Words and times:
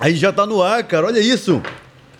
Aí 0.00 0.14
já 0.14 0.32
tá 0.32 0.46
no 0.46 0.62
ar, 0.62 0.82
cara. 0.84 1.06
Olha 1.06 1.18
isso. 1.18 1.60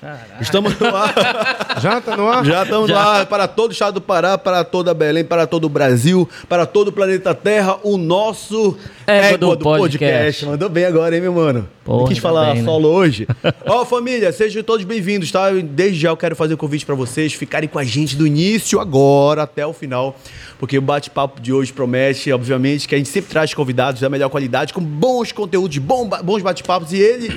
Caraca. 0.00 0.40
Estamos 0.40 0.78
no 0.78 0.94
ar. 0.94 1.14
Já 1.82 2.00
tá 2.00 2.16
no 2.16 2.28
ar? 2.28 2.44
Já 2.44 2.62
estamos 2.62 2.88
no 2.88 2.96
ar 2.96 3.26
para 3.26 3.48
todo 3.48 3.70
o 3.70 3.72
estado 3.72 3.94
do 3.94 4.00
Pará, 4.00 4.38
para 4.38 4.62
toda 4.62 4.94
Belém, 4.94 5.24
para 5.24 5.44
todo 5.44 5.64
o 5.64 5.68
Brasil, 5.68 6.28
para 6.48 6.64
todo 6.66 6.88
o 6.88 6.92
planeta 6.92 7.34
Terra, 7.34 7.78
o 7.82 7.96
nosso 7.98 8.76
Égua 9.04 9.38
do, 9.38 9.56
do 9.56 9.64
podcast. 9.64 9.98
podcast. 9.98 10.46
Mandou 10.46 10.68
bem 10.68 10.84
agora, 10.84 11.14
hein, 11.16 11.20
meu 11.20 11.32
mano? 11.32 11.68
Porra, 11.84 12.08
quis 12.08 12.18
falar 12.18 12.52
bem, 12.52 12.62
né? 12.62 12.64
solo 12.64 12.90
né? 12.90 12.96
hoje. 12.96 13.28
Ó, 13.66 13.82
oh, 13.82 13.84
família, 13.84 14.30
sejam 14.30 14.62
todos 14.62 14.84
bem-vindos, 14.84 15.32
tá? 15.32 15.50
Desde 15.50 15.98
já 15.98 16.10
eu 16.10 16.16
quero 16.16 16.36
fazer 16.36 16.54
um 16.54 16.58
convite 16.58 16.86
para 16.86 16.94
vocês 16.94 17.32
ficarem 17.32 17.68
com 17.68 17.78
a 17.78 17.84
gente 17.84 18.14
do 18.14 18.24
início 18.24 18.78
agora 18.78 19.42
até 19.42 19.66
o 19.66 19.72
final, 19.72 20.16
porque 20.60 20.78
o 20.78 20.82
bate-papo 20.82 21.40
de 21.40 21.52
hoje 21.52 21.72
promete, 21.72 22.32
obviamente, 22.32 22.86
que 22.86 22.94
a 22.94 22.98
gente 22.98 23.10
sempre 23.10 23.30
traz 23.30 23.52
convidados 23.52 24.00
da 24.00 24.08
melhor 24.08 24.28
qualidade, 24.28 24.72
com 24.72 24.80
bons 24.80 25.32
conteúdos, 25.32 25.76
bons 25.78 26.42
bate-papos, 26.42 26.92
e 26.92 26.98
ele 26.98 27.32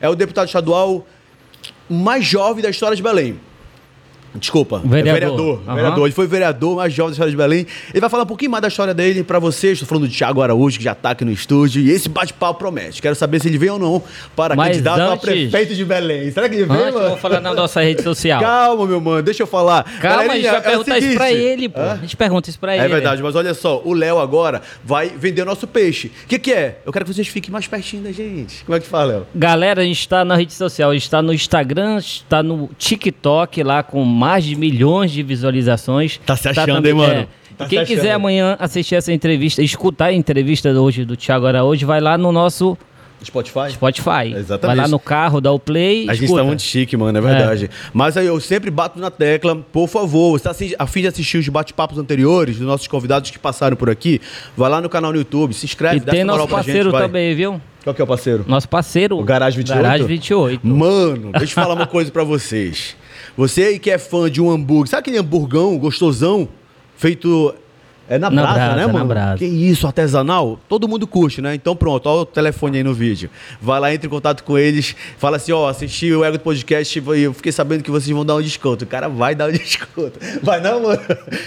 é 0.00 0.08
o 0.08 0.14
deputado 0.14 0.46
estadual 0.46 1.06
mais 1.88 2.24
jovem 2.24 2.62
da 2.62 2.70
história 2.70 2.96
de 2.96 3.02
Belém. 3.02 3.38
Desculpa. 4.34 4.78
Vereador. 4.84 5.08
É 5.08 5.12
vereador. 5.12 5.60
Uhum. 5.66 5.74
vereador. 5.74 6.06
Ele 6.06 6.14
foi 6.14 6.26
vereador 6.26 6.76
mais 6.76 6.92
jovem 6.92 7.10
da 7.10 7.12
história 7.14 7.30
de 7.30 7.36
Belém. 7.36 7.66
Ele 7.90 8.00
vai 8.00 8.10
falar 8.10 8.22
um 8.22 8.26
pouquinho 8.26 8.50
mais 8.50 8.62
da 8.62 8.68
história 8.68 8.94
dele 8.94 9.24
para 9.24 9.38
vocês. 9.38 9.74
Estou 9.74 9.88
falando 9.88 10.08
do 10.08 10.14
Thiago 10.14 10.40
Araújo, 10.40 10.78
que 10.78 10.84
já 10.84 10.92
está 10.92 11.10
aqui 11.10 11.24
no 11.24 11.32
estúdio. 11.32 11.82
E 11.82 11.90
esse 11.90 12.08
bate-papo 12.08 12.58
promete. 12.58 13.02
Quero 13.02 13.14
saber 13.14 13.40
se 13.40 13.48
ele 13.48 13.58
vem 13.58 13.70
ou 13.70 13.78
não 13.78 14.02
para 14.36 14.54
Mas 14.54 14.68
candidato 14.68 15.00
antes... 15.00 15.12
a 15.12 15.16
prefeito 15.16 15.74
de 15.74 15.84
Belém. 15.84 16.30
Será 16.30 16.48
que 16.48 16.56
ele 16.56 16.64
vem, 16.64 16.76
antes, 16.76 16.94
mano? 16.94 17.06
Vamos 17.06 17.20
falar 17.20 17.40
na 17.40 17.54
nossa 17.54 17.80
rede 17.80 18.02
social. 18.02 18.40
Calma, 18.42 18.86
meu 18.86 19.00
mano. 19.00 19.22
Deixa 19.22 19.42
eu 19.42 19.46
falar. 19.46 19.84
Calma, 20.00 20.32
a 20.32 20.36
gente 20.36 20.46
vai 20.46 20.56
é 20.56 20.60
perguntar 20.60 20.98
isso 20.98 21.14
para 21.14 21.32
ele, 21.32 21.68
pô. 21.68 21.80
Hã? 21.80 21.92
A 21.92 21.96
gente 21.96 22.16
pergunta 22.16 22.50
isso 22.50 22.58
para 22.58 22.76
ele. 22.76 22.84
É 22.84 22.88
verdade, 22.88 23.22
mas 23.22 23.34
olha 23.34 23.54
só. 23.54 23.82
O 23.84 23.92
Léo 23.92 24.18
agora 24.18 24.62
vai 24.84 25.08
vender 25.08 25.42
o 25.42 25.44
nosso 25.44 25.66
peixe. 25.66 26.10
O 26.24 26.28
que, 26.28 26.38
que 26.38 26.52
é? 26.52 26.78
Eu 26.84 26.92
quero 26.92 27.04
que 27.04 27.14
vocês 27.14 27.28
fiquem 27.28 27.50
mais 27.50 27.66
pertinho 27.66 28.02
da 28.02 28.12
gente. 28.12 28.64
Como 28.64 28.76
é 28.76 28.80
que 28.80 28.86
fala, 28.86 29.12
Léo? 29.12 29.26
Galera, 29.34 29.82
a 29.82 29.84
gente 29.84 30.00
está 30.00 30.24
na 30.24 30.36
rede 30.36 30.52
social. 30.52 30.90
A 30.90 30.92
gente 30.92 31.04
está 31.04 31.20
no 31.22 31.32
Instagram, 31.32 31.98
está 31.98 32.42
no 32.42 32.70
TikTok 32.78 33.62
lá 33.62 33.82
com 33.82 34.04
mais 34.20 34.44
de 34.44 34.54
milhões 34.54 35.10
de 35.10 35.22
visualizações. 35.22 36.20
Tá 36.26 36.36
se 36.36 36.42
tá 36.42 36.50
achando, 36.50 36.82
tá 36.82 36.88
hein, 36.88 36.94
mano? 36.94 37.12
É. 37.14 37.26
Tá 37.56 37.64
Quem 37.66 37.82
quiser 37.86 38.12
amanhã 38.12 38.54
assistir 38.58 38.94
essa 38.94 39.10
entrevista, 39.10 39.62
escutar 39.62 40.06
a 40.06 40.12
entrevista 40.12 40.70
hoje 40.70 41.06
do 41.06 41.16
Thiago 41.16 41.46
Araújo, 41.46 41.86
vai 41.86 42.02
lá 42.02 42.18
no 42.18 42.30
nosso 42.30 42.76
Spotify? 43.24 43.72
Spotify. 43.72 44.34
Exatamente. 44.34 44.76
Vai 44.76 44.76
lá 44.76 44.88
no 44.88 44.98
carro, 44.98 45.40
dá 45.40 45.50
o 45.50 45.58
play. 45.58 46.08
A 46.08 46.14
gente 46.14 46.34
tá 46.34 46.44
muito 46.44 46.62
chique, 46.62 46.96
mano, 46.96 47.16
é 47.16 47.20
verdade. 47.20 47.64
É. 47.66 47.68
Mas 47.92 48.16
aí 48.16 48.26
eu 48.26 48.38
sempre 48.40 48.70
bato 48.70 48.98
na 48.98 49.10
tecla, 49.10 49.56
por 49.56 49.88
favor, 49.88 50.38
você 50.38 50.44
tá 50.44 50.54
a 50.78 50.86
fim 50.86 51.00
de 51.00 51.06
assistir 51.08 51.38
os 51.38 51.48
bate-papos 51.48 51.98
anteriores 51.98 52.58
dos 52.58 52.66
nossos 52.66 52.86
convidados 52.86 53.30
que 53.30 53.38
passaram 53.38 53.76
por 53.76 53.88
aqui? 53.88 54.20
Vai 54.54 54.70
lá 54.70 54.80
no 54.82 54.88
canal 54.88 55.12
no 55.12 55.18
YouTube, 55.18 55.54
se 55.54 55.64
inscreve, 55.64 55.96
e 55.96 56.00
tem 56.00 56.24
nosso 56.24 56.46
parceiro 56.46 56.90
gente, 56.90 57.00
também, 57.00 57.34
viu? 57.34 57.60
Qual 57.82 57.94
que 57.94 58.00
é 58.00 58.04
o 58.04 58.06
parceiro? 58.06 58.44
Nosso 58.46 58.68
parceiro. 58.68 59.18
O 59.18 59.24
Garage 59.24 59.56
28? 59.56 59.82
Garage 59.82 60.04
28. 60.04 60.66
Mano, 60.66 61.32
deixa 61.32 61.58
eu 61.58 61.62
falar 61.62 61.74
uma 61.74 61.86
coisa 61.88 62.10
para 62.10 62.24
vocês. 62.24 62.96
Você 63.40 63.62
aí 63.62 63.78
que 63.78 63.90
é 63.90 63.96
fã 63.96 64.30
de 64.30 64.38
um 64.38 64.50
hambúrguer, 64.50 64.90
sabe 64.90 65.00
aquele 65.00 65.16
hamburgão 65.16 65.78
gostosão 65.78 66.46
feito 66.94 67.54
é 68.06 68.18
na, 68.18 68.28
na 68.28 68.42
brasa, 68.42 68.54
brasa, 68.54 68.76
né, 68.76 68.86
mano? 68.86 68.98
Na 68.98 69.04
brasa. 69.06 69.38
Que 69.38 69.46
isso, 69.46 69.86
artesanal? 69.86 70.60
Todo 70.68 70.86
mundo 70.86 71.06
curte, 71.06 71.40
né? 71.40 71.54
Então 71.54 71.74
pronto, 71.74 72.06
olha 72.06 72.20
o 72.20 72.26
telefone 72.26 72.76
aí 72.76 72.84
no 72.84 72.92
vídeo. 72.92 73.30
Vai 73.58 73.80
lá, 73.80 73.94
entre 73.94 74.08
em 74.08 74.10
contato 74.10 74.44
com 74.44 74.58
eles, 74.58 74.94
fala 75.16 75.38
assim, 75.38 75.52
ó, 75.52 75.70
assisti 75.70 76.12
o 76.12 76.22
Ego 76.22 76.36
do 76.36 76.42
Podcast 76.42 76.98
e 76.98 77.20
eu 77.22 77.32
fiquei 77.32 77.50
sabendo 77.50 77.82
que 77.82 77.90
vocês 77.90 78.14
vão 78.14 78.26
dar 78.26 78.34
um 78.34 78.42
desconto. 78.42 78.84
O 78.84 78.86
cara 78.86 79.08
vai 79.08 79.34
dar 79.34 79.48
um 79.48 79.52
desconto. 79.56 80.20
Vai 80.42 80.60
não, 80.60 80.82
mano? 80.82 81.00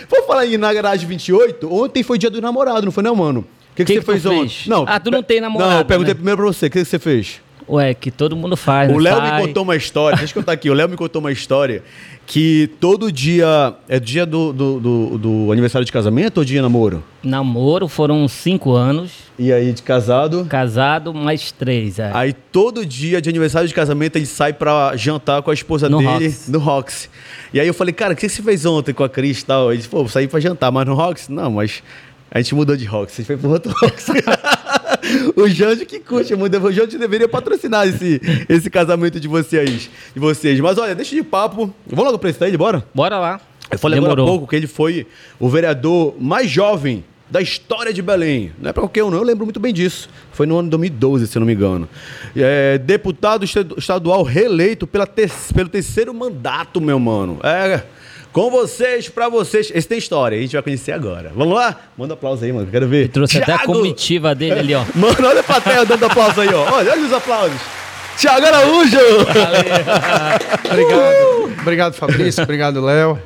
Vou 0.09 0.23
falar 0.23 0.41
aí 0.41 0.57
na 0.57 0.73
garagem 0.73 1.07
28, 1.07 1.72
ontem 1.72 2.02
foi 2.02 2.17
dia 2.17 2.31
do 2.31 2.41
namorado, 2.41 2.85
não 2.85 2.91
foi 2.91 3.03
não, 3.03 3.16
mano? 3.16 3.41
O 3.41 3.75
que, 3.75 3.85
que, 3.85 3.94
que, 3.94 4.00
você 4.00 4.19
fez 4.19 4.25
ontem? 4.25 4.57
Não, 4.66 4.83
ah, 4.88 5.00
tu 5.00 5.11
não 5.11 5.22
tem 5.22 5.39
namorado, 5.39 5.72
Não, 5.73 5.78
eu 5.78 5.85
perguntei 5.85 6.16
né? 6.16 6.16
primeiro 6.16 6.38
pra 6.41 6.47
você, 6.47 6.66
o 6.66 6.72
que, 6.72 6.80
que 6.80 6.85
você 6.85 6.97
fez? 6.97 7.39
Ué, 7.67 7.94
que 7.94 8.11
todo 8.11 8.36
mundo 8.36 8.56
faz. 8.58 8.92
O 8.92 8.97
Léo 8.97 9.22
me 9.22 9.47
contou 9.47 9.64
uma 9.64 9.75
história, 9.75 10.17
deixa 10.17 10.31
eu 10.31 10.42
contar 10.42 10.53
aqui. 10.53 10.69
O 10.69 10.73
Léo 10.73 10.89
me 10.89 10.95
contou 10.95 11.19
uma 11.19 11.31
história 11.31 11.83
que 12.25 12.69
todo 12.80 13.11
dia. 13.11 13.73
É 13.88 14.00
dia 14.00 14.25
do, 14.25 14.53
do, 14.53 14.80
do, 14.80 15.17
do 15.17 15.52
aniversário 15.52 15.86
de 15.86 15.91
casamento 15.91 16.38
ou 16.40 16.46
dia 16.46 16.62
namoro? 16.62 17.03
Namoro 17.24 17.88
foram 17.88 18.28
cinco 18.28 18.74
anos. 18.74 19.12
E 19.38 19.51
aí 19.51 19.72
de 19.72 19.81
casado? 19.81 20.46
Casado, 20.46 21.13
mais 21.13 21.51
três, 21.51 22.00
é. 22.00 22.12
Aí 22.13 22.34
todo 22.34 22.85
dia 22.85 23.22
de 23.22 23.29
aniversário 23.29 23.68
de 23.68 23.74
casamento 23.74 24.16
ele 24.18 24.25
sai 24.25 24.53
pra 24.53 24.95
jantar 24.95 25.41
com 25.41 25.51
a 25.51 25.53
esposa 25.53 25.90
no 25.90 26.00
dele 26.00 26.28
Rox. 26.28 26.47
no 26.50 26.59
Rox. 26.59 27.09
E 27.53 27.59
aí 27.59 27.68
eu 27.68 27.74
falei, 27.74 27.94
cara, 27.94 28.13
o 28.13 28.16
que 28.16 28.28
você 28.28 28.41
fez 28.41 28.66
ontem 28.66 28.94
com 28.94 29.03
a 29.03 29.09
Cris 29.09 29.41
e 29.41 29.45
tal? 29.45 29.72
Ele 29.72 29.78
disse, 29.78 29.90
pô, 29.90 30.07
saí 30.07 30.28
pra 30.28 30.40
jantar, 30.40 30.72
mas 30.72 30.85
no 30.85 30.94
Rox? 30.94 31.30
Não, 31.30 31.51
mas 31.51 31.81
a 32.31 32.40
gente 32.40 32.56
mudou 32.56 32.75
de 32.75 32.85
Rox, 32.85 33.13
a 33.13 33.16
gente 33.18 33.28
foi 33.28 33.38
pro 33.38 33.50
outro 33.51 33.74
Rox. 33.80 34.07
o 35.36 35.47
Jante 35.47 35.86
que 35.86 36.00
curte 36.00 36.36
muito. 36.36 36.58
O 36.58 36.72
Jante 36.72 36.97
deveria 36.97 37.28
patrocinar 37.28 37.88
esse, 37.88 38.22
esse 38.47 38.69
casamento 38.69 39.19
de 39.19 39.28
vocês, 39.28 39.90
de 40.14 40.19
vocês. 40.19 40.59
Mas 40.59 40.78
olha, 40.78 40.96
deixa 40.96 41.16
de 41.16 41.24
papo. 41.24 41.74
Vamos 41.88 42.06
logo 42.06 42.18
pra 42.18 42.30
esse 42.30 42.44
aí, 42.44 42.56
bora? 42.56 42.86
Bora 42.94 43.19
lá. 43.19 43.42
Eu 43.72 43.80
falei 43.80 43.97
Demorou. 44.00 44.13
agora 44.13 44.30
há 44.30 44.31
pouco 44.31 44.47
que 44.47 44.56
ele 44.56 44.68
foi 44.68 45.08
o 45.40 45.50
vereador 45.50 46.16
mais 46.19 46.50
jovem 46.50 47.03
da 47.30 47.42
história 47.42 47.92
de 47.92 48.02
Belém. 48.02 48.52
Não 48.59 48.69
é 48.69 48.74
para 48.74 48.84
qualquer 48.84 49.03
um, 49.03 49.09
não. 49.09 49.18
Eu 49.18 49.24
lembro 49.24 49.46
muito 49.46 49.59
bem 49.59 49.74
disso. 49.74 50.09
Foi 50.31 50.46
no 50.46 50.58
ano 50.58 50.68
de 50.68 50.72
2012, 50.72 51.28
se 51.28 51.38
eu 51.38 51.40
não 51.40 51.47
me 51.47 51.53
engano. 51.53 51.90
É, 52.36 52.78
deputado 52.78 53.44
estadual 53.44 54.22
reeleito 54.24 54.86
pela 54.86 55.08
te 55.08 55.28
pelo 55.53 55.69
terceiro 55.69 56.13
mandato, 56.13 56.80
meu 56.80 57.00
mano. 57.00 57.40
É. 57.44 57.84
Com 58.33 58.49
vocês, 58.49 59.07
pra 59.07 59.29
vocês. 59.29 59.71
Esse 59.75 59.88
tem 59.88 59.99
história, 59.99 60.35
a 60.35 60.41
gente 60.41 60.53
vai 60.53 60.63
conhecer 60.63 60.91
agora. 60.91 61.31
Vamos 61.35 61.53
lá? 61.53 61.79
Manda 61.95 62.16
aplauso 62.16 62.44
aí, 62.44 62.51
mano. 62.51 62.66
Quero 62.66 62.88
ver. 62.88 63.01
Ele 63.01 63.09
trouxe 63.09 63.33
Thiago. 63.39 63.51
até 63.51 63.63
a 63.63 63.66
comitiva 63.67 64.33
dele 64.33 64.59
ali, 64.59 64.73
ó. 64.73 64.83
Mano, 64.95 65.27
olha 65.27 65.41
a 65.41 65.44
plateia 65.44 65.85
dando 65.85 66.03
aplauso 66.05 66.41
aí, 66.41 66.51
ó. 66.51 66.73
Olha, 66.73 66.94
olha 66.94 67.05
os 67.05 67.13
aplausos. 67.13 67.61
Tiago 68.17 68.44
Araújo! 68.44 68.97
obrigado. 70.66 71.61
Obrigado, 71.61 71.94
Fabrício. 71.94 72.44
Obrigado, 72.44 72.83
Léo. 72.83 73.21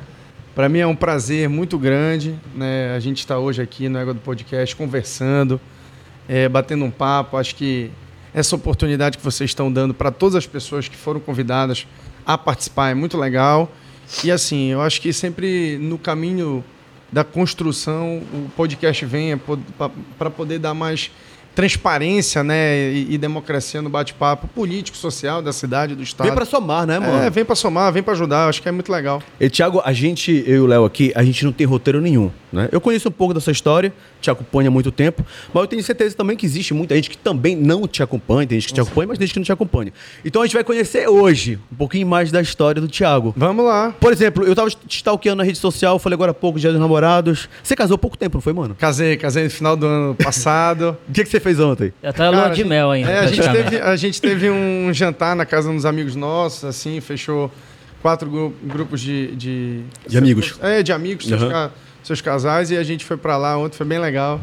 Para 0.54 0.68
mim 0.68 0.80
é 0.80 0.86
um 0.86 0.94
prazer 0.94 1.48
muito 1.48 1.78
grande, 1.78 2.38
né? 2.54 2.94
A 2.94 3.00
gente 3.00 3.20
está 3.20 3.38
hoje 3.38 3.62
aqui 3.62 3.88
no 3.88 3.98
Égua 3.98 4.12
do 4.12 4.20
Podcast 4.20 4.76
conversando, 4.76 5.58
é, 6.28 6.50
batendo 6.50 6.84
um 6.84 6.90
papo. 6.90 7.38
Acho 7.38 7.54
que 7.54 7.90
essa 8.34 8.54
oportunidade 8.56 9.16
que 9.16 9.24
vocês 9.24 9.48
estão 9.48 9.72
dando 9.72 9.94
para 9.94 10.10
todas 10.10 10.36
as 10.36 10.46
pessoas 10.46 10.86
que 10.86 10.96
foram 10.96 11.18
convidadas 11.18 11.86
a 12.26 12.36
participar 12.36 12.90
é 12.90 12.94
muito 12.94 13.16
legal. 13.16 13.72
E 14.24 14.30
assim, 14.30 14.68
eu 14.68 14.80
acho 14.80 15.00
que 15.00 15.12
sempre 15.12 15.78
no 15.78 15.98
caminho 15.98 16.64
da 17.10 17.24
construção 17.24 18.22
o 18.32 18.50
podcast 18.56 19.04
é 19.04 19.38
para 20.18 20.30
poder 20.30 20.58
dar 20.58 20.74
mais 20.74 21.10
transparência 21.58 22.44
né, 22.44 22.92
e, 22.92 23.14
e 23.14 23.18
democracia 23.18 23.82
no 23.82 23.90
bate-papo 23.90 24.46
político, 24.46 24.96
social 24.96 25.42
da 25.42 25.52
cidade, 25.52 25.96
do 25.96 26.04
estado. 26.04 26.26
Vem 26.26 26.34
para 26.34 26.44
somar, 26.44 26.86
né, 26.86 27.00
mano? 27.00 27.24
É, 27.24 27.28
vem 27.30 27.44
para 27.44 27.56
somar, 27.56 27.92
vem 27.92 28.00
para 28.00 28.12
ajudar, 28.12 28.48
acho 28.48 28.62
que 28.62 28.68
é 28.68 28.72
muito 28.72 28.92
legal. 28.92 29.20
E, 29.40 29.50
Tiago, 29.50 29.82
a 29.84 29.92
gente, 29.92 30.44
eu 30.46 30.54
e 30.54 30.60
o 30.60 30.66
Léo 30.66 30.84
aqui, 30.84 31.10
a 31.16 31.24
gente 31.24 31.44
não 31.44 31.50
tem 31.50 31.66
roteiro 31.66 32.00
nenhum, 32.00 32.30
né? 32.52 32.68
Eu 32.72 32.80
conheço 32.80 33.08
um 33.08 33.12
pouco 33.12 33.34
dessa 33.34 33.50
história, 33.50 33.92
te 34.20 34.30
acompanho 34.30 34.68
há 34.68 34.70
muito 34.70 34.90
tempo, 34.90 35.24
mas 35.52 35.62
eu 35.62 35.66
tenho 35.66 35.82
certeza 35.82 36.16
também 36.16 36.36
que 36.36 36.46
existe 36.46 36.74
muita 36.74 36.94
gente 36.94 37.10
que 37.10 37.18
também 37.18 37.54
não 37.56 37.86
te 37.86 38.02
acompanha, 38.02 38.46
tem 38.46 38.60
gente 38.60 38.68
que 38.68 38.74
te 38.74 38.80
acompanha, 38.80 39.08
mas 39.08 39.18
tem 39.18 39.26
gente 39.26 39.34
que 39.34 39.40
não 39.40 39.44
te 39.44 39.52
acompanha. 39.52 39.92
Então 40.24 40.42
a 40.42 40.46
gente 40.46 40.54
vai 40.54 40.64
conhecer 40.64 41.08
hoje 41.08 41.58
um 41.72 41.76
pouquinho 41.76 42.06
mais 42.06 42.30
da 42.32 42.40
história 42.40 42.80
do 42.80 42.88
Tiago. 42.88 43.34
Vamos 43.36 43.64
lá. 43.64 43.94
Por 44.00 44.12
exemplo, 44.12 44.44
eu 44.44 44.54
tava 44.54 44.70
te 44.70 44.96
stalkeando 44.96 45.38
na 45.38 45.44
rede 45.44 45.58
social, 45.58 45.98
falei 45.98 46.14
agora 46.14 46.30
há 46.30 46.34
pouco, 46.34 46.58
dia 46.58 46.70
dos 46.70 46.80
namorados. 46.80 47.48
Você 47.62 47.76
casou 47.76 47.96
há 47.96 47.98
pouco 47.98 48.16
tempo, 48.16 48.36
não 48.36 48.42
foi, 48.42 48.52
mano? 48.52 48.74
Casei, 48.78 49.16
casei 49.16 49.44
no 49.44 49.50
final 49.50 49.76
do 49.76 49.86
ano 49.86 50.14
passado. 50.14 50.96
O 51.08 51.12
que, 51.12 51.24
que 51.24 51.30
você 51.30 51.40
fez 51.40 51.58
ontem? 51.58 51.92
Já 52.02 52.12
tá 52.12 52.30
lua 52.30 52.50
de 52.50 52.64
mel 52.64 52.90
ainda. 52.90 53.10
É, 53.10 53.18
a 53.20 53.26
gente, 53.26 53.50
teve, 53.50 53.76
a 53.78 53.96
gente 53.96 54.20
teve 54.20 54.50
um 54.50 54.92
jantar 54.92 55.34
na 55.34 55.44
casa 55.44 55.72
dos 55.72 55.84
amigos 55.84 56.14
nossos, 56.14 56.64
assim, 56.64 57.00
fechou 57.00 57.50
quatro 58.02 58.52
grupos 58.62 59.00
de. 59.00 59.28
De, 59.34 59.80
de 60.06 60.18
amigos. 60.18 60.58
É, 60.62 60.82
de 60.82 60.92
amigos, 60.92 61.30
uhum. 61.30 61.70
Seus, 62.08 62.20
casais, 62.20 62.70
e 62.70 62.76
a 62.76 62.82
gente 62.82 63.04
foi 63.04 63.16
para 63.16 63.36
lá 63.36 63.56
ontem, 63.56 63.76
foi 63.76 63.86
bem 63.86 63.98
legal 63.98 64.40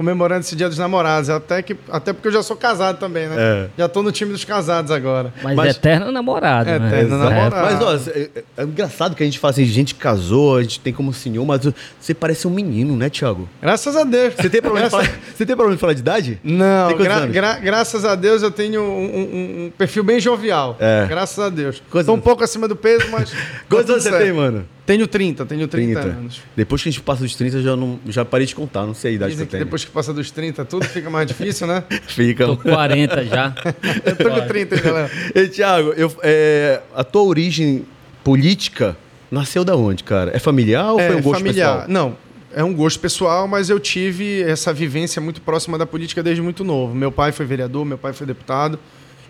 comemorando 0.00 0.40
esse 0.40 0.56
dia 0.56 0.66
dos 0.66 0.78
namorados. 0.78 1.28
Até, 1.28 1.60
que, 1.60 1.76
até 1.90 2.14
porque 2.14 2.28
eu 2.28 2.32
já 2.32 2.42
sou 2.42 2.56
casado 2.56 2.98
também, 2.98 3.28
né? 3.28 3.36
É. 3.38 3.68
Já 3.76 3.86
tô 3.86 4.02
no 4.02 4.10
time 4.10 4.32
dos 4.32 4.46
casados 4.46 4.90
agora. 4.90 5.30
Mas, 5.42 5.54
Mas 5.54 5.76
eterno 5.76 6.10
namorado, 6.10 6.70
é, 6.70 6.78
né? 6.78 6.86
Eterno 6.88 7.18
namorado. 7.18 7.66
Mas, 7.66 7.82
ó, 7.82 8.10
é, 8.10 8.28
é, 8.56 8.62
engraçado 8.62 9.14
que 9.14 9.22
a 9.22 9.26
gente 9.26 9.38
fala 9.38 9.50
assim, 9.50 9.66
gente 9.66 9.94
casou, 9.94 10.56
a 10.56 10.62
gente 10.62 10.80
tem 10.80 10.90
como 10.90 11.12
senhor, 11.12 11.44
mas 11.44 11.70
você 12.00 12.14
parece 12.14 12.46
um 12.46 12.50
menino, 12.50 12.96
né, 12.96 13.10
Thiago? 13.10 13.46
Graças 13.60 13.94
a 13.94 14.02
Deus. 14.02 14.32
Você 14.36 14.48
tem 14.48 14.62
problema, 14.62 14.88
Graças... 14.88 15.06
de, 15.06 15.12
falar, 15.12 15.22
você 15.36 15.44
tem 15.44 15.54
problema 15.54 15.76
de 15.76 15.80
falar 15.80 15.92
de 15.92 16.00
idade? 16.00 16.40
Não, 16.42 16.96
gra 16.96 17.26
gra 17.26 17.58
graças 17.58 18.02
a 18.06 18.14
Deus 18.14 18.42
eu 18.42 18.50
tenho 18.50 18.80
um, 18.80 19.04
um, 19.04 19.64
um 19.66 19.72
perfil 19.76 20.02
bem 20.02 20.18
jovial. 20.18 20.78
É. 20.80 21.04
Graças 21.10 21.38
a 21.38 21.50
Deus. 21.50 21.82
Coisa... 21.90 22.06
Tô 22.06 22.14
um 22.14 22.20
pouco 22.20 22.42
acima 22.42 22.66
do 22.66 22.74
peso, 22.74 23.06
mas... 23.10 23.34
Quantos 23.68 23.90
anos 23.90 24.02
você 24.02 24.18
tem, 24.18 24.32
mano? 24.32 24.66
Tenho 24.90 25.06
30, 25.06 25.46
tenho 25.46 25.68
30, 25.68 26.00
30, 26.00 26.18
anos. 26.18 26.42
Depois 26.56 26.82
que 26.82 26.88
a 26.88 26.92
gente 26.92 27.00
passa 27.00 27.22
dos 27.22 27.36
30, 27.36 27.62
já, 27.62 27.76
não, 27.76 28.00
já 28.08 28.24
parei 28.24 28.44
de 28.44 28.56
contar, 28.56 28.84
não 28.84 28.92
sei 28.92 29.12
a 29.12 29.14
idade 29.14 29.30
Dizem 29.30 29.46
que 29.46 29.50
eu 29.50 29.58
tenho. 29.58 29.64
depois 29.66 29.84
que 29.84 29.90
passa 29.92 30.12
dos 30.12 30.32
30, 30.32 30.64
tudo 30.64 30.84
fica 30.84 31.08
mais 31.08 31.28
difícil, 31.28 31.68
né? 31.68 31.84
fica. 32.08 32.44
Tô 32.44 32.56
40 32.56 33.24
já. 33.24 33.54
eu 34.04 34.16
tô 34.16 34.28
com 34.28 34.48
30, 34.48 34.80
galera. 34.80 35.10
E, 35.32 35.46
Thiago, 35.46 35.90
eu, 35.90 36.12
é, 36.24 36.80
a 36.92 37.04
tua 37.04 37.22
origem 37.22 37.86
política 38.24 38.96
nasceu 39.30 39.64
da 39.64 39.76
onde, 39.76 40.02
cara? 40.02 40.34
É 40.34 40.40
familiar 40.40 40.90
ou 40.92 40.98
é, 40.98 41.06
foi 41.06 41.16
um 41.16 41.22
gosto 41.22 41.38
familiar. 41.38 41.86
pessoal? 41.86 41.88
Não, 41.88 42.16
é 42.52 42.64
um 42.64 42.74
gosto 42.74 42.98
pessoal, 42.98 43.46
mas 43.46 43.70
eu 43.70 43.78
tive 43.78 44.42
essa 44.42 44.72
vivência 44.72 45.22
muito 45.22 45.40
próxima 45.40 45.78
da 45.78 45.86
política 45.86 46.20
desde 46.20 46.42
muito 46.42 46.64
novo. 46.64 46.96
Meu 46.96 47.12
pai 47.12 47.30
foi 47.30 47.46
vereador, 47.46 47.84
meu 47.84 47.96
pai 47.96 48.12
foi 48.12 48.26
deputado. 48.26 48.76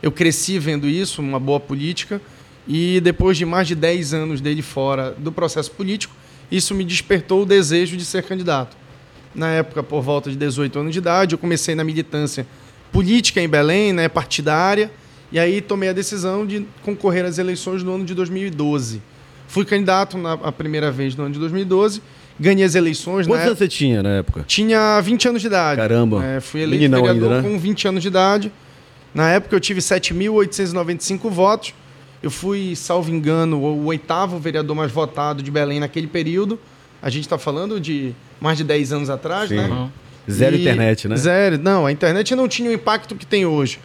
eu 0.03 0.11
cresci 0.11 0.59
vendo 0.59 0.89
isso, 0.89 1.21
uma 1.21 1.39
boa 1.39 1.61
política, 1.61 2.19
e 2.67 3.01
depois 3.01 3.37
de 3.37 3.45
mais 3.45 3.67
de 3.67 3.75
10 3.75 4.15
anos 4.15 4.41
dele 4.41 4.63
fora 4.63 5.15
do 5.19 5.33
processo 5.33 5.71
político, 5.71 6.15
isso 6.51 6.75
me 6.75 6.85
despertou 6.85 7.43
o 7.43 7.47
desejo 7.47 7.97
de 7.97 8.05
ser 8.05 8.23
candidato. 8.23 8.77
Na 9.35 9.49
época, 9.49 9.83
por 9.83 10.03
volta 10.03 10.31
de 10.31 10.37
18 10.37 10.79
anos 10.79 10.93
de 10.93 10.99
idade, 10.99 11.35
eu 11.35 11.39
comecei 11.39 11.75
na 11.75 11.85
militância 11.85 12.47
política 12.91 13.41
em 13.41 13.49
Belém, 13.49 13.93
né, 13.93 14.09
partidária, 14.09 14.91
e 15.31 15.39
aí 15.39 15.61
tomei 15.61 15.89
a 15.89 15.93
decisão 15.93 16.45
de 16.45 16.67
concorrer 16.83 17.25
às 17.25 17.39
eleições 17.39 17.83
no 17.83 17.95
ano 17.95 18.05
de 18.05 18.15
2012. 18.15 19.01
Fui 19.47 19.65
candidato 19.65 20.19
na 20.19 20.33
a 20.33 20.53
primeira 20.53 20.91
vez 20.91 21.15
no 21.15 21.25
ano 21.25 21.33
de 21.33 21.39
2012, 21.39 22.03
ganhei 22.39 22.65
as 22.65 22.75
eleições. 22.75 23.27
Quantos 23.27 23.47
anos 23.47 23.59
você 23.59 23.69
tinha 23.69 24.03
na 24.03 24.11
época? 24.11 24.45
Tinha 24.47 25.01
20 25.01 25.29
anos 25.29 25.41
de 25.41 25.47
idade. 25.47 25.81
Caramba. 25.81 26.25
É, 26.25 26.41
fui 26.41 26.63
eleito 26.63 26.83
Meninão 26.83 27.03
vereador 27.03 27.33
ainda, 27.33 27.49
né? 27.49 27.49
com 27.49 27.59
20 27.59 27.89
anos 27.89 28.03
de 28.03 28.09
idade. 28.09 28.53
Na 29.15 29.29
época 29.31 29.55
eu 29.55 29.61
tive 29.61 29.81
7.895 29.81 31.31
votos. 31.31 31.75
Eu 32.23 32.31
fui, 32.31 32.77
salvo 32.77 33.11
engano, 33.11 33.59
o 33.59 33.87
oitavo 33.87 34.39
vereador 34.39 34.77
mais 34.77 34.93
votado 34.93 35.43
de 35.43 35.51
Belém 35.51 35.81
naquele 35.81 36.07
período. 36.07 36.59
A 37.01 37.09
gente 37.09 37.25
está 37.25 37.39
falando 37.39 37.81
de 37.81 38.15
mais 38.41 38.59
de 38.59 38.65
10 38.65 38.93
anos 38.93 39.11
atrás, 39.11 39.49
Sim. 39.49 39.57
né? 39.57 39.69
Uhum. 39.69 39.91
Zero 40.31 40.55
e 40.55 40.61
internet, 40.61 41.09
né? 41.09 41.17
Zero. 41.17 41.59
Não, 41.59 41.87
a 41.87 41.93
internet 41.93 42.35
não 42.35 42.47
tinha 42.47 42.71
o 42.71 42.73
impacto 42.73 43.15
que 43.15 43.25
tem 43.25 43.47
hoje. 43.47 43.81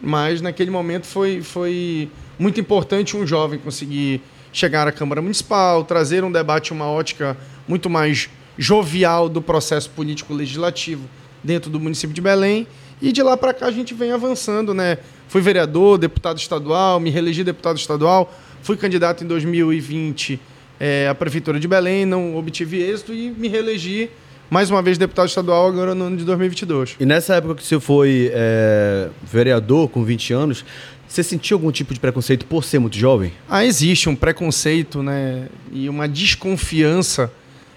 Mas 0.00 0.40
naquele 0.40 0.70
momento 0.70 1.06
foi, 1.06 1.42
foi 1.42 2.10
muito 2.38 2.60
importante 2.60 3.16
um 3.16 3.26
jovem 3.26 3.58
conseguir 3.58 4.20
chegar 4.52 4.88
à 4.88 4.92
Câmara 4.92 5.22
Municipal, 5.22 5.84
trazer 5.84 6.24
um 6.24 6.32
debate, 6.32 6.72
uma 6.72 6.86
ótica 6.86 7.36
muito 7.68 7.88
mais 7.88 8.28
jovial 8.58 9.28
do 9.28 9.40
processo 9.40 9.88
político-legislativo 9.90 11.08
dentro 11.42 11.70
do 11.70 11.78
município 11.78 12.12
de 12.12 12.20
Belém. 12.20 12.66
E 13.00 13.12
de 13.12 13.22
lá 13.22 13.36
para 13.36 13.54
cá 13.54 13.66
a 13.66 13.70
gente 13.70 13.94
vem 13.94 14.12
avançando, 14.12 14.74
né? 14.74 14.98
Fui 15.28 15.40
vereador, 15.40 15.96
deputado 15.96 16.38
estadual, 16.38 16.98
me 17.00 17.10
reelegi 17.10 17.44
deputado 17.44 17.78
estadual, 17.78 18.32
fui 18.62 18.76
candidato 18.76 19.24
em 19.24 19.26
2020 19.26 20.40
é, 20.78 21.08
à 21.08 21.14
Prefeitura 21.14 21.60
de 21.60 21.68
Belém, 21.68 22.04
não 22.04 22.36
obtive 22.36 22.82
êxito 22.82 23.12
e 23.12 23.30
me 23.30 23.48
reelegi 23.48 24.10
mais 24.50 24.68
uma 24.68 24.82
vez 24.82 24.98
deputado 24.98 25.28
estadual 25.28 25.68
agora 25.68 25.94
no 25.94 26.06
ano 26.06 26.16
de 26.16 26.24
2022. 26.24 26.96
E 26.98 27.06
nessa 27.06 27.36
época 27.36 27.54
que 27.54 27.64
você 27.64 27.78
foi 27.78 28.30
é, 28.34 29.08
vereador, 29.22 29.88
com 29.88 30.02
20 30.02 30.32
anos, 30.32 30.64
você 31.06 31.22
sentiu 31.22 31.56
algum 31.56 31.70
tipo 31.70 31.94
de 31.94 32.00
preconceito 32.00 32.44
por 32.46 32.64
ser 32.64 32.80
muito 32.80 32.96
jovem? 32.96 33.32
Ah, 33.48 33.64
existe 33.64 34.08
um 34.08 34.16
preconceito 34.16 35.02
né, 35.02 35.48
e 35.72 35.88
uma 35.88 36.08
desconfiança 36.08 37.32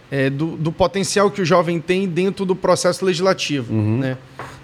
é, 0.10 0.30
do, 0.30 0.58
do, 0.58 0.72
potencial 0.72 1.31
que 1.31 1.42
o 1.42 1.46
jovem 1.46 1.80
tem 1.80 2.08
dentro 2.08 2.46
do 2.46 2.56
processo 2.56 3.04
legislativo. 3.06 3.74
Uhum. 3.74 3.98
Né? 4.00 4.18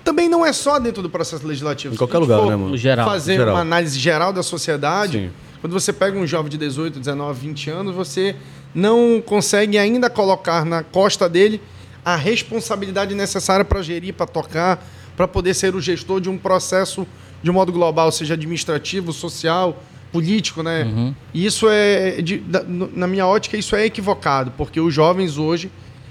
Também 0.09 0.27
não 0.27 0.43
é 0.43 0.51
só 0.51 0.79
dentro 0.79 1.03
do 1.03 1.09
processo 1.09 1.45
legislativo. 1.45 1.93
Em 1.93 1.97
qualquer 1.97 2.17
lugar, 2.17 2.41
né, 2.41 2.55
mano? 2.55 2.69
No 2.69 2.77
geral. 2.77 3.07
Fazer 3.07 3.35
geral. 3.35 3.53
uma 3.53 3.61
análise 3.61 3.99
geral 3.99 4.33
da 4.33 4.41
sociedade. 4.41 5.19
Sim. 5.19 5.29
Quando 5.61 5.71
você 5.71 5.93
pega 5.93 6.17
um 6.17 6.25
jovem 6.25 6.49
de 6.49 6.57
18, 6.57 6.97
19, 6.97 7.47
20 7.47 7.69
anos, 7.69 7.95
você 7.95 8.35
não 8.73 9.21
consegue 9.23 9.77
ainda 9.77 10.09
colocar 10.09 10.65
na 10.65 10.81
costa 10.81 11.29
dele 11.29 11.61
a 12.03 12.15
responsabilidade 12.15 13.13
necessária 13.13 13.63
para 13.63 13.83
gerir, 13.83 14.15
para 14.15 14.25
tocar, 14.25 14.83
para 15.15 15.27
poder 15.27 15.53
ser 15.53 15.75
o 15.75 15.81
gestor 15.81 16.19
de 16.19 16.27
um 16.27 16.39
processo 16.39 17.05
de 17.43 17.51
modo 17.51 17.71
global, 17.71 18.11
seja 18.11 18.33
administrativo, 18.33 19.13
social, 19.13 19.83
político, 20.11 20.63
né? 20.63 20.85
Uhum. 20.85 21.15
E 21.35 21.45
isso 21.45 21.67
é, 21.69 22.19
de, 22.19 22.37
da, 22.39 22.63
na 22.63 23.05
minha 23.05 23.27
ótica, 23.27 23.55
isso 23.55 23.75
é 23.75 23.85
equivocado, 23.85 24.51
porque 24.57 24.79
os 24.79 24.91
jovens 24.91 25.37
hoje, 25.37 25.69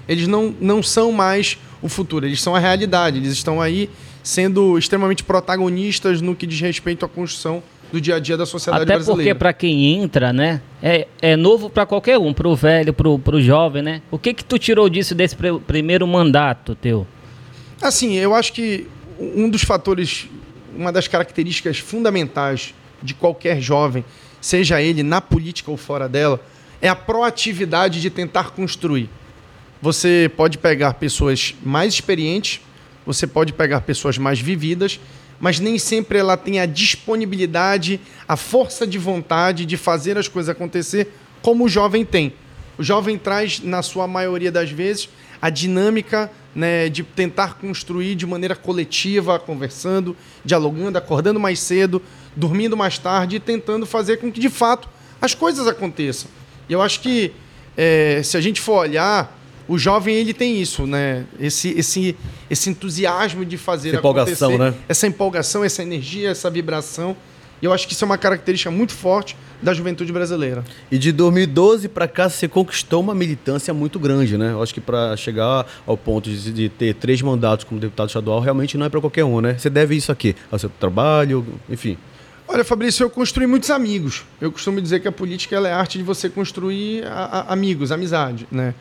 eles 0.09 0.27
não, 0.27 0.53
não 0.59 0.81
são 0.81 1.11
mais 1.11 1.59
o 1.81 1.87
futuro, 1.87 2.25
eles 2.25 2.41
são 2.41 2.55
a 2.55 2.59
realidade. 2.59 3.17
Eles 3.17 3.31
estão 3.31 3.61
aí 3.61 3.89
sendo 4.23 4.77
extremamente 4.77 5.23
protagonistas 5.23 6.19
no 6.19 6.35
que 6.35 6.47
diz 6.47 6.59
respeito 6.59 7.05
à 7.05 7.07
construção 7.07 7.61
do 7.91 8.01
dia 8.01 8.15
a 8.15 8.19
dia 8.19 8.35
da 8.35 8.45
sociedade 8.45 8.83
Até 8.83 8.93
brasileira. 8.95 9.21
Até 9.21 9.29
porque 9.29 9.39
para 9.39 9.53
quem 9.53 10.01
entra, 10.01 10.33
né, 10.33 10.61
é, 10.81 11.07
é 11.21 11.35
novo 11.35 11.69
para 11.69 11.85
qualquer 11.85 12.17
um, 12.17 12.33
para 12.33 12.47
o 12.47 12.55
velho, 12.55 12.91
para 12.91 13.35
o 13.35 13.41
jovem, 13.41 13.83
né? 13.83 14.01
O 14.09 14.17
que 14.17 14.33
que 14.33 14.43
tu 14.43 14.57
tirou 14.57 14.89
disso 14.89 15.13
desse 15.13 15.35
pr 15.35 15.59
primeiro 15.65 16.07
mandato 16.07 16.75
teu? 16.75 17.05
Assim, 17.81 18.15
eu 18.15 18.33
acho 18.33 18.51
que 18.51 18.87
um 19.19 19.49
dos 19.49 19.63
fatores, 19.63 20.27
uma 20.75 20.91
das 20.91 21.07
características 21.07 21.77
fundamentais 21.77 22.73
de 23.01 23.13
qualquer 23.13 23.61
jovem, 23.61 24.03
seja 24.41 24.81
ele 24.81 25.03
na 25.03 25.21
política 25.21 25.69
ou 25.71 25.77
fora 25.77 26.09
dela, 26.09 26.41
é 26.81 26.89
a 26.89 26.95
proatividade 26.95 28.01
de 28.01 28.09
tentar 28.09 28.51
construir. 28.51 29.09
Você 29.81 30.29
pode 30.35 30.57
pegar 30.57 30.95
pessoas 30.95 31.55
mais 31.63 31.93
experientes, 31.93 32.59
você 33.05 33.25
pode 33.25 33.53
pegar 33.53 33.81
pessoas 33.81 34.17
mais 34.17 34.39
vividas, 34.39 34.99
mas 35.39 35.59
nem 35.59 35.79
sempre 35.79 36.17
ela 36.17 36.35
tem 36.35 36.59
a 36.59 36.65
disponibilidade, 36.65 37.99
a 38.27 38.35
força 38.35 38.85
de 38.85 38.97
vontade 38.97 39.65
de 39.65 39.77
fazer 39.77 40.17
as 40.17 40.27
coisas 40.27 40.49
acontecer 40.49 41.13
como 41.41 41.63
o 41.63 41.69
jovem 41.69 42.03
tem. 42.03 42.33
O 42.77 42.83
jovem 42.83 43.17
traz, 43.17 43.61
na 43.61 43.81
sua 43.81 44.05
maioria 44.05 44.51
das 44.51 44.69
vezes, 44.69 45.07
a 45.41 45.49
dinâmica 45.49 46.29
né, 46.53 46.89
de 46.89 47.03
tentar 47.03 47.53
construir 47.53 48.15
de 48.15 48.25
maneira 48.25 48.55
coletiva, 48.55 49.39
conversando, 49.39 50.15
dialogando, 50.43 50.97
acordando 50.97 51.39
mais 51.39 51.59
cedo, 51.59 52.01
dormindo 52.35 52.75
mais 52.75 52.97
tarde 52.97 53.37
e 53.37 53.39
tentando 53.39 53.85
fazer 53.85 54.17
com 54.17 54.29
que, 54.29 54.41
de 54.41 54.49
fato, 54.49 54.89
as 55.21 55.33
coisas 55.33 55.67
aconteçam. 55.67 56.29
E 56.67 56.73
eu 56.73 56.81
acho 56.81 56.99
que, 56.99 57.31
é, 57.77 58.21
se 58.23 58.35
a 58.35 58.41
gente 58.41 58.59
for 58.59 58.79
olhar 58.79 59.38
o 59.69 59.77
jovem 59.77 60.15
ele 60.15 60.33
tem 60.33 60.59
isso, 60.59 60.87
né? 60.87 61.25
Esse, 61.39 61.69
esse, 61.77 62.17
esse 62.49 62.69
entusiasmo 62.71 63.45
de 63.45 63.55
fazer 63.55 63.89
essa 63.89 63.99
empolgação, 63.99 64.57
né? 64.57 64.73
essa 64.89 65.07
empolgação, 65.07 65.63
essa 65.63 65.83
energia, 65.83 66.31
essa 66.31 66.49
vibração. 66.49 67.15
E 67.61 67.65
eu 67.65 67.73
acho 67.73 67.87
que 67.87 67.93
isso 67.93 68.03
é 68.03 68.07
uma 68.07 68.17
característica 68.17 68.71
muito 68.71 68.93
forte 68.93 69.37
da 69.61 69.73
juventude 69.73 70.11
brasileira. 70.11 70.63
E 70.89 70.97
de 70.97 71.11
2012 71.11 71.87
para 71.89 72.07
cá 72.07 72.29
você 72.29 72.47
conquistou 72.47 73.01
uma 73.01 73.13
militância 73.13 73.71
muito 73.71 73.99
grande, 73.99 74.37
né? 74.37 74.53
Eu 74.53 74.63
acho 74.63 74.73
que 74.73 74.81
para 74.81 75.15
chegar 75.15 75.67
ao 75.85 75.95
ponto 75.95 76.29
de, 76.29 76.51
de, 76.51 76.69
ter 76.69 76.95
três 76.95 77.21
mandatos 77.21 77.65
como 77.65 77.79
deputado 77.79 78.07
estadual 78.07 78.39
realmente 78.39 78.75
não 78.75 78.87
é 78.87 78.89
para 78.89 78.99
qualquer 78.99 79.23
um, 79.23 79.39
né? 79.39 79.55
Você 79.57 79.69
deve 79.69 79.95
isso 79.95 80.11
aqui 80.11 80.35
ao 80.49 80.57
seu 80.57 80.69
trabalho, 80.69 81.45
enfim. 81.69 81.95
Olha, 82.47 82.63
Fabrício, 82.63 83.03
eu 83.03 83.09
construí 83.11 83.45
muitos 83.45 83.69
amigos. 83.69 84.25
Eu 84.41 84.51
costumo 84.51 84.81
dizer 84.81 84.99
que 85.01 85.07
a 85.07 85.11
política 85.11 85.57
é 85.57 85.71
a 85.71 85.77
arte 85.77 85.99
de 85.99 86.03
você 86.03 86.27
construir 86.27 87.05
a, 87.05 87.25
a, 87.25 87.53
amigos, 87.53 87.91
amizade, 87.91 88.47
né? 88.51 88.73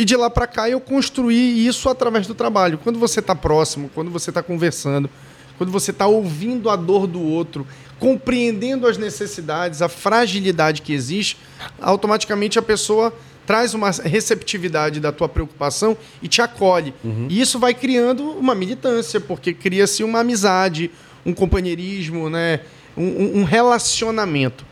E 0.00 0.04
de 0.06 0.16
lá 0.16 0.30
para 0.30 0.46
cá 0.46 0.66
eu 0.66 0.80
construí 0.80 1.66
isso 1.66 1.86
através 1.86 2.26
do 2.26 2.34
trabalho. 2.34 2.78
Quando 2.78 2.98
você 2.98 3.20
está 3.20 3.34
próximo, 3.34 3.90
quando 3.94 4.10
você 4.10 4.30
está 4.30 4.42
conversando, 4.42 5.10
quando 5.58 5.70
você 5.70 5.90
está 5.90 6.06
ouvindo 6.06 6.70
a 6.70 6.76
dor 6.76 7.06
do 7.06 7.20
outro, 7.20 7.66
compreendendo 7.98 8.86
as 8.86 8.96
necessidades, 8.96 9.82
a 9.82 9.90
fragilidade 9.90 10.80
que 10.80 10.94
existe, 10.94 11.36
automaticamente 11.78 12.58
a 12.58 12.62
pessoa 12.62 13.12
traz 13.46 13.74
uma 13.74 13.90
receptividade 13.90 15.00
da 15.00 15.12
tua 15.12 15.28
preocupação 15.28 15.94
e 16.22 16.28
te 16.28 16.40
acolhe. 16.40 16.94
Uhum. 17.04 17.26
E 17.28 17.38
isso 17.38 17.58
vai 17.58 17.74
criando 17.74 18.22
uma 18.30 18.54
militância, 18.54 19.20
porque 19.20 19.52
cria-se 19.52 20.02
uma 20.02 20.20
amizade, 20.20 20.90
um 21.26 21.34
companheirismo, 21.34 22.30
né? 22.30 22.60
um, 22.96 23.40
um 23.40 23.44
relacionamento. 23.44 24.64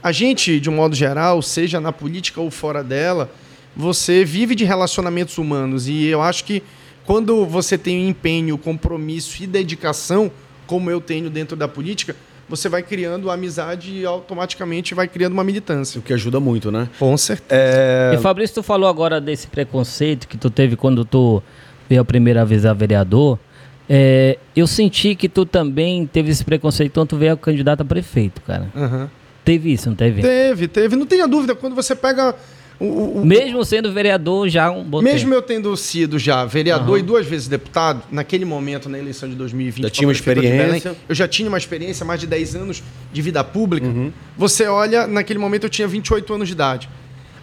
A 0.00 0.12
gente, 0.12 0.60
de 0.60 0.70
um 0.70 0.74
modo 0.74 0.94
geral, 0.94 1.42
seja 1.42 1.80
na 1.80 1.90
política 1.90 2.40
ou 2.40 2.48
fora 2.48 2.84
dela, 2.84 3.28
você 3.78 4.24
vive 4.24 4.56
de 4.56 4.64
relacionamentos 4.64 5.38
humanos. 5.38 5.86
E 5.86 6.06
eu 6.06 6.20
acho 6.20 6.44
que 6.44 6.64
quando 7.06 7.46
você 7.46 7.78
tem 7.78 8.08
empenho, 8.08 8.58
compromisso 8.58 9.42
e 9.42 9.46
dedicação, 9.46 10.30
como 10.66 10.90
eu 10.90 11.00
tenho 11.00 11.30
dentro 11.30 11.56
da 11.56 11.68
política, 11.68 12.16
você 12.48 12.68
vai 12.68 12.82
criando 12.82 13.30
amizade 13.30 13.92
e 13.92 14.04
automaticamente 14.04 14.94
vai 14.94 15.06
criando 15.06 15.34
uma 15.34 15.44
militância. 15.44 16.00
O 16.00 16.02
que 16.02 16.12
ajuda 16.12 16.40
muito, 16.40 16.72
né? 16.72 16.88
Com 16.98 17.16
certeza. 17.16 17.48
É... 17.60 18.12
E 18.14 18.18
Fabrício, 18.18 18.56
tu 18.56 18.62
falou 18.64 18.88
agora 18.88 19.20
desse 19.20 19.46
preconceito 19.46 20.26
que 20.26 20.36
tu 20.36 20.50
teve 20.50 20.74
quando 20.74 21.04
tu 21.04 21.40
veio 21.88 22.00
a 22.00 22.04
primeira 22.04 22.44
vez 22.44 22.66
a 22.66 22.72
vereador. 22.72 23.38
É, 23.88 24.38
eu 24.56 24.66
senti 24.66 25.14
que 25.14 25.28
tu 25.28 25.46
também 25.46 26.06
teve 26.06 26.30
esse 26.30 26.44
preconceito 26.44 26.92
quando 26.92 27.08
tu 27.08 27.16
veio 27.16 27.34
a 27.34 27.36
candidato 27.36 27.82
a 27.82 27.84
prefeito, 27.84 28.42
cara. 28.42 28.70
Uhum. 28.74 29.08
Teve 29.44 29.72
isso, 29.72 29.88
não 29.88 29.96
teve? 29.96 30.20
Teve, 30.20 30.68
teve. 30.68 30.96
Não 30.96 31.06
tenha 31.06 31.26
dúvida. 31.26 31.54
Quando 31.54 31.74
você 31.74 31.94
pega 31.94 32.34
o, 32.80 33.20
o, 33.20 33.26
mesmo 33.26 33.64
sendo 33.64 33.92
vereador 33.92 34.48
já 34.48 34.70
um 34.70 34.84
bom 34.84 35.02
Mesmo 35.02 35.30
tempo. 35.30 35.34
eu 35.34 35.42
tendo 35.42 35.76
sido 35.76 36.16
já 36.16 36.44
vereador 36.44 36.90
uhum. 36.90 36.98
e 36.98 37.02
duas 37.02 37.26
vezes 37.26 37.48
deputado, 37.48 38.02
naquele 38.10 38.44
momento, 38.44 38.88
na 38.88 38.96
eleição 38.96 39.28
de 39.28 39.34
2020, 39.34 39.82
já 39.82 39.90
tinha 39.90 40.06
uma 40.06 40.12
experiência. 40.12 40.90
Belém, 40.90 40.96
eu 41.08 41.14
já 41.14 41.26
tinha 41.26 41.48
uma 41.48 41.58
experiência, 41.58 42.06
mais 42.06 42.20
de 42.20 42.26
10 42.28 42.54
anos 42.54 42.82
de 43.12 43.20
vida 43.20 43.42
pública. 43.42 43.86
Uhum. 43.88 44.12
Você 44.36 44.66
olha, 44.66 45.08
naquele 45.08 45.40
momento 45.40 45.64
eu 45.64 45.70
tinha 45.70 45.88
28 45.88 46.32
anos 46.32 46.46
de 46.46 46.54
idade. 46.54 46.88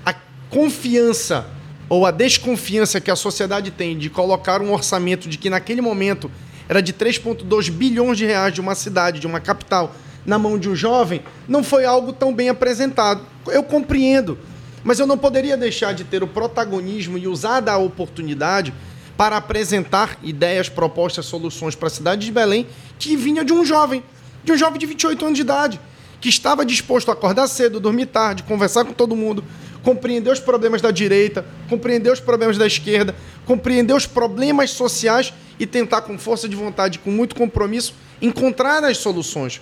A 0.06 0.16
confiança 0.50 1.46
ou 1.90 2.06
a 2.06 2.12
desconfiança 2.12 3.02
que 3.02 3.12
a 3.12 3.16
sociedade 3.16 3.72
tem 3.72 3.98
de 3.98 4.10
colocar 4.10 4.62
um 4.62 4.72
orçamento 4.72 5.28
de 5.28 5.38
que 5.38 5.50
naquele 5.50 5.82
momento 5.82 6.32
era 6.70 6.82
de 6.82 6.94
3,2 6.94 7.70
bilhões 7.70 8.18
de 8.18 8.26
reais 8.26 8.54
de 8.54 8.62
uma 8.62 8.74
cidade, 8.74 9.20
de 9.20 9.28
uma 9.28 9.42
capital, 9.42 9.94
na 10.26 10.40
mão 10.40 10.58
de 10.58 10.70
um 10.70 10.76
jovem, 10.76 11.22
não 11.48 11.64
foi 11.64 11.86
algo 11.86 12.12
tão 12.12 12.34
bem 12.34 12.50
apresentado. 12.50 13.22
Eu 13.48 13.62
compreendo 13.62 14.40
mas 14.86 15.00
eu 15.00 15.08
não 15.08 15.18
poderia 15.18 15.58
deixar 15.58 15.94
de 15.94 16.04
ter 16.04 16.22
o 16.22 16.28
protagonismo 16.28 17.18
e 17.18 17.28
usar 17.28 17.60
da 17.60 17.76
oportunidade 17.76 18.72
para 19.18 19.36
apresentar 19.36 20.20
ideias, 20.22 20.70
propostas, 20.70 21.26
soluções 21.26 21.74
para 21.74 21.88
a 21.88 21.92
cidade 21.92 22.24
de 22.24 22.32
Belém 22.32 22.68
que 23.00 23.18
vinha 23.18 23.44
de 23.44 23.52
um 23.52 23.66
jovem. 23.66 24.04
de 24.44 24.52
um 24.52 24.58
jovem 24.58 24.78
de 24.78 24.86
28 24.86 25.26
anos 25.26 25.36
de 25.36 25.42
idade, 25.42 25.80
que 26.22 26.30
estava 26.30 26.64
disposto 26.64 27.10
a 27.10 27.14
acordar 27.14 27.48
cedo, 27.48 27.80
dormir 27.80 28.06
tarde, 28.06 28.44
conversar 28.44 28.86
com 28.86 28.94
todo 28.94 29.16
mundo, 29.16 29.44
compreender 29.82 30.32
os 30.32 30.40
problemas 30.40 30.84
da 30.84 30.92
direita, 30.92 31.44
compreender 31.68 32.12
os 32.12 32.20
problemas 32.20 32.56
da 32.56 32.68
esquerda, 32.68 33.16
compreender 33.44 33.96
os 33.96 34.06
problemas 34.06 34.70
sociais 34.70 35.34
e 35.60 35.66
tentar, 35.66 36.02
com 36.02 36.16
força 36.20 36.48
de 36.48 36.56
vontade, 36.56 37.00
com 37.00 37.10
muito 37.10 37.34
compromisso, 37.34 37.96
encontrar 38.22 38.84
as 38.84 38.98
soluções. 38.98 39.60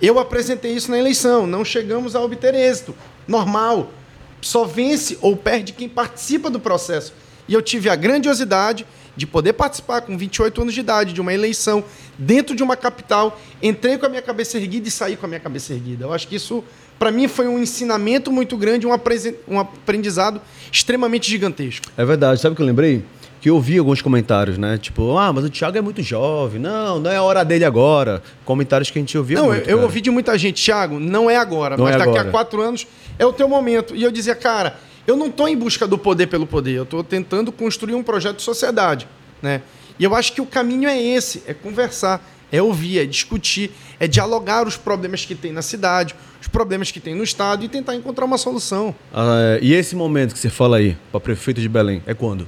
Eu 0.00 0.18
apresentei 0.18 0.72
isso 0.72 0.90
na 0.90 0.98
eleição, 0.98 1.46
não 1.46 1.62
chegamos 1.62 2.16
a 2.16 2.22
obter 2.22 2.54
êxito. 2.54 2.94
Normal. 3.28 3.90
Só 4.40 4.64
vence 4.64 5.18
ou 5.20 5.36
perde 5.36 5.72
quem 5.72 5.88
participa 5.88 6.50
do 6.50 6.60
processo. 6.60 7.12
E 7.48 7.54
eu 7.54 7.62
tive 7.62 7.88
a 7.88 7.96
grandiosidade 7.96 8.86
de 9.16 9.26
poder 9.26 9.54
participar 9.54 10.02
com 10.02 10.16
28 10.16 10.60
anos 10.60 10.74
de 10.74 10.80
idade 10.80 11.12
de 11.12 11.20
uma 11.20 11.32
eleição 11.32 11.82
dentro 12.18 12.54
de 12.54 12.62
uma 12.62 12.76
capital, 12.76 13.40
entrei 13.62 13.96
com 13.96 14.04
a 14.06 14.08
minha 14.08 14.20
cabeça 14.20 14.58
erguida 14.58 14.88
e 14.88 14.90
saí 14.90 15.16
com 15.16 15.24
a 15.24 15.28
minha 15.28 15.40
cabeça 15.40 15.72
erguida. 15.72 16.04
Eu 16.04 16.12
acho 16.12 16.28
que 16.28 16.36
isso, 16.36 16.62
para 16.98 17.10
mim, 17.10 17.26
foi 17.26 17.48
um 17.48 17.58
ensinamento 17.58 18.30
muito 18.30 18.56
grande, 18.56 18.86
um 18.86 19.58
aprendizado 19.58 20.40
extremamente 20.70 21.30
gigantesco. 21.30 21.86
É 21.96 22.04
verdade. 22.04 22.40
Sabe 22.40 22.52
o 22.52 22.56
que 22.56 22.62
eu 22.62 22.66
lembrei? 22.66 23.04
Que 23.40 23.50
eu 23.50 23.54
ouvi 23.54 23.78
alguns 23.78 24.00
comentários, 24.02 24.58
né? 24.58 24.78
Tipo, 24.78 25.16
ah, 25.16 25.32
mas 25.32 25.44
o 25.44 25.50
Thiago 25.50 25.76
é 25.76 25.80
muito 25.80 26.02
jovem. 26.02 26.60
Não, 26.60 26.98
não 26.98 27.10
é 27.10 27.16
a 27.16 27.22
hora 27.22 27.44
dele 27.44 27.64
agora. 27.64 28.22
Comentários 28.44 28.90
que 28.90 28.98
a 28.98 29.02
gente 29.02 29.16
ouvia 29.16 29.38
Não, 29.38 29.46
muito, 29.48 29.68
eu, 29.68 29.82
ouvi 29.82 30.00
de 30.00 30.10
muita 30.10 30.36
gente, 30.38 30.62
Thiago, 30.62 30.98
não 30.98 31.30
é 31.30 31.36
agora, 31.36 31.76
não 31.76 31.84
mas 31.84 31.94
é 31.94 31.98
daqui 31.98 32.10
agora. 32.10 32.28
a 32.28 32.30
quatro 32.30 32.60
anos 32.62 32.86
é 33.18 33.26
o 33.26 33.32
teu 33.32 33.48
momento. 33.48 33.94
E 33.94 34.02
eu 34.02 34.10
dizia, 34.10 34.34
cara, 34.34 34.78
eu 35.06 35.16
não 35.16 35.26
estou 35.26 35.48
em 35.48 35.56
busca 35.56 35.86
do 35.86 35.96
poder 35.96 36.26
pelo 36.26 36.46
poder, 36.46 36.72
eu 36.72 36.82
estou 36.82 37.04
tentando 37.04 37.52
construir 37.52 37.94
um 37.94 38.02
projeto 38.02 38.36
de 38.36 38.42
sociedade, 38.42 39.06
né? 39.40 39.62
E 39.98 40.04
eu 40.04 40.14
acho 40.14 40.32
que 40.32 40.40
o 40.40 40.46
caminho 40.46 40.88
é 40.88 41.00
esse, 41.00 41.42
é 41.46 41.54
conversar, 41.54 42.22
é 42.50 42.60
ouvir, 42.60 42.98
é 42.98 43.06
discutir, 43.06 43.70
é 43.98 44.06
dialogar 44.06 44.66
os 44.66 44.76
problemas 44.76 45.24
que 45.24 45.34
tem 45.34 45.52
na 45.52 45.62
cidade, 45.62 46.14
os 46.40 46.48
problemas 46.48 46.90
que 46.90 47.00
tem 47.00 47.14
no 47.14 47.24
estado 47.24 47.64
e 47.64 47.68
tentar 47.68 47.94
encontrar 47.94 48.24
uma 48.24 48.38
solução. 48.38 48.94
Ah, 49.12 49.58
e 49.62 49.72
esse 49.72 49.96
momento 49.96 50.32
que 50.32 50.38
você 50.38 50.50
fala 50.50 50.76
aí, 50.76 50.96
para 51.10 51.20
prefeito 51.20 51.60
de 51.60 51.68
Belém, 51.68 52.02
é 52.06 52.12
quando? 52.14 52.46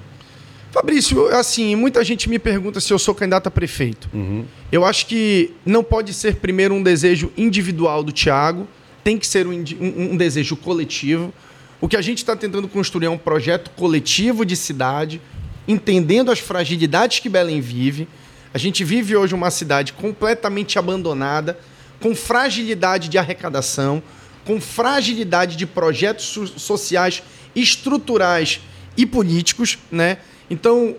Fabrício, 0.71 1.29
assim, 1.29 1.75
muita 1.75 2.05
gente 2.05 2.29
me 2.29 2.39
pergunta 2.39 2.79
se 2.81 2.93
eu 2.93 2.99
sou 2.99 3.15
candidato 3.15 3.47
a 3.47 3.51
prefeito. 3.51 4.09
Uhum. 4.13 4.45
Eu 4.71 4.85
acho 4.85 5.07
que 5.07 5.55
não 5.65 5.83
pode 5.83 6.13
ser 6.13 6.37
primeiro 6.37 6.75
um 6.75 6.83
desejo 6.83 7.33
individual 7.37 8.03
do 8.03 8.13
Tiago, 8.13 8.69
tem 9.03 9.17
que 9.17 9.27
ser 9.27 9.47
um, 9.47 9.53
um, 9.53 10.13
um 10.13 10.17
desejo 10.17 10.57
coletivo. 10.57 11.33
O 11.81 11.89
que 11.89 11.97
a 11.97 12.03
gente 12.03 12.19
está 12.19 12.37
tentando 12.37 12.69
construir 12.69 13.07
é 13.07 13.11
um 13.11 13.17
projeto 13.17 13.71
coletivo 13.71 14.45
de 14.45 14.57
cidade, 14.57 15.21
entendendo 15.67 16.31
as 16.31 16.39
fragilidades 16.39 17.21
que 17.21 17.29
Belém 17.29 17.61
vive. 17.61 18.07
A 18.53 18.59
gente 18.59 18.85
vive 18.85 19.17
hoje 19.17 19.35
uma 19.35 19.51
cidade 19.51 19.93
completamente 19.95 20.79
abandonada, 20.79 21.59
com 22.01 22.15
fragilidade 22.15 23.09
de 23.09 23.17
arrecadação, 23.17 24.03
com 24.45 24.61
fragilidade 24.61 25.57
de 25.57 25.67
projetos 25.67 26.53
sociais 26.57 27.23
estruturais 27.55 28.61
e 28.97 29.07
políticos, 29.07 29.79
né? 29.91 30.19
Então, 30.51 30.97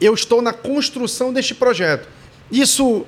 eu 0.00 0.14
estou 0.14 0.42
na 0.42 0.52
construção 0.52 1.32
deste 1.32 1.54
projeto. 1.54 2.08
Isso 2.50 3.06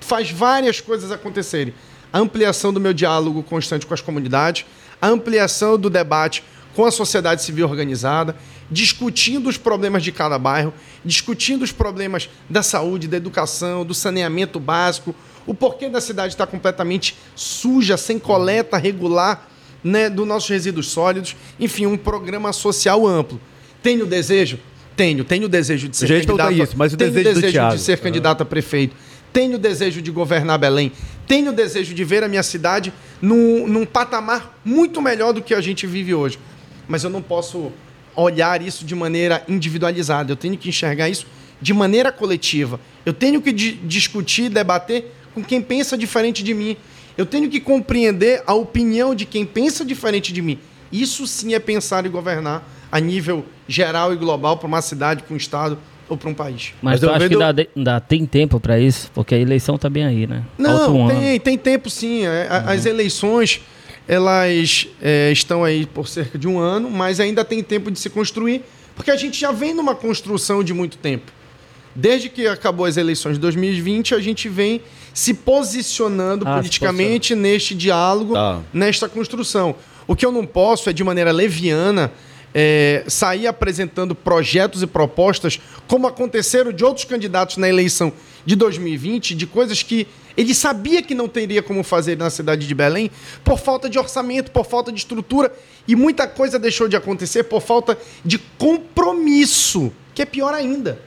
faz 0.00 0.30
várias 0.30 0.80
coisas 0.80 1.10
acontecerem. 1.12 1.74
A 2.12 2.18
ampliação 2.18 2.72
do 2.72 2.80
meu 2.80 2.92
diálogo 2.92 3.42
constante 3.42 3.86
com 3.86 3.94
as 3.94 4.00
comunidades, 4.00 4.66
a 5.00 5.08
ampliação 5.08 5.78
do 5.78 5.88
debate 5.88 6.42
com 6.74 6.84
a 6.84 6.90
sociedade 6.90 7.42
civil 7.42 7.68
organizada, 7.68 8.36
discutindo 8.70 9.48
os 9.48 9.58
problemas 9.58 10.02
de 10.02 10.10
cada 10.10 10.38
bairro, 10.38 10.72
discutindo 11.04 11.62
os 11.62 11.72
problemas 11.72 12.30
da 12.48 12.62
saúde, 12.62 13.08
da 13.08 13.18
educação, 13.18 13.84
do 13.84 13.94
saneamento 13.94 14.58
básico, 14.58 15.14
o 15.46 15.54
porquê 15.54 15.88
da 15.88 16.00
cidade 16.00 16.32
estar 16.32 16.46
completamente 16.46 17.16
suja, 17.34 17.96
sem 17.96 18.18
coleta 18.18 18.78
regular 18.78 19.48
né, 19.84 20.08
dos 20.08 20.26
nossos 20.26 20.48
resíduos 20.48 20.88
sólidos. 20.88 21.36
Enfim, 21.58 21.86
um 21.86 21.96
programa 21.96 22.52
social 22.52 23.06
amplo. 23.06 23.40
Tenho 23.82 24.06
desejo? 24.06 24.58
Tenho, 24.96 25.24
tenho 25.24 25.46
o 25.46 25.48
desejo 25.48 25.88
de 25.88 25.96
ser 25.96 26.26
candidato. 26.26 26.52
Isso, 26.52 26.74
mas 26.76 26.92
o 26.92 26.96
tenho 26.96 27.10
desejo, 27.10 27.40
desejo 27.40 27.68
de 27.70 27.78
ser 27.80 27.98
candidato 27.98 28.42
a 28.42 28.44
prefeito. 28.44 28.94
Tenho 29.32 29.56
o 29.56 29.58
desejo 29.58 30.02
de 30.02 30.10
governar 30.10 30.58
Belém. 30.58 30.92
Tenho 31.26 31.50
o 31.50 31.54
desejo 31.54 31.94
de 31.94 32.04
ver 32.04 32.22
a 32.22 32.28
minha 32.28 32.42
cidade 32.42 32.92
num, 33.20 33.66
num 33.66 33.86
patamar 33.86 34.58
muito 34.64 35.00
melhor 35.00 35.32
do 35.32 35.40
que 35.40 35.54
a 35.54 35.60
gente 35.60 35.86
vive 35.86 36.14
hoje. 36.14 36.38
Mas 36.86 37.04
eu 37.04 37.10
não 37.10 37.22
posso 37.22 37.72
olhar 38.14 38.60
isso 38.60 38.84
de 38.84 38.94
maneira 38.94 39.42
individualizada. 39.48 40.32
Eu 40.32 40.36
tenho 40.36 40.58
que 40.58 40.68
enxergar 40.68 41.08
isso 41.08 41.26
de 41.60 41.72
maneira 41.72 42.12
coletiva. 42.12 42.78
Eu 43.06 43.12
tenho 43.12 43.40
que 43.40 43.52
discutir, 43.52 44.50
debater 44.50 45.12
com 45.34 45.42
quem 45.42 45.62
pensa 45.62 45.96
diferente 45.96 46.42
de 46.42 46.52
mim. 46.52 46.76
Eu 47.16 47.24
tenho 47.24 47.48
que 47.48 47.60
compreender 47.60 48.42
a 48.46 48.54
opinião 48.54 49.14
de 49.14 49.24
quem 49.24 49.46
pensa 49.46 49.84
diferente 49.84 50.32
de 50.32 50.42
mim. 50.42 50.58
Isso 50.90 51.26
sim 51.26 51.54
é 51.54 51.58
pensar 51.58 52.04
e 52.04 52.08
governar 52.08 52.68
a 52.90 53.00
nível 53.00 53.46
geral 53.72 54.12
e 54.12 54.16
global 54.16 54.56
para 54.56 54.66
uma 54.66 54.82
cidade, 54.82 55.22
para 55.22 55.34
um 55.34 55.36
estado 55.36 55.78
ou 56.08 56.16
para 56.16 56.28
um 56.28 56.34
país. 56.34 56.74
Mas, 56.82 56.94
Mas 56.94 57.02
eu 57.02 57.10
acho 57.10 57.20
vendo... 57.20 57.38
que 57.38 57.68
ainda, 57.76 58.00
tem 58.00 58.26
tempo 58.26 58.60
para 58.60 58.78
isso, 58.78 59.10
porque 59.14 59.34
a 59.34 59.38
eleição 59.38 59.76
está 59.76 59.88
bem 59.88 60.04
aí, 60.04 60.26
né? 60.26 60.44
Não, 60.58 61.06
um 61.06 61.08
tem, 61.08 61.40
tem 61.40 61.58
tempo 61.58 61.88
sim. 61.88 62.26
É, 62.26 62.48
uhum. 62.50 62.70
As 62.70 62.86
eleições 62.86 63.60
elas 64.06 64.88
é, 65.00 65.30
estão 65.32 65.64
aí 65.64 65.86
por 65.86 66.08
cerca 66.08 66.38
de 66.38 66.48
um 66.48 66.58
ano, 66.58 66.90
mas 66.90 67.20
ainda 67.20 67.44
tem 67.44 67.62
tempo 67.62 67.90
de 67.90 67.98
se 67.98 68.10
construir, 68.10 68.62
porque 68.94 69.10
a 69.10 69.16
gente 69.16 69.40
já 69.40 69.52
vem 69.52 69.72
numa 69.74 69.94
construção 69.94 70.62
de 70.62 70.74
muito 70.74 70.98
tempo. 70.98 71.32
Desde 71.94 72.28
que 72.28 72.46
acabou 72.46 72.86
as 72.86 72.96
eleições 72.96 73.34
de 73.34 73.40
2020, 73.40 74.14
a 74.14 74.20
gente 74.20 74.48
vem 74.48 74.80
se 75.12 75.34
posicionando 75.34 76.46
ah, 76.48 76.56
politicamente 76.56 77.28
se 77.28 77.34
neste 77.34 77.74
diálogo, 77.74 78.34
tá. 78.34 78.60
nesta 78.72 79.08
construção. 79.08 79.74
O 80.06 80.16
que 80.16 80.24
eu 80.24 80.32
não 80.32 80.46
posso 80.46 80.88
é, 80.88 80.92
de 80.92 81.04
maneira 81.04 81.30
leviana, 81.30 82.10
é, 82.54 83.04
sair 83.06 83.46
apresentando 83.46 84.14
projetos 84.14 84.82
e 84.82 84.86
propostas, 84.86 85.60
como 85.86 86.06
aconteceram 86.06 86.72
de 86.72 86.84
outros 86.84 87.04
candidatos 87.04 87.56
na 87.56 87.68
eleição 87.68 88.12
de 88.44 88.56
2020, 88.56 89.34
de 89.34 89.46
coisas 89.46 89.82
que 89.82 90.06
ele 90.36 90.54
sabia 90.54 91.02
que 91.02 91.14
não 91.14 91.28
teria 91.28 91.62
como 91.62 91.82
fazer 91.82 92.16
na 92.16 92.30
cidade 92.30 92.66
de 92.66 92.74
Belém, 92.74 93.10
por 93.44 93.58
falta 93.58 93.88
de 93.88 93.98
orçamento, 93.98 94.50
por 94.50 94.64
falta 94.64 94.90
de 94.90 94.98
estrutura, 94.98 95.52
e 95.86 95.94
muita 95.94 96.26
coisa 96.26 96.58
deixou 96.58 96.88
de 96.88 96.96
acontecer 96.96 97.44
por 97.44 97.60
falta 97.60 97.98
de 98.24 98.38
compromisso, 98.38 99.92
que 100.14 100.22
é 100.22 100.24
pior 100.24 100.54
ainda. 100.54 100.98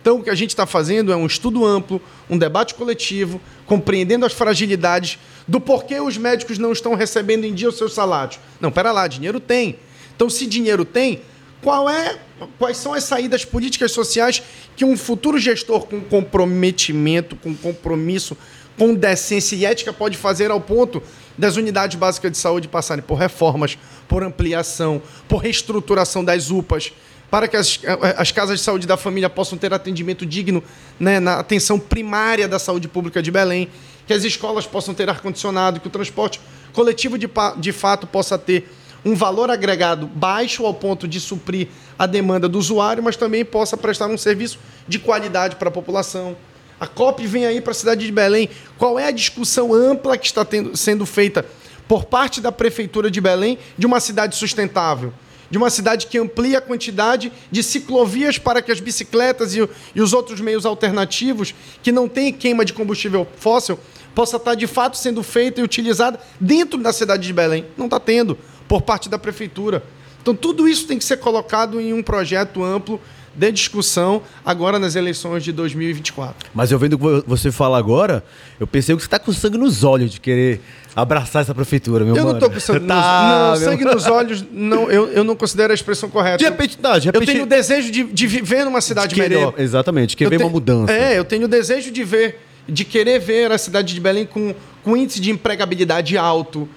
Então, 0.00 0.18
o 0.18 0.22
que 0.22 0.30
a 0.30 0.34
gente 0.34 0.50
está 0.50 0.64
fazendo 0.64 1.12
é 1.12 1.16
um 1.16 1.26
estudo 1.26 1.66
amplo, 1.66 2.00
um 2.30 2.38
debate 2.38 2.74
coletivo, 2.74 3.40
compreendendo 3.66 4.24
as 4.24 4.32
fragilidades 4.32 5.18
do 5.46 5.60
porquê 5.60 6.00
os 6.00 6.16
médicos 6.16 6.56
não 6.56 6.72
estão 6.72 6.94
recebendo 6.94 7.44
em 7.44 7.52
dia 7.52 7.68
os 7.68 7.76
seus 7.76 7.94
salários. 7.94 8.38
Não, 8.60 8.70
pera 8.70 8.92
lá, 8.92 9.08
dinheiro 9.08 9.40
tem. 9.40 9.78
Então, 10.18 10.28
se 10.28 10.48
dinheiro 10.48 10.84
tem, 10.84 11.20
qual 11.62 11.88
é, 11.88 12.18
quais 12.58 12.76
são 12.76 12.92
as 12.92 13.04
saídas 13.04 13.44
políticas 13.44 13.92
sociais 13.92 14.42
que 14.74 14.84
um 14.84 14.96
futuro 14.96 15.38
gestor 15.38 15.86
com 15.86 16.00
comprometimento, 16.00 17.36
com 17.36 17.54
compromisso, 17.54 18.36
com 18.76 18.96
decência 18.96 19.54
e 19.54 19.64
ética 19.64 19.92
pode 19.92 20.16
fazer 20.16 20.50
ao 20.50 20.60
ponto 20.60 21.00
das 21.38 21.54
unidades 21.54 21.96
básicas 21.96 22.32
de 22.32 22.36
saúde 22.36 22.66
passarem 22.66 23.00
por 23.00 23.14
reformas, 23.14 23.78
por 24.08 24.24
ampliação, 24.24 25.00
por 25.28 25.36
reestruturação 25.36 26.24
das 26.24 26.50
UPAs, 26.50 26.92
para 27.30 27.46
que 27.46 27.56
as, 27.56 27.78
as 28.16 28.32
casas 28.32 28.58
de 28.58 28.64
saúde 28.64 28.88
da 28.88 28.96
família 28.96 29.30
possam 29.30 29.56
ter 29.56 29.72
atendimento 29.72 30.26
digno 30.26 30.64
né, 30.98 31.20
na 31.20 31.38
atenção 31.38 31.78
primária 31.78 32.48
da 32.48 32.58
saúde 32.58 32.88
pública 32.88 33.22
de 33.22 33.30
Belém, 33.30 33.68
que 34.04 34.12
as 34.12 34.24
escolas 34.24 34.66
possam 34.66 34.94
ter 34.94 35.08
ar-condicionado, 35.08 35.78
que 35.78 35.86
o 35.86 35.90
transporte 35.90 36.40
coletivo 36.72 37.16
de, 37.16 37.30
de 37.58 37.70
fato 37.70 38.04
possa 38.04 38.36
ter 38.36 38.68
um 39.04 39.14
valor 39.14 39.50
agregado 39.50 40.06
baixo 40.06 40.64
ao 40.66 40.74
ponto 40.74 41.06
de 41.06 41.20
suprir 41.20 41.68
a 41.98 42.06
demanda 42.06 42.48
do 42.48 42.58
usuário, 42.58 43.02
mas 43.02 43.16
também 43.16 43.44
possa 43.44 43.76
prestar 43.76 44.06
um 44.08 44.18
serviço 44.18 44.58
de 44.86 44.98
qualidade 44.98 45.56
para 45.56 45.68
a 45.68 45.72
população. 45.72 46.36
A 46.80 46.86
COP 46.86 47.26
vem 47.26 47.44
aí 47.44 47.60
para 47.60 47.72
a 47.72 47.74
cidade 47.74 48.06
de 48.06 48.12
Belém. 48.12 48.48
Qual 48.76 48.98
é 48.98 49.06
a 49.06 49.10
discussão 49.10 49.74
ampla 49.74 50.16
que 50.16 50.26
está 50.26 50.44
tendo, 50.44 50.76
sendo 50.76 51.04
feita 51.04 51.44
por 51.88 52.04
parte 52.04 52.40
da 52.40 52.52
Prefeitura 52.52 53.10
de 53.10 53.20
Belém 53.20 53.58
de 53.76 53.86
uma 53.86 53.98
cidade 53.98 54.36
sustentável? 54.36 55.12
De 55.50 55.56
uma 55.56 55.70
cidade 55.70 56.06
que 56.06 56.18
amplia 56.18 56.58
a 56.58 56.60
quantidade 56.60 57.32
de 57.50 57.62
ciclovias 57.62 58.38
para 58.38 58.60
que 58.60 58.70
as 58.70 58.80
bicicletas 58.80 59.54
e, 59.54 59.68
e 59.94 60.00
os 60.00 60.12
outros 60.12 60.40
meios 60.40 60.66
alternativos 60.66 61.54
que 61.82 61.90
não 61.90 62.06
têm 62.06 62.32
queima 62.32 62.64
de 62.64 62.74
combustível 62.74 63.26
fóssil 63.38 63.78
possa 64.14 64.36
estar 64.36 64.54
de 64.54 64.66
fato 64.66 64.96
sendo 64.96 65.22
feita 65.22 65.60
e 65.60 65.64
utilizada 65.64 66.20
dentro 66.38 66.78
da 66.78 66.92
cidade 66.92 67.26
de 67.26 67.32
Belém. 67.32 67.64
Não 67.76 67.86
está 67.86 67.98
tendo 67.98 68.38
por 68.68 68.82
parte 68.82 69.08
da 69.08 69.18
prefeitura. 69.18 69.82
Então, 70.22 70.34
tudo 70.34 70.68
isso 70.68 70.86
tem 70.86 70.98
que 70.98 71.04
ser 71.04 71.16
colocado 71.16 71.80
em 71.80 71.92
um 71.92 72.02
projeto 72.02 72.62
amplo 72.62 73.00
de 73.34 73.52
discussão 73.52 74.20
agora 74.44 74.78
nas 74.78 74.96
eleições 74.96 75.44
de 75.44 75.52
2024. 75.52 76.50
Mas 76.52 76.72
eu 76.72 76.78
vendo 76.78 76.94
o 76.94 77.22
que 77.22 77.28
você 77.28 77.52
fala 77.52 77.78
agora, 77.78 78.24
eu 78.58 78.66
pensei 78.66 78.94
que 78.96 79.00
você 79.00 79.06
está 79.06 79.18
com 79.18 79.32
sangue 79.32 79.56
nos 79.56 79.84
olhos 79.84 80.10
de 80.10 80.20
querer 80.20 80.60
abraçar 80.94 81.42
essa 81.42 81.54
prefeitura, 81.54 82.04
meu 82.04 82.16
Eu 82.16 82.24
mano. 82.24 82.30
não 82.30 82.46
estou 82.46 82.50
com 82.50 82.58
sangue, 82.58 82.86
tá, 82.88 83.50
nos, 83.52 83.60
não, 83.60 83.70
sangue 83.70 83.84
nos 83.84 84.06
olhos, 84.06 84.44
não, 84.50 84.90
eu, 84.90 85.08
eu 85.12 85.22
não 85.22 85.36
considero 85.36 85.72
a 85.72 85.74
expressão 85.74 86.10
correta. 86.10 86.38
De 86.38 86.44
repente, 86.44 86.76
tá, 86.76 86.98
de 86.98 87.06
repente... 87.06 87.28
Eu 87.28 87.32
tenho 87.34 87.44
o 87.44 87.48
desejo 87.48 87.92
de, 87.92 88.04
de 88.04 88.26
viver 88.26 88.64
numa 88.64 88.80
cidade 88.80 89.14
de 89.14 89.20
melhor. 89.20 89.54
Exatamente, 89.56 90.16
querer 90.16 90.36
ver 90.36 90.44
uma 90.44 90.50
mudança. 90.50 90.92
É, 90.92 91.16
eu 91.16 91.24
tenho 91.24 91.44
o 91.44 91.48
desejo 91.48 91.92
de 91.92 92.02
ver 92.02 92.40
de 92.68 92.84
querer 92.84 93.18
ver 93.18 93.50
a 93.50 93.56
cidade 93.56 93.94
de 93.94 94.00
Belém 94.00 94.26
com, 94.26 94.54
com 94.84 94.96
índice 94.96 95.20
de 95.20 95.30
empregabilidade 95.30 96.18
alto. 96.18 96.68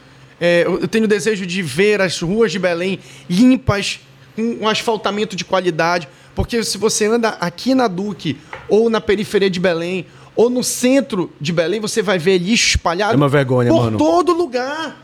É, 0.44 0.64
eu 0.66 0.88
tenho 0.88 1.08
desejo 1.08 1.46
de 1.46 1.62
ver 1.62 2.02
as 2.02 2.20
ruas 2.20 2.52
de 2.52 2.58
Belém 2.58 3.00
limpas, 3.30 4.00
com 4.36 4.58
um 4.62 4.68
asfaltamento 4.68 5.36
de 5.36 5.46
qualidade. 5.46 6.08
Porque 6.34 6.64
se 6.64 6.80
você 6.80 7.06
anda 7.06 7.30
aqui 7.40 7.76
na 7.76 7.88
Duque, 7.88 8.40
ou 8.68 8.90
na 8.90 9.00
periferia 9.00 9.52
de 9.52 9.60
Belém, 9.60 10.08
ou 10.36 10.50
no 10.50 10.64
centro 10.64 11.32
de 11.40 11.54
Belém, 11.54 11.80
você 11.80 12.02
vai 12.02 12.18
ver 12.18 12.40
lixo 12.40 12.70
espalhado 12.70 13.14
é 13.14 13.18
uma 13.18 13.30
vergonha, 13.30 13.70
por 13.70 13.84
mano. 13.84 13.98
todo 14.00 14.34
lugar. 14.34 14.98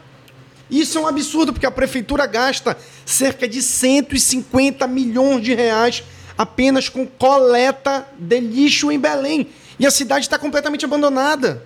Isso 0.71 0.97
é 0.97 1.01
um 1.01 1.07
absurdo, 1.07 1.53
porque 1.53 1.67
a 1.67 1.71
prefeitura 1.71 2.25
gasta 2.25 2.75
cerca 3.05 3.47
de 3.47 3.61
150 3.61 4.87
milhões 4.87 5.43
de 5.43 5.53
reais 5.53 6.03
apenas 6.35 6.89
com 6.89 7.05
coleta 7.05 8.07
de 8.17 8.39
lixo 8.39 8.91
em 8.91 8.99
Belém. 8.99 9.47
E 9.79 9.85
a 9.85 9.91
cidade 9.91 10.25
está 10.25 10.39
completamente 10.39 10.83
abandonada. 10.83 11.63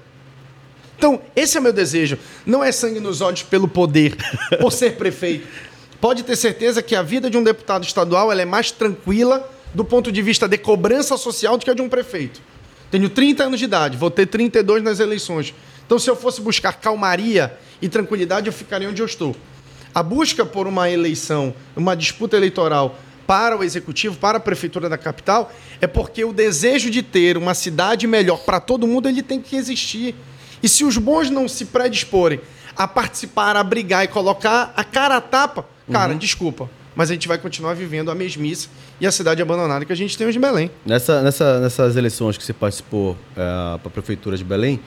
Então, 1.01 1.20
esse 1.36 1.58
é 1.58 1.60
meu 1.60 1.74
desejo. 1.74 2.15
Não 2.46 2.63
é 2.63 2.72
sangue 2.72 3.00
nos 3.00 3.22
olhos 3.22 3.41
pelo 3.41 3.67
poder, 3.67 4.15
por 4.62 4.72
ser 4.72 4.98
prefeito. 4.98 5.48
Pode 6.00 6.22
ter 6.22 6.36
certeza 6.36 6.79
que 6.79 6.96
a 6.96 7.01
vida 7.01 7.27
de 7.27 7.36
um 7.36 7.43
deputado 7.43 7.84
estadual 7.84 8.31
é 8.31 8.46
mais 8.46 8.70
tranquila 8.70 9.51
do 9.74 9.84
ponto 9.84 10.12
de 10.12 10.22
vista 10.22 10.48
de 10.48 10.60
cobrança 10.60 11.17
social 11.17 11.58
do 11.58 11.65
que 11.65 11.72
a 11.72 11.74
de 11.74 11.81
um 11.81 11.89
prefeito. 11.89 12.39
Tenho 12.91 13.10
30 13.10 13.46
anos 13.46 13.58
de 13.58 13.65
idade, 13.65 13.98
vou 13.98 14.12
ter 14.12 14.27
32 14.27 14.84
nas 14.84 15.00
eleições. 15.00 15.55
Então, 15.84 15.98
se 15.98 16.08
eu 16.08 16.15
fosse 16.15 16.39
buscar 16.39 16.74
calmaria 16.74 17.58
e 17.81 17.89
tranquilidade, 17.89 18.46
eu 18.46 18.53
ficaria 18.53 18.88
onde 18.88 19.01
eu 19.01 19.05
estou. 19.08 19.36
A 19.96 20.03
busca 20.03 20.46
por 20.46 20.67
uma 20.67 20.88
eleição, 20.88 21.51
uma 21.75 21.96
disputa 21.96 22.38
eleitoral 22.38 23.00
para 23.25 23.58
o 23.58 23.63
executivo, 23.63 24.17
para 24.17 24.38
a 24.38 24.41
prefeitura 24.41 24.88
da 24.88 25.00
capital, 25.00 25.51
é 25.79 25.88
porque 25.88 26.24
o 26.24 26.31
desejo 26.31 26.91
de 26.91 27.01
ter 27.01 27.38
uma 27.38 27.55
cidade 27.55 28.05
melhor 28.05 28.38
para 28.43 28.60
todo 28.60 28.86
mundo, 28.86 29.10
ele 29.10 29.24
tem 29.24 29.41
que 29.41 29.55
existir. 29.55 30.13
E 30.63 30.70
se 30.70 30.84
os 30.84 30.98
bons 30.98 31.30
não 31.30 31.48
se 31.48 31.65
predisporem 31.65 32.39
a 32.75 32.88
participar, 32.88 33.56
a 33.56 33.63
brigar 33.63 34.03
e 34.06 34.08
colocar 34.08 34.74
a 34.75 34.84
cara 34.84 35.18
a 35.18 35.22
tapa, 35.22 35.65
cara, 35.91 36.13
uhum. 36.13 36.18
desculpa, 36.18 36.70
mas 36.96 37.10
a 37.10 37.13
gente 37.13 37.27
vai 37.27 37.38
continuar 37.38 37.74
vivendo 37.74 38.12
a 38.12 38.15
mesmice 38.15 38.70
e 39.00 39.08
a 39.08 39.12
cidade 39.12 39.41
abandonada 39.41 39.86
que 39.86 39.94
a 39.94 39.96
gente 39.96 40.18
tem 40.18 40.27
hoje 40.27 40.38
em 40.38 40.41
Belém. 40.41 40.72
Nessa, 40.86 41.22
nessa, 41.22 41.60
nessas 41.60 41.96
eleições 41.96 42.38
que 42.38 42.44
você 42.44 42.53
participou 42.53 43.18
é, 43.36 43.77
para 43.77 43.88
a 43.88 43.89
prefeitura 43.89 44.38
de 44.38 44.44
Belém, 44.44 44.80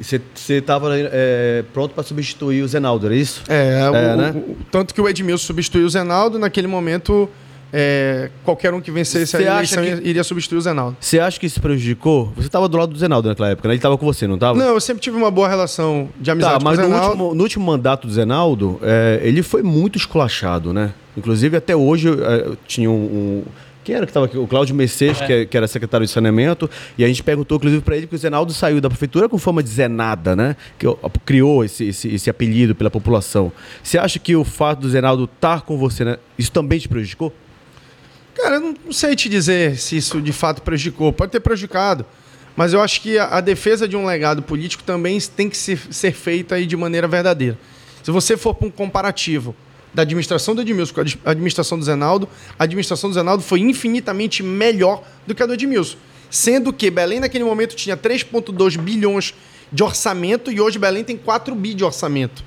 você 0.00 0.20
estava 0.48 0.88
é, 0.96 1.62
pronto 1.74 1.94
para 1.94 2.02
substituir 2.02 2.62
o 2.62 2.68
Zenaldo, 2.68 3.06
era 3.06 3.14
isso? 3.14 3.42
É, 3.48 3.80
é 3.80 3.90
o, 3.90 4.16
né? 4.16 4.30
o, 4.30 4.56
tanto 4.70 4.94
que 4.94 5.00
o 5.00 5.08
Edmilson 5.08 5.46
substituiu 5.46 5.86
o 5.86 5.90
Zenaldo, 5.90 6.38
naquele 6.38 6.66
momento 6.66 7.28
é, 7.72 8.30
qualquer 8.44 8.74
um 8.74 8.80
que 8.80 8.90
vencesse 8.90 9.36
a 9.36 9.40
eleição 9.40 9.82
que... 9.82 10.08
iria 10.08 10.24
substituir 10.24 10.58
o 10.58 10.60
Zenaldo. 10.60 10.96
Você 11.00 11.18
acha 11.18 11.38
que 11.38 11.46
isso 11.46 11.60
prejudicou? 11.60 12.32
Você 12.36 12.46
estava 12.46 12.68
do 12.68 12.76
lado 12.76 12.92
do 12.92 12.98
Zenaldo 12.98 13.28
naquela 13.28 13.50
época, 13.50 13.68
né? 13.68 13.74
Ele 13.74 13.78
estava 13.78 13.96
com 13.96 14.06
você, 14.06 14.26
não 14.26 14.34
estava? 14.34 14.58
Não, 14.58 14.74
eu 14.74 14.80
sempre 14.80 15.02
tive 15.02 15.16
uma 15.16 15.30
boa 15.30 15.48
relação 15.48 16.08
de 16.18 16.30
amizade 16.30 16.58
tá, 16.58 16.64
mas 16.64 16.78
com 16.78 16.84
o 16.84 16.88
Zenaldo. 16.88 17.06
No 17.06 17.10
último, 17.10 17.34
no 17.34 17.42
último 17.42 17.66
mandato 17.66 18.06
do 18.06 18.12
Zenaldo, 18.12 18.80
é, 18.82 19.20
ele 19.22 19.42
foi 19.42 19.62
muito 19.62 19.96
esculachado, 19.96 20.72
né? 20.72 20.92
Inclusive, 21.16 21.56
até 21.56 21.74
hoje, 21.74 22.08
é, 22.08 22.52
tinha 22.66 22.90
um, 22.90 22.94
um 22.94 23.44
quem 23.82 23.94
era 23.94 24.04
que 24.04 24.10
estava 24.10 24.26
aqui? 24.26 24.36
O 24.36 24.46
Cláudio 24.46 24.74
Mercedes, 24.74 25.20
é. 25.22 25.26
que, 25.26 25.46
que, 25.46 25.56
era 25.56 25.66
secretário 25.66 26.06
de 26.06 26.12
saneamento, 26.12 26.68
e 26.98 27.04
a 27.04 27.08
gente 27.08 27.22
perguntou, 27.22 27.56
inclusive, 27.56 27.82
para 27.82 27.96
ele 27.96 28.06
que 28.06 28.14
o 28.14 28.18
Zenaldo 28.18 28.52
saiu 28.52 28.80
da 28.80 28.88
prefeitura 28.88 29.28
com 29.28 29.38
fama 29.38 29.62
de 29.62 29.70
Zenada, 29.70 30.36
né? 30.36 30.54
Que 30.78 30.86
criou 31.24 31.64
esse, 31.64 31.86
esse, 31.88 32.08
esse 32.08 32.28
apelido 32.28 32.74
pela 32.74 32.90
população. 32.90 33.50
Você 33.82 33.98
acha 33.98 34.18
que 34.18 34.36
o 34.36 34.44
fato 34.44 34.80
do 34.80 34.88
Zenaldo 34.88 35.24
estar 35.24 35.62
com 35.62 35.78
você, 35.78 36.04
né, 36.04 36.18
isso 36.38 36.52
também 36.52 36.78
te 36.78 36.88
prejudicou? 36.88 37.32
Cara, 38.34 38.56
eu 38.56 38.60
não 38.60 38.92
sei 38.92 39.16
te 39.16 39.28
dizer 39.28 39.76
se 39.78 39.96
isso 39.96 40.20
de 40.20 40.32
fato 40.32 40.62
prejudicou. 40.62 41.12
Pode 41.12 41.32
ter 41.32 41.40
prejudicado. 41.40 42.06
Mas 42.56 42.72
eu 42.72 42.82
acho 42.82 43.00
que 43.00 43.18
a, 43.18 43.40
defesa 43.40 43.86
de 43.88 43.96
um 43.96 44.04
legado 44.04 44.42
político 44.42 44.82
também 44.82 45.18
tem 45.20 45.48
que 45.48 45.56
ser, 45.56 45.78
ser 45.90 46.12
feita 46.12 46.56
aí 46.56 46.66
de 46.66 46.76
maneira 46.76 47.08
verdadeira. 47.08 47.58
Se 48.02 48.10
você 48.10 48.36
for 48.36 48.54
para 48.54 48.66
um 48.66 48.70
comparativo 48.70 49.54
da 49.94 50.02
administração 50.02 50.54
do 50.54 50.60
Edmilson 50.60 50.94
com 50.94 51.00
a 51.00 51.30
administração 51.30 51.78
do 51.78 51.84
Zenaldo, 51.84 52.28
a 52.58 52.64
administração 52.64 53.10
do 53.10 53.14
Zenaldo 53.14 53.42
foi 53.42 53.60
infinitamente 53.60 54.42
melhor 54.42 55.02
do 55.26 55.34
que 55.34 55.42
a 55.42 55.46
do 55.46 55.54
Edmilson. 55.54 55.96
Sendo 56.30 56.72
que 56.72 56.90
Belém, 56.90 57.20
naquele 57.20 57.44
momento, 57.44 57.74
tinha 57.74 57.96
3,2 57.96 58.78
bilhões 58.78 59.34
de 59.72 59.82
orçamento 59.82 60.50
e 60.50 60.60
hoje 60.60 60.78
Belém 60.78 61.02
tem 61.02 61.16
4 61.16 61.54
bi 61.54 61.74
de 61.74 61.84
orçamento. 61.84 62.44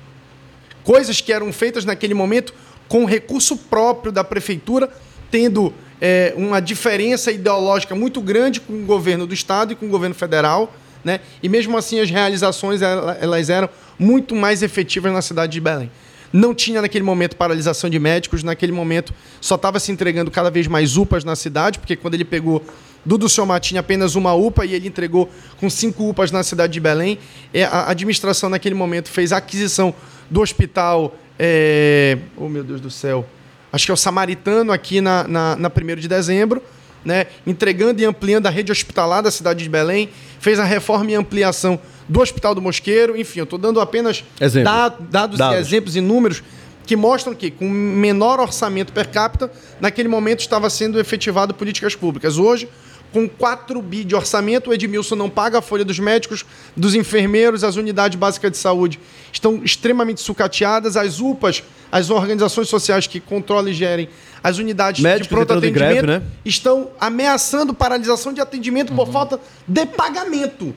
Coisas 0.82 1.20
que 1.20 1.32
eram 1.32 1.52
feitas 1.52 1.84
naquele 1.84 2.14
momento 2.14 2.54
com 2.88 3.04
recurso 3.04 3.56
próprio 3.56 4.12
da 4.12 4.22
prefeitura 4.22 4.90
tendo 5.30 5.72
é, 6.00 6.34
uma 6.36 6.60
diferença 6.60 7.32
ideológica 7.32 7.94
muito 7.94 8.20
grande 8.20 8.60
com 8.60 8.72
o 8.72 8.84
governo 8.84 9.26
do 9.26 9.34
Estado 9.34 9.72
e 9.72 9.76
com 9.76 9.86
o 9.86 9.88
governo 9.88 10.14
federal. 10.14 10.74
Né? 11.04 11.20
E 11.42 11.48
mesmo 11.48 11.76
assim 11.76 12.00
as 12.00 12.10
realizações 12.10 12.80
elas 12.82 13.50
eram 13.50 13.68
muito 13.98 14.34
mais 14.34 14.62
efetivas 14.62 15.12
na 15.12 15.22
cidade 15.22 15.52
de 15.52 15.60
Belém. 15.60 15.90
Não 16.32 16.52
tinha 16.52 16.82
naquele 16.82 17.04
momento 17.04 17.36
paralisação 17.36 17.88
de 17.88 17.98
médicos, 17.98 18.42
naquele 18.42 18.72
momento 18.72 19.14
só 19.40 19.54
estava 19.54 19.78
se 19.78 19.92
entregando 19.92 20.30
cada 20.30 20.50
vez 20.50 20.66
mais 20.66 20.96
UPAs 20.96 21.22
na 21.22 21.36
cidade, 21.36 21.78
porque 21.78 21.94
quando 21.94 22.14
ele 22.14 22.24
pegou 22.24 22.64
do 23.06 23.28
Selmar 23.28 23.60
tinha 23.60 23.80
apenas 23.80 24.14
uma 24.14 24.34
UPA 24.34 24.64
e 24.64 24.74
ele 24.74 24.88
entregou 24.88 25.30
com 25.58 25.68
cinco 25.68 26.08
UPAs 26.08 26.30
na 26.30 26.42
cidade 26.42 26.72
de 26.72 26.80
Belém. 26.80 27.18
É, 27.52 27.64
a 27.64 27.90
administração 27.90 28.48
naquele 28.48 28.74
momento 28.74 29.10
fez 29.10 29.32
a 29.32 29.36
aquisição 29.36 29.94
do 30.30 30.40
hospital. 30.40 31.14
É... 31.38 32.18
Oh 32.36 32.48
meu 32.48 32.64
Deus 32.64 32.80
do 32.80 32.90
céu! 32.90 33.26
Acho 33.74 33.86
que 33.86 33.90
é 33.90 33.94
o 33.94 33.96
Samaritano 33.96 34.70
aqui 34.70 35.00
na, 35.00 35.26
na, 35.26 35.56
na 35.56 35.68
1 35.68 35.96
de 35.96 36.06
dezembro, 36.06 36.62
né, 37.04 37.26
entregando 37.44 38.00
e 38.00 38.04
ampliando 38.04 38.46
a 38.46 38.50
rede 38.50 38.70
hospitalar 38.70 39.20
da 39.20 39.32
cidade 39.32 39.64
de 39.64 39.68
Belém, 39.68 40.08
fez 40.38 40.60
a 40.60 40.64
reforma 40.64 41.10
e 41.10 41.14
ampliação 41.16 41.78
do 42.08 42.20
Hospital 42.20 42.54
do 42.54 42.62
Mosqueiro, 42.62 43.16
enfim, 43.16 43.40
eu 43.40 43.44
estou 43.44 43.58
dando 43.58 43.80
apenas 43.80 44.22
da, 44.62 44.88
dados, 44.88 45.38
dados. 45.38 45.56
e 45.56 45.60
exemplos 45.60 45.96
e 45.96 46.00
números 46.00 46.42
que 46.86 46.94
mostram 46.94 47.34
que, 47.34 47.50
com 47.50 47.68
menor 47.68 48.38
orçamento 48.38 48.92
per 48.92 49.10
capita, 49.10 49.50
naquele 49.80 50.08
momento 50.08 50.40
estava 50.40 50.70
sendo 50.70 51.00
efetivado 51.00 51.52
políticas 51.52 51.96
públicas. 51.96 52.38
Hoje, 52.38 52.68
com 53.12 53.28
4 53.28 53.80
bi 53.80 54.04
de 54.04 54.14
orçamento, 54.14 54.70
o 54.70 54.74
Edmilson 54.74 55.16
não 55.16 55.30
paga 55.30 55.58
a 55.58 55.62
folha 55.62 55.84
dos 55.84 55.98
médicos, 55.98 56.44
dos 56.76 56.94
enfermeiros, 56.94 57.64
as 57.64 57.76
unidades 57.76 58.18
básicas 58.18 58.50
de 58.50 58.56
saúde 58.56 59.00
estão 59.38 59.62
extremamente 59.64 60.20
sucateadas, 60.20 60.96
as 60.96 61.20
UPAs, 61.20 61.62
as 61.90 62.10
organizações 62.10 62.68
sociais 62.68 63.06
que 63.06 63.20
controlam 63.20 63.68
e 63.68 63.74
gerem 63.74 64.08
as 64.42 64.58
unidades 64.58 65.02
Médicos 65.02 65.28
de 65.28 65.34
pronto 65.34 65.52
atendimento 65.52 66.02
greve, 66.02 66.06
né? 66.06 66.22
estão 66.44 66.90
ameaçando 67.00 67.72
paralisação 67.72 68.32
de 68.32 68.40
atendimento 68.40 68.90
uhum. 68.90 68.96
por 68.96 69.08
falta 69.08 69.40
de 69.66 69.86
pagamento. 69.86 70.74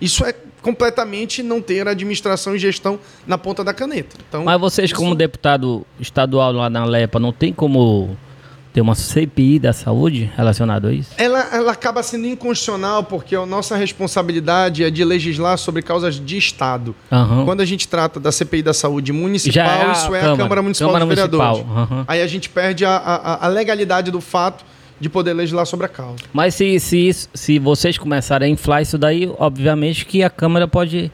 Isso 0.00 0.24
é 0.24 0.34
completamente 0.62 1.42
não 1.42 1.60
ter 1.60 1.86
administração 1.88 2.54
e 2.54 2.58
gestão 2.58 2.98
na 3.26 3.38
ponta 3.38 3.64
da 3.64 3.72
caneta. 3.72 4.16
Então, 4.28 4.44
Mas 4.44 4.60
vocês, 4.60 4.90
isso... 4.90 4.94
como 4.94 5.14
deputado 5.14 5.86
estadual 5.98 6.52
lá 6.52 6.68
na 6.68 6.84
LEPA, 6.84 7.18
não 7.18 7.32
tem 7.32 7.52
como 7.52 8.16
ter 8.78 8.82
uma 8.82 8.94
CPI 8.94 9.58
da 9.58 9.72
saúde 9.72 10.30
relacionada 10.36 10.88
a 10.88 10.92
isso? 10.92 11.10
Ela, 11.18 11.48
ela 11.52 11.72
acaba 11.72 12.00
sendo 12.00 12.28
inconstitucional 12.28 13.02
porque 13.02 13.34
a 13.34 13.44
nossa 13.44 13.76
responsabilidade 13.76 14.84
é 14.84 14.90
de 14.90 15.04
legislar 15.04 15.58
sobre 15.58 15.82
causas 15.82 16.24
de 16.24 16.38
Estado. 16.38 16.94
Uhum. 17.10 17.44
Quando 17.44 17.60
a 17.60 17.64
gente 17.64 17.88
trata 17.88 18.20
da 18.20 18.30
CPI 18.30 18.62
da 18.62 18.72
saúde 18.72 19.12
municipal, 19.12 19.64
é 19.64 19.92
isso 19.92 20.14
é 20.14 20.20
Câmara, 20.20 20.34
a 20.34 20.36
Câmara 20.36 20.62
Municipal 20.62 20.92
Câmara 20.92 21.06
dos 21.06 21.14
Vereadores. 21.16 21.66
Uhum. 21.66 22.04
Aí 22.06 22.22
a 22.22 22.26
gente 22.28 22.48
perde 22.48 22.84
a, 22.84 22.96
a, 22.96 23.46
a 23.46 23.48
legalidade 23.48 24.12
do 24.12 24.20
fato 24.20 24.64
de 25.00 25.08
poder 25.08 25.32
legislar 25.32 25.66
sobre 25.66 25.86
a 25.86 25.88
causa. 25.88 26.18
Mas 26.32 26.54
se, 26.54 26.78
se, 26.78 27.10
se 27.34 27.58
vocês 27.58 27.98
começarem 27.98 28.48
a 28.48 28.52
inflar 28.52 28.82
isso 28.82 28.96
daí, 28.96 29.28
obviamente 29.38 30.06
que 30.06 30.22
a 30.22 30.30
Câmara 30.30 30.68
pode 30.68 31.10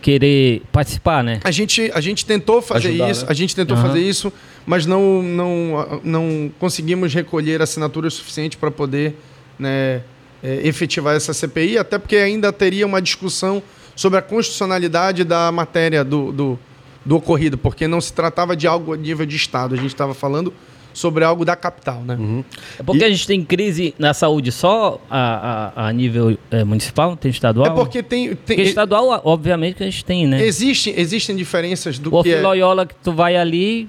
querer 0.00 0.62
participar, 0.70 1.24
né? 1.24 1.40
A 1.42 1.50
gente, 1.50 1.90
a 1.92 2.00
gente 2.00 2.24
tentou 2.24 2.62
fazer 2.62 2.88
Ajudar, 2.88 3.10
isso, 3.10 3.24
né? 3.24 3.30
a 3.30 3.34
gente 3.34 3.56
tentou 3.56 3.76
uhum. 3.76 3.82
fazer 3.82 4.00
isso, 4.00 4.32
mas 4.68 4.84
não, 4.84 5.22
não, 5.22 6.00
não 6.04 6.52
conseguimos 6.58 7.14
recolher 7.14 7.62
assinaturas 7.62 8.12
suficientes 8.12 8.58
para 8.58 8.70
poder 8.70 9.16
né, 9.58 10.02
é, 10.42 10.60
efetivar 10.62 11.16
essa 11.16 11.32
CPI, 11.32 11.78
até 11.78 11.98
porque 11.98 12.16
ainda 12.16 12.52
teria 12.52 12.86
uma 12.86 13.00
discussão 13.00 13.62
sobre 13.96 14.18
a 14.18 14.22
constitucionalidade 14.22 15.24
da 15.24 15.50
matéria 15.50 16.04
do, 16.04 16.30
do, 16.32 16.58
do 17.02 17.16
ocorrido, 17.16 17.56
porque 17.56 17.88
não 17.88 17.98
se 17.98 18.12
tratava 18.12 18.54
de 18.54 18.66
algo 18.66 18.92
a 18.92 18.96
nível 18.98 19.24
de 19.24 19.36
Estado, 19.36 19.74
a 19.74 19.78
gente 19.78 19.86
estava 19.86 20.12
falando 20.12 20.52
sobre 20.92 21.24
algo 21.24 21.46
da 21.46 21.56
capital, 21.56 22.02
né? 22.02 22.16
Uhum. 22.18 22.44
É 22.78 22.82
porque 22.82 23.02
e... 23.02 23.04
a 23.04 23.08
gente 23.08 23.26
tem 23.26 23.42
crise 23.42 23.94
na 23.98 24.12
saúde 24.12 24.52
só 24.52 25.00
a, 25.08 25.72
a, 25.74 25.88
a 25.88 25.92
nível 25.94 26.36
é, 26.50 26.62
municipal, 26.62 27.16
tem 27.16 27.30
estadual? 27.30 27.68
É 27.68 27.70
porque 27.70 28.02
tem... 28.02 28.34
tem 28.34 28.36
porque 28.36 28.62
estadual, 28.62 29.22
obviamente, 29.24 29.76
que 29.76 29.82
a 29.82 29.86
gente 29.86 30.04
tem, 30.04 30.26
né? 30.26 30.44
Existe, 30.44 30.92
existem 30.94 31.34
diferenças 31.34 31.98
do 31.98 32.14
o 32.14 32.22
que 32.22 32.34
é... 32.34 32.42
Loyola 32.42 32.84
que 32.84 32.94
tu 32.96 33.12
vai 33.12 33.34
ali... 33.34 33.88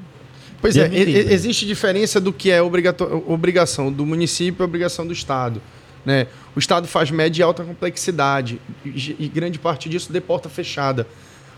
Pois 0.62 0.76
é, 0.76 0.90
existe 0.94 1.66
diferença 1.66 2.20
do 2.20 2.34
que 2.34 2.52
é 2.52 2.62
obrigação 2.62 3.92
do 3.92 4.06
município 4.06 4.64
e 4.64 4.66
obrigação 4.66 5.08
do 5.08 5.14
Estado. 5.14 5.62
Né? 6.06 6.28
O 6.56 6.60
Estado 6.60 6.88
faz 6.88 7.12
média 7.12 7.42
e 7.42 7.44
alta 7.44 7.64
complexidade 7.64 8.60
e 8.86 9.32
grande 9.34 9.60
parte 9.60 9.88
disso 9.88 10.12
de 10.12 10.22
porta 10.22 10.50
fechada. 10.50 11.08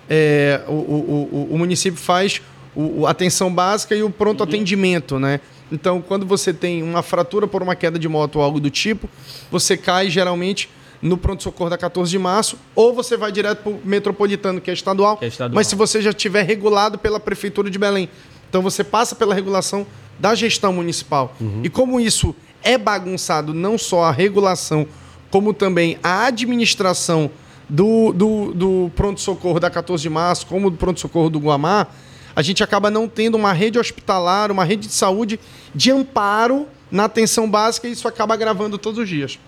É, 0.09 0.61
o, 0.67 0.71
o, 0.71 1.29
o, 1.31 1.55
o 1.55 1.57
município 1.57 1.99
faz 1.99 2.41
o, 2.75 3.05
a 3.05 3.11
atenção 3.11 3.53
básica 3.53 3.95
e 3.95 4.03
o 4.03 4.09
pronto 4.09 4.41
uhum. 4.41 4.49
atendimento, 4.49 5.19
né? 5.19 5.39
Então, 5.71 6.01
quando 6.01 6.25
você 6.25 6.53
tem 6.53 6.83
uma 6.83 7.01
fratura 7.01 7.47
por 7.47 7.63
uma 7.63 7.75
queda 7.75 7.97
de 7.97 8.07
moto 8.09 8.37
ou 8.37 8.41
algo 8.41 8.59
do 8.59 8.69
tipo, 8.69 9.09
você 9.49 9.77
cai 9.77 10.09
geralmente 10.09 10.69
no 11.01 11.17
pronto-socorro 11.17 11.69
da 11.69 11.77
14 11.77 12.11
de 12.11 12.19
março, 12.19 12.57
ou 12.75 12.93
você 12.93 13.17
vai 13.17 13.31
direto 13.31 13.63
para 13.63 13.71
o 13.71 13.81
metropolitano, 13.83 14.61
que 14.61 14.69
é, 14.69 14.73
estadual, 14.73 15.17
que 15.17 15.25
é 15.25 15.27
estadual. 15.29 15.55
Mas 15.55 15.67
se 15.67 15.75
você 15.75 16.01
já 16.01 16.13
tiver 16.13 16.43
regulado 16.43 16.97
pela 16.97 17.19
Prefeitura 17.19 17.69
de 17.69 17.79
Belém. 17.79 18.07
Então 18.51 18.61
você 18.61 18.83
passa 18.83 19.15
pela 19.15 19.33
regulação 19.33 19.87
da 20.19 20.35
gestão 20.35 20.73
municipal. 20.73 21.33
Uhum. 21.39 21.61
E 21.63 21.69
como 21.69 22.01
isso 22.01 22.35
é 22.61 22.77
bagunçado, 22.77 23.53
não 23.53 23.77
só 23.77 24.03
a 24.03 24.11
regulação, 24.11 24.85
como 25.29 25.53
também 25.53 25.97
a 26.03 26.25
administração 26.25 27.31
do, 27.69 28.11
do, 28.11 28.53
do 28.53 28.91
pronto-socorro 28.93 29.57
da 29.57 29.69
14 29.69 30.03
de 30.03 30.09
março, 30.09 30.45
como 30.47 30.69
do 30.69 30.75
pronto-socorro 30.75 31.29
do 31.29 31.39
Guamá, 31.39 31.87
a 32.35 32.41
gente 32.41 32.61
acaba 32.61 32.91
não 32.91 33.07
tendo 33.07 33.35
uma 33.35 33.53
rede 33.53 33.79
hospitalar, 33.79 34.51
uma 34.51 34.65
rede 34.65 34.87
de 34.87 34.93
saúde 34.93 35.39
de 35.73 35.89
amparo 35.89 36.67
na 36.91 37.05
atenção 37.05 37.49
básica 37.49 37.87
e 37.87 37.93
isso 37.93 38.05
acaba 38.05 38.33
agravando 38.33 38.77
todos 38.77 38.99
os 38.99 39.07
dias. 39.07 39.39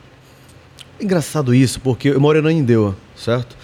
Engraçado 0.97 1.53
isso, 1.53 1.81
porque 1.81 2.07
eu 2.07 2.21
moro 2.21 2.37
em 2.37 2.39
Ananindeua, 2.39 2.95
certo? 3.17 3.57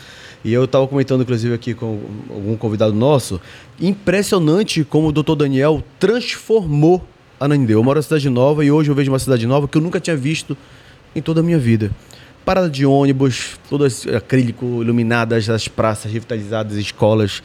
E 0.44 0.54
eu 0.54 0.66
estava 0.66 0.88
comentando, 0.88 1.22
inclusive, 1.22 1.54
aqui 1.54 1.74
com 1.74 2.00
algum 2.30 2.56
convidado 2.56 2.94
nosso, 2.94 3.42
impressionante 3.80 4.84
como 4.84 5.08
o 5.08 5.12
doutor 5.12 5.36
Daniel 5.36 5.84
transformou 6.00 7.06
Ananindeua. 7.40 7.80
Eu 7.80 7.84
moro 7.84 7.98
na 8.00 8.04
Cidade 8.04 8.30
Nova 8.30 8.66
e 8.66 8.72
hoje 8.72 8.92
eu 8.92 8.96
vejo 8.96 9.12
uma 9.12 9.20
cidade 9.20 9.48
nova 9.48 9.68
que 9.68 9.78
eu 9.78 9.82
nunca 9.82 10.00
tinha 10.00 10.16
visto 10.16 10.58
em 11.16 11.22
toda 11.22 11.40
a 11.40 11.44
minha 11.44 11.58
vida. 11.58 11.92
Parada 12.44 12.70
de 12.70 12.86
ônibus, 12.86 13.60
todo 13.70 13.86
acrílico, 14.16 14.82
iluminadas, 14.82 15.50
as 15.50 15.68
praças 15.68 16.12
revitalizadas, 16.12 16.78
escolas 16.78 17.42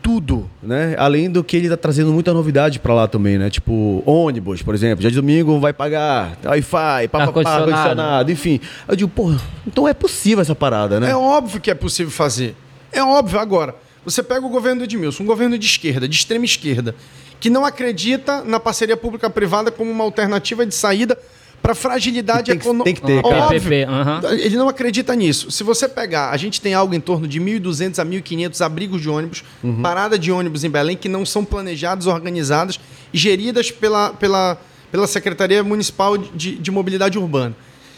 tudo, 0.00 0.48
né? 0.62 0.94
Além 0.96 1.30
do 1.30 1.44
que 1.44 1.56
ele 1.56 1.68
tá 1.68 1.76
trazendo 1.76 2.10
muita 2.12 2.32
novidade 2.32 2.78
para 2.78 2.94
lá 2.94 3.06
também, 3.06 3.36
né? 3.36 3.50
Tipo, 3.50 4.02
ônibus, 4.06 4.62
por 4.62 4.74
exemplo. 4.74 5.00
Dia 5.00 5.10
de 5.10 5.16
domingo 5.16 5.58
vai 5.60 5.72
pagar 5.72 6.38
Wi-Fi, 6.44 7.10
ar-condicionado, 7.12 8.32
enfim. 8.32 8.58
Eu 8.86 8.96
digo, 8.96 9.10
pô, 9.10 9.34
então 9.66 9.86
é 9.86 9.92
possível 9.92 10.40
essa 10.40 10.54
parada, 10.54 10.98
né? 10.98 11.10
É 11.10 11.16
óbvio 11.16 11.60
que 11.60 11.70
é 11.70 11.74
possível 11.74 12.10
fazer. 12.10 12.56
É 12.90 13.02
óbvio. 13.02 13.38
Agora, 13.38 13.74
você 14.10 14.22
pega 14.22 14.44
o 14.44 14.48
governo 14.48 14.80
do 14.80 14.84
Edmilson, 14.84 15.22
um 15.22 15.26
governo 15.26 15.58
de 15.58 15.66
esquerda, 15.66 16.08
de 16.08 16.16
extrema 16.16 16.44
esquerda, 16.44 16.94
que 17.38 17.50
não 17.50 17.64
acredita 17.64 18.42
na 18.42 18.58
parceria 18.58 18.96
pública-privada 18.96 19.70
como 19.70 19.90
uma 19.90 20.04
alternativa 20.04 20.64
de 20.64 20.74
saída 20.74 21.18
para 21.62 21.74
fragilidade 21.74 22.50
econômica. 22.50 22.84
Tem 22.84 22.94
que 22.94 23.02
ter, 23.02 23.22
cara. 23.22 23.44
Óbvio, 23.44 23.88
uhum. 23.88 24.38
Ele 24.38 24.56
não 24.56 24.68
acredita 24.68 25.14
nisso. 25.14 25.50
Se 25.50 25.62
você 25.62 25.88
pegar, 25.88 26.30
a 26.30 26.36
gente 26.36 26.60
tem 26.60 26.72
algo 26.72 26.94
em 26.94 27.00
torno 27.00 27.26
de 27.26 27.40
1.200 27.40 27.98
a 27.98 28.06
1.500 28.06 28.64
abrigos 28.64 29.02
de 29.02 29.08
ônibus, 29.08 29.44
uhum. 29.62 29.82
parada 29.82 30.18
de 30.18 30.30
ônibus 30.32 30.64
em 30.64 30.70
Belém, 30.70 30.96
que 30.96 31.08
não 31.08 31.26
são 31.26 31.44
planejados, 31.44 32.06
organizados 32.06 32.80
e 33.12 33.18
geridas 33.18 33.70
pela, 33.70 34.10
pela, 34.10 34.58
pela 34.90 35.06
Secretaria 35.06 35.62
Municipal 35.62 36.16
de, 36.16 36.56
de 36.56 36.70
Mobilidade 36.70 37.18
Urbana. 37.18 37.54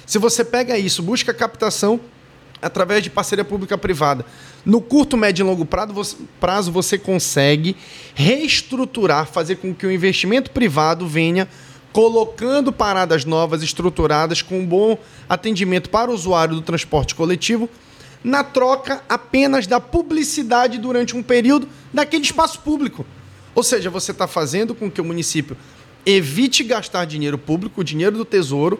Se 0.06 0.18
você 0.18 0.44
pega 0.44 0.76
isso, 0.76 1.02
busca 1.02 1.32
captação 1.32 2.00
através 2.60 3.02
de 3.02 3.10
parceria 3.10 3.44
pública-privada. 3.44 4.24
No 4.64 4.80
curto, 4.80 5.16
médio 5.16 5.42
e 5.42 5.46
longo 5.46 5.64
prazo 5.64 6.72
você, 6.72 6.98
consegue 6.98 7.76
reestruturar, 8.14 9.26
fazer 9.26 9.56
com 9.56 9.74
que 9.74 9.86
o 9.86 9.90
investimento 9.90 10.50
privado 10.50 11.06
venha 11.06 11.48
colocando 11.92 12.72
paradas 12.72 13.24
novas 13.24 13.62
estruturadas 13.62 14.42
com 14.42 14.60
um 14.60 14.66
bom 14.66 14.96
atendimento 15.28 15.90
para 15.90 16.10
o 16.10 16.14
usuário 16.14 16.54
do 16.54 16.62
transporte 16.62 17.14
coletivo, 17.14 17.68
na 18.22 18.44
troca 18.44 19.02
apenas 19.08 19.66
da 19.66 19.80
publicidade 19.80 20.78
durante 20.78 21.16
um 21.16 21.22
período 21.22 21.66
daquele 21.92 22.22
espaço 22.22 22.60
público. 22.60 23.04
Ou 23.54 23.62
seja, 23.62 23.90
você 23.90 24.12
está 24.12 24.26
fazendo 24.26 24.74
com 24.74 24.90
que 24.90 25.00
o 25.00 25.04
município 25.04 25.56
evite 26.04 26.62
gastar 26.62 27.04
dinheiro 27.06 27.38
público, 27.38 27.82
dinheiro 27.82 28.16
do 28.16 28.24
tesouro, 28.24 28.78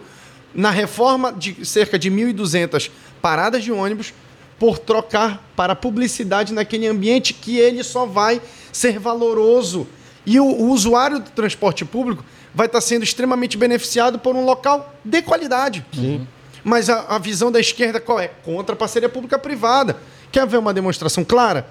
na 0.55 0.71
reforma 0.71 1.33
de 1.33 1.65
cerca 1.65 1.99
de 1.99 2.11
1.200 2.11 2.91
paradas 3.21 3.63
de 3.63 3.71
ônibus, 3.73 4.13
por 4.59 4.79
trocar 4.79 5.43
para 5.57 5.75
publicidade 5.75 6.53
naquele 6.53 6.87
ambiente 6.87 7.33
que 7.33 7.59
ele 7.59 7.83
só 7.83 8.05
vai 8.05 8.43
ser 8.71 8.99
valoroso. 8.99 9.87
E 10.27 10.39
o, 10.39 10.45
o 10.45 10.71
usuário 10.71 11.19
do 11.19 11.31
transporte 11.31 11.83
público 11.83 12.23
vai 12.55 12.67
estar 12.67 12.81
sendo 12.83 13.03
extremamente 13.03 13.57
beneficiado 13.57 14.19
por 14.19 14.37
um 14.37 14.45
local 14.45 14.95
de 15.03 15.23
qualidade. 15.23 15.85
Sim. 15.95 16.27
Mas 16.63 16.91
a, 16.91 17.17
a 17.17 17.19
visão 17.19 17.51
da 17.51 17.59
esquerda 17.59 17.99
qual 17.99 18.21
é? 18.21 18.29
Contra 18.29 18.75
a 18.75 18.77
parceria 18.77 19.09
pública-privada. 19.09 19.97
Quer 20.31 20.47
ver 20.47 20.59
uma 20.59 20.75
demonstração 20.75 21.25
clara? 21.25 21.67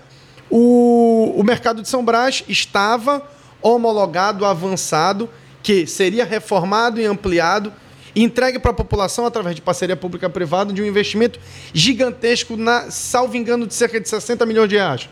O, 0.50 1.36
o 1.38 1.44
mercado 1.44 1.84
de 1.84 1.88
São 1.88 2.04
Brás 2.04 2.44
estava 2.48 3.22
homologado, 3.62 4.46
avançado, 4.46 5.30
que 5.62 5.86
seria 5.86 6.26
reformado 6.26 7.00
e 7.00 7.06
ampliado 7.06 7.72
entregue 8.15 8.60
para 8.60 8.72
a 8.72 8.74
população 8.74 9.26
através 9.26 9.56
de 9.56 9.62
parceria 9.62 9.95
pública-privada 9.95 10.74
de 10.74 10.82
um 10.82 10.86
investimento 10.86 11.39
gigantesco, 11.74 12.58
na, 12.58 12.89
salvo 12.91 13.36
engano, 13.38 13.67
de 13.67 13.74
cerca 13.74 14.00
de 14.00 14.10
60 14.10 14.45
milhões 14.45 14.69
de 14.69 14.76
reais. 14.76 15.10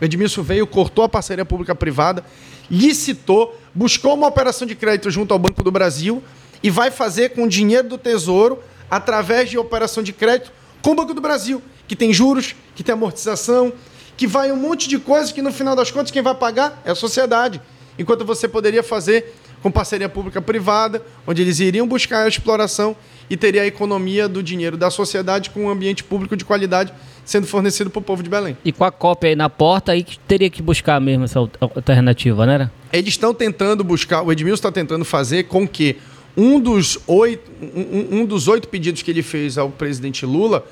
O 0.00 0.04
Edmilson 0.04 0.42
veio, 0.42 0.66
cortou 0.66 1.04
a 1.04 1.08
parceria 1.08 1.44
pública-privada, 1.44 2.24
licitou, 2.70 3.58
buscou 3.74 4.14
uma 4.14 4.26
operação 4.26 4.66
de 4.66 4.74
crédito 4.74 5.10
junto 5.10 5.32
ao 5.32 5.38
Banco 5.38 5.62
do 5.62 5.70
Brasil 5.70 6.22
e 6.62 6.70
vai 6.70 6.90
fazer 6.90 7.30
com 7.30 7.48
dinheiro 7.48 7.88
do 7.88 7.98
Tesouro, 7.98 8.62
através 8.90 9.50
de 9.50 9.58
operação 9.58 10.02
de 10.02 10.12
crédito, 10.12 10.52
com 10.82 10.92
o 10.92 10.94
Banco 10.94 11.12
do 11.12 11.20
Brasil, 11.20 11.62
que 11.86 11.96
tem 11.96 12.12
juros, 12.12 12.54
que 12.74 12.82
tem 12.82 12.92
amortização, 12.92 13.72
que 14.16 14.26
vai 14.26 14.50
um 14.50 14.56
monte 14.56 14.88
de 14.88 14.98
coisas 14.98 15.32
que 15.32 15.42
no 15.42 15.52
final 15.52 15.76
das 15.76 15.90
contas 15.90 16.10
quem 16.10 16.22
vai 16.22 16.34
pagar 16.34 16.80
é 16.84 16.90
a 16.90 16.94
sociedade. 16.94 17.60
Enquanto 17.98 18.24
você 18.24 18.46
poderia 18.48 18.82
fazer 18.82 19.34
com 19.62 19.70
parceria 19.70 20.08
pública-privada, 20.08 21.02
onde 21.26 21.42
eles 21.42 21.60
iriam 21.60 21.86
buscar 21.86 22.24
a 22.24 22.28
exploração 22.28 22.96
e 23.30 23.36
teria 23.36 23.62
a 23.62 23.66
economia 23.66 24.28
do 24.28 24.42
dinheiro 24.42 24.76
da 24.76 24.90
sociedade 24.90 25.50
com 25.50 25.64
um 25.64 25.70
ambiente 25.70 26.02
público 26.02 26.36
de 26.36 26.44
qualidade 26.44 26.92
sendo 27.24 27.46
fornecido 27.46 27.90
para 27.90 27.98
o 27.98 28.02
povo 28.02 28.22
de 28.22 28.30
Belém. 28.30 28.56
E 28.64 28.72
com 28.72 28.84
a 28.84 28.90
cópia 28.90 29.28
aí 29.28 29.36
na 29.36 29.50
porta, 29.50 29.92
aí 29.92 30.04
teria 30.26 30.48
que 30.48 30.62
buscar 30.62 30.98
mesmo 30.98 31.24
essa 31.24 31.38
alternativa, 31.38 32.46
né? 32.46 32.70
Eles 32.90 33.10
estão 33.10 33.34
tentando 33.34 33.84
buscar, 33.84 34.22
o 34.22 34.32
Edmilson 34.32 34.54
está 34.54 34.72
tentando 34.72 35.04
fazer 35.04 35.44
com 35.44 35.68
que 35.68 35.96
um 36.34 36.58
dos 36.58 36.98
oito, 37.06 37.50
um, 37.60 38.20
um, 38.20 38.24
dos 38.24 38.48
oito 38.48 38.68
pedidos 38.68 39.02
que 39.02 39.10
ele 39.10 39.22
fez 39.22 39.58
ao 39.58 39.68
presidente 39.68 40.24
Lula 40.24 40.64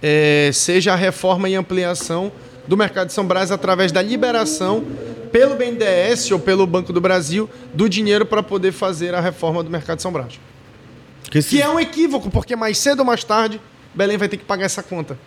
é, 0.00 0.50
seja 0.52 0.92
a 0.92 0.96
reforma 0.96 1.48
e 1.48 1.54
ampliação 1.54 2.30
do 2.66 2.76
mercado 2.76 3.08
de 3.08 3.12
São 3.12 3.26
Brás 3.26 3.50
através 3.50 3.92
da 3.92 4.02
liberação 4.02 4.84
pelo 5.30 5.56
BNDES 5.56 6.30
ou 6.30 6.38
pelo 6.38 6.66
Banco 6.66 6.92
do 6.92 7.00
Brasil 7.00 7.50
do 7.72 7.88
dinheiro 7.88 8.24
para 8.24 8.42
poder 8.42 8.72
fazer 8.72 9.14
a 9.14 9.20
reforma 9.20 9.62
do 9.62 9.70
mercado 9.70 9.96
de 9.96 10.02
São 10.02 10.12
Brás. 10.12 10.38
Que, 11.30 11.42
que 11.42 11.60
é 11.60 11.68
um 11.68 11.80
equívoco, 11.80 12.30
porque 12.30 12.54
mais 12.54 12.78
cedo 12.78 13.00
ou 13.00 13.04
mais 13.04 13.24
tarde 13.24 13.60
Belém 13.94 14.16
vai 14.16 14.28
ter 14.28 14.36
que 14.36 14.44
pagar 14.44 14.64
essa 14.64 14.82
conta. 14.82 15.18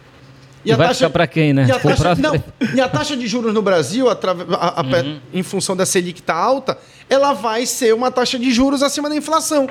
E, 0.65 0.71
e 0.71 0.76
vai 0.76 0.88
taxa, 0.88 1.10
para 1.10 1.26
quem, 1.26 1.54
né? 1.54 1.65
E 1.67 1.71
a, 1.71 1.80
taxa, 1.80 2.15
não, 2.15 2.43
e 2.76 2.82
a 2.82 2.89
taxa 2.89 3.15
de 3.15 3.26
juros 3.28 3.54
no 3.54 3.62
Brasil, 3.62 4.10
a, 4.10 4.13
a, 4.13 4.82
uhum. 4.82 5.19
em 5.34 5.43
função 5.43 5.76
da 5.76 5.86
Selic 5.86 6.19
estar 6.19 6.34
tá 6.34 6.39
alta, 6.39 6.78
ela 7.10 7.34
vai 7.34 7.65
ser 7.65 7.93
uma 7.93 8.12
taxa 8.12 8.38
de 8.38 8.52
juros 8.52 8.84
acima 8.84 9.10
da 9.10 9.15
inflação. 9.15 9.69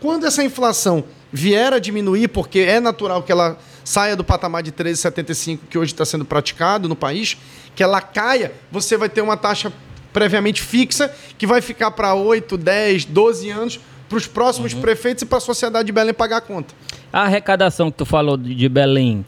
Quando 0.00 0.26
essa 0.26 0.42
inflação 0.42 1.04
vier 1.30 1.72
a 1.72 1.78
diminuir, 1.78 2.28
porque 2.28 2.60
é 2.60 2.80
natural 2.80 3.22
que 3.22 3.30
ela 3.30 3.58
saia 3.88 4.14
do 4.14 4.22
patamar 4.22 4.62
de 4.62 4.70
13,75 4.70 5.60
que 5.70 5.78
hoje 5.78 5.92
está 5.92 6.04
sendo 6.04 6.24
praticado 6.24 6.88
no 6.88 6.94
país, 6.94 7.38
que 7.74 7.82
ela 7.82 8.02
caia, 8.02 8.52
você 8.70 8.98
vai 8.98 9.08
ter 9.08 9.22
uma 9.22 9.36
taxa 9.36 9.72
previamente 10.12 10.60
fixa 10.60 11.10
que 11.38 11.46
vai 11.46 11.62
ficar 11.62 11.90
para 11.92 12.12
8, 12.14 12.58
10, 12.58 13.06
12 13.06 13.50
anos 13.50 13.80
para 14.06 14.18
os 14.18 14.26
próximos 14.26 14.74
uhum. 14.74 14.82
prefeitos 14.82 15.22
e 15.22 15.26
para 15.26 15.38
a 15.38 15.40
sociedade 15.40 15.86
de 15.86 15.92
Belém 15.92 16.12
pagar 16.12 16.36
a 16.36 16.40
conta. 16.42 16.74
A 17.10 17.22
arrecadação 17.22 17.90
que 17.90 17.96
tu 17.96 18.04
falou 18.04 18.36
de 18.36 18.68
Belém, 18.68 19.24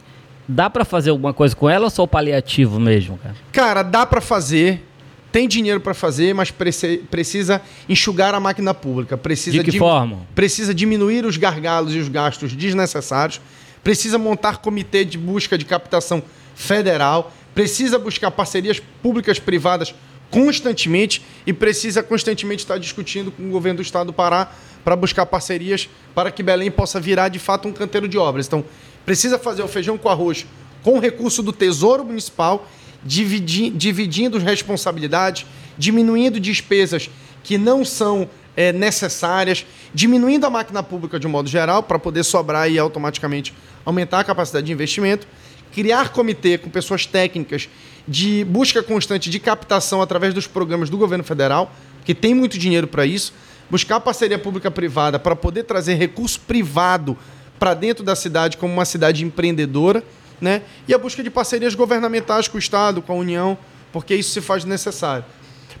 Dá 0.47 0.69
para 0.69 0.83
fazer 0.83 1.11
alguma 1.11 1.33
coisa 1.33 1.55
com 1.55 1.69
ela 1.69 1.85
ou 1.85 1.89
só 1.89 2.03
o 2.03 2.07
paliativo 2.07 2.77
mesmo, 2.77 3.17
cara? 3.17 3.35
Cara, 3.53 3.83
dá 3.83 4.05
para 4.05 4.19
fazer. 4.19 4.85
Tem 5.31 5.47
dinheiro 5.47 5.79
para 5.79 5.93
fazer, 5.93 6.35
mas 6.35 6.51
precisa 6.51 7.61
enxugar 7.87 8.35
a 8.35 8.39
máquina 8.39 8.73
pública. 8.73 9.17
Precisa 9.17 9.63
de 9.63 9.71
que 9.71 9.79
forma? 9.79 10.27
Precisa 10.35 10.73
diminuir 10.73 11.25
os 11.25 11.37
gargalos 11.37 11.95
e 11.95 11.99
os 11.99 12.09
gastos 12.09 12.53
desnecessários. 12.53 13.39
Precisa 13.83 14.17
montar 14.17 14.57
comitê 14.57 15.03
de 15.03 15.17
busca 15.17 15.57
de 15.57 15.65
captação 15.65 16.21
federal. 16.55 17.31
Precisa 17.53 17.97
buscar 17.97 18.31
parcerias 18.31 18.81
públicas 19.01 19.39
privadas 19.39 19.93
constantemente 20.29 21.21
e 21.45 21.51
precisa 21.51 22.01
constantemente 22.01 22.63
estar 22.63 22.77
discutindo 22.77 23.31
com 23.31 23.47
o 23.47 23.51
governo 23.51 23.77
do 23.77 23.83
estado 23.83 24.07
do 24.07 24.13
Pará 24.13 24.51
para 24.83 24.95
buscar 24.95 25.25
parcerias 25.25 25.89
para 26.15 26.31
que 26.31 26.41
Belém 26.41 26.71
possa 26.71 26.99
virar 26.99 27.27
de 27.27 27.37
fato 27.37 27.67
um 27.67 27.73
canteiro 27.73 28.07
de 28.07 28.17
obras. 28.17 28.47
Então, 28.47 28.63
precisa 29.05 29.37
fazer 29.37 29.61
o 29.61 29.67
feijão 29.67 29.97
com 29.97 30.07
arroz 30.09 30.45
com 30.81 30.99
recurso 30.99 31.43
do 31.43 31.51
Tesouro 31.51 32.03
Municipal, 32.03 32.67
dividi 33.03 33.69
dividindo 33.69 34.37
responsabilidades, 34.39 35.45
diminuindo 35.77 36.39
despesas 36.39 37.09
que 37.43 37.57
não 37.57 37.83
são 37.83 38.29
é, 38.55 38.71
necessárias, 38.71 39.65
diminuindo 39.93 40.45
a 40.45 40.49
máquina 40.49 40.83
pública 40.83 41.19
de 41.19 41.27
um 41.27 41.29
modo 41.29 41.49
geral, 41.49 41.83
para 41.83 41.97
poder 41.97 42.23
sobrar 42.23 42.69
e 42.69 42.77
automaticamente 42.77 43.53
aumentar 43.85 44.19
a 44.19 44.23
capacidade 44.23 44.65
de 44.65 44.73
investimento, 44.73 45.27
criar 45.73 46.09
comitê 46.09 46.57
com 46.57 46.69
pessoas 46.69 47.05
técnicas 47.05 47.69
de 48.07 48.43
busca 48.45 48.83
constante 48.83 49.29
de 49.29 49.39
captação 49.39 50.01
através 50.01 50.33
dos 50.33 50.47
programas 50.47 50.89
do 50.89 50.97
governo 50.97 51.23
federal, 51.23 51.73
que 52.03 52.13
tem 52.13 52.33
muito 52.33 52.57
dinheiro 52.57 52.87
para 52.87 53.05
isso, 53.05 53.33
buscar 53.69 53.99
parceria 53.99 54.37
pública-privada 54.37 55.17
para 55.17 55.35
poder 55.35 55.63
trazer 55.63 55.93
recurso 55.93 56.39
privado 56.41 57.17
para 57.57 57.73
dentro 57.73 58.03
da 58.03 58.15
cidade 58.15 58.57
como 58.57 58.73
uma 58.73 58.85
cidade 58.85 59.23
empreendedora, 59.23 60.03
né? 60.41 60.63
E 60.87 60.93
a 60.93 60.97
busca 60.97 61.23
de 61.23 61.29
parcerias 61.29 61.75
governamentais 61.75 62.47
com 62.47 62.57
o 62.57 62.59
Estado, 62.59 63.01
com 63.01 63.13
a 63.13 63.15
União, 63.15 63.57
porque 63.93 64.15
isso 64.15 64.31
se 64.31 64.41
faz 64.41 64.65
necessário. 64.65 65.23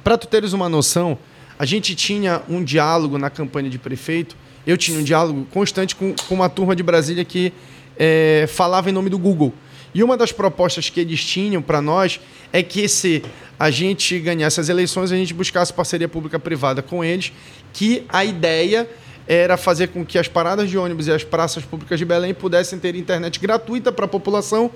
Para 0.03 0.17
tu 0.17 0.27
teres 0.27 0.53
uma 0.53 0.69
noção, 0.69 1.17
a 1.61 1.65
gente 1.65 1.93
tinha 1.93 2.41
um 2.49 2.63
diálogo 2.63 3.19
na 3.19 3.29
campanha 3.29 3.69
de 3.69 3.77
prefeito, 3.77 4.35
eu 4.65 4.75
tinha 4.75 4.97
um 4.97 5.03
diálogo 5.03 5.45
constante 5.51 5.95
com, 5.95 6.15
com 6.27 6.33
uma 6.33 6.49
turma 6.49 6.75
de 6.75 6.81
Brasília 6.81 7.23
que 7.23 7.53
é, 7.95 8.49
falava 8.51 8.89
em 8.89 8.91
nome 8.91 9.11
do 9.11 9.19
Google. 9.19 9.53
E 9.93 10.01
uma 10.01 10.17
das 10.17 10.31
propostas 10.31 10.89
que 10.89 10.99
eles 10.99 11.23
tinham 11.23 11.61
para 11.61 11.79
nós 11.79 12.19
é 12.51 12.63
que 12.63 12.87
se 12.87 13.21
a 13.59 13.69
gente 13.69 14.17
ganhasse 14.17 14.59
as 14.59 14.69
eleições, 14.69 15.11
a 15.11 15.15
gente 15.15 15.35
buscasse 15.35 15.71
parceria 15.71 16.09
pública-privada 16.09 16.81
com 16.81 17.03
eles, 17.03 17.31
que 17.71 18.05
a 18.09 18.25
ideia 18.25 18.89
era 19.27 19.55
fazer 19.55 19.89
com 19.89 20.03
que 20.03 20.17
as 20.17 20.27
paradas 20.27 20.67
de 20.67 20.79
ônibus 20.79 21.05
e 21.05 21.11
as 21.11 21.23
praças 21.23 21.63
públicas 21.63 21.99
de 21.99 22.05
Belém 22.05 22.33
pudessem 22.33 22.79
ter 22.79 22.95
internet 22.95 23.39
gratuita 23.39 23.91
para 23.91 24.05
a 24.05 24.07
população, 24.07 24.71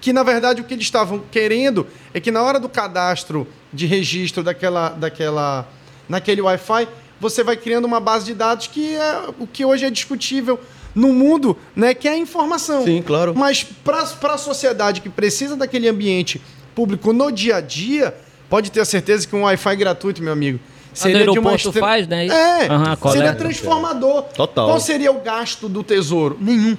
que 0.00 0.10
na 0.10 0.22
verdade 0.22 0.62
o 0.62 0.64
que 0.64 0.72
eles 0.72 0.86
estavam 0.86 1.22
querendo 1.30 1.86
é 2.14 2.18
que 2.18 2.30
na 2.30 2.42
hora 2.42 2.58
do 2.58 2.66
cadastro 2.66 3.46
de 3.70 3.84
registro 3.84 4.42
daquela, 4.42 4.88
daquela, 4.88 5.68
naquele 6.10 6.42
Wi-Fi, 6.42 6.88
você 7.20 7.44
vai 7.44 7.56
criando 7.56 7.84
uma 7.84 8.00
base 8.00 8.26
de 8.26 8.34
dados 8.34 8.66
que 8.66 8.96
é 8.96 9.22
o 9.38 9.46
que 9.46 9.64
hoje 9.64 9.86
é 9.86 9.90
discutível 9.90 10.58
no 10.92 11.12
mundo, 11.12 11.56
né, 11.74 11.94
que 11.94 12.08
é 12.08 12.12
a 12.12 12.18
informação. 12.18 12.84
Sim, 12.84 13.00
claro. 13.00 13.32
Mas 13.34 13.62
para 13.62 14.34
a 14.34 14.38
sociedade 14.38 15.00
que 15.00 15.08
precisa 15.08 15.56
daquele 15.56 15.88
ambiente 15.88 16.42
público 16.74 17.12
no 17.12 17.30
dia 17.30 17.56
a 17.56 17.60
dia, 17.60 18.14
pode 18.48 18.72
ter 18.72 18.80
a 18.80 18.84
certeza 18.84 19.26
que 19.26 19.36
um 19.36 19.42
Wi-Fi 19.42 19.76
gratuito, 19.76 20.20
meu 20.20 20.32
amigo, 20.32 20.58
seria 20.92 21.24
de 21.30 21.38
uma 21.38 21.54
estre... 21.54 21.78
faz, 21.78 22.08
né? 22.08 22.26
É, 22.26 22.72
uhum, 22.72 23.12
seria 23.12 23.34
transformador. 23.34 24.22
Total. 24.34 24.66
Qual 24.66 24.80
seria 24.80 25.12
o 25.12 25.20
gasto 25.20 25.68
do 25.68 25.84
tesouro? 25.84 26.36
Nenhum. 26.40 26.76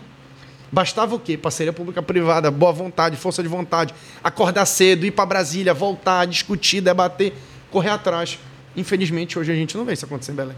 Bastava 0.70 1.16
o 1.16 1.20
quê? 1.20 1.38
Parceria 1.38 1.72
pública-privada, 1.72 2.52
boa 2.52 2.74
vontade, 2.74 3.16
força 3.16 3.42
de 3.42 3.48
vontade, 3.48 3.94
acordar 4.22 4.66
cedo, 4.66 5.06
ir 5.06 5.12
para 5.12 5.26
Brasília, 5.26 5.74
voltar, 5.74 6.26
discutir, 6.26 6.82
debater, 6.82 7.34
correr 7.70 7.90
atrás. 7.90 8.38
Infelizmente, 8.76 9.38
hoje 9.38 9.52
a 9.52 9.56
gente 9.56 9.78
não 9.78 9.86
vê 9.86 9.94
isso 9.94 10.06
acontecer 10.06 10.32
em 10.32 10.36
Belém. 10.36 10.58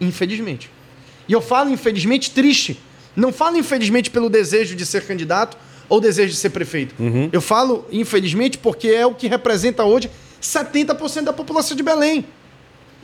Infelizmente. 0.00 0.70
E 1.28 1.32
eu 1.32 1.40
falo, 1.40 1.70
infelizmente, 1.70 2.30
triste. 2.30 2.80
Não 3.14 3.32
falo, 3.32 3.56
infelizmente, 3.56 4.10
pelo 4.10 4.28
desejo 4.28 4.74
de 4.74 4.84
ser 4.84 5.06
candidato 5.06 5.56
ou 5.88 6.00
desejo 6.00 6.30
de 6.30 6.36
ser 6.36 6.50
prefeito. 6.50 6.94
Uhum. 7.00 7.28
Eu 7.32 7.40
falo, 7.40 7.86
infelizmente, 7.90 8.58
porque 8.58 8.88
é 8.88 9.06
o 9.06 9.14
que 9.14 9.28
representa 9.28 9.84
hoje 9.84 10.10
70% 10.42 11.22
da 11.22 11.32
população 11.32 11.76
de 11.76 11.82
Belém, 11.82 12.26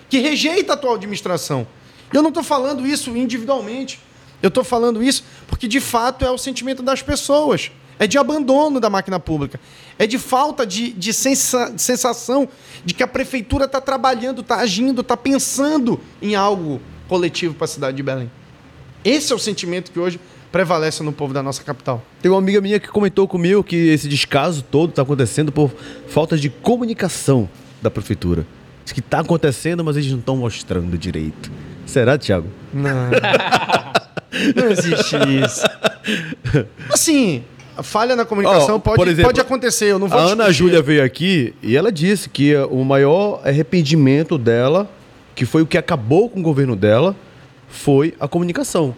que 0.09 0.19
rejeita 0.19 0.73
a 0.73 0.75
atual 0.75 0.95
administração. 0.95 1.67
Eu 2.13 2.23
não 2.23 2.29
estou 2.29 2.43
falando 2.43 2.87
isso 2.87 3.17
individualmente. 3.17 4.01
Eu 4.43 4.49
estou 4.49 4.65
falando 4.65 5.03
isso 5.03 5.25
porque, 5.47 5.69
de 5.69 5.81
fato, 5.81 6.25
é 6.25 6.31
o 6.31 6.39
sentimento 6.39 6.83
das 6.83 7.03
pessoas. 7.03 7.71
É 8.01 8.07
de 8.07 8.17
abandono 8.17 8.81
da 8.81 8.89
máquina 8.89 9.21
pública. 9.21 9.61
É 9.99 10.07
de 10.07 10.19
falta 10.19 10.67
de, 10.67 10.91
de, 10.91 11.13
sensa, 11.13 11.75
sensação 11.77 12.49
de 12.83 12.95
que 12.95 13.03
a 13.03 13.07
prefeitura 13.07 13.67
está 13.67 13.79
trabalhando, 13.79 14.41
está 14.41 14.57
agindo, 14.57 15.03
está 15.03 15.19
pensando 15.19 16.01
em 16.23 16.35
algo 16.35 16.81
coletivo 17.07 17.53
para 17.55 17.67
a 17.67 17.69
cidade 17.69 17.99
de 17.99 18.03
Belém. 18.03 18.31
Esse 19.05 19.35
é 19.35 19.37
o 19.37 19.39
sentimento 19.39 19.93
que 19.93 20.01
hoje 20.01 20.19
prevalece 20.51 21.03
no 21.03 21.13
povo 21.13 21.35
da 21.35 21.43
nossa 21.43 21.63
capital. 21.63 22.03
Tem 22.23 22.31
uma 22.31 22.39
amiga 22.39 22.59
minha 22.63 22.81
que 22.81 22.89
comentou 22.89 23.29
comigo 23.29 23.63
que 23.63 23.77
esse 23.77 24.09
descaso 24.09 24.63
todo 24.63 24.91
está 24.91 25.03
acontecendo 25.03 25.53
por 25.53 25.71
falta 26.09 26.39
de 26.39 26.49
comunicação 26.49 27.47
da 27.83 27.91
prefeitura. 27.91 28.47
Diz 28.83 28.95
que 28.95 29.01
está 29.01 29.21
acontecendo, 29.21 29.85
mas 29.85 29.99
eles 29.99 30.11
não 30.11 30.21
estão 30.21 30.39
mostrando 30.39 30.97
direito. 30.97 31.53
Será, 31.85 32.17
Thiago? 32.17 32.49
Não. 32.73 33.11
não 34.57 34.71
existe 34.71 35.17
isso. 35.45 35.67
Assim, 36.91 37.45
falha 37.83 38.17
na 38.17 38.25
comunicação 38.25 38.77
oh, 38.77 38.81
pode, 38.81 39.03
exemplo, 39.03 39.25
pode 39.25 39.41
acontecer. 39.41 39.87
Eu 39.87 39.99
não 39.99 40.09
vou 40.09 40.19
a 40.19 40.23
Ana 40.23 40.53
Júlia 40.53 40.83
veio 40.83 41.05
aqui 41.05 41.55
e 41.63 41.77
ela 41.77 41.91
disse 41.91 42.29
que 42.29 42.55
o 42.71 42.85
maior 42.85 43.41
arrependimento 43.45 44.37
dela 44.37 44.89
que 45.41 45.47
foi 45.47 45.63
o 45.63 45.67
que 45.67 45.79
acabou 45.79 46.29
com 46.29 46.41
o 46.41 46.43
governo 46.43 46.77
dela, 46.77 47.17
foi 47.67 48.13
a 48.21 48.29
comunicação. 48.29 48.95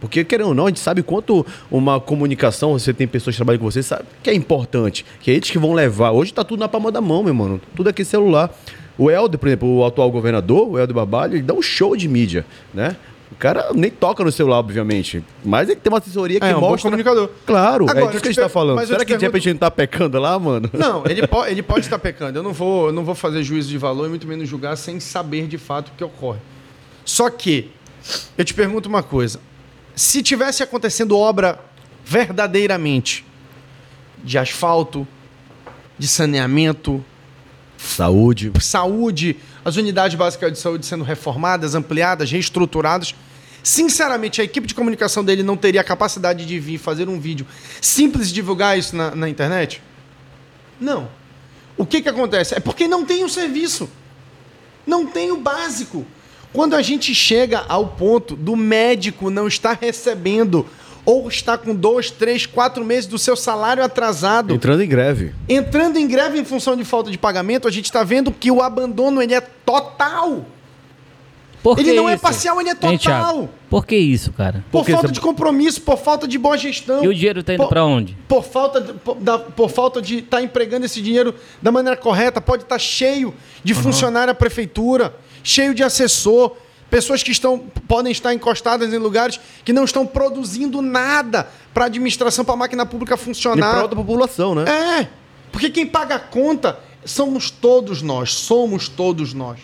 Porque, 0.00 0.24
querendo 0.24 0.48
ou 0.48 0.54
não, 0.54 0.64
a 0.66 0.68
gente 0.68 0.80
sabe 0.80 1.00
quanto 1.00 1.46
uma 1.70 2.00
comunicação, 2.00 2.72
você 2.72 2.92
tem 2.92 3.06
pessoas 3.06 3.36
que 3.36 3.38
trabalham 3.38 3.60
com 3.60 3.70
você, 3.70 3.84
sabe 3.84 4.02
que 4.20 4.28
é 4.28 4.34
importante. 4.34 5.06
Que 5.20 5.30
é 5.30 5.34
eles 5.34 5.48
que 5.48 5.58
vão 5.60 5.72
levar. 5.72 6.10
Hoje 6.10 6.34
tá 6.34 6.42
tudo 6.42 6.58
na 6.58 6.68
palma 6.68 6.90
da 6.90 7.00
mão, 7.00 7.22
meu 7.22 7.32
mano. 7.32 7.60
Tudo 7.76 7.88
aqui 7.88 8.04
celular. 8.04 8.52
O 8.98 9.08
Helder, 9.08 9.38
por 9.38 9.46
exemplo, 9.46 9.76
o 9.76 9.86
atual 9.86 10.10
governador, 10.10 10.68
o 10.68 10.76
Helder 10.76 10.96
Babalho, 10.96 11.34
ele 11.34 11.42
dá 11.42 11.54
um 11.54 11.62
show 11.62 11.96
de 11.96 12.08
mídia, 12.08 12.44
né? 12.74 12.96
O 13.30 13.34
cara 13.34 13.70
nem 13.74 13.90
toca 13.90 14.22
no 14.22 14.30
celular, 14.30 14.58
obviamente. 14.58 15.22
Mas 15.44 15.68
ele 15.68 15.80
tem 15.80 15.92
uma 15.92 15.98
assessoria 15.98 16.38
que 16.38 16.46
é, 16.46 16.56
um 16.56 16.60
mostra. 16.60 16.76
Bom 16.76 16.82
comunicador. 16.96 17.30
Claro, 17.44 17.84
Agora, 17.88 18.06
é 18.06 18.08
disso 18.08 18.22
que 18.22 18.28
a 18.28 18.32
gente 18.32 18.40
tá 18.40 18.48
falando. 18.48 18.86
Será 18.86 19.04
que 19.04 19.16
de 19.16 19.24
repente 19.24 19.48
a 19.48 19.52
gente 19.52 19.58
tá 19.58 19.70
pecando 19.70 20.18
lá, 20.20 20.38
mano? 20.38 20.70
Não, 20.72 21.04
ele, 21.06 21.26
po 21.26 21.44
ele 21.46 21.62
pode 21.62 21.80
estar 21.80 21.98
pecando. 21.98 22.38
Eu 22.38 22.42
não, 22.42 22.52
vou, 22.52 22.86
eu 22.86 22.92
não 22.92 23.04
vou 23.04 23.14
fazer 23.14 23.42
juízo 23.42 23.68
de 23.68 23.78
valor 23.78 24.06
e 24.06 24.08
muito 24.10 24.26
menos 24.26 24.48
julgar 24.48 24.76
sem 24.76 25.00
saber 25.00 25.48
de 25.48 25.58
fato 25.58 25.88
o 25.88 25.92
que 25.96 26.04
ocorre. 26.04 26.38
Só 27.04 27.28
que, 27.28 27.70
eu 28.38 28.44
te 28.44 28.54
pergunto 28.54 28.88
uma 28.88 29.02
coisa. 29.02 29.40
Se 29.94 30.22
tivesse 30.22 30.62
acontecendo 30.62 31.16
obra 31.16 31.58
verdadeiramente 32.04 33.24
de 34.22 34.38
asfalto, 34.38 35.06
de 35.98 36.06
saneamento, 36.06 37.04
saúde, 37.76 38.52
saúde, 38.60 39.36
as 39.64 39.76
unidades 39.76 40.16
básicas 40.16 40.52
de 40.52 40.58
saúde 40.58 40.86
sendo 40.86 41.04
reformadas, 41.04 41.74
ampliadas, 41.74 42.30
reestruturadas. 42.30 43.14
Sinceramente, 43.62 44.40
a 44.40 44.44
equipe 44.44 44.66
de 44.66 44.74
comunicação 44.74 45.24
dele 45.24 45.42
não 45.42 45.56
teria 45.56 45.80
a 45.80 45.84
capacidade 45.84 46.46
de 46.46 46.58
vir 46.58 46.78
fazer 46.78 47.08
um 47.08 47.18
vídeo 47.18 47.46
simples 47.80 48.30
e 48.30 48.32
divulgar 48.32 48.78
isso 48.78 48.94
na, 48.94 49.14
na 49.14 49.28
internet? 49.28 49.82
Não. 50.80 51.08
O 51.76 51.84
que, 51.84 52.00
que 52.00 52.08
acontece? 52.08 52.54
É 52.54 52.60
porque 52.60 52.86
não 52.86 53.04
tem 53.04 53.24
o 53.24 53.28
serviço. 53.28 53.88
Não 54.86 55.06
tem 55.06 55.32
o 55.32 55.38
básico. 55.38 56.06
Quando 56.52 56.74
a 56.74 56.80
gente 56.80 57.14
chega 57.14 57.64
ao 57.68 57.88
ponto 57.88 58.36
do 58.36 58.56
médico 58.56 59.30
não 59.30 59.48
estar 59.48 59.76
recebendo 59.80 60.66
ou 61.06 61.28
está 61.28 61.56
com 61.56 61.72
dois, 61.72 62.10
três, 62.10 62.44
quatro 62.44 62.84
meses 62.84 63.06
do 63.06 63.16
seu 63.16 63.36
salário 63.36 63.82
atrasado. 63.82 64.52
Entrando 64.52 64.82
em 64.82 64.88
greve. 64.88 65.32
Entrando 65.48 65.96
em 65.96 66.06
greve 66.08 66.40
em 66.40 66.44
função 66.44 66.76
de 66.76 66.84
falta 66.84 67.12
de 67.12 67.16
pagamento, 67.16 67.68
a 67.68 67.70
gente 67.70 67.84
está 67.84 68.02
vendo 68.02 68.32
que 68.32 68.50
o 68.50 68.60
abandono 68.60 69.22
ele 69.22 69.32
é 69.32 69.40
total. 69.40 70.44
Por 71.62 71.78
ele 71.78 71.94
não 71.94 72.08
é 72.08 72.14
isso? 72.14 72.20
é 72.20 72.22
parcial, 72.22 72.60
ele 72.60 72.70
é 72.70 72.74
total. 72.74 73.42
Hein, 73.42 73.48
por 73.68 73.86
que 73.86 73.96
isso, 73.96 74.32
cara? 74.32 74.64
Por, 74.70 74.84
por 74.84 74.92
falta 74.92 75.12
de 75.12 75.20
compromisso, 75.20 75.80
por 75.80 75.96
falta 75.96 76.26
de 76.26 76.38
boa 76.38 76.56
gestão. 76.56 77.02
E 77.04 77.08
o 77.08 77.14
dinheiro 77.14 77.40
está 77.40 77.54
indo 77.54 77.66
para 77.66 77.84
onde? 77.84 78.16
Por 78.28 78.44
falta, 78.44 78.80
de, 78.80 78.92
por, 78.92 79.16
da, 79.16 79.38
por 79.38 79.70
falta 79.70 80.02
de 80.02 80.18
estar 80.18 80.38
tá 80.38 80.42
empregando 80.42 80.86
esse 80.86 81.00
dinheiro 81.00 81.34
da 81.60 81.72
maneira 81.72 81.96
correta. 81.96 82.40
Pode 82.40 82.62
estar 82.64 82.76
tá 82.76 82.78
cheio 82.78 83.34
de 83.64 83.72
uhum. 83.72 83.82
funcionário 83.82 84.30
a 84.30 84.34
prefeitura, 84.34 85.14
cheio 85.42 85.74
de 85.74 85.82
assessor, 85.82 86.56
Pessoas 86.90 87.22
que 87.22 87.32
estão, 87.32 87.58
podem 87.88 88.12
estar 88.12 88.32
encostadas 88.32 88.92
em 88.92 88.98
lugares 88.98 89.40
que 89.64 89.72
não 89.72 89.84
estão 89.84 90.06
produzindo 90.06 90.80
nada 90.80 91.48
para 91.74 91.84
a 91.84 91.86
administração, 91.86 92.44
para 92.44 92.54
a 92.54 92.58
máquina 92.58 92.86
pública 92.86 93.16
funcionar. 93.16 93.70
E 93.70 93.74
para 93.74 93.84
a 93.84 93.88
população, 93.88 94.54
né? 94.54 94.64
É. 95.00 95.08
Porque 95.50 95.68
quem 95.70 95.86
paga 95.86 96.14
a 96.14 96.20
conta 96.20 96.78
somos 97.04 97.50
todos 97.50 98.02
nós, 98.02 98.32
somos 98.32 98.88
todos 98.88 99.34
nós. 99.34 99.58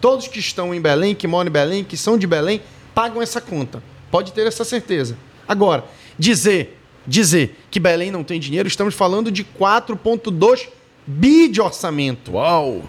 Todos 0.00 0.28
que 0.28 0.38
estão 0.38 0.74
em 0.74 0.80
Belém, 0.80 1.14
que 1.14 1.26
moram 1.28 1.48
em 1.48 1.52
Belém, 1.52 1.84
que 1.84 1.96
são 1.96 2.16
de 2.16 2.26
Belém, 2.26 2.62
pagam 2.94 3.20
essa 3.20 3.40
conta. 3.40 3.82
Pode 4.10 4.32
ter 4.32 4.46
essa 4.46 4.64
certeza. 4.64 5.16
Agora, 5.46 5.84
dizer, 6.18 6.78
dizer 7.06 7.58
que 7.70 7.78
Belém 7.78 8.10
não 8.10 8.24
tem 8.24 8.40
dinheiro, 8.40 8.66
estamos 8.66 8.94
falando 8.94 9.30
de 9.30 9.44
4,2 9.44 10.68
bi 11.06 11.48
de 11.48 11.60
orçamento. 11.60 12.32
Uau! 12.32 12.82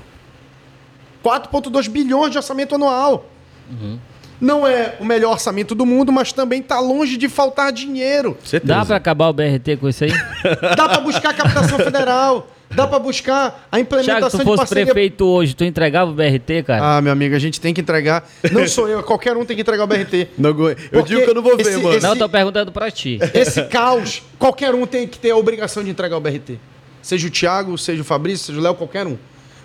4,2 1.23 1.87
bilhões 1.89 2.31
de 2.31 2.37
orçamento 2.37 2.75
anual. 2.75 3.29
Uhum. 3.73 3.99
Não 4.41 4.67
é 4.67 4.95
o 4.99 5.05
melhor 5.05 5.31
orçamento 5.31 5.73
do 5.73 5.85
mundo, 5.85 6.11
mas 6.11 6.33
também 6.33 6.59
está 6.59 6.79
longe 6.79 7.15
de 7.15 7.29
faltar 7.29 7.71
dinheiro. 7.71 8.37
Certeza. 8.43 8.73
Dá 8.73 8.85
para 8.85 8.97
acabar 8.97 9.29
o 9.29 9.33
BRT 9.33 9.77
com 9.79 9.87
isso 9.87 10.03
aí? 10.03 10.11
Dá 10.75 10.89
para 10.89 10.99
buscar 10.99 11.29
a 11.29 11.33
captação 11.33 11.77
federal. 11.77 12.47
Dá 12.75 12.87
para 12.87 12.99
buscar 12.99 13.67
a 13.71 13.79
implementação 13.79 14.29
se 14.31 14.37
tu 14.37 14.43
fosse 14.43 14.57
parceria... 14.57 14.85
prefeito 14.85 15.25
hoje, 15.25 15.55
tu 15.55 15.63
entregava 15.63 16.09
o 16.09 16.13
BRT, 16.13 16.63
cara? 16.65 16.97
Ah, 16.97 17.01
meu 17.01 17.11
amigo, 17.11 17.35
a 17.35 17.39
gente 17.39 17.61
tem 17.61 17.73
que 17.73 17.81
entregar. 17.81 18.27
Não 18.51 18.67
sou 18.67 18.89
eu, 18.89 19.03
qualquer 19.03 19.37
um 19.37 19.45
tem 19.45 19.55
que 19.55 19.61
entregar 19.61 19.83
o 19.83 19.87
BRT. 19.87 20.29
Não, 20.37 20.49
eu 20.91 21.01
digo 21.03 21.21
que 21.21 21.29
eu 21.29 21.35
não 21.35 21.41
vou 21.41 21.53
esse, 21.53 21.69
ver, 21.69 21.77
mano. 21.77 21.95
Esse, 21.95 22.05
não, 22.05 22.17
tô 22.17 22.27
perguntando 22.27 22.71
para 22.71 22.89
ti. 22.89 23.19
Esse 23.33 23.63
caos, 23.65 24.23
qualquer 24.39 24.73
um 24.73 24.85
tem 24.85 25.07
que 25.07 25.19
ter 25.19 25.31
a 25.31 25.37
obrigação 25.37 25.83
de 25.83 25.89
entregar 25.89 26.17
o 26.17 26.19
BRT. 26.19 26.59
Seja 27.01 27.27
o 27.27 27.29
Thiago, 27.29 27.77
seja 27.77 28.01
o 28.01 28.05
Fabrício, 28.05 28.47
seja 28.47 28.59
o 28.59 28.61
Léo, 28.61 28.75
qualquer 28.75 29.05
um. 29.05 29.17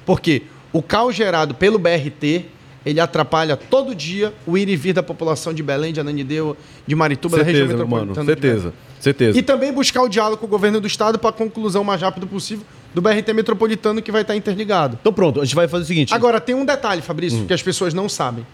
Porque 0.04 0.42
o 0.72 0.82
caos 0.82 1.14
gerado 1.14 1.54
pelo 1.54 1.78
BRT 1.78 2.44
ele 2.88 3.00
atrapalha 3.00 3.54
todo 3.54 3.94
dia 3.94 4.32
o 4.46 4.56
ir 4.56 4.68
e 4.68 4.74
vir 4.74 4.94
da 4.94 5.02
população 5.02 5.52
de 5.52 5.62
Belém, 5.62 5.92
de 5.92 6.00
Ananideu, 6.00 6.56
de 6.86 6.94
Marituba, 6.94 7.36
certeza, 7.36 7.52
da 7.52 7.60
região 7.60 7.78
metropolitana. 7.78 8.14
Mano, 8.14 8.26
certeza, 8.26 8.74
certeza. 8.98 9.38
E 9.38 9.42
também 9.42 9.70
buscar 9.70 10.02
o 10.02 10.08
diálogo 10.08 10.38
com 10.38 10.46
o 10.46 10.48
governo 10.48 10.80
do 10.80 10.86
estado 10.86 11.18
para 11.18 11.28
a 11.28 11.32
conclusão 11.32 11.84
mais 11.84 12.00
rápido 12.00 12.26
possível 12.26 12.64
do 12.94 13.02
BRT 13.02 13.34
metropolitano 13.34 14.00
que 14.00 14.10
vai 14.10 14.22
estar 14.22 14.34
interligado. 14.34 14.96
Então 14.98 15.12
pronto, 15.12 15.38
a 15.38 15.44
gente 15.44 15.54
vai 15.54 15.68
fazer 15.68 15.84
o 15.84 15.86
seguinte. 15.86 16.14
Agora, 16.14 16.40
tem 16.40 16.54
um 16.54 16.64
detalhe, 16.64 17.02
Fabrício, 17.02 17.40
hum. 17.40 17.46
que 17.46 17.52
as 17.52 17.62
pessoas 17.62 17.92
não 17.92 18.08
sabem. 18.08 18.46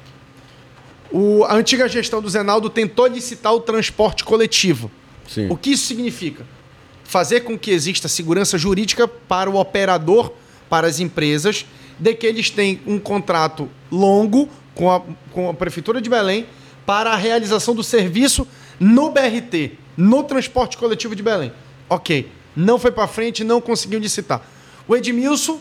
O, 1.12 1.44
a 1.44 1.55
antiga 1.55 1.88
gestão 1.88 2.20
do 2.20 2.29
Zenaldo 2.29 2.68
tentou 2.68 3.07
licitar 3.07 3.55
o 3.55 3.61
transporte 3.61 4.25
coletivo. 4.25 4.90
Sim. 5.29 5.47
O 5.49 5.57
que 5.57 5.70
isso 5.70 5.87
significa? 5.87 6.44
Fazer 7.05 7.42
com 7.42 7.57
que 7.57 7.70
exista 7.70 8.09
segurança 8.09 8.59
jurídica 8.59 9.07
para 9.07 9.49
o 9.49 9.55
operador, 9.61 10.33
para 10.68 10.88
as 10.88 10.99
empresas, 10.99 11.64
de 11.98 12.14
que 12.14 12.26
eles 12.26 12.50
têm 12.50 12.80
um 12.87 12.98
contrato 12.98 13.68
longo 13.90 14.48
com 14.74 14.90
a, 14.90 15.02
com 15.33 15.48
a 15.48 15.54
Prefeitura 15.54 16.00
de 16.00 16.11
Belém 16.11 16.46
para 16.85 17.12
a 17.12 17.16
realização 17.16 17.74
do 17.74 17.83
serviço 17.83 18.46
no 18.78 19.11
BRT, 19.11 19.72
no 19.96 20.22
transporte 20.24 20.76
coletivo 20.76 21.14
de 21.14 21.22
Belém. 21.22 21.52
Ok, 21.88 22.30
não 22.57 22.78
foi 22.78 22.90
para 22.90 23.07
frente, 23.07 23.44
não 23.44 23.61
conseguiu 23.61 23.98
licitar. 23.98 24.42
O 24.87 24.96
Edmilson, 24.96 25.61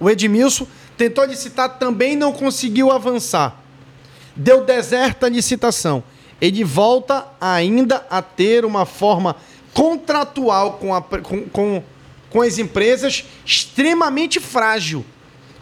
o 0.00 0.08
Edmilson 0.08 0.66
tentou 0.96 1.24
licitar, 1.24 1.78
também 1.78 2.16
não 2.16 2.32
conseguiu 2.32 2.90
avançar. 2.90 3.62
Deu 4.34 4.64
deserta 4.64 5.26
a 5.26 5.28
licitação. 5.28 6.02
Ele 6.40 6.62
volta 6.64 7.26
ainda 7.40 8.06
a 8.08 8.22
ter 8.22 8.64
uma 8.64 8.86
forma 8.86 9.36
contratual 9.74 10.74
com, 10.74 10.94
a, 10.94 11.02
com, 11.02 11.42
com, 11.48 11.82
com 12.30 12.42
as 12.42 12.58
empresas 12.58 13.24
extremamente 13.44 14.40
frágil. 14.40 15.04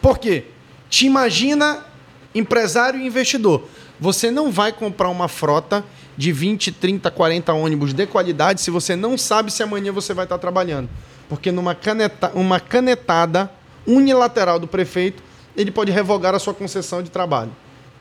Por 0.06 0.18
quê? 0.18 0.44
Te 0.88 1.04
imagina 1.04 1.84
empresário 2.32 3.00
e 3.00 3.04
investidor. 3.04 3.64
Você 3.98 4.30
não 4.30 4.52
vai 4.52 4.72
comprar 4.72 5.08
uma 5.08 5.26
frota 5.26 5.84
de 6.16 6.30
20, 6.30 6.70
30, 6.70 7.10
40 7.10 7.52
ônibus 7.52 7.92
de 7.92 8.06
qualidade 8.06 8.60
se 8.60 8.70
você 8.70 8.94
não 8.94 9.18
sabe 9.18 9.50
se 9.50 9.64
amanhã 9.64 9.90
você 9.90 10.14
vai 10.14 10.24
estar 10.24 10.38
trabalhando. 10.38 10.88
Porque 11.28 11.50
numa 11.50 11.74
caneta, 11.74 12.30
uma 12.36 12.60
canetada 12.60 13.50
unilateral 13.84 14.60
do 14.60 14.68
prefeito, 14.68 15.20
ele 15.56 15.72
pode 15.72 15.90
revogar 15.90 16.36
a 16.36 16.38
sua 16.38 16.54
concessão 16.54 17.02
de 17.02 17.10
trabalho. 17.10 17.50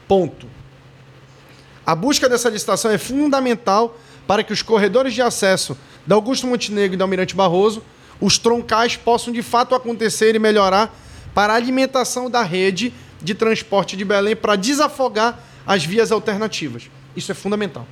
Ponto. 0.07 0.45
A 1.83 1.95
busca 1.95 2.29
dessa 2.29 2.51
licitação 2.51 2.91
é 2.91 2.99
fundamental 2.99 3.97
para 4.27 4.43
que 4.43 4.53
os 4.53 4.61
corredores 4.61 5.11
de 5.11 5.23
acesso 5.23 5.75
da 6.05 6.13
Augusto 6.13 6.45
Montenegro 6.45 6.93
e 6.93 6.97
da 6.97 7.03
Almirante 7.03 7.35
Barroso, 7.35 7.81
os 8.21 8.37
troncais 8.37 8.95
possam 8.95 9.33
de 9.33 9.41
fato 9.41 9.73
acontecer 9.73 10.35
e 10.35 10.39
melhorar 10.39 10.95
para 11.35 11.53
a 11.53 11.55
alimentação 11.57 12.29
da 12.29 12.41
rede 12.41 12.91
de 13.21 13.35
transporte 13.35 13.95
de 13.95 14.03
Belém 14.03 14.35
para 14.35 14.55
desafogar 14.55 15.37
as 15.67 15.83
vias 15.83 16.11
alternativas. 16.11 16.89
Isso 17.15 17.31
é 17.31 17.35
fundamental. 17.35 17.85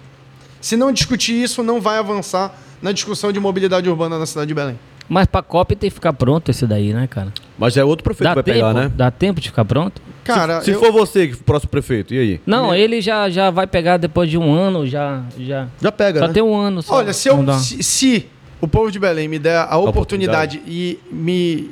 Se 0.62 0.78
não 0.78 0.92
discutir 0.92 1.34
isso, 1.34 1.62
não 1.62 1.82
vai 1.82 1.98
avançar 1.98 2.56
na 2.82 2.92
discussão 2.92 3.32
de 3.32 3.40
mobilidade 3.40 3.90
urbana 3.90 4.18
na 4.18 4.26
cidade 4.26 4.48
de 4.48 4.54
Belém. 4.54 4.80
Mas 5.10 5.28
para 5.28 5.42
a 5.42 5.44
COP 5.44 5.76
tem 5.76 5.90
que 5.90 5.94
ficar 5.94 6.14
pronto 6.14 6.50
esse 6.50 6.66
daí, 6.66 6.94
né, 6.94 7.08
cara? 7.08 7.34
Mas 7.58 7.76
é 7.76 7.84
outro 7.84 8.04
prefeito 8.04 8.24
Dá 8.24 8.30
que 8.30 8.36
vai 8.36 8.44
tempo? 8.44 8.56
pegar, 8.56 8.74
né? 8.74 8.92
Dá 8.96 9.12
tempo 9.12 9.42
de 9.42 9.50
ficar 9.50 9.66
pronto? 9.66 10.02
Cara, 10.24 10.60
se, 10.60 10.66
se 10.66 10.72
eu... 10.72 10.80
for 10.80 10.92
você, 10.94 11.36
próximo 11.46 11.70
prefeito, 11.70 12.14
e 12.14 12.20
aí? 12.20 12.42
Não, 12.46 12.74
ele 12.74 13.02
já, 13.02 13.30
já 13.30 13.50
vai 13.50 13.68
pegar 13.68 13.98
depois 13.98 14.30
de 14.30 14.38
um 14.38 14.54
ano, 14.54 14.88
já 14.88 15.22
já. 15.38 15.68
Já 15.82 15.92
pega, 15.92 16.20
Só 16.22 16.28
né? 16.28 16.34
tem 16.34 16.42
um 16.42 16.56
ano. 16.56 16.82
Só. 16.82 16.96
Olha, 16.96 17.12
se, 17.12 17.28
eu, 17.28 17.54
se, 17.60 17.84
se, 17.84 18.26
o 18.62 18.68
povo 18.68 18.90
de 18.90 18.98
Belém 19.00 19.28
me 19.28 19.38
der 19.38 19.58
a 19.58 19.78
oportunidade, 19.78 20.58
oportunidade. 20.58 20.62
e 20.66 21.00
me, 21.12 21.70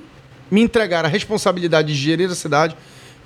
me 0.52 0.62
entregar 0.62 1.06
a 1.06 1.08
responsabilidade 1.08 1.88
de 1.88 1.96
gerir 1.96 2.30
a 2.30 2.36
cidade, 2.36 2.76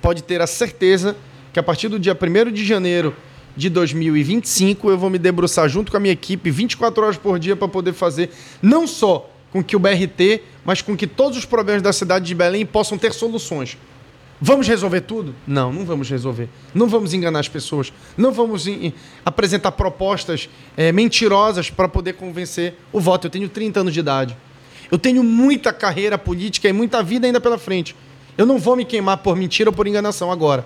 pode 0.00 0.22
ter 0.22 0.40
a 0.40 0.46
certeza 0.46 1.16
que 1.52 1.58
a 1.58 1.62
partir 1.62 1.88
do 1.88 1.98
dia 1.98 2.16
1 2.16 2.52
de 2.52 2.64
janeiro 2.64 3.14
de 3.56 3.68
2025 3.68 4.88
eu 4.88 4.96
vou 4.96 5.10
me 5.10 5.18
debruçar 5.18 5.68
junto 5.68 5.90
com 5.90 5.96
a 5.96 6.00
minha 6.00 6.12
equipe 6.12 6.50
24 6.50 7.02
horas 7.02 7.16
por 7.16 7.38
dia 7.38 7.56
para 7.56 7.66
poder 7.66 7.92
fazer 7.92 8.30
não 8.62 8.86
só 8.86 9.30
com 9.50 9.64
que 9.64 9.74
o 9.74 9.78
BRT, 9.78 10.42
mas 10.64 10.82
com 10.82 10.96
que 10.96 11.06
todos 11.06 11.38
os 11.38 11.44
problemas 11.44 11.82
da 11.82 11.92
cidade 11.92 12.26
de 12.26 12.34
Belém 12.34 12.66
possam 12.66 12.98
ter 12.98 13.12
soluções. 13.12 13.76
Vamos 14.38 14.68
resolver 14.68 15.00
tudo? 15.00 15.34
Não, 15.46 15.72
não 15.72 15.84
vamos 15.84 16.10
resolver. 16.10 16.48
Não 16.74 16.86
vamos 16.86 17.14
enganar 17.14 17.40
as 17.40 17.48
pessoas. 17.48 17.90
Não 18.18 18.32
vamos 18.32 18.66
apresentar 19.24 19.72
propostas 19.72 20.48
é, 20.76 20.92
mentirosas 20.92 21.70
para 21.70 21.88
poder 21.88 22.14
convencer 22.14 22.74
o 22.92 23.00
voto. 23.00 23.28
Eu 23.28 23.30
tenho 23.30 23.48
30 23.48 23.80
anos 23.80 23.94
de 23.94 24.00
idade. 24.00 24.36
Eu 24.90 24.98
tenho 24.98 25.22
muita 25.22 25.72
carreira 25.72 26.16
política 26.16 26.68
e 26.68 26.72
muita 26.72 27.02
vida 27.02 27.26
ainda 27.26 27.40
pela 27.40 27.58
frente. 27.58 27.94
Eu 28.38 28.46
não 28.46 28.58
vou 28.58 28.76
me 28.76 28.84
queimar 28.84 29.18
por 29.18 29.36
mentira 29.36 29.70
ou 29.70 29.74
por 29.74 29.86
enganação 29.86 30.30
agora. 30.30 30.64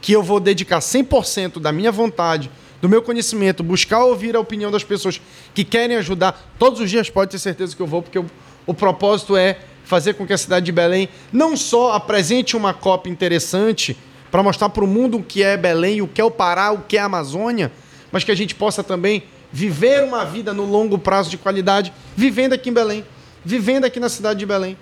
Que 0.00 0.12
eu 0.12 0.22
vou 0.22 0.40
dedicar 0.40 0.80
100% 0.80 1.58
da 1.60 1.72
minha 1.72 1.90
vontade, 1.90 2.50
do 2.82 2.88
meu 2.88 3.00
conhecimento, 3.00 3.62
buscar 3.62 4.04
ouvir 4.04 4.36
a 4.36 4.40
opinião 4.40 4.70
das 4.70 4.84
pessoas 4.84 5.20
que 5.54 5.64
querem 5.64 5.96
ajudar. 5.96 6.52
Todos 6.58 6.80
os 6.80 6.90
dias 6.90 7.08
pode 7.08 7.30
ter 7.30 7.38
certeza 7.38 7.74
que 7.74 7.80
eu 7.80 7.86
vou, 7.86 8.02
porque 8.02 8.18
o, 8.18 8.26
o 8.66 8.74
propósito 8.74 9.36
é 9.36 9.58
fazer 9.84 10.14
com 10.14 10.26
que 10.26 10.32
a 10.32 10.38
cidade 10.38 10.66
de 10.66 10.72
Belém 10.72 11.08
não 11.32 11.56
só 11.56 11.92
apresente 11.92 12.56
uma 12.56 12.74
cópia 12.74 13.10
interessante 13.10 13.96
para 14.30 14.42
mostrar 14.42 14.68
para 14.68 14.82
o 14.82 14.86
mundo 14.86 15.18
o 15.18 15.22
que 15.22 15.42
é 15.42 15.56
Belém, 15.56 16.02
o 16.02 16.08
que 16.08 16.20
é 16.20 16.24
o 16.24 16.30
Pará, 16.30 16.72
o 16.72 16.80
que 16.80 16.96
é 16.96 17.00
a 17.00 17.04
Amazônia, 17.04 17.70
mas 18.10 18.24
que 18.24 18.32
a 18.32 18.34
gente 18.34 18.54
possa 18.54 18.82
também 18.82 19.22
viver 19.52 20.02
uma 20.02 20.24
vida 20.24 20.52
no 20.52 20.64
longo 20.64 20.98
prazo 20.98 21.30
de 21.30 21.38
qualidade, 21.38 21.92
vivendo 22.16 22.52
aqui 22.52 22.70
em 22.70 22.72
Belém, 22.72 23.04
vivendo 23.44 23.84
aqui 23.84 24.00
na 24.00 24.08
cidade 24.08 24.38
de 24.38 24.46
Belém. 24.46 24.76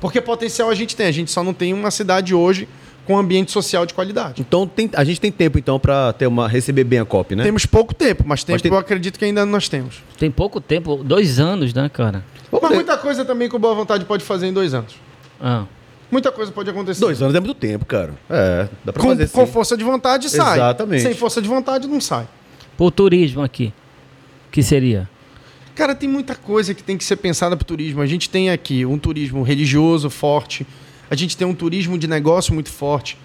Porque 0.00 0.20
potencial 0.20 0.68
a 0.68 0.74
gente 0.74 0.96
tem, 0.96 1.06
a 1.06 1.12
gente 1.12 1.30
só 1.30 1.44
não 1.44 1.54
tem 1.54 1.72
uma 1.72 1.90
cidade 1.90 2.34
hoje 2.34 2.68
com 3.06 3.16
ambiente 3.16 3.50
social 3.50 3.84
de 3.86 3.94
qualidade. 3.94 4.40
Então 4.40 4.66
tem, 4.66 4.90
a 4.94 5.04
gente 5.04 5.20
tem 5.20 5.30
tempo 5.30 5.58
então 5.58 5.78
para 5.78 6.12
ter 6.12 6.26
uma 6.26 6.48
receber 6.48 6.84
bem 6.84 6.98
a 6.98 7.04
COP, 7.04 7.34
né? 7.34 7.44
Temos 7.44 7.66
pouco 7.66 7.94
tempo, 7.94 8.24
mas 8.26 8.44
tempo 8.44 8.54
mas 8.54 8.62
tem... 8.62 8.70
eu 8.70 8.78
acredito 8.78 9.18
que 9.18 9.24
ainda 9.24 9.44
nós 9.44 9.68
temos. 9.68 10.02
Tem 10.18 10.30
pouco 10.30 10.60
tempo, 10.60 10.96
dois 11.02 11.38
anos, 11.38 11.72
né, 11.74 11.88
cara? 11.88 12.24
Mas 12.50 12.70
muita 12.72 12.96
coisa 12.96 13.24
também 13.24 13.48
com 13.48 13.58
boa 13.58 13.74
vontade 13.74 14.04
pode 14.04 14.24
fazer 14.24 14.46
em 14.46 14.52
dois 14.52 14.74
anos. 14.74 14.94
Ah. 15.40 15.64
Muita 16.10 16.30
coisa 16.30 16.52
pode 16.52 16.68
acontecer. 16.68 17.00
Dois 17.00 17.22
anos 17.22 17.34
é 17.34 17.40
muito 17.40 17.54
tempo, 17.54 17.86
cara. 17.86 18.14
É, 18.28 18.68
dá 18.84 18.92
pra 18.92 19.02
com, 19.02 19.08
fazer 19.08 19.28
Com 19.30 19.46
força 19.46 19.76
de 19.76 19.82
vontade 19.82 20.28
sai. 20.28 20.58
Exatamente. 20.58 21.02
Sem 21.02 21.14
força 21.14 21.40
de 21.40 21.48
vontade 21.48 21.88
não 21.88 22.00
sai. 22.00 22.28
O 22.78 22.90
turismo 22.90 23.42
aqui, 23.42 23.72
que 24.50 24.62
seria? 24.62 25.08
Cara, 25.74 25.94
tem 25.94 26.06
muita 26.06 26.34
coisa 26.34 26.74
que 26.74 26.82
tem 26.82 26.98
que 26.98 27.04
ser 27.04 27.16
pensada 27.16 27.56
para 27.56 27.64
o 27.64 27.66
turismo. 27.66 28.02
A 28.02 28.06
gente 28.06 28.28
tem 28.28 28.50
aqui 28.50 28.84
um 28.84 28.98
turismo 28.98 29.42
religioso 29.42 30.10
forte, 30.10 30.66
a 31.10 31.14
gente 31.14 31.34
tem 31.34 31.46
um 31.46 31.54
turismo 31.54 31.96
de 31.96 32.06
negócio 32.06 32.52
muito 32.52 32.70
forte. 32.70 33.16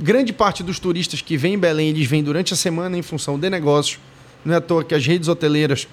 Grande 0.00 0.32
parte 0.32 0.64
dos 0.64 0.80
turistas 0.80 1.22
que 1.22 1.36
vêm 1.36 1.54
em 1.54 1.58
Belém, 1.58 1.90
eles 1.90 2.08
vêm 2.08 2.22
durante 2.22 2.52
a 2.52 2.56
semana 2.56 2.98
em 2.98 3.02
função 3.02 3.38
de 3.38 3.48
negócios. 3.48 4.00
Não 4.44 4.52
é 4.52 4.56
à 4.56 4.60
toa 4.60 4.82
que 4.82 4.96
as 4.96 5.06
redes 5.06 5.28
hoteleiras, 5.28 5.86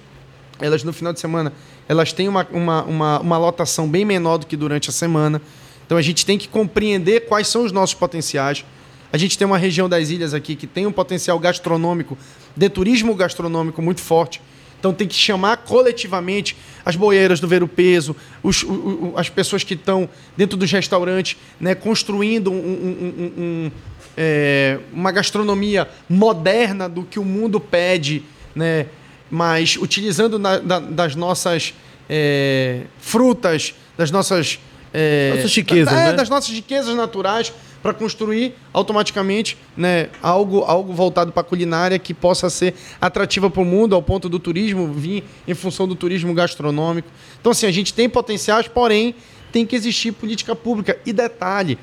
elas 0.60 0.82
no 0.82 0.92
final 0.92 1.12
de 1.12 1.20
semana, 1.20 1.52
elas 1.88 2.12
têm 2.12 2.26
uma, 2.26 2.44
uma, 2.50 2.82
uma, 2.82 3.20
uma 3.20 3.38
lotação 3.38 3.88
bem 3.88 4.04
menor 4.04 4.38
do 4.38 4.46
que 4.46 4.56
durante 4.56 4.90
a 4.90 4.92
semana. 4.92 5.40
Então 5.86 5.96
a 5.96 6.02
gente 6.02 6.26
tem 6.26 6.36
que 6.36 6.48
compreender 6.48 7.26
quais 7.28 7.46
são 7.46 7.64
os 7.64 7.70
nossos 7.70 7.94
potenciais. 7.94 8.64
A 9.12 9.16
gente 9.16 9.38
tem 9.38 9.46
uma 9.46 9.58
região 9.58 9.88
das 9.88 10.10
ilhas 10.10 10.34
aqui 10.34 10.56
que 10.56 10.66
tem 10.66 10.86
um 10.86 10.92
potencial 10.92 11.38
gastronômico, 11.38 12.18
de 12.56 12.68
turismo 12.68 13.14
gastronômico 13.14 13.80
muito 13.80 14.00
forte. 14.00 14.40
Então 14.80 14.94
tem 14.94 15.06
que 15.06 15.14
chamar 15.14 15.58
coletivamente 15.58 16.56
as 16.84 16.96
boeiras 16.96 17.38
do 17.38 17.46
Ver 17.46 17.62
o 17.62 17.68
Peso, 17.68 18.16
os, 18.42 18.62
o, 18.62 18.72
o, 18.72 19.12
as 19.14 19.28
pessoas 19.28 19.62
que 19.62 19.74
estão 19.74 20.08
dentro 20.36 20.56
dos 20.56 20.72
restaurantes, 20.72 21.36
né, 21.60 21.74
construindo 21.74 22.50
um, 22.50 22.56
um, 22.56 23.32
um, 23.36 23.70
é, 24.16 24.78
uma 24.90 25.12
gastronomia 25.12 25.86
moderna 26.08 26.88
do 26.88 27.02
que 27.02 27.18
o 27.18 27.24
mundo 27.24 27.60
pede, 27.60 28.24
né, 28.54 28.86
mas 29.30 29.76
utilizando 29.76 30.38
na, 30.38 30.58
da, 30.58 30.80
das 30.80 31.14
nossas 31.14 31.74
é, 32.08 32.80
frutas, 32.98 33.74
das 33.98 34.10
nossas, 34.10 34.58
é, 34.94 35.34
nossas 35.36 35.54
riquezas, 35.54 35.92
é, 35.92 36.06
né? 36.06 36.12
das 36.14 36.30
nossas 36.30 36.50
riquezas 36.50 36.96
naturais 36.96 37.52
para 37.82 37.94
construir 37.94 38.54
automaticamente 38.72 39.56
né, 39.76 40.10
algo, 40.22 40.60
algo 40.60 40.92
voltado 40.92 41.32
para 41.32 41.40
a 41.40 41.44
culinária 41.44 41.98
que 41.98 42.12
possa 42.12 42.50
ser 42.50 42.74
atrativa 43.00 43.48
para 43.48 43.62
o 43.62 43.64
mundo, 43.64 43.94
ao 43.94 44.02
ponto 44.02 44.28
do 44.28 44.38
turismo 44.38 44.92
vir 44.92 45.24
em 45.48 45.54
função 45.54 45.88
do 45.88 45.94
turismo 45.94 46.34
gastronômico. 46.34 47.08
Então, 47.40 47.52
assim, 47.52 47.66
a 47.66 47.72
gente 47.72 47.94
tem 47.94 48.08
potenciais, 48.08 48.68
porém, 48.68 49.14
tem 49.50 49.64
que 49.64 49.74
existir 49.74 50.12
política 50.12 50.54
pública. 50.54 50.98
E 51.06 51.12
detalhe, 51.12 51.78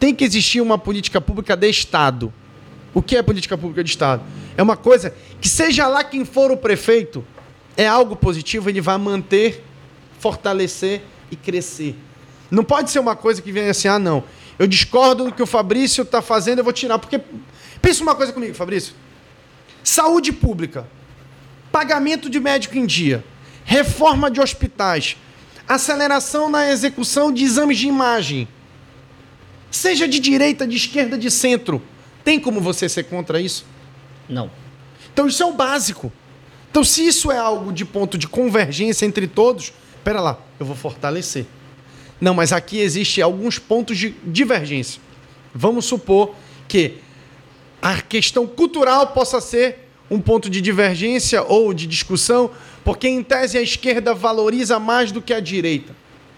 tem 0.00 0.14
que 0.14 0.24
existir 0.24 0.60
uma 0.60 0.78
política 0.78 1.20
pública 1.20 1.56
de 1.56 1.68
Estado. 1.68 2.32
O 2.94 3.02
que 3.02 3.16
é 3.16 3.22
política 3.22 3.58
pública 3.58 3.84
de 3.84 3.90
Estado? 3.90 4.22
É 4.56 4.62
uma 4.62 4.76
coisa 4.76 5.14
que, 5.40 5.48
seja 5.48 5.86
lá 5.86 6.02
quem 6.02 6.24
for 6.24 6.50
o 6.50 6.56
prefeito, 6.56 7.24
é 7.76 7.86
algo 7.86 8.16
positivo, 8.16 8.70
ele 8.70 8.80
vai 8.80 8.96
manter, 8.96 9.62
fortalecer 10.18 11.02
e 11.30 11.36
crescer. 11.36 11.94
Não 12.50 12.64
pode 12.64 12.90
ser 12.90 13.00
uma 13.00 13.14
coisa 13.14 13.42
que 13.42 13.52
venha 13.52 13.70
assim, 13.70 13.88
ah, 13.88 13.98
não, 13.98 14.24
eu 14.58 14.66
discordo 14.66 15.24
do 15.24 15.32
que 15.32 15.42
o 15.42 15.46
Fabrício 15.46 16.02
está 16.02 16.22
fazendo, 16.22 16.58
eu 16.58 16.64
vou 16.64 16.72
tirar. 16.72 16.98
Porque, 16.98 17.20
pensa 17.80 18.02
uma 18.02 18.14
coisa 18.14 18.32
comigo, 18.32 18.54
Fabrício. 18.54 18.94
Saúde 19.82 20.32
pública, 20.32 20.88
pagamento 21.70 22.28
de 22.28 22.40
médico 22.40 22.76
em 22.76 22.86
dia, 22.86 23.24
reforma 23.64 24.30
de 24.30 24.40
hospitais, 24.40 25.16
aceleração 25.68 26.48
na 26.48 26.70
execução 26.70 27.32
de 27.32 27.44
exames 27.44 27.78
de 27.78 27.86
imagem, 27.86 28.48
seja 29.70 30.08
de 30.08 30.18
direita, 30.18 30.66
de 30.66 30.76
esquerda, 30.76 31.16
de 31.18 31.30
centro. 31.30 31.82
Tem 32.24 32.40
como 32.40 32.60
você 32.60 32.88
ser 32.88 33.04
contra 33.04 33.40
isso? 33.40 33.64
Não. 34.28 34.50
Então 35.12 35.26
isso 35.26 35.42
é 35.42 35.46
o 35.46 35.52
básico. 35.52 36.12
Então, 36.70 36.84
se 36.84 37.06
isso 37.06 37.32
é 37.32 37.38
algo 37.38 37.72
de 37.72 37.86
ponto 37.86 38.18
de 38.18 38.28
convergência 38.28 39.06
entre 39.06 39.26
todos, 39.26 39.72
pera 40.04 40.20
lá, 40.20 40.38
eu 40.60 40.66
vou 40.66 40.76
fortalecer. 40.76 41.46
Não, 42.20 42.34
mas 42.34 42.52
aqui 42.52 42.78
existe 42.78 43.20
alguns 43.20 43.58
pontos 43.58 43.96
de 43.96 44.10
divergência. 44.24 45.00
Vamos 45.54 45.84
supor 45.84 46.34
que 46.68 46.94
a 47.80 48.00
questão 48.00 48.46
cultural 48.46 49.08
possa 49.08 49.40
ser 49.40 49.88
um 50.10 50.20
ponto 50.20 50.48
de 50.48 50.60
divergência 50.60 51.42
ou 51.42 51.74
de 51.74 51.86
discussão, 51.86 52.50
porque 52.84 53.08
em 53.08 53.22
tese 53.22 53.58
a 53.58 53.62
esquerda 53.62 54.14
valoriza 54.14 54.78
mais 54.78 55.12
do 55.12 55.20
que 55.20 55.32
a 55.32 55.40
direita. 55.40 55.94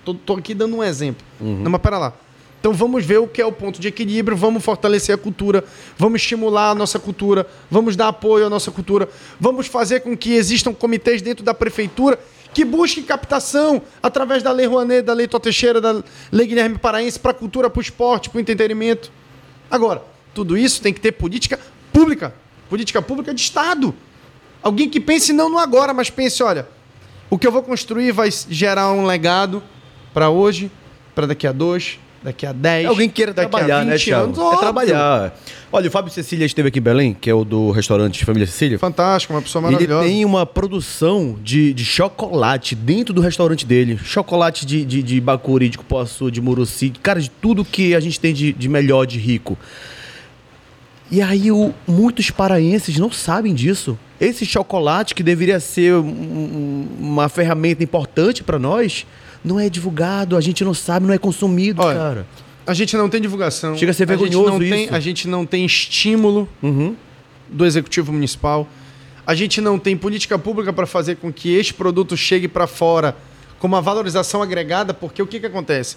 Estou 0.07 0.37
aqui 0.37 0.55
dando 0.55 0.77
um 0.77 0.83
exemplo. 0.83 1.25
Uhum. 1.41 1.63
Não, 1.63 1.71
mas 1.71 1.81
pera 1.81 1.99
lá. 1.99 2.15
Então 2.61 2.73
vamos 2.73 3.05
ver 3.05 3.19
o 3.19 3.29
que 3.29 3.41
é 3.41 3.47
o 3.47 3.53
ponto 3.53 3.81
de 3.81 3.87
equilíbrio, 3.87 4.37
vamos 4.37 4.65
fortalecer 4.65 5.15
a 5.15 5.19
cultura, 5.19 5.65
vamos 5.97 6.21
estimular 6.21 6.71
a 6.71 6.75
nossa 6.75 6.99
cultura, 6.99 7.47
vamos 7.71 7.95
dar 7.95 8.09
apoio 8.09 8.47
à 8.47 8.51
nossa 8.51 8.71
cultura, 8.71 9.09
vamos 9.39 9.69
fazer 9.69 10.01
com 10.01 10.17
que 10.17 10.33
existam 10.33 10.73
comitês 10.73 11.23
dentro 11.23 11.45
da 11.45 11.55
prefeitura 11.55 12.19
que 12.59 12.65
busquem 12.65 13.05
captação 13.05 13.81
através 14.03 14.43
da 14.43 14.51
Lei 14.51 14.67
Rouanet, 14.67 15.03
da 15.03 15.13
Lei 15.13 15.29
Tó 15.29 15.39
Teixeira, 15.39 15.81
da 15.81 16.03
Lei 16.33 16.45
Guilherme 16.45 16.77
Paraense 16.77 17.17
para 17.17 17.31
a 17.31 17.35
cultura, 17.35 17.71
para 17.71 17.79
o 17.79 17.81
esporte, 17.81 18.29
para 18.29 18.39
o 18.39 18.41
entretenimento. 18.41 19.13
Agora, 19.71 20.03
tudo 20.35 20.59
isso 20.59 20.83
tem 20.83 20.93
que 20.93 21.01
ter 21.01 21.13
política 21.13 21.57
pública, 21.93 22.35
política 22.69 23.01
pública 23.01 23.33
de 23.33 23.41
Estado. 23.41 23.95
Alguém 24.61 24.91
que 24.91 24.99
pense 24.99 25.33
não 25.33 25.49
no 25.49 25.57
agora, 25.57 25.95
mas 25.95 26.11
pense, 26.11 26.43
olha, 26.43 26.67
o 27.31 27.39
que 27.39 27.47
eu 27.47 27.53
vou 27.53 27.63
construir 27.63 28.11
vai 28.11 28.29
gerar 28.51 28.91
um 28.91 29.07
legado 29.07 29.63
para 30.13 30.29
hoje, 30.29 30.69
para 31.15 31.29
daqui 31.29 31.47
a 31.47 31.53
dois, 31.53 32.01
daqui 32.23 32.47
a 32.47 32.53
10. 32.53 32.85
É 32.85 32.89
alguém 32.89 33.09
queira 33.09 33.33
trabalhar, 33.33 33.85
né, 33.85 33.97
Thiago? 33.97 34.41
Anos, 34.41 34.55
é 34.55 34.57
trabalhar. 34.59 35.39
Olha, 35.71 35.89
o 35.89 35.91
Fábio 35.91 36.13
Cecília 36.13 36.45
esteve 36.45 36.69
aqui 36.69 36.79
em 36.79 36.83
Belém, 36.83 37.17
que 37.19 37.29
é 37.29 37.35
o 37.35 37.45
do 37.45 37.71
restaurante 37.71 38.25
Família 38.25 38.47
Cecília. 38.47 38.79
Fantástico, 38.79 39.35
uma 39.35 39.43
pessoa 39.43 39.63
maravilhosa. 39.63 40.05
Ele 40.05 40.15
tem 40.15 40.25
uma 40.25 40.47
produção 40.47 41.39
de, 41.43 41.73
de 41.75 41.85
chocolate 41.85 42.75
dentro 42.75 43.13
do 43.13 43.21
restaurante 43.21 43.67
dele. 43.67 43.99
Chocolate 44.03 44.65
de, 44.65 44.85
de, 44.85 45.03
de 45.03 45.21
Bacuri, 45.21 45.69
de 45.69 45.79
Cupuaçu, 45.79 46.31
de 46.31 46.41
Muruci, 46.41 46.91
cara, 47.03 47.21
de 47.21 47.31
tudo 47.31 47.65
que 47.65 47.95
a 47.95 48.01
gente 48.01 48.19
tem 48.19 48.33
de, 48.33 48.53
de 48.53 48.69
melhor, 48.69 49.07
de 49.07 49.19
rico. 49.19 49.59
E 51.11 51.23
aí 51.23 51.51
o, 51.51 51.73
muitos 51.87 52.31
paraenses 52.31 52.99
não 52.99 53.11
sabem 53.11 53.55
disso. 53.55 53.99
Esse 54.21 54.45
chocolate 54.45 55.15
que 55.15 55.23
deveria 55.23 55.61
ser 55.61 55.95
um, 55.95 56.87
uma 56.99 57.29
ferramenta 57.29 57.83
importante 57.83 58.43
para 58.43 58.59
nós 58.59 59.07
não 59.45 59.59
é 59.59 59.69
divulgado, 59.69 60.37
a 60.37 60.41
gente 60.41 60.65
não 60.65 60.75
sabe, 60.75 61.07
não 61.07 61.15
é 61.15 61.19
consumido, 61.19 61.83
Olha, 61.83 61.99
cara. 61.99 62.27
A 62.67 62.75
gente 62.75 62.97
não 62.97 63.09
tem 63.09 63.21
divulgação. 63.21 63.77
Chega 63.77 63.93
a 63.93 63.95
ser 63.95 64.07
vergonhoso 64.07 64.61
a 64.61 64.65
isso. 64.65 64.95
A 64.95 65.01
gente 65.01 65.27
não 65.27 65.47
tem 65.47 65.65
estímulo 65.65 66.49
uhum. 66.63 66.95
do 67.49 67.65
executivo 67.65 68.13
municipal. 68.13 68.69
A 69.27 69.35
gente 69.35 69.61
não 69.61 69.79
tem 69.79 69.97
política 69.97 70.39
pública 70.39 70.73
para 70.73 70.87
fazer 70.87 71.17
com 71.17 71.33
que 71.33 71.55
este 71.55 71.73
produto 71.73 72.17
chegue 72.17 72.47
para 72.47 72.67
fora 72.67 73.17
com 73.59 73.67
uma 73.67 73.81
valorização 73.81 74.43
agregada, 74.43 74.93
porque 74.93 75.23
o 75.23 75.27
que, 75.27 75.41
que 75.41 75.47
acontece? 75.47 75.97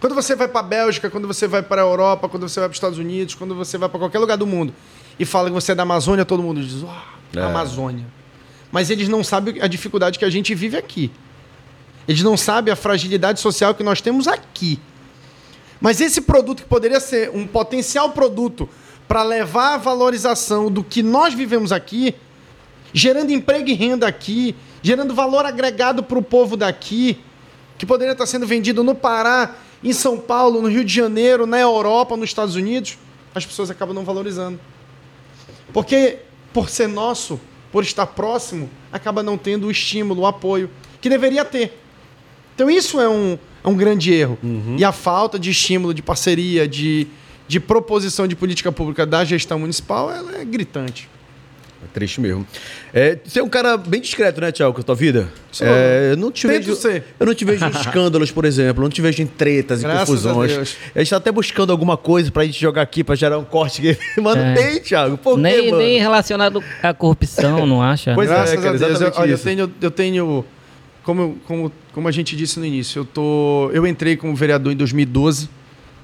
Quando 0.00 0.14
você 0.14 0.36
vai 0.36 0.46
para 0.46 0.60
a 0.60 0.62
Bélgica, 0.62 1.10
quando 1.10 1.26
você 1.26 1.46
vai 1.46 1.62
para 1.62 1.82
a 1.82 1.84
Europa, 1.84 2.28
quando 2.28 2.48
você 2.48 2.60
vai 2.60 2.68
para 2.68 2.74
os 2.74 2.76
Estados 2.76 2.98
Unidos, 2.98 3.34
quando 3.34 3.54
você 3.54 3.78
vai 3.78 3.88
para 3.88 3.98
qualquer 3.98 4.18
lugar 4.18 4.36
do 4.36 4.46
mundo 4.46 4.72
e 5.18 5.24
fala 5.24 5.48
que 5.48 5.54
você 5.54 5.72
é 5.72 5.74
da 5.74 5.82
Amazônia, 5.82 6.24
todo 6.24 6.42
mundo 6.42 6.62
diz, 6.62 6.82
oh, 6.82 7.38
é. 7.38 7.42
Amazônia. 7.42 8.04
Mas 8.70 8.90
eles 8.90 9.08
não 9.08 9.24
sabem 9.24 9.60
a 9.60 9.66
dificuldade 9.66 10.18
que 10.18 10.24
a 10.24 10.30
gente 10.30 10.54
vive 10.54 10.76
aqui. 10.76 11.10
Eles 12.08 12.22
não 12.22 12.36
sabem 12.36 12.72
a 12.72 12.76
fragilidade 12.76 13.40
social 13.40 13.74
que 13.74 13.82
nós 13.82 14.00
temos 14.00 14.28
aqui. 14.28 14.78
Mas 15.80 16.00
esse 16.00 16.20
produto 16.20 16.62
que 16.62 16.68
poderia 16.68 17.00
ser 17.00 17.30
um 17.34 17.46
potencial 17.46 18.10
produto 18.10 18.68
para 19.06 19.22
levar 19.22 19.74
a 19.74 19.78
valorização 19.78 20.70
do 20.70 20.82
que 20.82 21.02
nós 21.02 21.34
vivemos 21.34 21.72
aqui, 21.72 22.14
gerando 22.92 23.30
emprego 23.30 23.68
e 23.68 23.74
renda 23.74 24.06
aqui, 24.06 24.54
gerando 24.82 25.14
valor 25.14 25.44
agregado 25.44 26.02
para 26.02 26.18
o 26.18 26.22
povo 26.22 26.56
daqui, 26.56 27.20
que 27.76 27.84
poderia 27.84 28.12
estar 28.12 28.26
sendo 28.26 28.46
vendido 28.46 28.82
no 28.82 28.94
Pará, 28.94 29.54
em 29.82 29.92
São 29.92 30.18
Paulo, 30.18 30.62
no 30.62 30.68
Rio 30.68 30.84
de 30.84 30.92
Janeiro, 30.92 31.46
na 31.46 31.58
Europa, 31.58 32.16
nos 32.16 32.30
Estados 32.30 32.54
Unidos, 32.54 32.96
as 33.34 33.44
pessoas 33.44 33.70
acabam 33.70 33.94
não 33.94 34.04
valorizando. 34.04 34.58
Porque, 35.72 36.18
por 36.52 36.70
ser 36.70 36.88
nosso, 36.88 37.38
por 37.70 37.82
estar 37.82 38.06
próximo, 38.06 38.70
acaba 38.90 39.22
não 39.22 39.36
tendo 39.36 39.66
o 39.66 39.70
estímulo, 39.70 40.22
o 40.22 40.26
apoio 40.26 40.70
que 41.00 41.08
deveria 41.08 41.44
ter. 41.44 41.78
Então 42.56 42.70
isso 42.70 42.98
é 42.98 43.08
um, 43.08 43.38
é 43.62 43.68
um 43.68 43.74
grande 43.74 44.12
erro. 44.12 44.38
Uhum. 44.42 44.76
E 44.78 44.84
a 44.84 44.90
falta 44.90 45.38
de 45.38 45.50
estímulo, 45.50 45.92
de 45.92 46.00
parceria, 46.02 46.66
de, 46.66 47.06
de 47.46 47.60
proposição 47.60 48.26
de 48.26 48.34
política 48.34 48.72
pública 48.72 49.04
da 49.04 49.24
gestão 49.24 49.58
municipal, 49.58 50.10
ela 50.10 50.38
é 50.38 50.44
gritante. 50.44 51.06
É 51.84 51.86
triste 51.92 52.18
mesmo. 52.18 52.46
É, 52.94 53.18
você 53.22 53.40
é 53.40 53.42
um 53.42 53.48
cara 53.50 53.76
bem 53.76 54.00
discreto, 54.00 54.40
né, 54.40 54.50
Tiago, 54.50 54.72
com 54.72 54.80
a 54.80 54.82
tua 54.82 54.94
vida? 54.94 55.28
É, 55.60 56.12
eu 56.12 56.16
não 56.16 56.32
te 56.32 56.46
vejo, 56.46 56.74
ser. 56.74 57.04
Eu 57.20 57.26
não 57.26 57.34
te 57.34 57.44
vejo 57.44 57.62
em 57.62 57.68
escândalos, 57.78 58.30
por 58.30 58.46
exemplo. 58.46 58.82
Não 58.82 58.88
te 58.88 59.02
vejo 59.02 59.22
em 59.22 59.26
tretas, 59.26 59.82
e 59.82 59.86
confusões. 59.86 60.52
A, 60.52 60.54
Deus. 60.56 60.76
a 60.94 60.98
gente 61.00 61.10
tá 61.10 61.16
até 61.18 61.30
buscando 61.30 61.70
alguma 61.70 61.98
coisa 61.98 62.32
pra 62.32 62.46
gente 62.46 62.58
jogar 62.58 62.80
aqui, 62.80 63.04
pra 63.04 63.14
gerar 63.14 63.38
um 63.38 63.44
corte. 63.44 63.82
Mas 64.16 64.36
não 64.36 64.44
é. 64.44 64.54
tem, 64.54 64.80
Thiago. 64.80 65.18
Por 65.18 65.36
nem, 65.36 65.64
quê, 65.64 65.70
mano? 65.70 65.82
nem 65.82 65.98
relacionado 65.98 66.64
à 66.82 66.94
corrupção, 66.94 67.66
não 67.66 67.82
acha? 67.82 68.14
Pois 68.14 68.30
é, 68.30 68.34
Graças 68.34 68.54
é, 68.54 68.56
cara, 68.56 68.68
a 68.68 68.78
Deus. 68.78 69.00
Eu, 69.02 69.12
olha, 69.14 69.30
eu 69.32 69.38
tenho, 69.38 69.74
eu 69.82 69.90
tenho 69.90 70.44
como, 71.06 71.38
como, 71.46 71.72
como 71.92 72.08
a 72.08 72.10
gente 72.10 72.34
disse 72.34 72.58
no 72.58 72.66
início, 72.66 72.98
eu, 72.98 73.04
tô, 73.04 73.70
eu 73.72 73.86
entrei 73.86 74.16
como 74.16 74.34
vereador 74.34 74.72
em 74.72 74.76
2012. 74.76 75.48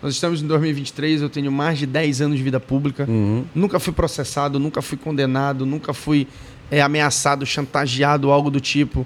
Nós 0.00 0.14
estamos 0.14 0.40
em 0.40 0.46
2023, 0.46 1.22
eu 1.22 1.28
tenho 1.28 1.50
mais 1.50 1.76
de 1.76 1.86
10 1.86 2.20
anos 2.20 2.38
de 2.38 2.42
vida 2.42 2.60
pública. 2.60 3.04
Uhum. 3.08 3.44
Nunca 3.52 3.80
fui 3.80 3.92
processado, 3.92 4.60
nunca 4.60 4.80
fui 4.80 4.96
condenado, 4.96 5.66
nunca 5.66 5.92
fui 5.92 6.28
é, 6.70 6.80
ameaçado, 6.80 7.44
chantageado, 7.44 8.30
algo 8.30 8.48
do 8.48 8.60
tipo 8.60 9.04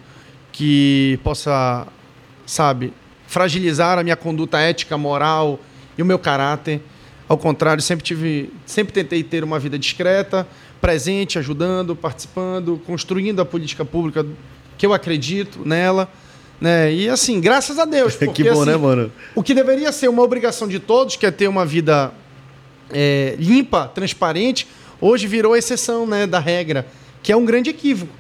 que 0.53 1.19
possa, 1.25 1.87
sabe, 2.45 2.93
fragilizar 3.27 3.99
a 3.99 4.03
minha 4.03 4.17
conduta 4.17 4.59
ética, 4.59 4.99
moral 4.99 5.59
e 5.97 6.03
o 6.03 6.05
meu 6.05 6.19
caráter. 6.19 6.83
Ao 7.27 7.39
contrário, 7.39 7.83
sempre 7.83 8.05
tive, 8.05 8.53
sempre 8.67 8.93
tentei 8.93 9.23
ter 9.23 9.43
uma 9.43 9.59
vida 9.59 9.79
discreta, 9.79 10.47
presente, 10.79 11.39
ajudando, 11.39 11.97
participando, 11.97 12.81
construindo 12.87 13.41
a 13.41 13.47
política 13.47 13.83
pública 13.83 14.27
que 14.77 14.85
eu 14.85 14.93
acredito 14.93 15.61
nela. 15.65 16.09
Né? 16.61 16.93
E 16.93 17.09
assim, 17.09 17.41
graças 17.41 17.79
a 17.79 17.85
Deus. 17.85 18.15
Porque, 18.17 18.43
que 18.43 18.51
bom, 18.51 18.63
assim, 18.63 18.71
né, 18.71 18.77
mano? 18.77 19.13
O 19.35 19.43
que 19.43 19.55
deveria 19.55 19.93
ser 19.93 20.09
uma 20.09 20.23
obrigação 20.23 20.67
de 20.67 20.79
todos, 20.79 21.17
que 21.17 21.27
é 21.27 21.31
ter 21.31 21.49
uma 21.49 21.65
vida 21.65 22.13
é, 22.91 23.37
limpa, 23.39 23.91
transparente, 23.95 24.67
hoje 25.01 25.27
virou 25.27 25.57
exceção 25.57 26.07
né, 26.07 26.27
da 26.27 26.39
regra, 26.39 26.87
que 27.23 27.33
é 27.33 27.37
um 27.37 27.45
grande 27.45 27.71
equívoco. 27.71 28.13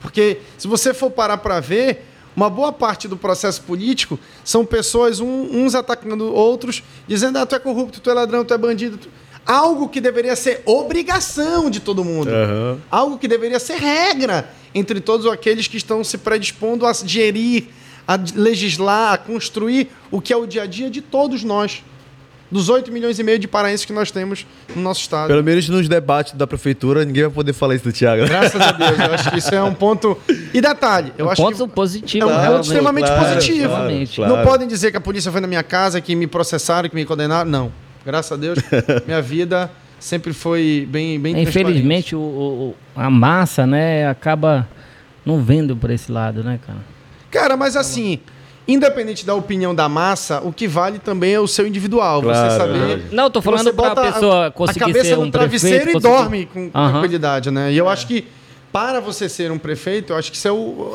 Porque 0.00 0.38
se 0.56 0.68
você 0.68 0.94
for 0.94 1.10
parar 1.10 1.38
para 1.38 1.60
ver, 1.60 2.04
uma 2.36 2.48
boa 2.48 2.72
parte 2.72 3.08
do 3.08 3.16
processo 3.16 3.62
político 3.62 4.18
são 4.44 4.64
pessoas, 4.64 5.18
um, 5.18 5.64
uns 5.64 5.74
atacando 5.74 6.32
outros, 6.32 6.84
dizendo: 7.06 7.38
ah, 7.38 7.46
tu 7.46 7.56
é 7.56 7.58
corrupto, 7.58 8.00
tu 8.00 8.10
é 8.10 8.14
ladrão, 8.14 8.44
tu 8.44 8.54
é 8.54 8.58
bandido. 8.58 8.96
Tu... 8.96 9.08
Algo 9.48 9.88
que 9.88 9.98
deveria 9.98 10.36
ser 10.36 10.60
obrigação 10.66 11.70
de 11.70 11.80
todo 11.80 12.04
mundo. 12.04 12.30
Uhum. 12.30 12.78
Algo 12.90 13.16
que 13.16 13.26
deveria 13.26 13.58
ser 13.58 13.78
regra 13.78 14.50
entre 14.74 15.00
todos 15.00 15.26
aqueles 15.26 15.66
que 15.66 15.78
estão 15.78 16.04
se 16.04 16.18
predispondo 16.18 16.84
a 16.84 16.92
gerir, 16.92 17.68
a 18.06 18.20
legislar, 18.34 19.14
a 19.14 19.16
construir 19.16 19.88
o 20.10 20.20
que 20.20 20.34
é 20.34 20.36
o 20.36 20.46
dia 20.46 20.64
a 20.64 20.66
dia 20.66 20.90
de 20.90 21.00
todos 21.00 21.42
nós. 21.44 21.82
Dos 22.50 22.68
8 22.68 22.92
milhões 22.92 23.18
e 23.18 23.22
meio 23.22 23.38
de 23.38 23.48
paraenses 23.48 23.86
que 23.86 23.92
nós 23.92 24.10
temos 24.10 24.46
no 24.76 24.82
nosso 24.82 25.00
estado. 25.00 25.28
Pelo 25.28 25.42
menos 25.42 25.66
nos 25.70 25.88
debates 25.88 26.34
da 26.34 26.46
prefeitura, 26.46 27.02
ninguém 27.06 27.22
vai 27.22 27.32
poder 27.32 27.54
falar 27.54 27.74
isso 27.74 27.84
do 27.84 27.92
Thiago. 27.92 28.26
Graças 28.26 28.60
a 28.60 28.72
Deus. 28.72 28.98
Eu 28.98 29.14
acho 29.14 29.30
que 29.30 29.38
isso 29.38 29.54
é 29.54 29.62
um 29.62 29.72
ponto. 29.72 30.16
E 30.52 30.60
detalhe, 30.60 31.10
eu 31.16 31.24
um 31.24 31.30
acho 31.30 31.42
ponto 31.42 31.66
que 31.66 31.74
positivo. 31.74 32.24
É 32.24 32.26
um 32.26 32.34
claro, 32.34 32.52
ponto 32.52 32.64
extremamente 32.64 33.06
claro, 33.06 33.34
positivo. 33.34 33.68
Claro, 34.14 34.36
Não 34.36 34.44
podem 34.44 34.68
dizer 34.68 34.90
que 34.90 34.98
a 34.98 35.00
polícia 35.00 35.32
foi 35.32 35.40
na 35.40 35.46
minha 35.46 35.62
casa, 35.62 36.02
que 36.02 36.14
me 36.14 36.26
processaram, 36.26 36.88
que 36.88 36.94
me 36.94 37.06
condenaram. 37.06 37.50
Não. 37.50 37.87
Graças 38.08 38.32
a 38.32 38.36
Deus, 38.36 38.58
minha 39.04 39.20
vida 39.20 39.70
sempre 40.00 40.32
foi 40.32 40.88
bem, 40.90 41.20
bem 41.20 41.42
Infelizmente, 41.42 42.16
o, 42.16 42.18
o, 42.18 42.74
a 42.96 43.10
massa, 43.10 43.66
né, 43.66 44.08
acaba 44.08 44.66
não 45.26 45.42
vendo 45.42 45.76
por 45.76 45.90
esse 45.90 46.10
lado, 46.10 46.42
né, 46.42 46.58
cara? 46.66 46.78
Cara, 47.30 47.54
mas 47.54 47.76
assim, 47.76 48.18
independente 48.66 49.26
da 49.26 49.34
opinião 49.34 49.74
da 49.74 49.90
massa, 49.90 50.40
o 50.40 50.50
que 50.50 50.66
vale 50.66 50.98
também 50.98 51.34
é 51.34 51.38
o 51.38 51.46
seu 51.46 51.66
individual. 51.66 52.22
Claro, 52.22 52.50
você 52.50 52.56
saber. 52.56 53.02
Não, 53.12 53.24
eu 53.24 53.30
tô 53.30 53.42
falando 53.42 53.74
pra 53.74 53.94
pessoa 53.94 54.50
conseguir 54.52 54.84
a 54.84 54.86
cabeça 54.86 55.04
ser 55.04 55.18
um 55.18 55.26
no 55.26 55.30
travesseiro 55.30 55.84
prefeito, 55.84 55.98
e 55.98 56.00
conseguir... 56.00 56.22
dorme 56.22 56.46
com 56.46 56.60
uhum. 56.60 56.70
tranquilidade, 56.70 57.50
né? 57.50 57.70
E 57.70 57.76
eu 57.76 57.90
é. 57.90 57.92
acho 57.92 58.06
que 58.06 58.26
para 58.72 59.00
você 59.00 59.28
ser 59.28 59.52
um 59.52 59.58
prefeito, 59.58 60.14
eu 60.14 60.16
acho 60.16 60.30
que 60.30 60.38
isso 60.38 60.48
é 60.48 60.52
o, 60.52 60.94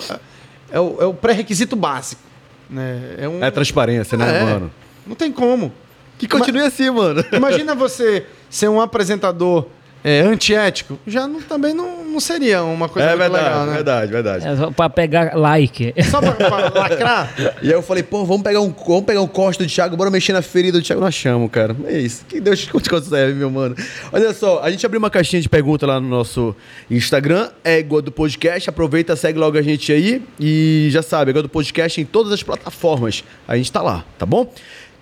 é 0.71 0.79
o, 0.79 0.97
é 0.99 1.05
o 1.05 1.13
pré-requisito 1.13 1.75
básico. 1.75 2.23
Né? 2.67 3.17
É, 3.19 3.29
um... 3.29 3.43
é 3.43 3.51
transparência, 3.51 4.17
né, 4.17 4.41
é, 4.41 4.43
mano? 4.45 4.71
Não 5.05 5.15
tem 5.15 5.31
como. 5.31 5.71
Que 6.17 6.27
continue 6.27 6.59
Ima... 6.59 6.67
assim, 6.67 6.89
mano. 6.89 7.23
Imagina 7.31 7.75
você 7.75 8.25
ser 8.49 8.69
um 8.69 8.79
apresentador 8.79 9.67
é, 10.03 10.19
antiético, 10.19 10.99
já 11.07 11.25
não, 11.25 11.41
também 11.41 11.73
não, 11.73 12.03
não 12.03 12.19
seria 12.19 12.61
uma 12.61 12.89
coisa 12.89 13.07
é 13.07 13.15
muito 13.15 13.21
verdade, 13.21 13.45
legal, 13.45 13.65
né? 13.65 13.73
verdade, 13.73 14.11
verdade. 14.11 14.47
É 14.47 14.55
só 14.57 14.69
pra 14.69 14.89
pegar 14.89 15.33
like. 15.33 15.93
Só 16.11 16.19
pra, 16.19 16.31
pra 16.33 16.57
lacrar. 16.81 17.33
E 17.63 17.67
aí 17.67 17.73
eu 17.73 17.81
falei, 17.81 18.03
pô, 18.03 18.25
vamos 18.25 18.43
pegar 18.43 18.59
um, 18.59 18.73
vamos 18.85 19.05
pegar 19.05 19.21
um 19.21 19.27
corte 19.27 19.63
do 19.63 19.67
Thiago, 19.67 19.95
bora 19.95 20.11
mexer 20.11 20.33
na 20.33 20.41
ferida 20.41 20.77
do 20.77 20.83
Thiago. 20.83 21.01
Nós 21.01 21.15
chamamos, 21.15 21.49
cara. 21.49 21.73
É 21.85 21.97
isso. 21.97 22.25
Que 22.27 22.41
Deus 22.41 22.59
te 22.67 22.89
consegue, 22.89 23.33
meu 23.33 23.49
mano. 23.49 23.75
Olha 24.11 24.33
só, 24.33 24.61
a 24.61 24.69
gente 24.69 24.85
abriu 24.85 24.99
uma 24.99 25.09
caixinha 25.09 25.41
de 25.41 25.47
pergunta 25.47 25.85
lá 25.85 26.01
no 26.01 26.09
nosso 26.09 26.53
Instagram, 26.91 27.49
Égua 27.63 28.01
do 28.01 28.11
Podcast. 28.11 28.69
Aproveita, 28.69 29.15
segue 29.15 29.39
logo 29.39 29.57
a 29.57 29.61
gente 29.61 29.91
aí. 29.93 30.21
E 30.37 30.89
já 30.91 31.01
sabe, 31.01 31.31
Égua 31.31 31.43
do 31.43 31.49
Podcast 31.49 32.01
em 32.01 32.05
todas 32.05 32.33
as 32.33 32.43
plataformas. 32.43 33.23
A 33.47 33.55
gente 33.55 33.71
tá 33.71 33.81
lá, 33.81 34.03
tá 34.17 34.25
bom? 34.25 34.51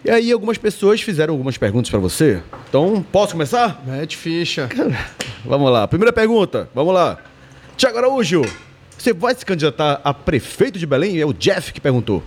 E 0.04 0.10
aí 0.10 0.32
algumas 0.32 0.58
pessoas 0.58 1.00
fizeram 1.00 1.34
algumas 1.34 1.58
perguntas 1.58 1.92
para 1.92 2.00
você. 2.00 2.42
Então, 2.68 3.06
posso 3.12 3.34
começar? 3.34 3.84
Mete 3.86 4.18
ficha. 4.18 4.68
vamos 5.46 5.72
lá. 5.72 5.88
Primeira 5.88 6.12
pergunta. 6.12 6.68
Vamos 6.74 6.92
lá. 6.92 7.20
Tiago 7.78 8.00
Araújo, 8.00 8.42
você 8.98 9.14
vai 9.14 9.36
se 9.36 9.46
candidatar 9.46 10.02
a 10.04 10.12
prefeito 10.12 10.80
de 10.80 10.88
Belém? 10.88 11.20
É 11.20 11.26
o 11.26 11.34
Jeff 11.34 11.72
que 11.72 11.80
perguntou. 11.80 12.24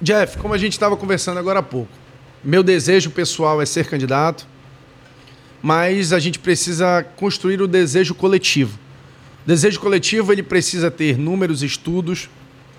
Jeff, 0.00 0.36
como 0.38 0.52
a 0.52 0.58
gente 0.58 0.72
estava 0.72 0.96
conversando 0.96 1.38
agora 1.38 1.60
há 1.60 1.62
pouco, 1.62 1.92
meu 2.42 2.64
desejo 2.64 3.10
pessoal 3.10 3.62
é 3.62 3.66
ser 3.66 3.86
candidato, 3.86 4.44
mas 5.62 6.12
a 6.12 6.18
gente 6.18 6.40
precisa 6.40 7.04
construir 7.16 7.62
o 7.62 7.68
desejo 7.68 8.16
coletivo. 8.16 8.76
O 9.44 9.48
desejo 9.48 9.78
coletivo 9.78 10.32
ele 10.32 10.42
precisa 10.42 10.90
ter 10.90 11.16
números, 11.16 11.62
estudos, 11.62 12.28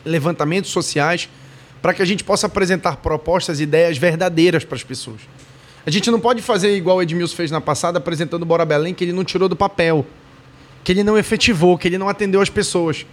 levantamentos 0.04 0.70
sociais 0.70 1.30
para 1.84 1.94
que 1.94 2.02
a 2.02 2.06
gente 2.06 2.24
possa 2.24 2.48
apresentar 2.48 2.96
propostas 2.96 3.60
e 3.60 3.64
ideias 3.64 3.98
verdadeiras 3.98 4.64
para 4.64 4.78
as 4.78 4.84
pessoas. 4.84 5.20
A 5.86 5.92
gente 5.92 6.10
não 6.10 6.18
pode 6.18 6.42
fazer 6.42 6.78
igual 6.78 6.96
o 6.96 7.02
Edmilson 7.02 7.36
fez 7.36 7.52
na 7.52 7.60
passada, 7.60 7.98
apresentando 7.98 8.44
o 8.44 8.46
Bora 8.46 8.64
Belém, 8.64 8.94
que 8.94 9.04
ele 9.04 9.12
não 9.12 9.26
tirou 9.26 9.50
do 9.50 9.56
papel, 9.56 10.06
que 10.82 10.94
ele 10.94 11.04
não 11.04 11.18
efetivou, 11.18 11.78
que 11.78 11.86
ele 11.86 11.98
não 11.98 12.08
atendeu 12.08 12.40
as 12.40 12.50
pessoas. 12.50 13.06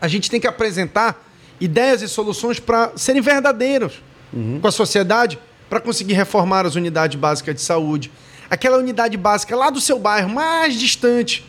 A 0.00 0.06
gente 0.06 0.30
tem 0.30 0.38
que 0.38 0.46
apresentar 0.46 1.28
ideias 1.60 2.00
e 2.00 2.06
soluções 2.06 2.60
para 2.60 2.92
serem 2.94 3.20
verdadeiros 3.20 4.00
uhum. 4.32 4.60
com 4.60 4.68
a 4.68 4.70
sociedade, 4.70 5.36
para 5.68 5.80
conseguir 5.80 6.14
reformar 6.14 6.64
as 6.66 6.76
unidades 6.76 7.18
básicas 7.18 7.56
de 7.56 7.62
saúde. 7.62 8.12
Aquela 8.48 8.78
unidade 8.78 9.16
básica 9.16 9.56
lá 9.56 9.70
do 9.70 9.80
seu 9.80 9.98
bairro, 9.98 10.30
mais 10.30 10.74
distante, 10.78 11.44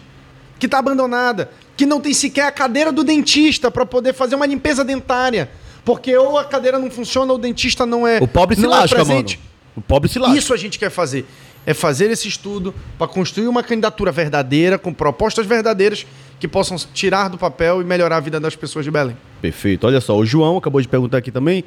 que 0.58 0.66
está 0.66 0.80
abandonada, 0.80 1.52
que 1.78 1.86
não 1.86 2.02
tem 2.02 2.12
sequer 2.12 2.48
a 2.48 2.52
cadeira 2.52 2.92
do 2.92 3.04
dentista 3.04 3.70
para 3.70 3.86
poder 3.86 4.14
fazer 4.14 4.34
uma 4.34 4.48
limpeza 4.48 4.84
dentária 4.84 5.52
porque 5.84 6.16
ou 6.16 6.38
a 6.38 6.46
cadeira 6.46 6.78
não 6.80 6.90
funciona 6.90 7.32
ou 7.32 7.38
o 7.38 7.42
dentista 7.42 7.86
não 7.86 8.08
é. 8.08 8.20
O 8.20 8.28
pobre 8.28 8.56
se 8.56 8.66
é 8.66 8.68
lasca, 8.68 8.96
é 8.96 9.06
presente. 9.06 9.38
mano. 9.38 9.50
O 9.76 9.82
pobre 9.82 10.10
se 10.10 10.20
lasca. 10.20 10.38
Isso 10.38 10.54
a 10.54 10.58
gente 10.58 10.78
quer 10.78 10.90
fazer. 10.90 11.26
É 11.66 11.74
fazer 11.74 12.10
esse 12.10 12.28
estudo 12.28 12.74
para 12.98 13.08
construir 13.08 13.48
uma 13.48 13.62
candidatura 13.62 14.12
verdadeira, 14.12 14.78
com 14.78 14.94
propostas 14.94 15.46
verdadeiras 15.46 16.06
que 16.40 16.48
possam 16.48 16.78
tirar 16.94 17.28
do 17.28 17.38
papel 17.38 17.82
e 17.82 17.84
melhorar 17.84 18.18
a 18.18 18.20
vida 18.20 18.40
das 18.40 18.56
pessoas 18.56 18.86
de 18.86 18.92
Belém. 18.92 19.16
Perfeito. 19.42 19.86
Olha 19.86 20.02
só, 20.02 20.18
o 20.18 20.26
João 20.26 20.58
acabou 20.58 20.82
de 20.82 20.88
perguntar 20.88 21.18
aqui 21.18 21.32
também. 21.32 21.64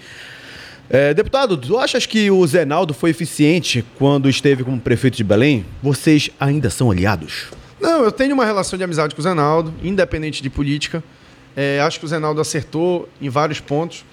É, 0.90 1.14
deputado, 1.14 1.56
tu 1.56 1.78
achas 1.78 2.06
que 2.06 2.30
o 2.30 2.46
Zenaldo 2.46 2.92
foi 2.92 3.10
eficiente 3.10 3.84
quando 3.98 4.28
esteve 4.28 4.64
como 4.64 4.80
prefeito 4.80 5.16
de 5.16 5.24
Belém? 5.24 5.64
Vocês 5.82 6.30
ainda 6.40 6.68
são 6.68 6.90
aliados? 6.90 7.46
Não, 7.80 8.04
eu 8.04 8.12
tenho 8.12 8.34
uma 8.34 8.44
relação 8.44 8.76
de 8.76 8.84
amizade 8.84 9.14
com 9.14 9.20
o 9.20 9.22
Zenaldo, 9.22 9.72
independente 9.82 10.42
de 10.42 10.50
política. 10.50 11.02
É, 11.56 11.80
acho 11.80 11.98
que 11.98 12.04
o 12.04 12.08
Zenaldo 12.08 12.40
acertou 12.40 13.08
em 13.20 13.28
vários 13.28 13.60
pontos. 13.60 14.04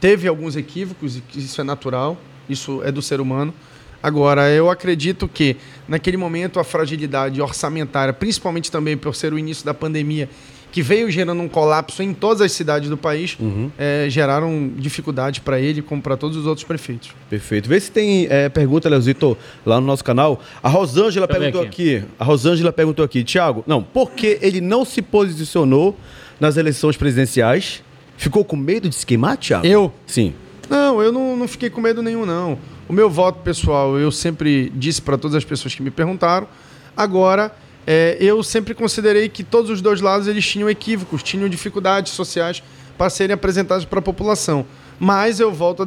Teve 0.00 0.26
alguns 0.26 0.56
equívocos, 0.56 1.16
e 1.16 1.22
isso 1.36 1.60
é 1.60 1.64
natural, 1.64 2.16
isso 2.48 2.82
é 2.82 2.90
do 2.90 3.00
ser 3.00 3.20
humano. 3.20 3.54
Agora, 4.02 4.50
eu 4.50 4.68
acredito 4.68 5.28
que, 5.28 5.56
naquele 5.86 6.16
momento, 6.16 6.58
a 6.58 6.64
fragilidade 6.64 7.40
orçamentária, 7.40 8.12
principalmente 8.12 8.70
também 8.70 8.96
por 8.96 9.14
ser 9.14 9.32
o 9.32 9.38
início 9.38 9.64
da 9.64 9.72
pandemia, 9.72 10.28
que 10.72 10.82
veio 10.82 11.10
gerando 11.10 11.40
um 11.40 11.48
colapso 11.48 12.02
em 12.02 12.14
todas 12.14 12.40
as 12.40 12.50
cidades 12.50 12.88
do 12.88 12.96
país, 12.96 13.36
uhum. 13.38 13.70
é, 13.78 14.06
geraram 14.08 14.72
dificuldade 14.74 15.42
para 15.42 15.60
ele, 15.60 15.82
como 15.82 16.00
para 16.00 16.16
todos 16.16 16.36
os 16.36 16.46
outros 16.46 16.66
prefeitos. 16.66 17.10
Perfeito. 17.28 17.68
Vê 17.68 17.78
se 17.78 17.92
tem 17.92 18.26
é, 18.28 18.48
pergunta, 18.48 18.88
Leozito, 18.88 19.36
lá 19.66 19.80
no 19.80 19.86
nosso 19.86 20.02
canal. 20.02 20.40
A 20.62 20.68
Rosângela 20.68 21.28
perguntou 21.28 21.60
aqui. 21.60 21.96
aqui. 21.98 22.06
A 22.18 22.24
Rosângela 22.24 22.72
perguntou 22.72 23.04
aqui, 23.04 23.22
Tiago, 23.22 23.62
não, 23.66 23.82
por 23.82 24.12
que 24.12 24.38
ele 24.40 24.60
não 24.60 24.84
se 24.84 25.02
posicionou 25.02 25.96
nas 26.42 26.56
eleições 26.56 26.96
presidenciais. 26.96 27.84
Ficou 28.16 28.44
com 28.44 28.56
medo 28.56 28.88
de 28.88 28.96
se 28.96 29.06
queimar, 29.06 29.36
Thiago? 29.36 29.64
Eu? 29.64 29.92
Sim. 30.04 30.34
Não, 30.68 31.00
eu 31.00 31.12
não, 31.12 31.36
não 31.36 31.46
fiquei 31.46 31.70
com 31.70 31.80
medo 31.80 32.02
nenhum, 32.02 32.26
não. 32.26 32.58
O 32.88 32.92
meu 32.92 33.08
voto 33.08 33.38
pessoal, 33.42 33.96
eu 33.96 34.10
sempre 34.10 34.72
disse 34.74 35.00
para 35.00 35.16
todas 35.16 35.36
as 35.36 35.44
pessoas 35.44 35.72
que 35.72 35.80
me 35.80 35.90
perguntaram. 35.90 36.48
Agora, 36.96 37.54
é, 37.86 38.16
eu 38.18 38.42
sempre 38.42 38.74
considerei 38.74 39.28
que 39.28 39.44
todos 39.44 39.70
os 39.70 39.80
dois 39.80 40.00
lados 40.00 40.26
eles 40.26 40.44
tinham 40.44 40.68
equívocos, 40.68 41.22
tinham 41.22 41.48
dificuldades 41.48 42.12
sociais 42.12 42.60
para 42.98 43.08
serem 43.08 43.34
apresentados 43.34 43.84
para 43.84 44.00
a 44.00 44.02
população. 44.02 44.66
Mas 44.98 45.38
eu 45.38 45.52
volto 45.52 45.84
a, 45.84 45.86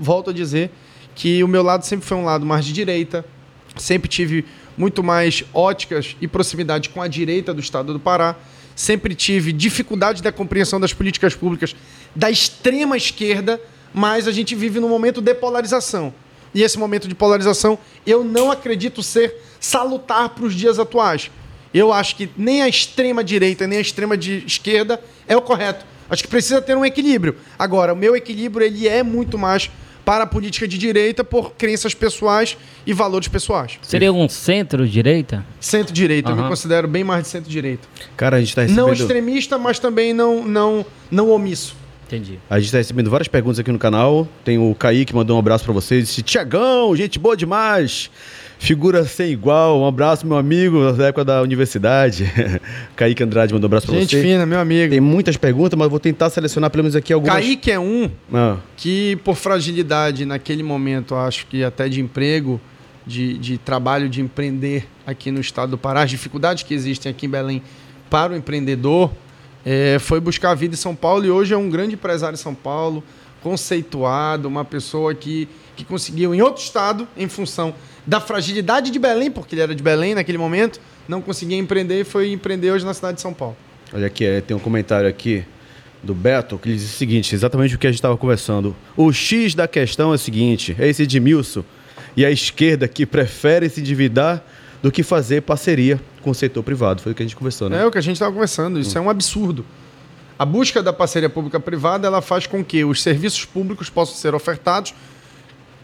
volto 0.00 0.28
a 0.28 0.32
dizer 0.34 0.70
que 1.14 1.42
o 1.42 1.48
meu 1.48 1.62
lado 1.62 1.82
sempre 1.82 2.06
foi 2.06 2.18
um 2.18 2.24
lado 2.24 2.44
mais 2.44 2.66
de 2.66 2.74
direita, 2.74 3.24
sempre 3.74 4.06
tive 4.06 4.44
muito 4.76 5.02
mais 5.02 5.44
óticas 5.54 6.14
e 6.20 6.28
proximidade 6.28 6.90
com 6.90 7.00
a 7.00 7.08
direita 7.08 7.54
do 7.54 7.60
estado 7.60 7.90
do 7.90 7.98
Pará 7.98 8.36
sempre 8.74 9.14
tive 9.14 9.52
dificuldade 9.52 10.22
da 10.22 10.32
compreensão 10.32 10.80
das 10.80 10.92
políticas 10.92 11.34
públicas 11.34 11.74
da 12.14 12.30
extrema 12.30 12.96
esquerda, 12.96 13.60
mas 13.92 14.26
a 14.26 14.32
gente 14.32 14.54
vive 14.54 14.80
num 14.80 14.88
momento 14.88 15.20
de 15.20 15.34
polarização. 15.34 16.12
E 16.54 16.62
esse 16.62 16.78
momento 16.78 17.08
de 17.08 17.14
polarização 17.14 17.78
eu 18.06 18.22
não 18.22 18.50
acredito 18.50 19.02
ser 19.02 19.34
salutar 19.58 20.30
para 20.30 20.44
os 20.44 20.54
dias 20.54 20.78
atuais. 20.78 21.30
Eu 21.72 21.92
acho 21.92 22.14
que 22.16 22.30
nem 22.36 22.62
a 22.62 22.68
extrema 22.68 23.24
direita 23.24 23.66
nem 23.66 23.78
a 23.78 23.80
extrema 23.80 24.16
de 24.16 24.44
esquerda 24.46 25.00
é 25.26 25.36
o 25.36 25.42
correto. 25.42 25.84
Acho 26.08 26.22
que 26.22 26.28
precisa 26.28 26.60
ter 26.60 26.76
um 26.76 26.84
equilíbrio. 26.84 27.36
Agora, 27.58 27.92
o 27.92 27.96
meu 27.96 28.14
equilíbrio 28.14 28.64
ele 28.64 28.86
é 28.86 29.02
muito 29.02 29.38
mais 29.38 29.70
para 30.04 30.24
a 30.24 30.26
política 30.26 30.68
de 30.68 30.76
direita 30.76 31.24
por 31.24 31.52
crenças 31.52 31.94
pessoais 31.94 32.56
e 32.86 32.92
valores 32.92 33.28
pessoais. 33.28 33.78
Seria 33.82 34.12
um 34.12 34.28
centro-direita? 34.28 35.44
Centro-direita, 35.58 36.30
uhum. 36.30 36.36
eu 36.36 36.42
me 36.42 36.48
considero 36.48 36.86
bem 36.86 37.02
mais 37.02 37.22
de 37.22 37.28
centro-direita. 37.28 37.88
Cara, 38.16 38.36
a 38.36 38.40
gente 38.40 38.50
está 38.50 38.62
recebendo... 38.62 38.86
Não 38.86 38.92
extremista, 38.92 39.58
mas 39.58 39.78
também 39.78 40.12
não, 40.12 40.44
não, 40.44 40.84
não 41.10 41.30
omisso. 41.30 41.76
Entendi. 42.06 42.38
A 42.50 42.58
gente 42.58 42.66
está 42.66 42.78
recebendo 42.78 43.10
várias 43.10 43.28
perguntas 43.28 43.58
aqui 43.58 43.72
no 43.72 43.78
canal. 43.78 44.28
Tem 44.44 44.58
o 44.58 44.74
Kaique 44.74 45.06
que 45.06 45.14
mandou 45.14 45.36
um 45.36 45.38
abraço 45.38 45.64
para 45.64 45.72
vocês. 45.72 46.14
Tiagão, 46.22 46.94
gente 46.94 47.18
boa 47.18 47.36
demais. 47.36 48.10
Figura 48.58 49.04
sem 49.04 49.30
igual. 49.30 49.80
Um 49.80 49.86
abraço, 49.86 50.26
meu 50.26 50.36
amigo, 50.36 50.92
da 50.92 51.06
época 51.06 51.24
da 51.24 51.42
universidade. 51.42 52.30
Kaique 52.96 53.22
Andrade 53.22 53.52
mandou 53.52 53.66
um 53.66 53.70
abraço 53.70 53.86
pra 53.86 53.96
Gente 53.96 54.10
você. 54.10 54.16
Gente 54.16 54.32
fina, 54.32 54.46
meu 54.46 54.58
amigo. 54.58 54.90
Tem 54.90 55.00
muitas 55.00 55.36
perguntas, 55.36 55.78
mas 55.78 55.88
vou 55.88 56.00
tentar 56.00 56.30
selecionar 56.30 56.70
pelo 56.70 56.84
menos 56.84 56.96
aqui 56.96 57.12
algumas. 57.12 57.34
Kaique 57.34 57.70
é 57.70 57.78
um 57.78 58.10
ah. 58.32 58.56
que, 58.76 59.16
por 59.24 59.36
fragilidade 59.36 60.24
naquele 60.24 60.62
momento, 60.62 61.14
acho 61.14 61.46
que 61.46 61.62
até 61.62 61.88
de 61.88 62.00
emprego, 62.00 62.60
de, 63.06 63.36
de 63.38 63.58
trabalho, 63.58 64.08
de 64.08 64.20
empreender 64.20 64.86
aqui 65.06 65.30
no 65.30 65.40
estado 65.40 65.70
do 65.70 65.78
Pará, 65.78 66.02
as 66.02 66.10
dificuldades 66.10 66.62
que 66.62 66.72
existem 66.72 67.10
aqui 67.10 67.26
em 67.26 67.30
Belém 67.30 67.62
para 68.08 68.32
o 68.32 68.36
empreendedor, 68.36 69.10
é, 69.64 69.98
foi 69.98 70.20
buscar 70.20 70.50
a 70.50 70.54
vida 70.54 70.74
em 70.74 70.78
São 70.78 70.94
Paulo 70.94 71.24
e 71.24 71.30
hoje 71.30 71.54
é 71.54 71.56
um 71.56 71.68
grande 71.68 71.94
empresário 71.94 72.34
em 72.34 72.38
São 72.38 72.54
Paulo, 72.54 73.02
conceituado, 73.42 74.46
uma 74.46 74.64
pessoa 74.64 75.14
que, 75.14 75.48
que 75.76 75.84
conseguiu 75.84 76.34
em 76.34 76.42
outro 76.42 76.62
estado, 76.62 77.06
em 77.16 77.28
função 77.28 77.74
da 78.06 78.20
fragilidade 78.20 78.90
de 78.90 78.98
Belém, 78.98 79.30
porque 79.30 79.54
ele 79.54 79.62
era 79.62 79.74
de 79.74 79.82
Belém 79.82 80.14
naquele 80.14 80.38
momento, 80.38 80.80
não 81.08 81.20
conseguia 81.20 81.56
empreender 81.56 82.00
e 82.00 82.04
foi 82.04 82.32
empreender 82.32 82.70
hoje 82.70 82.84
na 82.84 82.94
cidade 82.94 83.16
de 83.16 83.22
São 83.22 83.32
Paulo. 83.32 83.56
Olha 83.92 84.06
aqui, 84.06 84.24
é, 84.24 84.40
tem 84.40 84.56
um 84.56 84.60
comentário 84.60 85.08
aqui 85.08 85.44
do 86.02 86.14
Beto 86.14 86.58
que 86.58 86.70
diz 86.70 86.84
o 86.84 86.96
seguinte, 86.96 87.34
exatamente 87.34 87.74
o 87.74 87.78
que 87.78 87.86
a 87.86 87.90
gente 87.90 87.98
estava 87.98 88.16
conversando. 88.16 88.76
O 88.96 89.12
X 89.12 89.54
da 89.54 89.66
questão 89.66 90.12
é 90.12 90.14
o 90.14 90.18
seguinte, 90.18 90.76
é 90.78 90.88
esse 90.88 91.02
Edmilson 91.02 91.64
e 92.16 92.24
a 92.24 92.30
esquerda 92.30 92.86
que 92.86 93.06
prefere 93.06 93.68
se 93.68 93.80
endividar 93.80 94.44
do 94.82 94.92
que 94.92 95.02
fazer 95.02 95.42
parceria 95.42 96.00
com 96.20 96.30
o 96.30 96.34
setor 96.34 96.62
privado. 96.62 97.00
Foi 97.00 97.12
o 97.12 97.14
que 97.14 97.22
a 97.22 97.26
gente 97.26 97.36
conversou, 97.36 97.70
né? 97.70 97.82
É 97.82 97.86
o 97.86 97.90
que 97.90 97.98
a 97.98 98.02
gente 98.02 98.16
estava 98.16 98.32
conversando. 98.32 98.78
Isso 98.78 98.96
hum. 98.98 99.02
é 99.02 99.04
um 99.06 99.10
absurdo. 99.10 99.64
A 100.38 100.44
busca 100.44 100.82
da 100.82 100.92
parceria 100.92 101.30
pública-privada 101.30 102.06
ela 102.06 102.20
faz 102.20 102.46
com 102.46 102.62
que 102.62 102.84
os 102.84 103.02
serviços 103.02 103.44
públicos 103.44 103.88
possam 103.88 104.16
ser 104.16 104.34
ofertados 104.34 104.92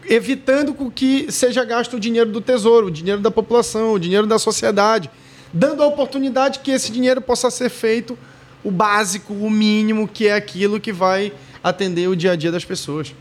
evitando 0.09 0.73
que 0.91 1.31
seja 1.31 1.63
gasto 1.63 1.95
o 1.95 1.99
dinheiro 1.99 2.31
do 2.31 2.41
tesouro, 2.41 2.87
o 2.87 2.91
dinheiro 2.91 3.21
da 3.21 3.31
população, 3.31 3.93
o 3.93 3.99
dinheiro 3.99 4.27
da 4.27 4.39
sociedade, 4.39 5.09
dando 5.53 5.83
a 5.83 5.87
oportunidade 5.87 6.59
que 6.59 6.71
esse 6.71 6.91
dinheiro 6.91 7.21
possa 7.21 7.49
ser 7.49 7.69
feito 7.69 8.17
o 8.63 8.71
básico, 8.71 9.33
o 9.33 9.49
mínimo, 9.49 10.07
que 10.07 10.27
é 10.27 10.33
aquilo 10.33 10.79
que 10.79 10.91
vai 10.91 11.33
atender 11.63 12.07
o 12.07 12.15
dia 12.15 12.31
a 12.31 12.35
dia 12.35 12.51
das 12.51 12.65
pessoas. 12.65 13.13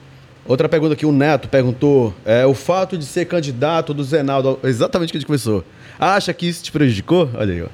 Outra 0.47 0.69
pergunta 0.69 0.97
que 0.97 1.07
o 1.07 1.13
Neto 1.13 1.49
perguntou 1.49 2.15
é 2.25 2.47
o 2.47 2.55
fato 2.55 2.97
de 2.97 3.05
ser 3.05 3.27
candidato 3.27 3.93
do 3.93 4.03
Zenaldo, 4.03 4.59
exatamente 4.65 5.11
o 5.11 5.13
que 5.13 5.19
a 5.19 5.21
gente 5.21 5.27
começou. 5.27 5.65
Acha 5.99 6.33
que 6.33 6.49
isso 6.49 6.65
te 6.65 6.73
prejudicou? 6.73 7.29
Olha 7.35 7.53
aí, 7.53 7.63
ó. 7.63 7.67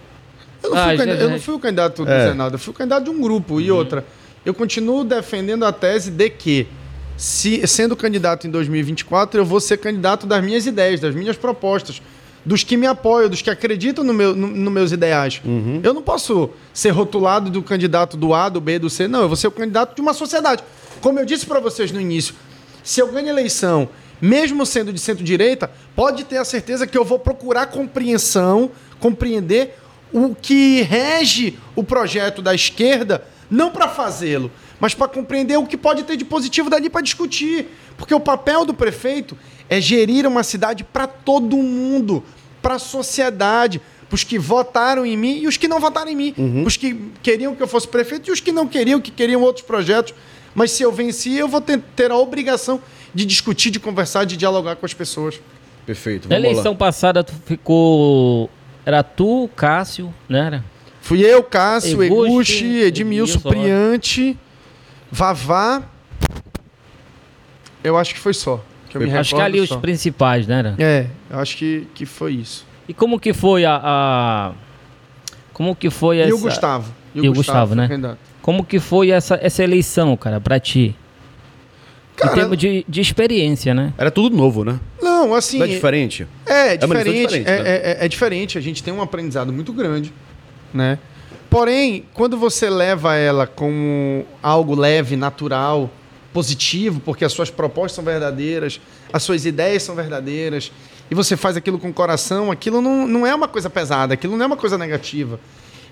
Eu 0.62 0.70
não, 0.70 0.78
ah, 0.78 0.86
fui, 0.88 0.96
candidato, 0.96 1.20
eu 1.22 1.30
não 1.30 1.40
fui 1.40 1.54
o 1.54 1.58
candidato 1.58 2.04
do 2.04 2.10
é. 2.10 2.28
Zenaldo, 2.28 2.54
eu 2.56 2.58
fui 2.58 2.70
o 2.72 2.74
candidato 2.74 3.04
de 3.04 3.10
um 3.10 3.20
grupo. 3.20 3.60
E 3.60 3.70
uhum. 3.70 3.78
outra, 3.78 4.04
eu 4.44 4.52
continuo 4.52 5.04
defendendo 5.04 5.64
a 5.64 5.72
tese 5.72 6.10
de 6.10 6.28
que 6.28 6.66
se 7.16 7.66
sendo 7.66 7.96
candidato 7.96 8.46
em 8.46 8.50
2024, 8.50 9.40
eu 9.40 9.44
vou 9.44 9.60
ser 9.60 9.78
candidato 9.78 10.26
das 10.26 10.44
minhas 10.44 10.66
ideias, 10.66 11.00
das 11.00 11.14
minhas 11.14 11.36
propostas, 11.36 12.02
dos 12.44 12.62
que 12.62 12.76
me 12.76 12.86
apoiam, 12.86 13.28
dos 13.28 13.42
que 13.42 13.50
acreditam 13.50 14.04
no 14.04 14.12
meu, 14.12 14.36
no, 14.36 14.46
no 14.46 14.70
meus 14.70 14.92
ideais. 14.92 15.40
Uhum. 15.44 15.80
Eu 15.82 15.92
não 15.92 16.02
posso 16.02 16.50
ser 16.72 16.90
rotulado 16.90 17.50
do 17.50 17.62
candidato 17.62 18.16
do 18.16 18.32
A, 18.32 18.48
do 18.48 18.60
B, 18.60 18.78
do 18.78 18.88
C. 18.88 19.08
Não, 19.08 19.22
eu 19.22 19.28
vou 19.28 19.36
ser 19.36 19.48
o 19.48 19.50
candidato 19.50 19.94
de 19.94 20.00
uma 20.00 20.14
sociedade. 20.14 20.62
Como 21.00 21.18
eu 21.18 21.24
disse 21.24 21.44
para 21.44 21.58
vocês 21.58 21.90
no 21.90 22.00
início, 22.00 22.34
se 22.84 23.00
eu 23.00 23.10
ganho 23.10 23.28
eleição, 23.28 23.88
mesmo 24.20 24.64
sendo 24.64 24.92
de 24.92 25.00
centro-direita, 25.00 25.70
pode 25.94 26.24
ter 26.24 26.36
a 26.36 26.44
certeza 26.44 26.86
que 26.86 26.96
eu 26.96 27.04
vou 27.04 27.18
procurar 27.18 27.66
compreensão, 27.66 28.70
compreender 29.00 29.76
o 30.12 30.34
que 30.34 30.82
rege 30.82 31.58
o 31.74 31.82
projeto 31.82 32.40
da 32.40 32.54
esquerda, 32.54 33.24
não 33.50 33.70
para 33.70 33.88
fazê-lo, 33.88 34.50
mas 34.80 34.94
para 34.94 35.08
compreender 35.08 35.56
o 35.56 35.66
que 35.66 35.76
pode 35.76 36.02
ter 36.04 36.16
de 36.16 36.24
positivo 36.24 36.68
dali 36.68 36.90
para 36.90 37.00
discutir. 37.00 37.68
Porque 37.96 38.14
o 38.14 38.20
papel 38.20 38.64
do 38.64 38.74
prefeito 38.74 39.36
é 39.68 39.80
gerir 39.80 40.26
uma 40.26 40.42
cidade 40.42 40.84
para 40.84 41.06
todo 41.06 41.56
mundo, 41.56 42.22
para 42.60 42.74
a 42.74 42.78
sociedade, 42.78 43.80
para 44.08 44.14
os 44.14 44.24
que 44.24 44.38
votaram 44.38 45.04
em 45.04 45.16
mim 45.16 45.38
e 45.38 45.46
os 45.46 45.56
que 45.56 45.66
não 45.66 45.80
votaram 45.80 46.10
em 46.10 46.16
mim, 46.16 46.34
uhum. 46.36 46.64
os 46.64 46.76
que 46.76 46.94
queriam 47.22 47.54
que 47.54 47.62
eu 47.62 47.68
fosse 47.68 47.88
prefeito 47.88 48.28
e 48.28 48.32
os 48.32 48.40
que 48.40 48.52
não 48.52 48.66
queriam, 48.66 49.00
que 49.00 49.10
queriam 49.10 49.42
outros 49.42 49.64
projetos. 49.64 50.14
Mas 50.54 50.70
se 50.70 50.82
eu 50.82 50.92
venci, 50.92 51.34
eu 51.34 51.48
vou 51.48 51.60
ter, 51.60 51.80
ter 51.94 52.10
a 52.10 52.16
obrigação 52.16 52.80
de 53.14 53.24
discutir, 53.24 53.70
de 53.70 53.80
conversar, 53.80 54.24
de 54.24 54.36
dialogar 54.36 54.76
com 54.76 54.86
as 54.86 54.94
pessoas. 54.94 55.40
Perfeito. 55.84 56.28
Na 56.28 56.36
eleição 56.36 56.72
lá. 56.72 56.78
passada, 56.78 57.22
tu 57.22 57.32
ficou. 57.44 58.50
Era 58.84 59.02
tu, 59.02 59.48
Cássio, 59.54 60.12
né? 60.28 60.46
Era? 60.46 60.64
Fui 61.00 61.20
eu, 61.20 61.42
Cássio, 61.42 62.02
Eguchi, 62.02 62.80
Edmilson, 62.80 63.38
Priante, 63.38 64.36
Vavá. 65.10 65.82
Eu 67.82 67.96
acho 67.96 68.14
que 68.14 68.20
foi 68.20 68.34
só. 68.34 68.62
Que 68.88 68.98
eu 68.98 69.18
acho 69.18 69.34
que 69.34 69.40
ali 69.40 69.66
só. 69.66 69.74
os 69.74 69.80
principais, 69.80 70.46
né? 70.46 70.58
Era? 70.58 70.74
É, 70.78 71.06
eu 71.30 71.38
acho 71.38 71.56
que, 71.56 71.86
que 71.94 72.06
foi 72.06 72.32
isso. 72.34 72.66
E 72.88 72.94
como 72.94 73.18
que 73.18 73.32
foi 73.32 73.64
a. 73.64 73.80
a... 73.82 74.52
Como 75.52 75.74
que 75.74 75.90
foi 75.90 76.18
essa. 76.18 76.30
E 76.30 76.32
o 76.32 76.38
Gustavo. 76.38 76.92
E 77.14 77.20
o, 77.20 77.24
e 77.24 77.28
o 77.28 77.32
Gustavo, 77.32 77.58
Gustavo 77.58 77.74
né? 77.74 77.88
Candidato. 77.88 78.18
Como 78.42 78.64
que 78.64 78.78
foi 78.78 79.10
essa, 79.10 79.38
essa 79.42 79.64
eleição, 79.64 80.16
cara, 80.16 80.40
pra 80.40 80.60
ti? 80.60 80.94
Cara, 82.16 82.32
em 82.32 82.34
termos 82.34 82.56
de, 82.56 82.84
de 82.88 83.00
experiência, 83.00 83.74
né? 83.74 83.92
Era 83.98 84.10
tudo 84.10 84.34
novo, 84.34 84.64
né? 84.64 84.80
Não, 85.02 85.34
assim. 85.34 85.58
Não 85.58 85.66
é 85.66 85.68
diferente? 85.68 86.26
É, 86.46 86.74
é 86.74 86.76
diferente. 86.76 87.08
É, 87.08 87.26
diferente, 87.26 87.48
é, 87.48 87.62
né? 87.62 87.68
é, 87.68 88.04
é, 88.04 88.08
diferente. 88.08 88.58
A 88.58 88.60
gente 88.60 88.82
tem 88.82 88.92
um 88.94 89.02
aprendizado 89.02 89.52
muito 89.52 89.72
grande, 89.72 90.12
né? 90.72 90.98
Porém, 91.48 92.04
quando 92.12 92.36
você 92.36 92.68
leva 92.68 93.14
ela 93.14 93.46
como 93.46 94.26
algo 94.42 94.74
leve, 94.74 95.16
natural, 95.16 95.90
positivo, 96.32 97.00
porque 97.00 97.24
as 97.24 97.32
suas 97.32 97.50
propostas 97.50 97.92
são 97.92 98.04
verdadeiras, 98.04 98.80
as 99.12 99.22
suas 99.22 99.46
ideias 99.46 99.82
são 99.82 99.94
verdadeiras, 99.94 100.70
e 101.10 101.14
você 101.14 101.36
faz 101.36 101.56
aquilo 101.56 101.78
com 101.78 101.88
o 101.88 101.94
coração, 101.94 102.50
aquilo 102.50 102.82
não, 102.82 103.06
não 103.06 103.26
é 103.26 103.34
uma 103.34 103.48
coisa 103.48 103.70
pesada, 103.70 104.14
aquilo 104.14 104.36
não 104.36 104.44
é 104.44 104.46
uma 104.46 104.56
coisa 104.56 104.76
negativa. 104.76 105.40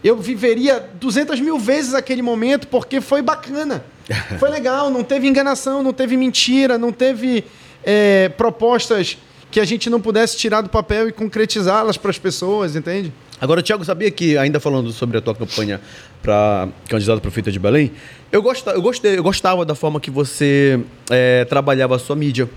Eu 0.03 0.19
viveria 0.19 0.87
200 1.01 1.41
mil 1.41 1.59
vezes 1.59 1.95
aquele 1.95 2.21
momento 2.21 2.69
porque 2.69 3.01
foi 3.01 3.23
bacana. 3.23 3.85
Foi 4.39 4.51
legal, 4.51 4.91
não 4.91 5.03
teve 5.03 5.27
enganação, 5.27 5.83
não 5.83 5.95
teve 5.95 6.15
mentira, 6.15 6.77
não 6.77 6.93
teve 6.93 7.43
é, 7.83 8.29
propostas 8.29 9.17
que 9.51 9.59
a 9.59 9.65
gente 9.65 9.89
não 9.89 9.99
pudesse 9.99 10.37
tirar 10.37 10.61
do 10.61 10.69
papel 10.69 11.09
e 11.09 11.13
concretizá-las 11.13 11.97
para 11.97 12.11
as 12.11 12.19
pessoas, 12.19 12.77
entende? 12.77 13.11
Agora, 13.41 13.63
Tiago, 13.63 13.85
sabia 13.85 14.11
que, 14.11 14.39
ainda 14.39 14.61
falando 14.61 14.93
sobre 14.93 15.19
a 15.19 15.21
tua 15.21 15.35
campanha 15.35 15.81
para 16.23 16.69
candidato 16.89 17.19
a 17.19 17.21
prefeita 17.21 17.51
de 17.51 17.59
Belém, 17.59 17.91
eu, 18.31 18.41
gostava, 18.41 18.77
eu, 18.77 18.83
gostei, 18.83 19.19
eu 19.19 19.23
gostava 19.23 19.65
da 19.65 19.75
forma 19.75 20.01
que 20.01 20.11
você 20.11 20.81
é, 21.11 21.45
trabalhava 21.45 21.97
a 21.97 21.99
sua 21.99 22.17
mídia. 22.17 22.49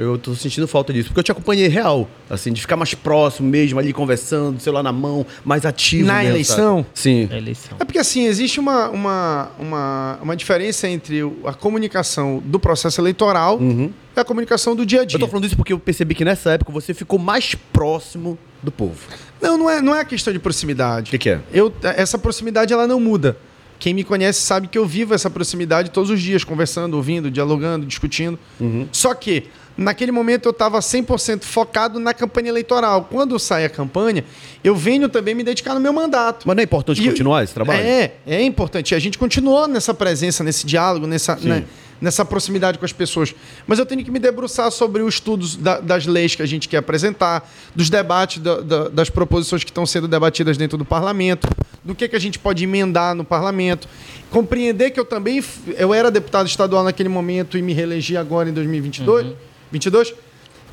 Eu 0.00 0.16
tô 0.16 0.34
sentindo 0.34 0.66
falta 0.66 0.94
disso, 0.94 1.10
porque 1.10 1.20
eu 1.20 1.24
te 1.24 1.30
acompanhei 1.30 1.68
real, 1.68 2.08
assim, 2.30 2.54
de 2.54 2.62
ficar 2.62 2.74
mais 2.74 2.94
próximo 2.94 3.50
mesmo, 3.50 3.78
ali 3.78 3.92
conversando, 3.92 4.58
celular 4.58 4.82
na 4.82 4.92
mão, 4.92 5.26
mais 5.44 5.66
ativo. 5.66 6.06
Na 6.06 6.20
mesmo, 6.20 6.30
eleição? 6.30 6.76
Sabe? 6.78 6.88
Sim. 6.94 7.26
Na 7.26 7.36
eleição. 7.36 7.76
É 7.78 7.84
porque, 7.84 7.98
assim, 7.98 8.24
existe 8.24 8.58
uma, 8.58 8.88
uma, 8.88 9.50
uma, 9.58 10.18
uma 10.22 10.36
diferença 10.36 10.88
entre 10.88 11.20
a 11.44 11.52
comunicação 11.52 12.42
do 12.42 12.58
processo 12.58 12.98
eleitoral 12.98 13.58
uhum. 13.58 13.92
e 14.16 14.18
a 14.18 14.24
comunicação 14.24 14.74
do 14.74 14.86
dia 14.86 15.02
a 15.02 15.04
dia. 15.04 15.16
Eu 15.16 15.20
tô 15.20 15.28
falando 15.28 15.44
isso 15.44 15.56
porque 15.56 15.74
eu 15.74 15.78
percebi 15.78 16.14
que 16.14 16.24
nessa 16.24 16.52
época 16.52 16.72
você 16.72 16.94
ficou 16.94 17.18
mais 17.18 17.54
próximo 17.54 18.38
do 18.62 18.72
povo. 18.72 18.96
Não, 19.38 19.58
não 19.58 19.68
é, 19.68 19.82
não 19.82 19.94
é 19.94 20.00
a 20.00 20.04
questão 20.06 20.32
de 20.32 20.38
proximidade. 20.38 21.08
O 21.08 21.10
que, 21.10 21.18
que 21.18 21.28
é? 21.28 21.40
Eu, 21.52 21.70
essa 21.82 22.18
proximidade, 22.18 22.72
ela 22.72 22.86
não 22.86 22.98
muda. 22.98 23.36
Quem 23.78 23.94
me 23.94 24.04
conhece 24.04 24.40
sabe 24.42 24.68
que 24.68 24.76
eu 24.76 24.86
vivo 24.86 25.14
essa 25.14 25.30
proximidade 25.30 25.90
todos 25.90 26.10
os 26.10 26.20
dias, 26.20 26.44
conversando, 26.44 26.94
ouvindo, 26.94 27.30
dialogando, 27.30 27.86
discutindo. 27.86 28.38
Uhum. 28.60 28.86
Só 28.92 29.14
que 29.14 29.44
naquele 29.76 30.12
momento 30.12 30.46
eu 30.46 30.50
estava 30.50 30.78
100% 30.78 31.44
focado 31.44 31.98
na 31.98 32.12
campanha 32.12 32.48
eleitoral. 32.48 33.08
Quando 33.10 33.38
sai 33.38 33.64
a 33.64 33.70
campanha, 33.70 34.24
eu 34.62 34.74
venho 34.74 35.08
também 35.08 35.34
me 35.34 35.42
dedicar 35.42 35.74
no 35.74 35.80
meu 35.80 35.92
mandato. 35.92 36.46
Mas 36.46 36.56
não 36.56 36.60
é 36.60 36.64
importante 36.64 37.02
e, 37.02 37.08
continuar 37.08 37.44
esse 37.44 37.54
trabalho? 37.54 37.80
É, 37.80 38.12
é 38.26 38.42
importante. 38.42 38.94
A 38.94 38.98
gente 38.98 39.18
continuou 39.18 39.66
nessa 39.66 39.94
presença, 39.94 40.44
nesse 40.44 40.66
diálogo, 40.66 41.06
nessa, 41.06 41.36
né, 41.36 41.64
nessa 42.00 42.24
proximidade 42.24 42.78
com 42.78 42.84
as 42.84 42.92
pessoas. 42.92 43.34
Mas 43.66 43.78
eu 43.78 43.86
tenho 43.86 44.04
que 44.04 44.10
me 44.10 44.18
debruçar 44.18 44.70
sobre 44.70 45.02
os 45.02 45.14
estudos 45.14 45.56
da, 45.56 45.80
das 45.80 46.06
leis 46.06 46.34
que 46.34 46.42
a 46.42 46.46
gente 46.46 46.68
quer 46.68 46.78
apresentar, 46.78 47.48
dos 47.74 47.90
debates, 47.90 48.42
da, 48.42 48.60
da, 48.60 48.88
das 48.88 49.10
proposições 49.10 49.64
que 49.64 49.70
estão 49.70 49.86
sendo 49.86 50.08
debatidas 50.08 50.56
dentro 50.56 50.76
do 50.76 50.84
parlamento, 50.84 51.48
do 51.84 51.94
que, 51.94 52.08
que 52.08 52.16
a 52.16 52.20
gente 52.20 52.38
pode 52.38 52.64
emendar 52.64 53.14
no 53.14 53.24
parlamento. 53.24 53.88
Compreender 54.30 54.90
que 54.90 55.00
eu 55.00 55.04
também 55.04 55.42
eu 55.76 55.92
era 55.92 56.10
deputado 56.10 56.46
estadual 56.46 56.84
naquele 56.84 57.08
momento 57.08 57.58
e 57.58 57.62
me 57.62 57.72
reelegi 57.72 58.16
agora 58.16 58.48
em 58.48 58.52
2022. 58.52 59.26
Uhum 59.26 59.49
22, 59.70 60.14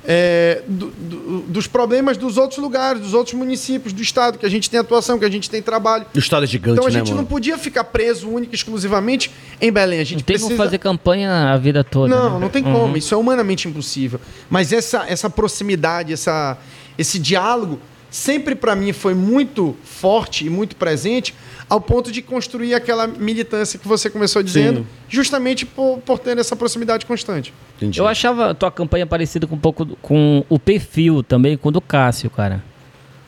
é, 0.10 0.62
do, 0.66 0.88
do, 0.88 1.40
dos 1.42 1.68
problemas 1.68 2.16
dos 2.16 2.38
outros 2.38 2.60
lugares, 2.60 3.02
dos 3.02 3.14
outros 3.14 3.34
municípios, 3.34 3.92
do 3.92 4.02
Estado, 4.02 4.38
que 4.38 4.46
a 4.46 4.50
gente 4.50 4.70
tem 4.70 4.80
atuação, 4.80 5.20
que 5.20 5.26
a 5.26 5.30
gente 5.30 5.50
tem 5.50 5.62
trabalho. 5.62 6.06
O 6.16 6.18
Estado 6.18 6.46
é 6.46 6.48
gigante, 6.48 6.78
Então 6.78 6.86
a 6.86 6.90
né, 6.90 7.00
gente 7.00 7.10
mano? 7.10 7.24
não 7.24 7.28
podia 7.28 7.58
ficar 7.58 7.84
preso 7.84 8.30
única 8.30 8.54
e 8.54 8.56
exclusivamente 8.56 9.30
em 9.60 9.70
Belém. 9.70 10.00
A 10.00 10.04
gente 10.06 10.20
não 10.20 10.26
tem 10.26 10.36
precisa... 10.36 10.50
como 10.50 10.64
fazer 10.64 10.78
campanha 10.78 11.52
a 11.52 11.58
vida 11.58 11.84
toda. 11.84 12.16
Não, 12.16 12.36
né? 12.36 12.40
não 12.40 12.50
tem 12.50 12.64
uhum. 12.64 12.74
como. 12.74 12.98
Isso 12.98 13.14
é 13.14 13.18
humanamente 13.18 13.68
impossível. 13.68 14.20
Mas 14.50 14.72
essa, 14.72 15.06
essa 15.10 15.30
proximidade, 15.30 16.14
essa, 16.14 16.58
esse 16.98 17.20
diálogo, 17.20 17.78
sempre 18.10 18.56
para 18.56 18.76
mim 18.78 18.94
foi 18.94 19.14
muito 19.14 19.76
forte 19.84 20.46
e 20.46 20.50
muito 20.50 20.78
presente, 20.78 21.36
ao 21.70 21.82
ponto 21.82 22.12
de 22.12 22.22
construir 22.22 22.74
aquela 22.74 23.08
militância 23.08 23.78
que 23.78 23.88
você 23.88 24.10
começou 24.10 24.42
dizendo, 24.42 24.80
Sim. 24.80 24.88
justamente 25.10 25.66
por, 25.66 26.00
por 26.00 26.20
ter 26.20 26.38
essa 26.38 26.56
proximidade 26.56 27.06
constante. 27.06 27.54
Entendi. 27.76 28.00
Eu 28.00 28.08
achava 28.08 28.52
a 28.52 28.54
tua 28.54 28.72
campanha 28.72 29.06
parecida 29.06 29.46
com 29.46 29.56
um 29.56 29.60
pouco 29.60 29.86
com 30.02 30.46
o 30.50 30.58
perfil 30.58 31.22
também, 31.24 31.58
com 31.58 31.70
o 31.70 31.72
do 31.72 31.82
Cássio, 31.82 32.30
cara. 32.30 32.64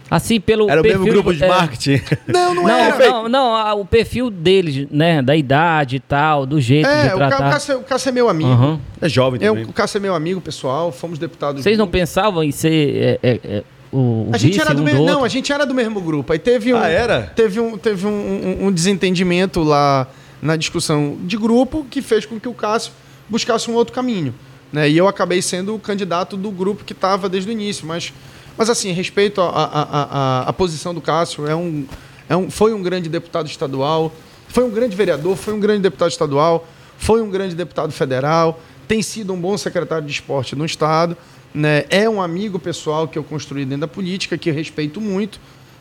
Assim, 0.10 0.40
pelo 0.40 0.68
Era 0.70 0.82
perfil, 0.82 1.02
o 1.02 1.04
mesmo 1.04 1.22
grupo 1.22 1.38
de 1.38 1.44
é... 1.44 1.48
marketing? 1.48 2.02
Não, 2.28 2.56
não, 2.56 2.64
não 2.64 2.70
era. 2.70 3.10
Não, 3.10 3.30
não, 3.30 3.80
o 3.80 3.86
perfil 3.86 4.32
deles, 4.32 4.88
né, 4.90 5.22
da 5.22 5.36
idade 5.36 5.98
e 5.98 6.00
tal, 6.00 6.48
do 6.48 6.60
jeito 6.60 6.88
é, 6.88 7.10
de 7.10 7.16
tratar. 7.16 7.36
O 7.36 7.52
Cássio, 7.52 7.78
o 7.78 7.84
Cássio 7.84 8.10
é 8.10 8.12
meu 8.12 8.28
amigo. 8.28 8.50
Uhum. 8.50 8.80
É 9.00 9.08
jovem 9.08 9.40
também. 9.40 9.64
É, 9.64 9.68
o 9.68 9.72
Cássio 9.72 9.98
é 9.98 10.02
meu 10.02 10.16
amigo, 10.16 10.42
pessoal, 10.42 10.92
fomos 10.92 11.20
deputados 11.20 11.62
Vocês 11.62 11.78
não 11.78 11.88
pensavam 11.88 12.44
em 12.44 12.52
ser... 12.52 13.20
É, 13.22 13.64
o, 13.92 14.30
a 14.32 14.38
gente 14.38 14.60
era 14.60 14.74
do, 14.74 14.82
um 14.82 14.86
me... 14.86 14.94
Não, 14.94 15.24
a 15.24 15.28
gente 15.28 15.52
era 15.52 15.66
do 15.66 15.74
mesmo 15.74 16.00
grupo. 16.00 16.32
Aí 16.32 16.40
teve 16.40 16.74
um, 16.74 16.78
ah, 16.78 16.88
era? 16.88 17.32
Teve, 17.36 17.60
um, 17.60 17.78
teve 17.78 18.06
um, 18.06 18.10
um, 18.10 18.68
um, 18.68 18.72
desentendimento 18.72 19.64
lá 19.64 20.08
na 20.42 20.56
discussão 20.56 21.18
de 21.24 21.36
grupo 21.36 21.86
que 21.90 22.02
fez 22.02 22.26
com 22.26 22.40
que 22.40 22.48
o 22.48 22.54
Cássio 22.54 22.92
buscasse 23.28 23.70
um 23.70 23.74
outro 23.74 23.94
caminho. 23.94 24.34
Né? 24.72 24.90
E 24.90 24.98
eu 24.98 25.08
acabei 25.08 25.42
sendo 25.42 25.76
o 25.76 25.80
candidato 25.80 26.38
do 26.38 26.52
grupo 26.52 26.84
que 26.84 26.94
estava 26.94 27.28
desde 27.28 27.50
o 27.50 27.52
início. 27.52 27.88
Mas, 27.88 28.14
mas 28.56 28.70
assim, 28.70 28.92
respeito 28.92 29.42
à 29.42 30.54
posição 30.56 30.94
do 30.94 31.02
Cássio, 31.02 31.48
é 31.48 31.56
um, 31.56 31.86
é 32.30 32.36
um, 32.36 32.52
foi 32.52 32.74
um 32.74 32.84
grande 32.84 33.10
deputado 33.10 33.48
estadual, 33.48 34.14
foi 34.48 34.64
um 34.64 34.70
grande 34.70 34.96
vereador, 34.96 35.36
foi 35.36 35.54
um 35.54 35.60
grande 35.60 35.82
deputado 35.82 36.12
estadual, 36.12 36.68
foi 36.98 37.22
um 37.22 37.30
grande 37.30 37.56
deputado 37.56 37.92
federal, 37.92 38.60
tem 38.88 39.02
sido 39.02 39.34
um 39.34 39.40
bom 39.40 39.58
secretário 39.58 40.06
de 40.06 40.12
esporte 40.12 40.56
no 40.56 40.66
Estado 40.66 41.18
né? 41.54 41.86
É 41.90 42.10
um 42.10 42.22
amigo 42.22 42.60
pessoal 42.60 43.08
que 43.08 43.18
eu 43.18 43.24
construí 43.24 43.66
dentro 43.66 43.82
da 43.82 43.88
política, 43.88 44.38
que 44.38 44.50
eu 44.50 44.54
respeito 44.54 45.02
muito, 45.02 45.40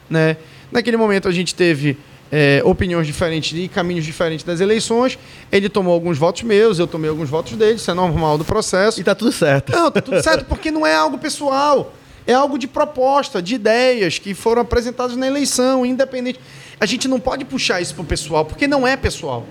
né? 0.09 0.37
Naquele 0.71 0.97
momento 0.97 1.29
a 1.29 1.33
gente 1.33 1.55
teve 1.55 1.97
é, 2.31 2.61
opiniões 2.65 3.07
diferentes 3.07 3.57
e 3.59 3.69
caminhos 3.69 4.05
diferentes 4.05 4.45
das 4.45 4.61
eleições. 4.61 5.19
Ele 5.51 5.69
tomou 5.69 5.93
alguns 5.93 6.19
votos 6.19 6.43
meus, 6.43 6.79
eu 6.79 6.87
tomei 6.87 7.09
alguns 7.09 7.29
votos 7.29 7.55
dele, 7.55 7.77
isso 7.77 7.91
é 7.91 7.95
normal 7.95 8.39
do 8.39 8.45
processo. 8.45 9.01
E 9.01 9.05
tá 9.05 9.15
tudo 9.15 9.33
certo. 9.33 9.73
Não, 9.73 9.91
tá 9.91 10.01
tudo 10.01 10.23
certo 10.23 10.45
porque 10.47 10.71
não 10.71 10.87
é 10.87 10.95
algo 10.95 11.19
pessoal. 11.19 11.95
É 12.27 12.35
algo 12.35 12.59
de 12.59 12.67
proposta, 12.67 13.41
de 13.41 13.55
ideias 13.55 14.19
que 14.19 14.35
foram 14.35 14.61
apresentadas 14.61 15.17
na 15.17 15.27
eleição, 15.27 15.87
independente. 15.87 16.39
A 16.79 16.85
gente 16.85 17.09
não 17.09 17.19
pode 17.19 17.45
puxar 17.47 17.81
isso 17.81 17.95
pro 17.95 18.05
pessoal, 18.05 18.45
porque 18.45 18.69
não 18.69 18.87
é 18.87 18.97
pessoal. 18.97 19.47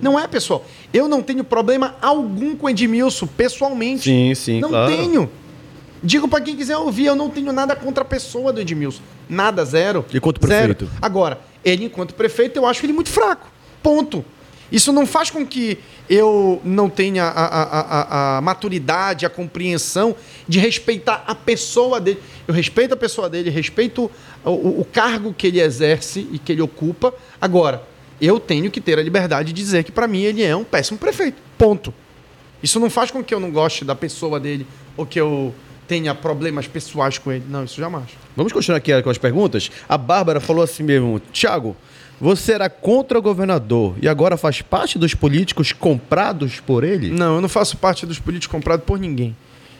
Não 0.00 0.18
é, 0.18 0.26
pessoal. 0.26 0.64
Eu 0.92 1.08
não 1.08 1.22
tenho 1.22 1.42
problema 1.44 1.96
algum 2.00 2.56
com 2.56 2.66
o 2.66 2.70
Edmilson, 2.70 3.26
pessoalmente. 3.26 4.04
Sim, 4.04 4.34
sim, 4.34 4.60
Não 4.60 4.68
claro. 4.68 4.94
tenho. 4.94 5.30
Digo 6.02 6.28
para 6.28 6.42
quem 6.42 6.54
quiser 6.54 6.76
ouvir, 6.76 7.06
eu 7.06 7.16
não 7.16 7.30
tenho 7.30 7.52
nada 7.52 7.74
contra 7.74 8.02
a 8.02 8.04
pessoa 8.04 8.52
do 8.52 8.60
Edmilson. 8.60 9.02
Nada, 9.28 9.64
zero. 9.64 10.04
E 10.12 10.20
quanto 10.20 10.38
prefeito? 10.40 10.84
Zero. 10.84 10.98
Agora, 11.00 11.40
ele, 11.64 11.84
enquanto 11.84 12.14
prefeito, 12.14 12.56
eu 12.56 12.66
acho 12.66 12.84
ele 12.84 12.92
muito 12.92 13.10
fraco. 13.10 13.50
Ponto. 13.82 14.24
Isso 14.70 14.92
não 14.92 15.06
faz 15.06 15.30
com 15.30 15.46
que 15.46 15.78
eu 16.08 16.60
não 16.64 16.88
tenha 16.88 17.24
a, 17.24 17.46
a, 17.46 17.80
a, 17.80 18.38
a, 18.38 18.40
maturidade, 18.40 19.24
a 19.24 19.30
compreensão 19.30 20.14
de 20.46 20.58
respeitar 20.58 21.24
a 21.26 21.34
pessoa 21.34 22.00
dele. 22.00 22.20
Eu 22.46 22.54
respeito 22.54 22.94
a 22.94 22.96
pessoa 22.96 23.28
dele, 23.28 23.50
respeito 23.50 24.10
o, 24.44 24.50
o, 24.50 24.80
o 24.80 24.84
cargo 24.84 25.32
que 25.32 25.46
ele 25.46 25.60
exerce 25.60 26.28
e 26.32 26.38
que 26.38 26.52
ele 26.52 26.62
ocupa. 26.62 27.14
Agora, 27.40 27.82
eu 28.20 28.40
tenho 28.40 28.70
que 28.70 28.80
ter 28.80 28.98
a 28.98 29.02
liberdade 29.02 29.52
de 29.52 29.62
dizer 29.62 29.84
que 29.84 29.92
para 29.92 30.08
mim 30.08 30.22
ele 30.22 30.42
é 30.42 30.54
um 30.56 30.64
péssimo 30.64 30.98
prefeito. 30.98 31.40
Ponto. 31.58 31.92
Isso 32.62 32.80
não 32.80 32.90
faz 32.90 33.10
com 33.10 33.22
que 33.22 33.34
eu 33.34 33.40
não 33.40 33.50
goste 33.50 33.84
da 33.84 33.94
pessoa 33.94 34.40
dele 34.40 34.66
ou 34.96 35.04
que 35.04 35.20
eu 35.20 35.54
tenha 35.86 36.14
problemas 36.14 36.66
pessoais 36.66 37.18
com 37.18 37.30
ele. 37.30 37.44
Não, 37.48 37.64
isso 37.64 37.80
jamais. 37.80 38.06
Vamos 38.34 38.52
continuar 38.52 38.78
aqui 38.78 39.02
com 39.02 39.10
as 39.10 39.18
perguntas. 39.18 39.70
A 39.88 39.96
Bárbara 39.96 40.40
falou 40.40 40.62
assim 40.62 40.82
mesmo: 40.82 41.20
Tiago, 41.32 41.76
Você 42.20 42.52
era 42.52 42.70
contra 42.70 43.18
o 43.18 43.22
governador 43.22 43.94
e 44.00 44.08
agora 44.08 44.36
faz 44.36 44.62
parte 44.62 44.98
dos 44.98 45.14
políticos 45.14 45.72
comprados 45.72 46.60
por 46.60 46.82
ele? 46.82 47.10
Não, 47.10 47.36
eu 47.36 47.40
não 47.40 47.48
faço 47.48 47.76
parte 47.76 48.06
dos 48.06 48.18
políticos 48.18 48.52
comprados 48.52 48.86
por 48.86 48.98
ninguém. 48.98 49.36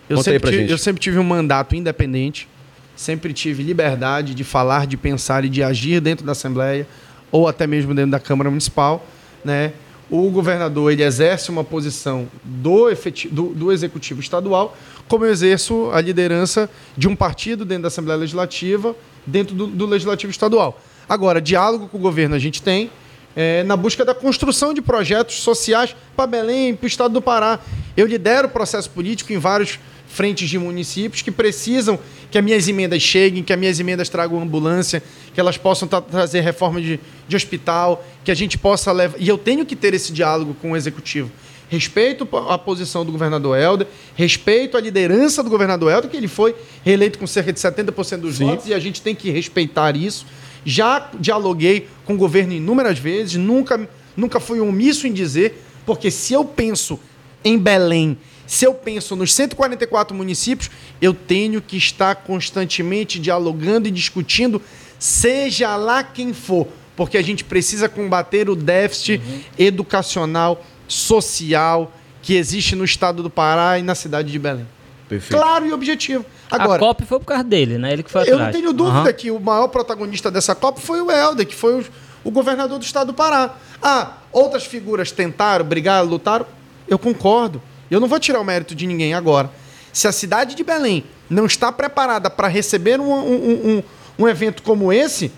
Eu, 0.09 0.23
sempre 0.23 0.51
tive, 0.51 0.71
eu 0.71 0.79
sempre 0.79 1.01
tive 1.01 1.19
um 1.19 1.25
mandato 1.25 1.75
independente, 1.75 2.47
sempre 2.95 3.33
tive 3.33 3.63
liberdade 3.63 4.35
de 4.35 4.45
falar, 4.45 4.87
de 4.87 4.97
pensar 4.97 5.45
e 5.45 5.49
de 5.49 5.63
agir 5.63 6.01
dentro 6.01 6.25
da 6.25 6.33
Assembleia 6.33 6.87
ou 7.31 7.49
até 7.49 7.67
mesmo 7.67 7.95
dentro 7.95 8.11
da 8.11 8.21
Câmara 8.21 8.51
Municipal. 8.51 9.05
Né? 9.45 9.73
O 10.11 10.31
governador 10.31 10.93
ele 10.93 11.03
exerce 11.03 11.51
uma 11.51 11.65
posição 11.65 12.29
do, 12.45 12.89
efetivo, 12.89 13.35
do, 13.35 13.43
do 13.49 13.73
Executivo 13.73 14.21
Estadual, 14.21 14.77
como 15.09 15.25
eu 15.25 15.31
exerço 15.31 15.91
a 15.93 16.01
liderança 16.01 16.71
de 16.97 17.09
um 17.09 17.17
partido 17.17 17.65
dentro 17.65 17.83
da 17.83 17.89
Assembleia 17.89 18.19
Legislativa, 18.19 18.95
dentro 19.27 19.55
do, 19.55 19.67
do 19.67 19.87
Legislativo 19.87 20.31
Estadual. 20.31 20.81
Agora, 21.09 21.41
diálogo 21.41 21.89
com 21.89 21.99
o 21.99 22.01
governo 22.01 22.35
a 22.35 22.39
gente 22.39 22.63
tem, 22.63 22.91
é, 23.35 23.63
na 23.65 23.77
busca 23.77 24.05
da 24.05 24.15
construção 24.15 24.73
de 24.73 24.81
projetos 24.81 25.41
sociais 25.41 25.95
para 26.17 26.27
Belém, 26.27 26.75
para 26.75 26.85
o 26.85 26.89
estado 26.89 27.13
do 27.13 27.21
Pará. 27.21 27.61
Eu 27.97 28.07
lidero 28.07 28.49
o 28.49 28.51
processo 28.51 28.89
político 28.91 29.33
em 29.33 29.39
vários 29.39 29.79
frentes 30.17 30.49
de 30.49 30.59
municípios 30.59 31.21
que 31.21 31.31
precisam 31.31 31.99
que 32.31 32.39
as 32.39 32.43
minhas 32.43 32.67
emendas 32.67 33.03
cheguem, 33.03 33.43
que 33.43 33.53
as 33.53 33.59
minhas 33.59 33.79
emendas 33.79 34.09
tragam 34.09 34.41
ambulância, 34.41 35.03
que 35.35 35.39
elas 35.39 35.59
possam 35.59 35.87
tra 35.87 36.01
trazer 36.01 36.41
reforma 36.41 36.81
de, 36.81 36.99
de 37.29 37.37
hospital, 37.37 38.03
que 38.25 38.31
a 38.31 38.35
gente 38.35 38.57
possa 38.57 38.91
levar. 38.93 39.19
E 39.21 39.29
eu 39.29 39.37
tenho 39.37 39.67
que 39.67 39.77
ter 39.77 39.93
esse 39.93 40.13
diálogo 40.13 40.57
com 40.61 40.73
o 40.73 40.77
executivo. 40.77 41.31
Respeito 41.69 42.27
a 42.49 42.57
posição 42.57 43.05
do 43.05 43.13
governador 43.13 43.59
Helder, 43.59 43.87
respeito 44.15 44.79
a 44.79 44.81
liderança 44.81 45.43
do 45.43 45.51
governador 45.51 45.93
Helder, 45.93 46.11
que 46.11 46.17
ele 46.17 46.29
foi 46.29 46.55
reeleito 46.83 47.19
com 47.19 47.27
cerca 47.27 47.53
de 47.53 47.61
70% 47.61 48.21
dos 48.21 48.37
Sim. 48.37 48.47
votos, 48.47 48.69
e 48.69 48.73
a 48.73 48.79
gente 48.79 49.03
tem 49.03 49.15
que 49.15 49.31
respeitar 49.31 49.95
isso. 49.97 50.25
Já 50.65 51.11
dialoguei 51.21 51.89
com 52.07 52.15
o 52.15 52.17
governo 52.17 52.55
inúmeras 52.55 52.99
vezes, 52.99 53.35
nunca, 53.35 53.87
nunca 54.17 54.41
fui 54.41 54.61
omisso 54.61 55.07
em 55.07 55.13
dizer, 55.13 55.63
porque 55.85 56.11
se 56.11 56.33
eu 56.33 56.43
penso 56.43 56.99
em 57.45 57.59
Belém, 57.59 58.17
se 58.47 58.65
eu 58.65 58.75
penso 58.75 59.17
nos 59.17 59.35
144 59.35 60.17
municípios, 60.17 60.71
eu 61.01 61.13
tenho 61.13 61.61
que 61.61 61.77
estar 61.77 62.15
constantemente 62.17 63.19
dialogando 63.19 63.89
e 63.89 63.91
discutindo, 63.91 64.63
seja 64.99 65.77
lá 65.77 66.05
quem 66.05 66.33
for, 66.33 66.69
porque 66.95 67.19
a 67.19 67.23
gente 67.23 67.45
precisa 67.45 67.89
combater 67.89 68.49
o 68.49 68.57
déficit 68.57 69.21
uhum. 69.21 69.41
educacional, 69.59 70.65
social 70.89 71.93
que 72.23 72.35
existe 72.35 72.75
no 72.75 72.85
estado 72.85 73.23
do 73.23 73.31
Pará 73.31 73.79
e 73.79 73.83
na 73.83 73.95
cidade 73.95 74.31
de 74.31 74.39
Belém. 74.39 74.67
Perfeito. 75.09 75.41
Claro 75.41 75.67
e 75.67 75.73
objetivo. 75.73 76.25
Agora, 76.51 76.77
a 76.77 76.79
COP 76.79 77.05
foi 77.05 77.19
por 77.21 77.27
causa 77.27 77.45
dele, 77.45 77.79
né? 77.79 77.93
Ele 77.93 78.03
que 78.03 78.11
foi 78.11 78.23
atrás. 78.23 78.39
Eu 78.39 78.45
não 78.45 78.53
tenho 78.53 78.73
dúvida 78.73 79.11
uhum. 79.11 79.13
que 79.13 79.31
o 79.31 79.39
maior 79.39 79.69
protagonista 79.69 80.31
dessa 80.31 80.55
COP 80.55 80.81
foi 80.81 81.01
o 81.01 81.11
Helder, 81.11 81.47
que 81.47 81.55
foi 81.55 81.81
o, 81.81 81.85
o, 82.25 82.31
governador 82.31 82.79
do 82.79 82.85
estado 82.85 83.09
do 83.09 83.15
Pará. 83.15 83.55
Ah, 83.83 84.15
outras 84.33 84.65
figuras 84.65 85.13
tentaram, 85.13 85.65
brigaram, 85.65 86.09
lutaram. 86.09 86.47
Eu 86.89 86.99
concordo. 86.99 87.63
Eu 87.91 88.01
não 88.01 88.09
vou 88.09 88.19
tirar 88.19 88.41
o 88.41 88.45
mérito 88.45 88.75
de 88.75 88.87
ninguém 88.87 89.15
agora. 89.15 89.51
Se 89.93 90.07
a 90.07 90.13
cidade 90.13 90.55
de 90.55 90.63
Belém 90.63 91.05
não 91.29 91.47
está 91.47 91.73
preparada 91.73 92.29
para 92.29 92.49
receber 92.49 93.01
um, 93.01 93.13
um, 93.13 93.77
um, 93.79 93.83
um 94.19 94.29
evento 94.29 94.63
como 94.63 94.93
esse, 94.93 95.33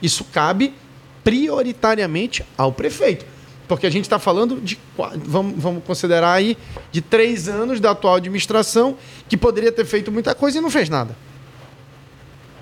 isso 0.00 0.24
cabe 0.24 0.74
prioritariamente 1.22 2.44
ao 2.56 2.70
prefeito. 2.70 3.24
Porque 3.66 3.86
a 3.86 3.90
gente 3.90 4.04
está 4.04 4.18
falando 4.18 4.60
de, 4.60 4.78
vamos, 5.24 5.54
vamos 5.56 5.82
considerar 5.84 6.32
aí, 6.32 6.56
de 6.92 7.00
três 7.00 7.48
anos 7.48 7.80
da 7.80 7.92
atual 7.92 8.16
administração 8.16 8.96
que 9.28 9.36
poderia 9.36 9.72
ter 9.72 9.86
feito 9.86 10.12
muita 10.12 10.34
coisa 10.34 10.58
e 10.58 10.60
não 10.60 10.70
fez 10.70 10.88
nada. 10.88 11.16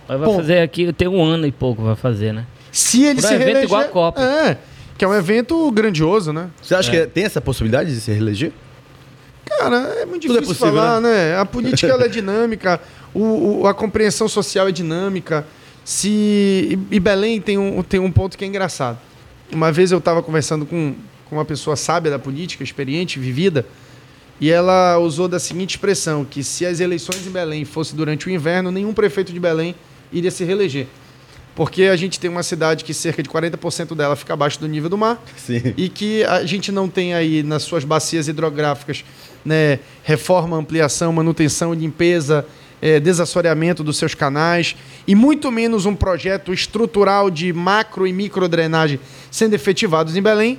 Mas 0.08 0.18
vai 0.18 0.28
Bom, 0.28 0.36
fazer 0.36 0.60
aqui, 0.60 0.92
tem 0.92 1.08
um 1.08 1.22
ano 1.22 1.46
e 1.46 1.52
pouco 1.52 1.82
vai 1.82 1.96
fazer, 1.96 2.32
né? 2.32 2.46
Se 2.70 3.02
ele 3.04 3.20
Por 3.20 3.28
se 3.28 3.34
um 3.34 3.38
reeleger... 3.38 3.64
igual 3.64 3.80
a 3.80 3.84
Copa. 3.84 4.22
É, 4.22 4.58
que 4.96 5.04
é 5.04 5.08
um 5.08 5.14
evento 5.14 5.70
grandioso, 5.72 6.32
né? 6.32 6.50
Você 6.62 6.74
acha 6.74 6.94
é. 6.94 7.00
que 7.00 7.06
tem 7.08 7.24
essa 7.24 7.40
possibilidade 7.40 7.92
de 7.92 8.00
se 8.00 8.10
reeleger? 8.12 8.52
Cara, 9.62 9.76
é 10.00 10.06
muito 10.06 10.26
é 10.26 10.28
difícil 10.28 10.36
é 10.36 10.46
possível, 10.46 10.74
falar, 10.74 11.00
né? 11.00 11.30
né? 11.30 11.38
A 11.38 11.44
política 11.44 11.92
é 11.92 12.08
dinâmica, 12.08 12.80
o, 13.14 13.60
o, 13.60 13.66
a 13.66 13.74
compreensão 13.74 14.28
social 14.28 14.68
é 14.68 14.72
dinâmica. 14.72 15.46
Se 15.84 16.78
e 16.90 17.00
Belém 17.00 17.40
tem 17.40 17.58
um, 17.58 17.82
tem 17.82 17.98
um 17.98 18.10
ponto 18.10 18.38
que 18.38 18.44
é 18.44 18.46
engraçado. 18.46 18.98
Uma 19.52 19.72
vez 19.72 19.90
eu 19.90 19.98
estava 19.98 20.22
conversando 20.22 20.64
com, 20.64 20.94
com 21.28 21.36
uma 21.36 21.44
pessoa 21.44 21.76
sábia 21.76 22.10
da 22.10 22.18
política, 22.18 22.62
experiente, 22.62 23.18
vivida, 23.18 23.66
e 24.40 24.50
ela 24.50 24.98
usou 24.98 25.28
da 25.28 25.38
seguinte 25.38 25.70
expressão: 25.70 26.24
que 26.24 26.42
se 26.42 26.64
as 26.64 26.80
eleições 26.80 27.26
em 27.26 27.30
Belém 27.30 27.64
fossem 27.64 27.96
durante 27.96 28.26
o 28.26 28.30
inverno, 28.30 28.70
nenhum 28.70 28.92
prefeito 28.92 29.32
de 29.32 29.40
Belém 29.40 29.74
iria 30.12 30.30
se 30.30 30.44
reeleger. 30.44 30.86
Porque 31.54 31.84
a 31.84 31.96
gente 31.96 32.18
tem 32.18 32.30
uma 32.30 32.42
cidade 32.42 32.82
que 32.82 32.94
cerca 32.94 33.22
de 33.22 33.28
40% 33.28 33.94
dela 33.94 34.16
fica 34.16 34.32
abaixo 34.32 34.58
do 34.58 34.66
nível 34.66 34.88
do 34.88 34.96
mar 34.96 35.22
Sim. 35.36 35.74
e 35.76 35.88
que 35.88 36.24
a 36.24 36.44
gente 36.44 36.72
não 36.72 36.88
tem 36.88 37.12
aí 37.12 37.42
nas 37.42 37.62
suas 37.62 37.84
bacias 37.84 38.26
hidrográficas 38.26 39.04
né, 39.44 39.78
reforma, 40.02 40.56
ampliação, 40.56 41.12
manutenção, 41.12 41.74
limpeza, 41.74 42.46
é, 42.80 42.98
desassoreamento 42.98 43.84
dos 43.84 43.96
seus 43.96 44.14
canais 44.14 44.74
e 45.06 45.14
muito 45.14 45.50
menos 45.52 45.86
um 45.86 45.94
projeto 45.94 46.52
estrutural 46.52 47.30
de 47.30 47.52
macro 47.52 48.06
e 48.06 48.12
micro 48.12 48.48
drenagem 48.48 48.98
sendo 49.30 49.54
efetivados 49.54 50.16
em 50.16 50.22
Belém. 50.22 50.58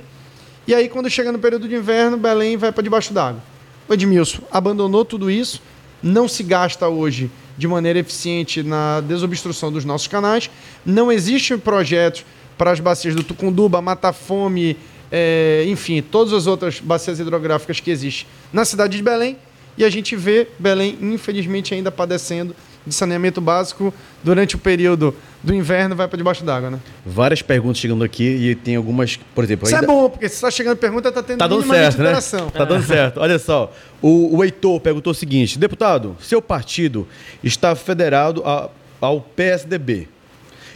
E 0.66 0.74
aí, 0.74 0.88
quando 0.88 1.10
chega 1.10 1.30
no 1.30 1.38
período 1.38 1.68
de 1.68 1.74
inverno, 1.74 2.16
Belém 2.16 2.56
vai 2.56 2.72
para 2.72 2.82
debaixo 2.82 3.12
d'água. 3.12 3.42
O 3.86 3.92
Edmilson 3.92 4.42
abandonou 4.50 5.04
tudo 5.04 5.30
isso, 5.30 5.60
não 6.02 6.26
se 6.26 6.42
gasta 6.42 6.88
hoje 6.88 7.30
de 7.56 7.68
maneira 7.68 7.98
eficiente 7.98 8.62
na 8.62 9.00
desobstrução 9.00 9.72
dos 9.72 9.84
nossos 9.84 10.06
canais, 10.06 10.50
não 10.84 11.10
existe 11.10 11.56
projetos 11.56 12.24
para 12.58 12.70
as 12.70 12.80
bacias 12.80 13.14
do 13.14 13.22
Tucunduba, 13.22 13.80
Mata 13.80 14.12
Fome, 14.12 14.76
é, 15.10 15.64
enfim, 15.66 16.02
todas 16.02 16.32
as 16.32 16.46
outras 16.46 16.80
bacias 16.80 17.20
hidrográficas 17.20 17.80
que 17.80 17.90
existem 17.90 18.26
na 18.52 18.64
cidade 18.64 18.96
de 18.96 19.02
Belém. 19.02 19.36
E 19.76 19.84
a 19.84 19.90
gente 19.90 20.14
vê 20.14 20.48
Belém, 20.58 20.96
infelizmente, 21.00 21.74
ainda 21.74 21.90
padecendo 21.90 22.54
de 22.86 22.94
saneamento 22.94 23.40
básico 23.40 23.92
durante 24.22 24.56
o 24.56 24.58
período 24.58 25.14
do 25.42 25.54
inverno, 25.54 25.94
vai 25.94 26.08
para 26.08 26.16
debaixo 26.16 26.44
d'água, 26.44 26.70
né? 26.70 26.78
Várias 27.04 27.42
perguntas 27.42 27.78
chegando 27.78 28.04
aqui 28.04 28.24
e 28.24 28.54
tem 28.54 28.76
algumas, 28.76 29.18
por 29.34 29.44
exemplo... 29.44 29.66
Isso 29.66 29.74
é 29.74 29.80
ainda... 29.80 29.92
é 29.92 29.94
bom, 29.94 30.08
porque 30.08 30.28
se 30.28 30.36
está 30.36 30.50
chegando 30.50 30.76
pergunta, 30.76 31.08
está 31.08 31.22
tendo 31.22 31.38
tá 31.38 31.46
dando 31.46 31.66
certo, 31.66 32.02
né? 32.02 32.12
Tá 32.52 32.64
dando 32.64 32.84
certo. 32.84 33.20
Olha 33.20 33.38
só, 33.38 33.72
o, 34.00 34.36
o 34.36 34.44
Heitor 34.44 34.80
perguntou 34.80 35.10
o 35.10 35.14
seguinte, 35.14 35.58
deputado, 35.58 36.16
seu 36.20 36.40
partido 36.40 37.06
está 37.42 37.74
federado 37.74 38.42
a, 38.44 38.70
ao 39.00 39.20
PSDB 39.20 40.08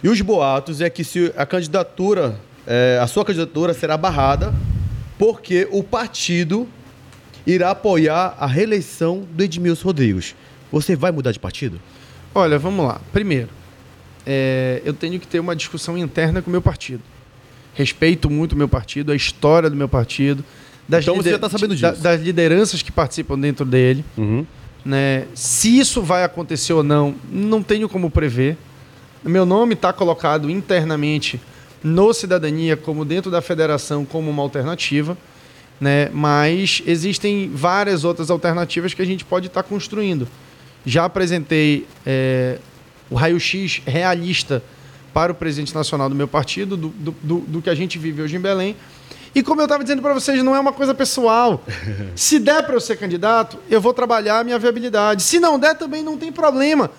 e 0.02 0.08
os 0.08 0.20
boatos 0.20 0.80
é 0.80 0.88
que 0.88 1.02
se 1.02 1.32
a 1.36 1.44
candidatura, 1.44 2.38
é, 2.66 2.98
a 3.02 3.06
sua 3.06 3.24
candidatura 3.24 3.74
será 3.74 3.96
barrada 3.96 4.54
porque 5.18 5.66
o 5.72 5.82
partido 5.82 6.68
irá 7.46 7.70
apoiar 7.70 8.36
a 8.38 8.46
reeleição 8.46 9.26
do 9.32 9.42
Edmilson 9.42 9.86
Rodrigues. 9.86 10.36
Você 10.70 10.94
vai 10.94 11.10
mudar 11.10 11.32
de 11.32 11.38
partido? 11.38 11.80
Olha, 12.34 12.58
vamos 12.58 12.86
lá. 12.86 13.00
Primeiro, 13.12 13.48
é, 14.26 14.82
eu 14.84 14.92
tenho 14.92 15.18
que 15.18 15.26
ter 15.26 15.40
uma 15.40 15.56
discussão 15.56 15.96
interna 15.96 16.42
com 16.42 16.48
o 16.48 16.52
meu 16.52 16.62
partido. 16.62 17.02
Respeito 17.74 18.28
muito 18.28 18.52
o 18.52 18.56
meu 18.56 18.68
partido, 18.68 19.12
a 19.12 19.16
história 19.16 19.70
do 19.70 19.76
meu 19.76 19.88
partido. 19.88 20.44
Das 20.88 21.04
então 21.04 21.16
você 21.16 21.30
já 21.30 21.36
está 21.36 21.48
sabendo 21.48 21.74
disso. 21.74 21.82
Da, 21.82 22.10
das 22.10 22.20
lideranças 22.20 22.82
que 22.82 22.90
participam 22.90 23.38
dentro 23.38 23.64
dele. 23.64 24.04
Uhum. 24.16 24.46
Né? 24.84 25.26
Se 25.34 25.78
isso 25.78 26.02
vai 26.02 26.24
acontecer 26.24 26.72
ou 26.72 26.82
não, 26.82 27.14
não 27.30 27.62
tenho 27.62 27.88
como 27.88 28.10
prever. 28.10 28.56
Meu 29.24 29.44
nome 29.44 29.74
está 29.74 29.92
colocado 29.92 30.48
internamente 30.48 31.40
no 31.82 32.12
Cidadania, 32.12 32.76
como 32.76 33.04
dentro 33.04 33.30
da 33.30 33.40
federação, 33.40 34.04
como 34.04 34.30
uma 34.30 34.42
alternativa 34.42 35.16
né? 35.80 36.10
Mas 36.12 36.82
existem 36.86 37.50
várias 37.52 38.04
outras 38.04 38.30
alternativas 38.30 38.94
que 38.94 39.02
a 39.02 39.04
gente 39.04 39.24
pode 39.24 39.46
estar 39.46 39.62
tá 39.62 39.68
construindo. 39.68 40.26
Já 40.86 41.04
apresentei 41.04 41.86
é, 42.06 42.58
o 43.10 43.14
raio-x 43.14 43.82
realista 43.86 44.62
para 45.12 45.32
o 45.32 45.34
presidente 45.34 45.74
nacional 45.74 46.08
do 46.08 46.14
meu 46.14 46.28
partido, 46.28 46.76
do, 46.76 46.88
do, 46.88 47.14
do, 47.22 47.38
do 47.40 47.62
que 47.62 47.70
a 47.70 47.74
gente 47.74 47.98
vive 47.98 48.22
hoje 48.22 48.36
em 48.36 48.40
Belém. 48.40 48.76
E 49.34 49.42
como 49.42 49.60
eu 49.60 49.64
estava 49.64 49.82
dizendo 49.82 50.02
para 50.02 50.14
vocês, 50.14 50.42
não 50.42 50.54
é 50.54 50.60
uma 50.60 50.72
coisa 50.72 50.94
pessoal. 50.94 51.62
Se 52.14 52.38
der 52.38 52.64
para 52.64 52.74
eu 52.74 52.80
ser 52.80 52.96
candidato, 52.96 53.58
eu 53.68 53.80
vou 53.80 53.92
trabalhar 53.92 54.40
a 54.40 54.44
minha 54.44 54.58
viabilidade. 54.58 55.22
Se 55.22 55.38
não 55.38 55.58
der, 55.58 55.74
também 55.74 56.02
não 56.02 56.16
tem 56.16 56.32
problema. 56.32 56.90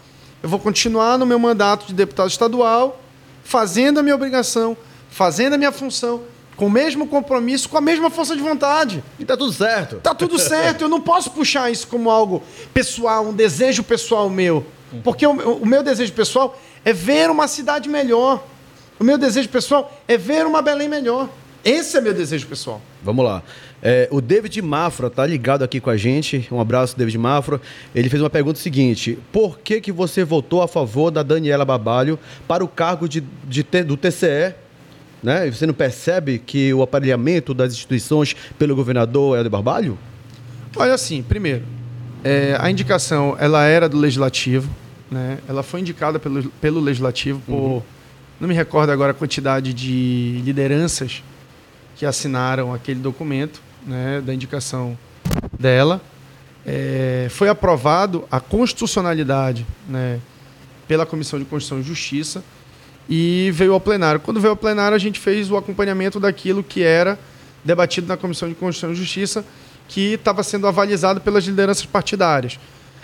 Eu 0.42 0.50
vou 0.50 0.60
continuar 0.60 1.18
no 1.18 1.26
meu 1.26 1.40
mandato 1.40 1.88
de 1.88 1.94
deputado 1.94 2.30
estadual, 2.30 3.02
fazendo 3.44 4.00
a 4.00 4.04
minha 4.04 4.16
obrigação, 4.16 4.78
fazendo 5.10 5.54
a 5.54 5.58
minha 5.58 5.72
função 5.72 6.24
com 6.60 6.66
o 6.66 6.70
mesmo 6.70 7.08
compromisso, 7.08 7.70
com 7.70 7.78
a 7.78 7.82
mesma 7.82 8.10
força 8.10 8.36
de 8.36 8.42
vontade. 8.42 9.02
E 9.18 9.24
tá 9.24 9.38
tudo 9.38 9.54
certo. 9.54 9.96
Tá 10.02 10.14
tudo 10.14 10.38
certo. 10.38 10.82
Eu 10.82 10.90
não 10.90 11.00
posso 11.00 11.32
puxar 11.32 11.72
isso 11.72 11.88
como 11.88 12.10
algo 12.10 12.44
pessoal, 12.74 13.26
um 13.26 13.34
desejo 13.34 13.82
pessoal 13.82 14.30
meu. 14.30 14.66
Porque 15.02 15.26
o, 15.26 15.32
o 15.32 15.66
meu 15.66 15.82
desejo 15.82 16.12
pessoal 16.12 16.60
é 16.84 16.92
ver 16.92 17.30
uma 17.30 17.48
cidade 17.48 17.88
melhor. 17.88 18.44
O 19.00 19.06
meu 19.06 19.18
desejo 19.18 19.48
pessoal 19.48 19.90
é 20.06 20.18
ver 20.18 20.46
uma 20.46 20.62
Belém 20.62 20.90
melhor. 20.90 21.30
Esse 21.64 21.98
é 21.98 22.02
meu 22.02 22.14
desejo 22.14 22.46
pessoal. 22.46 22.82
Vamos 23.02 23.24
lá. 23.24 23.42
É, 23.82 24.10
o 24.12 24.20
David 24.20 24.62
Mafra 24.62 25.10
tá 25.10 25.26
ligado 25.26 25.64
aqui 25.64 25.80
com 25.80 25.90
a 25.90 25.96
gente. 25.96 26.46
Um 26.52 26.60
abraço, 26.60 26.98
David 26.98 27.18
Mafra. 27.18 27.62
Ele 27.96 28.10
fez 28.10 28.22
uma 28.22 28.30
pergunta 28.30 28.60
seguinte: 28.60 29.18
Por 29.32 29.60
que, 29.60 29.80
que 29.80 29.94
você 29.94 30.26
votou 30.26 30.62
a 30.62 30.68
favor 30.68 31.10
da 31.10 31.24
Daniela 31.24 31.64
Babalho 31.64 32.20
para 32.46 32.66
o 32.66 32.68
cargo 32.68 33.08
de, 33.08 33.24
de 33.46 33.64
do 33.64 33.96
TCE 33.96 34.56
né? 35.22 35.48
E 35.48 35.54
você 35.54 35.66
não 35.66 35.74
percebe 35.74 36.40
que 36.40 36.74
o 36.74 36.82
aparelhamento 36.82 37.54
das 37.54 37.74
instituições 37.74 38.36
pelo 38.58 38.76
governador 38.76 39.38
é 39.38 39.44
de 39.44 39.50
Barbalho? 39.50 39.98
Olha 40.76 40.94
assim, 40.94 41.22
primeiro, 41.22 41.64
é, 42.24 42.56
a 42.60 42.70
indicação 42.70 43.36
ela 43.40 43.64
era 43.66 43.90
do 43.90 43.98
legislativo, 43.98 44.70
né? 45.10 45.40
Ela 45.48 45.64
foi 45.64 45.82
indicada 45.82 46.20
pelo, 46.20 46.50
pelo 46.62 46.80
legislativo 46.80 47.42
por 47.46 47.54
uhum. 47.54 47.82
não 48.40 48.48
me 48.48 48.54
recordo 48.54 48.92
agora 48.92 49.12
a 49.12 49.14
quantidade 49.14 49.74
de 49.74 50.42
lideranças 50.44 51.24
que 51.96 52.06
assinaram 52.06 52.74
aquele 52.74 53.00
documento, 53.00 53.62
né? 53.86 54.22
Da 54.22 54.34
indicação 54.34 54.98
dela. 55.58 56.02
É, 56.66 57.28
foi 57.30 57.50
aprovado 57.50 58.26
a 58.30 58.40
constitucionalidade, 58.40 59.66
né? 59.88 60.20
Pela 60.88 61.06
Comissão 61.06 61.40
de 61.40 61.46
Constituição 61.46 61.80
e 61.80 61.84
Justiça 61.84 62.44
e 63.10 63.50
veio 63.54 63.74
ao 63.74 63.82
plenário. 63.82 64.22
Quando 64.22 64.40
veio 64.40 64.52
ao 64.52 64.58
plenário, 64.58 64.96
a 64.96 65.00
gente 65.00 65.20
fez 65.20 65.50
o 65.50 65.58
acompanhamento 65.58 66.20
daquilo 66.20 66.64
que 66.64 66.84
era 66.84 67.18
debatido 67.66 68.08
na 68.08 68.16
Comissão 68.16 68.48
de 68.48 68.56
Constituição 68.56 68.94
e 68.94 68.96
Justiça, 68.96 69.44
que 69.88 70.14
estava 70.14 70.44
sendo 70.44 70.68
avalizado 70.68 71.20
pelas 71.20 71.44
lideranças 71.44 71.86
partidárias. 71.86 72.60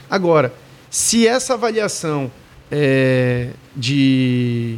Agora, 0.09 0.53
se 0.89 1.27
essa 1.27 1.55
avaliação 1.55 2.31
é, 2.71 3.49
de. 3.75 4.77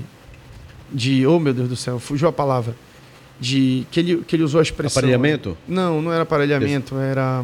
de. 0.91 1.27
Oh, 1.27 1.39
meu 1.39 1.53
Deus 1.53 1.67
do 1.67 1.75
céu, 1.75 1.99
fugiu 1.99 2.29
a 2.29 2.31
palavra. 2.31 2.73
De, 3.39 3.85
que, 3.91 3.99
ele, 3.99 4.23
que 4.25 4.35
ele 4.35 4.43
usou 4.43 4.59
a 4.59 4.63
expressão. 4.63 4.99
Aparelhamento? 4.99 5.55
Não, 5.67 6.01
não 6.01 6.11
era 6.11 6.23
aparelhamento, 6.23 6.97
era 6.97 7.43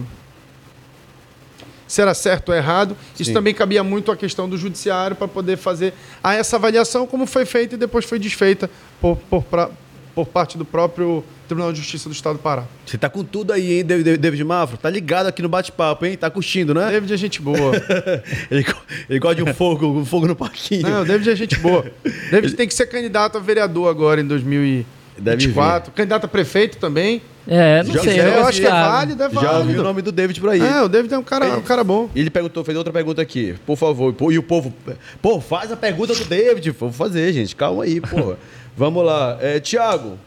se 1.87 2.01
era 2.01 2.13
certo 2.13 2.49
ou 2.49 2.55
errado. 2.55 2.95
Isso 3.15 3.25
Sim. 3.25 3.33
também 3.33 3.53
cabia 3.53 3.83
muito 3.83 4.11
à 4.11 4.15
questão 4.15 4.47
do 4.47 4.57
judiciário 4.57 5.15
para 5.15 5.27
poder 5.27 5.57
fazer 5.57 5.93
a 6.23 6.33
essa 6.33 6.55
avaliação, 6.55 7.05
como 7.05 7.25
foi 7.25 7.45
feita 7.45 7.75
e 7.75 7.77
depois 7.77 8.05
foi 8.05 8.19
desfeita 8.19 8.69
por, 8.99 9.17
por, 9.29 9.43
pra, 9.43 9.69
por 10.15 10.27
parte 10.27 10.57
do 10.57 10.65
próprio 10.65 11.23
Tribunal 11.47 11.73
de 11.73 11.79
Justiça 11.79 12.09
do 12.09 12.13
Estado 12.13 12.37
do 12.37 12.39
Pará. 12.39 12.65
Você 12.85 12.97
tá 12.97 13.09
com 13.09 13.23
tudo 13.23 13.51
aí, 13.51 13.79
hein, 13.79 13.85
David, 13.85 14.17
David 14.17 14.43
Mafro? 14.43 14.77
Tá 14.77 14.89
ligado 14.89 15.27
aqui 15.27 15.41
no 15.41 15.49
bate-papo, 15.49 16.05
hein? 16.05 16.17
Tá 16.17 16.29
curtindo, 16.29 16.73
né? 16.73 16.89
David 16.89 17.13
é 17.13 17.17
gente 17.17 17.41
boa. 17.41 17.75
ele, 18.49 18.65
ele, 19.09 19.19
gosta 19.19 19.35
de 19.35 19.43
um 19.43 19.53
fogo, 19.53 19.87
um 19.87 20.05
fogo 20.05 20.25
no 20.25 20.35
parquinho. 20.35 20.83
Não, 20.83 21.03
David 21.03 21.29
é 21.29 21.35
gente 21.35 21.57
boa. 21.59 21.85
David 22.31 22.55
tem 22.55 22.67
que 22.67 22.73
ser 22.73 22.87
candidato 22.87 23.37
a 23.37 23.41
vereador 23.41 23.89
agora 23.89 24.21
em 24.21 24.25
2024. 24.25 25.91
Candidato 25.91 26.25
a 26.25 26.27
prefeito 26.27 26.77
também. 26.77 27.21
É, 27.47 27.83
não 27.83 27.93
já, 27.93 28.01
sei. 28.01 28.21
eu 28.21 28.45
acho 28.45 28.61
que 28.61 28.67
é 28.67 28.69
válido, 28.69 29.21
é 29.21 29.27
válido. 29.27 29.41
Já 29.41 29.59
ouvi 29.59 29.77
o 29.77 29.83
nome 29.83 30.01
do 30.01 30.11
David 30.11 30.39
por 30.39 30.49
aí. 30.49 30.61
É, 30.61 30.81
o 30.81 30.87
David 30.87 31.13
é 31.13 31.17
um 31.17 31.23
cara, 31.23 31.57
um 31.57 31.61
cara 31.61 31.83
bom. 31.83 32.09
E 32.15 32.21
ele 32.21 32.29
perguntou, 32.29 32.63
fez 32.63 32.77
outra 32.77 32.93
pergunta 32.93 33.21
aqui. 33.21 33.55
Por 33.65 33.75
favor. 33.75 34.15
E 34.31 34.37
o 34.37 34.43
povo, 34.43 34.73
pô, 35.21 35.41
faz 35.41 35.71
a 35.71 35.75
pergunta 35.75 36.15
do 36.15 36.23
David. 36.23 36.71
Vou 36.71 36.91
fazer, 36.91 37.33
gente. 37.33 37.55
Calma 37.55 37.83
aí, 37.83 37.99
porra. 37.99 38.37
Vamos 38.77 39.05
lá. 39.05 39.37
É, 39.41 39.59
Tiago, 39.59 40.17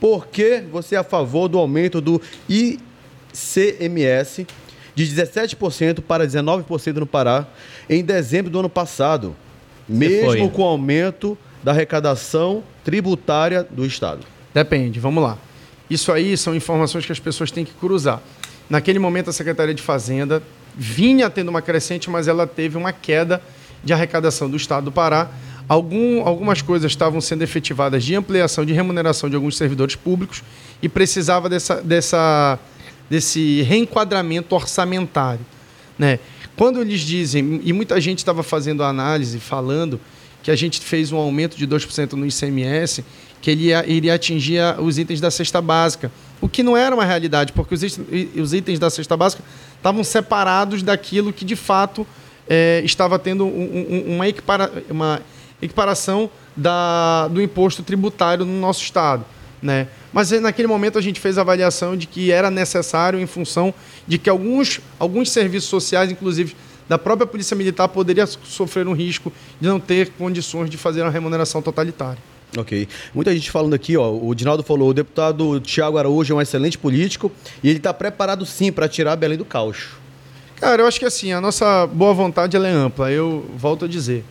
por 0.00 0.28
que 0.28 0.62
você 0.70 0.94
é 0.94 0.98
a 0.98 1.04
favor 1.04 1.48
do 1.48 1.58
aumento 1.58 2.00
do 2.00 2.22
ICMS 2.48 4.46
de 4.94 5.06
17% 5.06 6.00
para 6.00 6.26
19% 6.26 6.94
no 6.94 7.06
Pará 7.06 7.46
em 7.88 8.04
dezembro 8.04 8.50
do 8.50 8.60
ano 8.60 8.68
passado, 8.68 9.34
mesmo 9.88 10.50
com 10.50 10.62
o 10.62 10.66
aumento 10.66 11.36
da 11.62 11.72
arrecadação 11.72 12.62
tributária 12.84 13.66
do 13.68 13.84
Estado? 13.84 14.20
Depende, 14.54 15.00
vamos 15.00 15.22
lá. 15.22 15.38
Isso 15.92 16.10
aí 16.10 16.38
são 16.38 16.54
informações 16.54 17.04
que 17.04 17.12
as 17.12 17.20
pessoas 17.20 17.50
têm 17.50 17.66
que 17.66 17.74
cruzar. 17.74 18.22
Naquele 18.70 18.98
momento, 18.98 19.28
a 19.28 19.32
Secretaria 19.32 19.74
de 19.74 19.82
Fazenda 19.82 20.42
vinha 20.74 21.28
tendo 21.28 21.50
uma 21.50 21.60
crescente, 21.60 22.08
mas 22.08 22.28
ela 22.28 22.46
teve 22.46 22.78
uma 22.78 22.94
queda 22.94 23.42
de 23.84 23.92
arrecadação 23.92 24.48
do 24.48 24.56
Estado 24.56 24.84
do 24.84 24.92
Pará. 24.92 25.30
Algum, 25.68 26.26
algumas 26.26 26.62
coisas 26.62 26.90
estavam 26.90 27.20
sendo 27.20 27.42
efetivadas 27.42 28.02
de 28.02 28.14
ampliação 28.14 28.64
de 28.64 28.72
remuneração 28.72 29.28
de 29.28 29.36
alguns 29.36 29.58
servidores 29.58 29.94
públicos 29.94 30.42
e 30.80 30.88
precisava 30.88 31.46
dessa, 31.50 31.82
dessa, 31.82 32.58
desse 33.10 33.60
reenquadramento 33.60 34.54
orçamentário. 34.54 35.44
Né? 35.98 36.18
Quando 36.56 36.80
eles 36.80 37.02
dizem, 37.02 37.60
e 37.62 37.70
muita 37.70 38.00
gente 38.00 38.18
estava 38.18 38.42
fazendo 38.42 38.82
análise, 38.82 39.38
falando 39.38 40.00
que 40.42 40.50
a 40.50 40.56
gente 40.56 40.80
fez 40.80 41.12
um 41.12 41.18
aumento 41.18 41.54
de 41.54 41.66
2% 41.66 42.12
no 42.14 42.26
ICMS, 42.26 43.04
que 43.42 43.50
ele 43.50 43.64
ia, 43.64 43.84
iria 43.86 44.14
atingir 44.14 44.60
os 44.78 44.96
itens 44.96 45.20
da 45.20 45.30
cesta 45.30 45.60
básica. 45.60 46.10
O 46.40 46.48
que 46.48 46.62
não 46.62 46.76
era 46.76 46.94
uma 46.94 47.04
realidade, 47.04 47.52
porque 47.52 47.74
os, 47.74 47.82
os 48.36 48.54
itens 48.54 48.78
da 48.78 48.88
cesta 48.88 49.16
básica 49.16 49.42
estavam 49.76 50.02
separados 50.04 50.82
daquilo 50.82 51.32
que 51.32 51.44
de 51.44 51.56
fato 51.56 52.06
é, 52.48 52.80
estava 52.84 53.18
tendo 53.18 53.44
um, 53.44 53.48
um, 53.48 54.14
uma, 54.14 54.28
equipara, 54.28 54.72
uma 54.88 55.20
equiparação 55.60 56.30
da, 56.56 57.28
do 57.28 57.42
imposto 57.42 57.82
tributário 57.82 58.44
no 58.44 58.60
nosso 58.60 58.82
Estado. 58.82 59.24
Né? 59.60 59.88
Mas 60.12 60.30
naquele 60.32 60.68
momento 60.68 60.98
a 60.98 61.02
gente 61.02 61.20
fez 61.20 61.36
a 61.36 61.40
avaliação 61.40 61.96
de 61.96 62.06
que 62.06 62.30
era 62.30 62.50
necessário 62.50 63.20
em 63.20 63.26
função 63.26 63.74
de 64.06 64.18
que 64.18 64.30
alguns, 64.30 64.80
alguns 64.98 65.30
serviços 65.30 65.68
sociais, 65.68 66.10
inclusive 66.10 66.56
da 66.88 66.98
própria 66.98 67.26
Polícia 67.26 67.56
Militar, 67.56 67.88
poderia 67.88 68.26
sofrer 68.26 68.86
um 68.86 68.92
risco 68.92 69.32
de 69.60 69.68
não 69.68 69.80
ter 69.80 70.10
condições 70.10 70.68
de 70.68 70.76
fazer 70.76 71.02
uma 71.02 71.10
remuneração 71.10 71.62
totalitária. 71.62 72.18
Ok. 72.56 72.86
Muita 73.14 73.32
gente 73.34 73.50
falando 73.50 73.74
aqui, 73.74 73.96
ó. 73.96 74.10
O 74.10 74.34
Dinaldo 74.34 74.62
falou: 74.62 74.90
o 74.90 74.94
deputado 74.94 75.60
Tiago 75.60 75.98
Araújo 75.98 76.34
é 76.34 76.36
um 76.36 76.40
excelente 76.40 76.76
político 76.76 77.32
e 77.62 77.68
ele 77.68 77.78
está 77.78 77.94
preparado 77.94 78.44
sim 78.44 78.70
para 78.70 78.88
tirar 78.88 79.16
Belém 79.16 79.38
do 79.38 79.44
caos. 79.44 79.88
Cara, 80.56 80.82
eu 80.82 80.86
acho 80.86 80.98
que 80.98 81.06
assim, 81.06 81.32
a 81.32 81.40
nossa 81.40 81.86
boa 81.86 82.14
vontade 82.14 82.56
é 82.56 82.60
ampla. 82.60 83.10
Eu 83.10 83.50
volto 83.56 83.84
a 83.84 83.88
dizer. 83.88 84.24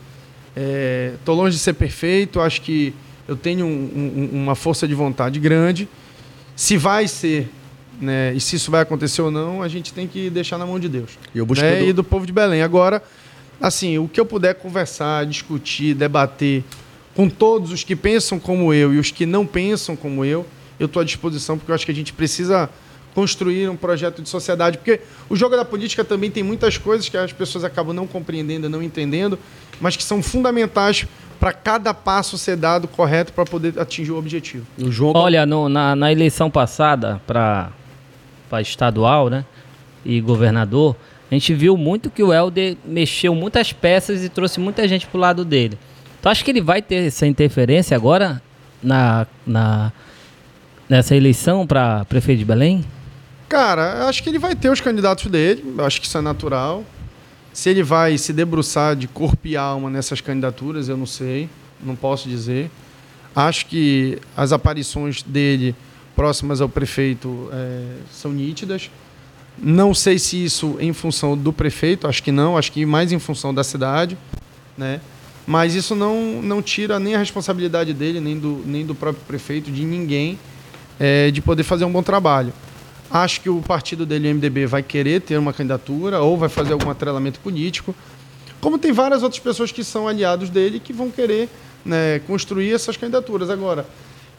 Estou 1.19 1.35
é, 1.35 1.37
longe 1.37 1.55
de 1.55 1.61
ser 1.61 1.73
perfeito, 1.73 2.39
acho 2.39 2.61
que 2.61 2.93
eu 3.27 3.35
tenho 3.35 3.65
um, 3.65 4.29
um, 4.33 4.43
uma 4.43 4.55
força 4.55 4.87
de 4.87 4.93
vontade 4.93 5.39
grande. 5.39 5.87
Se 6.55 6.77
vai 6.77 7.07
ser, 7.07 7.49
né, 7.99 8.33
e 8.33 8.39
se 8.39 8.57
isso 8.57 8.69
vai 8.69 8.81
acontecer 8.81 9.21
ou 9.21 9.31
não, 9.31 9.63
a 9.63 9.67
gente 9.67 9.93
tem 9.93 10.07
que 10.07 10.29
deixar 10.29 10.57
na 10.57 10.65
mão 10.65 10.79
de 10.79 10.89
Deus. 10.89 11.11
E, 11.33 11.37
eu 11.37 11.45
buscando... 11.45 11.69
né, 11.69 11.85
e 11.85 11.93
do 11.93 12.03
povo 12.03 12.25
de 12.25 12.33
Belém. 12.33 12.61
Agora, 12.61 13.01
assim, 13.59 13.97
o 13.97 14.07
que 14.07 14.19
eu 14.19 14.25
puder 14.25 14.55
conversar, 14.55 15.25
discutir, 15.25 15.93
debater 15.93 16.63
com 17.15 17.29
todos 17.29 17.71
os 17.71 17.83
que 17.83 17.95
pensam 17.95 18.39
como 18.39 18.73
eu 18.73 18.93
e 18.93 18.99
os 18.99 19.11
que 19.11 19.25
não 19.25 19.45
pensam 19.45 19.95
como 19.95 20.23
eu, 20.23 20.45
eu 20.79 20.85
estou 20.85 21.01
à 21.01 21.05
disposição, 21.05 21.57
porque 21.57 21.71
eu 21.71 21.75
acho 21.75 21.85
que 21.85 21.91
a 21.91 21.95
gente 21.95 22.13
precisa 22.13 22.69
construir 23.13 23.69
um 23.69 23.75
projeto 23.75 24.21
de 24.21 24.29
sociedade. 24.29 24.77
Porque 24.77 25.01
o 25.29 25.35
jogo 25.35 25.55
da 25.55 25.65
política 25.65 26.03
também 26.03 26.31
tem 26.31 26.43
muitas 26.43 26.77
coisas 26.77 27.07
que 27.09 27.17
as 27.17 27.31
pessoas 27.31 27.63
acabam 27.63 27.93
não 27.93 28.07
compreendendo, 28.07 28.69
não 28.69 28.81
entendendo, 28.81 29.37
mas 29.79 29.95
que 29.95 30.03
são 30.03 30.23
fundamentais 30.23 31.05
para 31.39 31.51
cada 31.53 31.93
passo 31.93 32.37
ser 32.37 32.55
dado 32.55 32.87
correto 32.87 33.33
para 33.33 33.45
poder 33.45 33.79
atingir 33.79 34.11
o 34.11 34.17
objetivo. 34.17 34.65
O 34.77 34.91
jogo... 34.91 35.17
Olha, 35.17 35.45
no, 35.45 35.67
na, 35.67 35.95
na 35.95 36.11
eleição 36.11 36.49
passada 36.51 37.21
para 37.25 37.71
estadual 38.61 39.29
né, 39.29 39.43
e 40.05 40.21
governador, 40.21 40.95
a 41.31 41.33
gente 41.33 41.53
viu 41.53 41.75
muito 41.75 42.09
que 42.09 42.21
o 42.21 42.31
Helder 42.31 42.77
mexeu 42.85 43.33
muitas 43.33 43.73
peças 43.73 44.23
e 44.23 44.29
trouxe 44.29 44.59
muita 44.59 44.87
gente 44.87 45.07
para 45.07 45.17
o 45.17 45.21
lado 45.21 45.43
dele. 45.43 45.79
Tu 46.21 46.29
acha 46.29 46.43
que 46.43 46.51
ele 46.51 46.61
vai 46.61 46.81
ter 46.81 47.07
essa 47.07 47.25
interferência 47.25 47.95
agora 47.97 48.41
na, 48.81 49.25
na 49.45 49.91
nessa 50.87 51.15
eleição 51.15 51.65
para 51.65 52.03
prefeito 52.05 52.39
de 52.39 52.45
Belém? 52.45 52.85
Cara, 53.47 53.99
eu 54.01 54.07
acho 54.07 54.21
que 54.21 54.29
ele 54.29 54.37
vai 54.37 54.55
ter 54.55 54.69
os 54.69 54.81
candidatos 54.81 55.25
dele, 55.27 55.73
eu 55.77 55.85
acho 55.85 55.99
que 56.01 56.07
isso 56.07 56.17
é 56.17 56.21
natural. 56.21 56.83
Se 57.53 57.69
ele 57.69 57.81
vai 57.81 58.17
se 58.17 58.31
debruçar 58.31 58.95
de 58.95 59.07
corpo 59.07 59.47
e 59.47 59.57
alma 59.57 59.89
nessas 59.89 60.21
candidaturas, 60.21 60.89
eu 60.89 60.97
não 60.97 61.05
sei, 61.05 61.49
não 61.81 61.95
posso 61.95 62.29
dizer. 62.29 62.69
Acho 63.35 63.65
que 63.65 64.19
as 64.35 64.51
aparições 64.51 65.23
dele 65.23 65.75
próximas 66.15 66.61
ao 66.61 66.69
prefeito 66.69 67.49
é, 67.53 67.83
são 68.11 68.31
nítidas. 68.31 68.91
Não 69.57 69.93
sei 69.93 70.19
se 70.19 70.43
isso 70.43 70.77
em 70.79 70.93
função 70.93 71.37
do 71.37 71.51
prefeito, 71.51 72.07
acho 72.07 72.21
que 72.21 72.31
não, 72.31 72.57
acho 72.57 72.71
que 72.71 72.85
mais 72.85 73.11
em 73.11 73.19
função 73.19 73.53
da 73.53 73.63
cidade, 73.63 74.17
né? 74.77 74.99
Mas 75.45 75.73
isso 75.73 75.95
não, 75.95 76.41
não 76.41 76.61
tira 76.61 76.99
nem 76.99 77.15
a 77.15 77.17
responsabilidade 77.17 77.93
dele, 77.93 78.19
nem 78.19 78.37
do, 78.37 78.61
nem 78.65 78.85
do 78.85 78.93
próprio 78.93 79.23
prefeito, 79.25 79.71
de 79.71 79.83
ninguém, 79.83 80.37
é, 80.99 81.31
de 81.31 81.41
poder 81.41 81.63
fazer 81.63 81.85
um 81.85 81.91
bom 81.91 82.03
trabalho. 82.03 82.53
Acho 83.09 83.41
que 83.41 83.49
o 83.49 83.61
partido 83.61 84.05
dele, 84.05 84.31
o 84.31 84.35
MDB, 84.35 84.65
vai 84.65 84.83
querer 84.83 85.21
ter 85.21 85.37
uma 85.37 85.51
candidatura 85.51 86.21
ou 86.21 86.37
vai 86.37 86.47
fazer 86.47 86.73
algum 86.73 86.89
atrelamento 86.89 87.39
político. 87.39 87.93
Como 88.61 88.77
tem 88.77 88.91
várias 88.91 89.23
outras 89.23 89.41
pessoas 89.41 89.71
que 89.71 89.83
são 89.83 90.07
aliados 90.07 90.49
dele 90.49 90.79
que 90.79 90.93
vão 90.93 91.09
querer 91.09 91.49
né, 91.83 92.19
construir 92.27 92.71
essas 92.73 92.95
candidaturas. 92.95 93.49
Agora, 93.49 93.85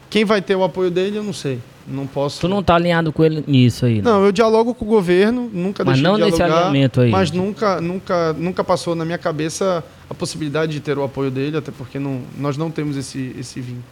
quem 0.09 0.25
vai 0.25 0.41
ter 0.41 0.55
o 0.55 0.63
apoio 0.63 0.89
dele, 0.89 1.17
eu 1.17 1.23
não 1.23 1.33
sei. 1.33 1.59
Não 1.87 2.07
posso. 2.07 2.39
Tu 2.39 2.47
não 2.47 2.61
está 2.61 2.75
alinhado 2.75 3.11
com 3.11 3.23
ele 3.23 3.43
nisso 3.45 3.85
aí? 3.85 4.01
Não, 4.01 4.11
né? 4.13 4.17
não 4.19 4.25
eu 4.25 4.31
dialogo 4.31 4.73
com 4.73 4.85
o 4.85 4.87
governo, 4.87 5.49
nunca 5.53 5.83
mas 5.83 5.95
deixei 5.95 6.03
não 6.03 6.17
de 6.17 6.25
dialogar. 6.25 6.47
Nesse 6.47 6.53
alinhamento 6.53 7.01
aí. 7.01 7.11
Mas 7.11 7.31
nunca, 7.31 7.81
nunca, 7.81 8.33
nunca 8.33 8.63
passou 8.63 8.95
na 8.95 9.03
minha 9.03 9.17
cabeça 9.17 9.83
a 10.13 10.15
possibilidade 10.15 10.71
de 10.71 10.79
ter 10.79 10.97
o 10.97 11.03
apoio 11.03 11.29
dele, 11.29 11.57
até 11.57 11.71
porque 11.71 11.99
não, 11.99 12.21
nós 12.37 12.55
não 12.55 12.71
temos 12.71 12.95
esse, 12.95 13.35
esse 13.37 13.59
vinho. 13.59 13.83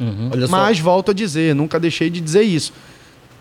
Uhum. 0.00 0.30
Mas 0.48 0.78
volto 0.78 1.10
a 1.10 1.14
dizer, 1.14 1.54
nunca 1.54 1.78
deixei 1.78 2.10
de 2.10 2.20
dizer 2.20 2.42
isso. 2.42 2.72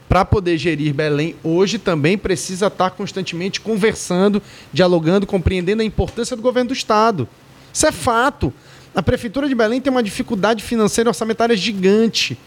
Para 0.07 0.23
poder 0.23 0.57
gerir 0.57 0.93
Belém, 0.93 1.35
hoje 1.43 1.79
também 1.79 2.17
precisa 2.17 2.67
estar 2.67 2.91
constantemente 2.91 3.59
conversando, 3.59 4.41
dialogando, 4.71 5.25
compreendendo 5.25 5.81
a 5.81 5.85
importância 5.85 6.35
do 6.35 6.41
governo 6.41 6.69
do 6.69 6.73
Estado. 6.73 7.27
Isso 7.73 7.87
é 7.87 7.91
fato. 7.91 8.53
A 8.93 9.01
Prefeitura 9.01 9.47
de 9.47 9.55
Belém 9.55 9.81
tem 9.81 9.91
uma 9.91 10.03
dificuldade 10.03 10.63
financeira 10.63 11.07
e 11.07 11.11
orçamentária 11.11 11.57
gigante. 11.57 12.37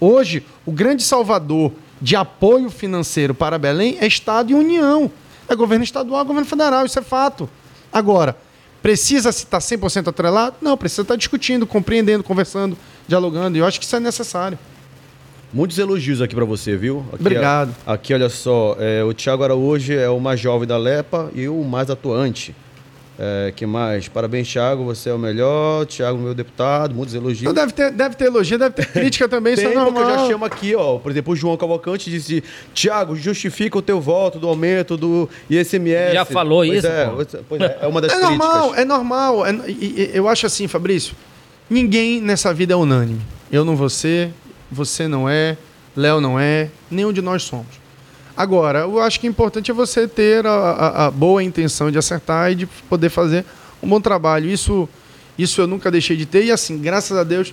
Hoje, 0.00 0.44
o 0.64 0.72
grande 0.72 1.02
salvador 1.02 1.72
de 2.00 2.16
apoio 2.16 2.70
financeiro 2.70 3.34
para 3.34 3.58
Belém 3.58 3.98
é 4.00 4.06
Estado 4.06 4.50
e 4.50 4.54
União. 4.54 5.10
É 5.48 5.54
governo 5.54 5.84
estadual, 5.84 6.24
governo 6.24 6.48
federal, 6.48 6.86
isso 6.86 6.98
é 6.98 7.02
fato. 7.02 7.48
Agora, 7.92 8.36
precisa 8.82 9.30
se 9.30 9.44
estar 9.44 9.58
100% 9.58 10.08
atrelado? 10.08 10.56
Não, 10.60 10.76
precisa 10.76 11.02
estar 11.02 11.16
discutindo, 11.16 11.66
compreendendo, 11.66 12.24
conversando, 12.24 12.76
dialogando, 13.06 13.56
e 13.56 13.60
eu 13.60 13.66
acho 13.66 13.78
que 13.78 13.86
isso 13.86 13.96
é 13.96 14.00
necessário. 14.00 14.58
Muitos 15.52 15.78
elogios 15.78 16.22
aqui 16.22 16.34
para 16.34 16.46
você, 16.46 16.76
viu? 16.76 17.04
Aqui, 17.12 17.20
Obrigado. 17.20 17.74
Aqui, 17.86 18.14
olha 18.14 18.30
só, 18.30 18.74
é, 18.78 19.04
o 19.04 19.12
Thiago 19.12 19.44
Araújo 19.44 19.92
é 19.92 20.08
o 20.08 20.18
mais 20.18 20.40
jovem 20.40 20.66
da 20.66 20.78
LEPA 20.78 21.30
e 21.34 21.46
o 21.46 21.62
mais 21.62 21.90
atuante. 21.90 22.56
É, 23.18 23.52
que 23.54 23.66
mais? 23.66 24.08
Parabéns, 24.08 24.50
Thiago, 24.50 24.84
você 24.84 25.10
é 25.10 25.14
o 25.14 25.18
melhor. 25.18 25.84
Thiago, 25.86 26.18
meu 26.18 26.34
deputado, 26.34 26.94
muitos 26.94 27.14
elogios. 27.14 27.42
Então 27.42 27.52
deve 27.52 27.72
ter, 27.72 27.90
deve 27.92 28.16
ter 28.16 28.24
elogio, 28.24 28.58
deve 28.58 28.74
ter 28.74 28.86
crítica 28.86 29.28
também, 29.28 29.54
Tem, 29.54 29.64
isso 29.64 29.72
é 29.72 29.76
normal. 29.76 30.02
eu 30.08 30.18
já 30.18 30.26
chamo 30.28 30.44
aqui, 30.44 30.74
ó. 30.74 30.98
Por 30.98 31.12
exemplo, 31.12 31.32
o 31.32 31.36
João 31.36 31.56
Cavalcante 31.56 32.10
disse: 32.10 32.42
Thiago, 32.74 33.14
justifica 33.14 33.76
o 33.76 33.82
teu 33.82 34.00
voto 34.00 34.38
do 34.38 34.48
aumento 34.48 34.96
do 34.96 35.28
ICMS. 35.50 36.14
Já 36.14 36.24
falou 36.24 36.64
pois 36.64 36.78
isso? 36.78 36.86
É, 36.86 37.10
pois 37.48 37.60
é, 37.60 37.78
é 37.82 37.86
uma 37.86 38.00
das 38.00 38.12
é 38.12 38.16
críticas. 38.16 38.38
Normal, 38.38 38.74
é 38.74 38.84
normal, 38.84 39.46
é 39.46 39.52
normal. 39.52 39.70
Eu 40.14 40.28
acho 40.28 40.46
assim, 40.46 40.66
Fabrício, 40.66 41.14
ninguém 41.68 42.20
nessa 42.20 42.52
vida 42.54 42.72
é 42.72 42.76
unânime. 42.76 43.20
Eu 43.50 43.64
não 43.64 43.76
vou 43.76 43.90
ser, 43.90 44.30
você 44.70 45.06
não 45.06 45.28
é, 45.28 45.58
Léo 45.94 46.20
não 46.20 46.40
é, 46.40 46.70
nenhum 46.90 47.12
de 47.12 47.20
nós 47.20 47.42
somos. 47.42 47.81
Agora, 48.36 48.80
eu 48.80 48.98
acho 48.98 49.20
que 49.20 49.28
o 49.28 49.30
importante 49.30 49.70
é 49.70 49.74
você 49.74 50.08
ter 50.08 50.46
a, 50.46 50.50
a, 50.50 51.06
a, 51.06 51.10
boa 51.10 51.42
intenção 51.42 51.90
de 51.90 51.98
acertar 51.98 52.52
e 52.52 52.54
de 52.54 52.66
poder 52.66 53.10
fazer 53.10 53.44
um 53.82 53.88
bom 53.88 54.00
trabalho. 54.00 54.48
Isso, 54.48 54.88
isso 55.38 55.60
eu 55.60 55.66
nunca 55.66 55.90
deixei 55.90 56.16
de 56.16 56.24
ter. 56.24 56.44
E 56.44 56.50
assim, 56.50 56.78
graças 56.78 57.16
a 57.16 57.24
Deus, 57.24 57.52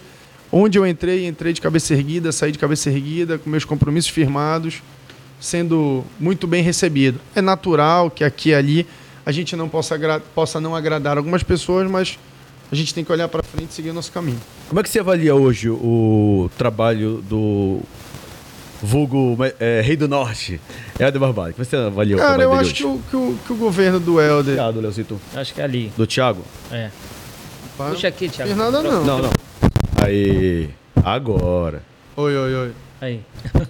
onde 0.52 0.78
eu 0.80 0.88
entrei, 0.88 1.28
entrei 1.28 1.54
de 1.54 1.62
cabeça 1.62 1.94
erguida, 1.94 2.32
saí 2.32 2.52
de 2.52 2.58
cabeça 2.58 2.90
erguida, 2.90 3.38
com 3.38 3.50
meus 3.50 3.66
compromissos 3.66 4.10
firmados, 4.10 4.82
sendo 5.40 6.04
muito 6.20 6.48
bem 6.48 6.64
recebido. 6.64 7.20
É 7.36 7.42
natural 7.42 8.10
que 8.10 8.24
aqui 8.24 8.50
e 8.50 8.56
ali 8.56 8.88
a 9.26 9.32
gente 9.32 9.56
não 9.56 9.68
possa, 9.68 9.98
possa 10.34 10.62
não 10.62 10.76
agradar 10.76 11.18
algumas 11.18 11.44
pessoas, 11.44 11.90
mas 11.90 12.18
a 12.72 12.76
gente 12.76 12.94
tem 12.94 13.04
que 13.04 13.12
olhar 13.12 13.28
para 13.28 13.44
frente 13.44 13.72
e 13.72 13.74
seguir 13.74 13.90
o 13.90 13.94
nosso 13.94 14.12
caminho. 14.12 14.40
Como 14.68 14.80
é 14.80 14.84
que 14.84 14.90
você 14.90 15.00
avalia 15.00 15.36
hoje 15.36 15.70
o 15.70 16.50
trabalho 16.58 17.24
do 17.28 17.80
vulgo 18.82 19.38
é, 19.60 19.82
Rei 19.82 19.96
do 19.96 20.08
Norte, 20.08 20.60
Helder 21.00 21.20
Barbado. 21.20 21.54
que 21.54 21.60
você 21.64 21.76
avaliou 21.76 22.20
Cara, 22.20 22.44
eu 22.44 22.54
acho 22.54 22.74
que 22.74 22.84
o, 22.84 23.00
que 23.10 23.16
o, 23.16 23.40
que, 23.46 23.54
o, 23.54 23.56
governo 23.56 24.00
do 24.00 24.20
Helder... 24.20 24.54
Obrigado, 24.54 24.80
Leozito. 24.80 25.20
Acho 25.36 25.54
que 25.54 25.62
é 25.62 25.64
ali. 25.64 25.92
Do 25.96 26.08
Thiago? 26.08 26.44
É. 26.72 26.90
Puxa 27.78 28.08
aqui, 28.08 28.30
Thiago. 28.30 28.56
Não 28.56 28.72
nada 28.72 28.90
não. 28.90 29.04
Não, 29.04 29.22
não. 29.24 29.32
Aí, 30.04 30.70
agora. 31.04 31.82
Oi, 32.16 32.36
oi, 32.36 32.56
oi. 32.56 32.72
Aí. 33.02 33.22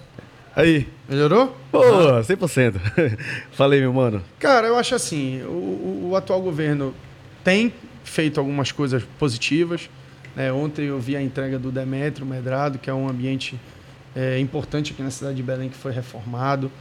Aí. 0.56 0.88
Melhorou? 1.08 1.56
Pô, 1.72 1.82
100%. 1.82 2.76
Falei, 3.54 3.80
meu 3.80 3.94
mano. 3.94 4.22
Cara, 4.40 4.68
eu 4.68 4.78
acho 4.78 4.96
assim, 4.96 5.42
o, 5.44 6.10
o 6.10 6.16
atual 6.16 6.42
governo 6.42 6.94
tem 7.44 7.74
feito 8.04 8.40
algumas 8.40 8.72
coisas 8.72 9.04
positivas. 9.18 9.90
Né? 10.36 10.52
Ontem 10.52 10.86
eu 10.86 11.00
vi 11.00 11.16
a 11.16 11.22
entrega 11.22 11.58
do 11.58 11.72
Demetrio 11.72 12.26
Medrado, 12.26 12.78
que 12.78 12.90
é 12.90 12.94
um 12.94 13.08
ambiente 13.08 13.60
é, 14.16 14.40
importante 14.40 14.94
aqui 14.94 15.02
na 15.02 15.12
cidade 15.12 15.36
de 15.36 15.44
Belém 15.44 15.70
que 15.70 15.78
foi 15.78 15.92
reformado. 15.92 16.72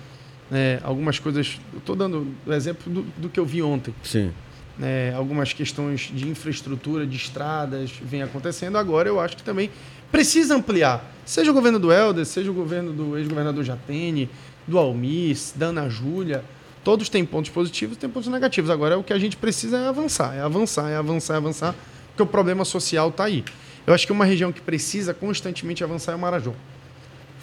É, 0.50 0.80
algumas 0.82 1.18
coisas, 1.18 1.60
estou 1.76 1.94
dando 1.94 2.26
o 2.46 2.52
exemplo 2.52 2.90
do, 2.92 3.02
do, 3.16 3.28
que 3.28 3.38
eu 3.38 3.44
vi 3.44 3.62
ontem. 3.62 3.94
Sim. 4.02 4.32
É, 4.80 5.12
algumas 5.14 5.52
questões 5.52 6.10
de 6.14 6.28
infraestrutura, 6.28 7.06
de 7.06 7.16
estradas, 7.16 7.92
vem 8.00 8.22
acontecendo. 8.22 8.78
Agora 8.78 9.08
eu 9.08 9.20
acho 9.20 9.36
que 9.36 9.42
também 9.42 9.70
precisa 10.10 10.56
ampliar. 10.56 11.04
Seja 11.26 11.50
o 11.50 11.54
governo 11.54 11.78
do 11.78 11.92
Helder, 11.92 12.24
seja 12.24 12.50
o 12.50 12.54
governo 12.54 12.92
do 12.92 13.18
ex-governador 13.18 13.62
Jatene, 13.64 14.30
do 14.66 14.78
Almir, 14.78 15.36
da 15.54 15.66
Ana 15.66 15.88
Júlia. 15.88 16.42
Todos 16.82 17.08
têm 17.08 17.24
pontos 17.24 17.50
positivos 17.50 17.96
e 17.96 18.00
têm 18.00 18.08
pontos 18.08 18.28
negativos. 18.28 18.70
Agora 18.70 18.98
o 18.98 19.04
que 19.04 19.12
a 19.12 19.18
gente 19.18 19.36
precisa 19.36 19.76
é 19.78 19.88
avançar, 19.88 20.34
é 20.34 20.40
avançar, 20.40 20.88
é 20.88 20.96
avançar, 20.96 21.34
é 21.34 21.36
avançar, 21.36 21.74
porque 22.08 22.22
o 22.22 22.26
problema 22.26 22.64
social 22.64 23.08
está 23.10 23.24
aí. 23.24 23.44
Eu 23.86 23.92
acho 23.92 24.06
que 24.06 24.12
uma 24.12 24.24
região 24.24 24.52
que 24.52 24.60
precisa 24.60 25.12
constantemente 25.12 25.84
avançar 25.84 26.12
é 26.12 26.14
o 26.14 26.18
Marajó. 26.18 26.54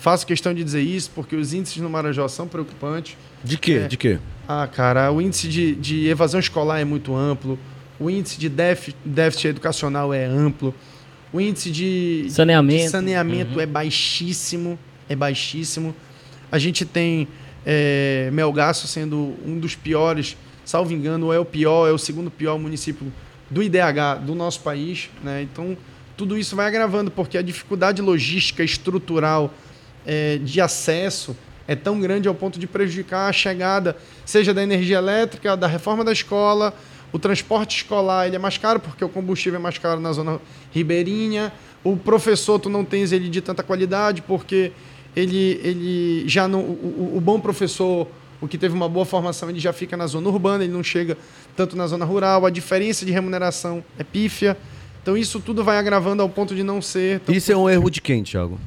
Faço 0.05 0.27
questão 0.27 0.53
de 0.53 0.63
dizer 0.63 0.83
isso 0.83 1.09
porque 1.15 1.35
os 1.35 1.51
índices 1.51 1.81
no 1.81 1.89
Marajó 1.89 2.27
são 2.27 2.47
preocupantes. 2.47 3.17
De 3.43 3.57
quê? 3.57 3.81
É, 3.85 3.87
de 3.87 3.97
quê? 3.97 4.19
Ah, 4.47 4.69
cara, 4.71 5.11
o 5.11 5.19
índice 5.19 5.47
de, 5.47 5.73
de 5.73 6.07
evasão 6.07 6.39
escolar 6.39 6.79
é 6.79 6.85
muito 6.85 7.15
amplo. 7.15 7.57
O 7.99 8.07
índice 8.07 8.37
de 8.37 8.47
déficit, 8.47 8.95
déficit 9.03 9.47
educacional 9.47 10.13
é 10.13 10.23
amplo. 10.23 10.75
O 11.33 11.41
índice 11.41 11.71
de 11.71 12.27
saneamento, 12.29 12.83
de 12.83 12.89
saneamento 12.89 13.55
uhum. 13.55 13.61
é 13.61 13.65
baixíssimo. 13.65 14.77
É 15.09 15.15
baixíssimo. 15.15 15.95
A 16.51 16.59
gente 16.59 16.85
tem 16.85 17.27
é, 17.65 18.29
Melgaço 18.31 18.87
sendo 18.87 19.33
um 19.43 19.57
dos 19.57 19.73
piores, 19.73 20.37
salvo 20.63 20.93
engano, 20.93 21.33
é 21.33 21.39
o 21.39 21.45
pior, 21.45 21.89
é 21.89 21.91
o 21.91 21.97
segundo 21.97 22.29
pior 22.29 22.59
município 22.59 23.11
do 23.49 23.63
IDH 23.63 24.23
do 24.23 24.35
nosso 24.35 24.59
país. 24.59 25.09
Né? 25.23 25.41
Então, 25.41 25.75
tudo 26.15 26.37
isso 26.37 26.55
vai 26.55 26.67
agravando, 26.67 27.09
porque 27.09 27.39
a 27.39 27.41
dificuldade 27.41 28.03
logística 28.03 28.63
estrutural 28.63 29.51
é, 30.05 30.37
de 30.37 30.61
acesso 30.61 31.35
é 31.67 31.75
tão 31.75 31.99
grande 31.99 32.27
ao 32.27 32.35
ponto 32.35 32.59
de 32.59 32.67
prejudicar 32.67 33.29
a 33.29 33.33
chegada, 33.33 33.97
seja 34.25 34.53
da 34.53 34.61
energia 34.61 34.97
elétrica, 34.97 35.57
da 35.57 35.67
reforma 35.67 36.03
da 36.03 36.11
escola, 36.11 36.73
o 37.11 37.17
transporte 37.17 37.77
escolar 37.77 38.27
ele 38.27 38.35
é 38.35 38.39
mais 38.39 38.57
caro 38.57 38.79
porque 38.79 39.03
o 39.03 39.09
combustível 39.09 39.59
é 39.59 39.61
mais 39.61 39.77
caro 39.77 39.99
na 39.99 40.11
zona 40.11 40.39
ribeirinha, 40.71 41.51
o 41.83 41.95
professor 41.95 42.59
tu 42.59 42.69
não 42.69 42.83
tens 42.83 43.11
ele 43.11 43.29
de 43.29 43.41
tanta 43.41 43.63
qualidade 43.63 44.21
porque 44.21 44.71
ele, 45.15 45.59
ele 45.63 46.27
já 46.27 46.47
não 46.47 46.59
o, 46.59 47.13
o 47.15 47.21
bom 47.21 47.39
professor 47.39 48.07
o 48.41 48.47
que 48.47 48.57
teve 48.57 48.75
uma 48.75 48.89
boa 48.89 49.05
formação 49.05 49.49
ele 49.49 49.59
já 49.59 49.71
fica 49.71 49.95
na 49.95 50.05
zona 50.07 50.27
urbana 50.27 50.63
ele 50.63 50.73
não 50.73 50.83
chega 50.83 51.17
tanto 51.55 51.75
na 51.75 51.87
zona 51.87 52.03
rural. 52.03 52.45
A 52.45 52.49
diferença 52.49 53.05
de 53.05 53.11
remuneração 53.11 53.83
é 53.97 54.03
pífia. 54.03 54.57
Então 55.01 55.15
isso 55.15 55.39
tudo 55.39 55.63
vai 55.63 55.77
agravando 55.77 56.21
ao 56.21 56.27
ponto 56.27 56.53
de 56.53 56.63
não 56.63 56.81
ser 56.81 57.21
isso 57.29 57.51
é 57.51 57.55
um 57.55 57.69
erro 57.69 57.89
de 57.89 58.01
quem 58.01 58.23
Thiago 58.23 58.59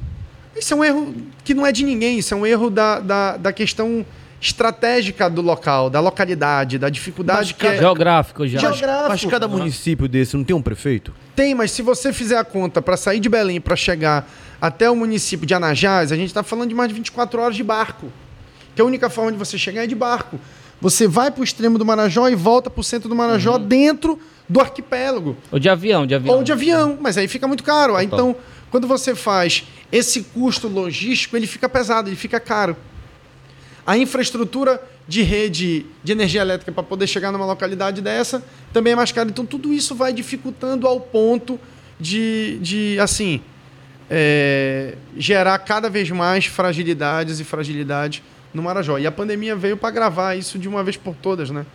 isso 0.59 0.73
é 0.73 0.77
um 0.77 0.83
erro 0.83 1.15
que 1.43 1.53
não 1.53 1.65
é 1.65 1.71
de 1.71 1.83
ninguém, 1.83 2.19
isso 2.19 2.33
é 2.33 2.37
um 2.37 2.45
erro 2.45 2.69
da, 2.69 2.99
da, 2.99 3.37
da 3.37 3.53
questão 3.53 4.05
estratégica 4.41 5.29
do 5.29 5.41
local, 5.41 5.89
da 5.89 5.99
localidade, 5.99 6.77
da 6.77 6.89
dificuldade 6.89 7.53
mas, 7.53 7.61
que 7.61 7.67
é... 7.67 7.77
Geográfico, 7.77 8.47
já. 8.47 8.59
Geográfico. 8.59 9.09
Mas 9.09 9.25
cada 9.25 9.47
município 9.47 10.07
desse 10.07 10.37
não 10.37 10.43
tem 10.43 10.55
um 10.55 10.61
prefeito? 10.61 11.13
Tem, 11.35 11.53
mas 11.53 11.71
se 11.71 11.81
você 11.81 12.13
fizer 12.13 12.37
a 12.37 12.43
conta 12.43 12.81
para 12.81 12.95
sair 12.95 13.19
de 13.19 13.27
Belém 13.27 13.59
para 13.59 13.75
chegar 13.75 14.29
até 14.61 14.89
o 14.89 14.95
município 14.95 15.45
de 15.45 15.53
Anajás, 15.53 16.11
a 16.11 16.15
gente 16.15 16.27
está 16.27 16.43
falando 16.43 16.69
de 16.69 16.75
mais 16.75 16.89
de 16.89 16.95
24 16.95 17.41
horas 17.41 17.55
de 17.55 17.63
barco. 17.63 18.11
Que 18.75 18.81
a 18.81 18.85
única 18.85 19.09
forma 19.09 19.31
de 19.31 19.37
você 19.37 19.57
chegar 19.57 19.83
é 19.83 19.87
de 19.87 19.95
barco. 19.95 20.39
Você 20.81 21.07
vai 21.07 21.29
para 21.29 21.41
o 21.41 21.43
extremo 21.43 21.77
do 21.77 21.85
Marajó 21.85 22.29
e 22.29 22.35
volta 22.35 22.69
para 22.69 22.79
o 22.79 22.83
centro 22.83 23.09
do 23.09 23.15
Marajó 23.15 23.57
uhum. 23.57 23.67
dentro 23.67 24.19
do 24.47 24.61
arquipélago. 24.61 25.35
Ou 25.51 25.59
de 25.59 25.69
avião, 25.69 26.07
de 26.07 26.15
avião. 26.15 26.37
Ou 26.37 26.43
de 26.43 26.51
avião, 26.51 26.97
mas 26.99 27.17
aí 27.17 27.27
fica 27.27 27.47
muito 27.47 27.63
caro. 27.63 27.95
Aí, 27.95 28.05
então, 28.05 28.35
quando 28.71 28.87
você 28.87 29.15
faz 29.15 29.65
esse 29.91 30.23
custo 30.23 30.67
logístico, 30.67 31.35
ele 31.35 31.47
fica 31.47 31.67
pesado, 31.67 32.09
ele 32.09 32.15
fica 32.15 32.39
caro. 32.39 32.75
A 33.85 33.97
infraestrutura 33.97 34.81
de 35.07 35.23
rede 35.23 35.87
de 36.03 36.11
energia 36.11 36.41
elétrica 36.41 36.71
para 36.71 36.83
poder 36.83 37.07
chegar 37.07 37.31
numa 37.31 37.45
localidade 37.45 37.99
dessa 38.01 38.43
também 38.71 38.93
é 38.93 38.95
mais 38.95 39.11
cara. 39.11 39.27
Então, 39.27 39.45
tudo 39.45 39.73
isso 39.73 39.95
vai 39.95 40.13
dificultando 40.13 40.87
ao 40.87 41.01
ponto 41.01 41.59
de, 41.99 42.59
de 42.61 42.99
assim, 42.99 43.41
é, 44.09 44.95
gerar 45.17 45.57
cada 45.59 45.89
vez 45.89 46.09
mais 46.11 46.45
fragilidades 46.45 47.39
e 47.39 47.43
fragilidade 47.43 48.23
no 48.53 48.61
Marajó. 48.61 48.99
E 48.99 49.07
a 49.07 49.11
pandemia 49.11 49.55
veio 49.55 49.75
para 49.75 49.89
gravar 49.89 50.35
isso 50.35 50.59
de 50.59 50.67
uma 50.67 50.83
vez 50.83 50.95
por 50.95 51.15
todas, 51.15 51.49
né? 51.49 51.65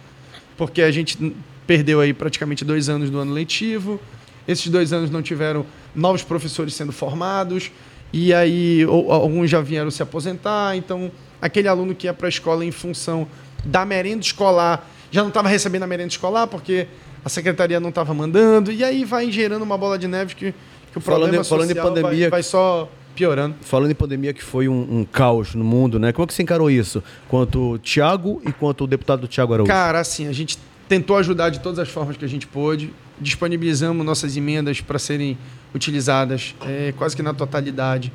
Porque 0.57 0.83
a 0.83 0.91
gente 0.91 1.35
perdeu 1.67 2.01
aí 2.01 2.13
praticamente 2.13 2.65
dois 2.65 2.89
anos 2.89 3.11
do 3.11 3.19
ano 3.19 3.33
letivo, 3.33 4.01
esses 4.47 4.69
dois 4.69 4.93
anos 4.93 5.11
não 5.11 5.23
tiveram 5.23 5.65
novos 5.95 6.23
professores 6.23 6.75
sendo 6.75 6.93
formados, 6.93 7.71
e 8.13 8.33
aí 8.33 8.85
ou, 8.87 9.11
alguns 9.13 9.51
já 9.51 9.61
vieram 9.61 9.91
se 9.91 10.03
aposentar, 10.03 10.77
então 10.77 11.11
aquele 11.41 11.69
aluno 11.69 11.95
que 11.95 12.07
ia 12.07 12.15
para 12.15 12.27
a 12.27 12.29
escola 12.29 12.65
em 12.65 12.71
função 12.71 13.27
da 13.65 13.85
merenda 13.85 14.21
escolar 14.21 14.89
já 15.11 15.23
não 15.23 15.29
estava 15.29 15.49
recebendo 15.49 15.85
a 15.85 15.87
merenda 15.87 16.09
escolar 16.09 16.47
porque 16.47 16.87
a 17.25 17.29
secretaria 17.29 17.81
não 17.81 17.89
estava 17.89 18.13
mandando, 18.13 18.71
e 18.71 18.85
aí 18.85 19.05
vai 19.05 19.31
gerando 19.31 19.63
uma 19.63 19.79
bola 19.79 19.99
de 19.99 20.07
neve 20.07 20.35
que, 20.35 20.55
que 20.93 20.99
o 20.99 21.01
falando 21.01 21.23
problema 21.23 21.45
falando 21.45 21.69
social 21.69 21.87
em 21.87 21.95
pandemia, 21.95 22.25
vai, 22.25 22.31
vai 22.31 22.43
só 22.43 22.91
piorando. 23.15 23.55
Falando 23.63 23.91
em 23.91 23.95
pandemia 23.95 24.35
que 24.35 24.43
foi 24.43 24.69
um, 24.69 24.99
um, 24.99 25.05
caos 25.05 25.55
no 25.55 25.65
mundo, 25.65 25.99
né? 25.99 26.13
Como 26.13 26.25
é 26.25 26.27
que 26.27 26.35
você 26.35 26.43
encarou 26.43 26.71
isso? 26.71 27.03
Quanto 27.29 27.73
o 27.73 27.79
Tiago 27.79 28.43
e 28.47 28.53
quanto 28.53 28.85
o 28.85 28.87
deputado 28.87 29.27
Tiago 29.27 29.55
Araújo? 29.55 29.69
Cara, 29.69 30.01
assim, 30.01 30.27
a 30.27 30.33
gente 30.33 30.59
tentou 30.89 31.17
ajudar 31.17 31.51
de 31.51 31.61
todas 31.61 31.79
as 31.79 31.89
formas 31.89 32.17
que 32.17 32.25
a 32.25 32.29
gente 32.29 32.47
pôde 32.47 32.93
disponibilizamos 33.21 34.05
nossas 34.05 34.37
emendas 34.37 34.81
para 34.81 34.99
serem 34.99 35.39
utilizadas 35.75 36.55
é, 36.63 36.93
quase 36.97 37.17
que 37.17 37.23
na 37.23 37.35
totalidade 37.35 38.13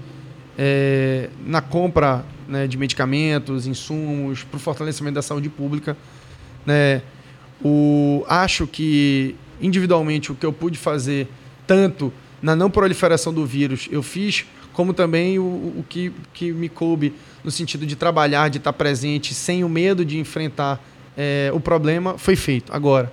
é, 0.57 1.29
na 1.45 1.61
compra 1.61 2.25
né, 2.45 2.67
de 2.67 2.77
medicamentos, 2.77 3.65
insumos, 3.65 4.43
para 4.43 4.57
o 4.57 4.59
fortalecimento 4.59 5.15
da 5.15 5.21
saúde 5.21 5.47
pública. 5.47 5.95
Né? 6.65 7.01
O, 7.63 8.25
acho 8.27 8.67
que, 8.67 9.35
individualmente, 9.61 10.31
o 10.31 10.35
que 10.35 10.45
eu 10.45 10.51
pude 10.51 10.77
fazer, 10.77 11.29
tanto 11.65 12.11
na 12.41 12.55
não 12.55 12.69
proliferação 12.69 13.33
do 13.33 13.45
vírus, 13.45 13.87
eu 13.89 14.03
fiz 14.03 14.45
como 14.73 14.93
também 14.93 15.39
o, 15.39 15.43
o 15.43 15.85
que, 15.87 16.11
que 16.33 16.51
me 16.51 16.69
coube 16.69 17.13
no 17.43 17.51
sentido 17.51 17.85
de 17.85 17.95
trabalhar, 17.95 18.49
de 18.49 18.57
estar 18.57 18.73
presente, 18.73 19.33
sem 19.33 19.63
o 19.63 19.69
medo 19.69 20.03
de 20.03 20.17
enfrentar 20.17 20.81
é, 21.17 21.51
o 21.53 21.59
problema, 21.59 22.17
foi 22.17 22.35
feito. 22.35 22.71
Agora, 22.73 23.11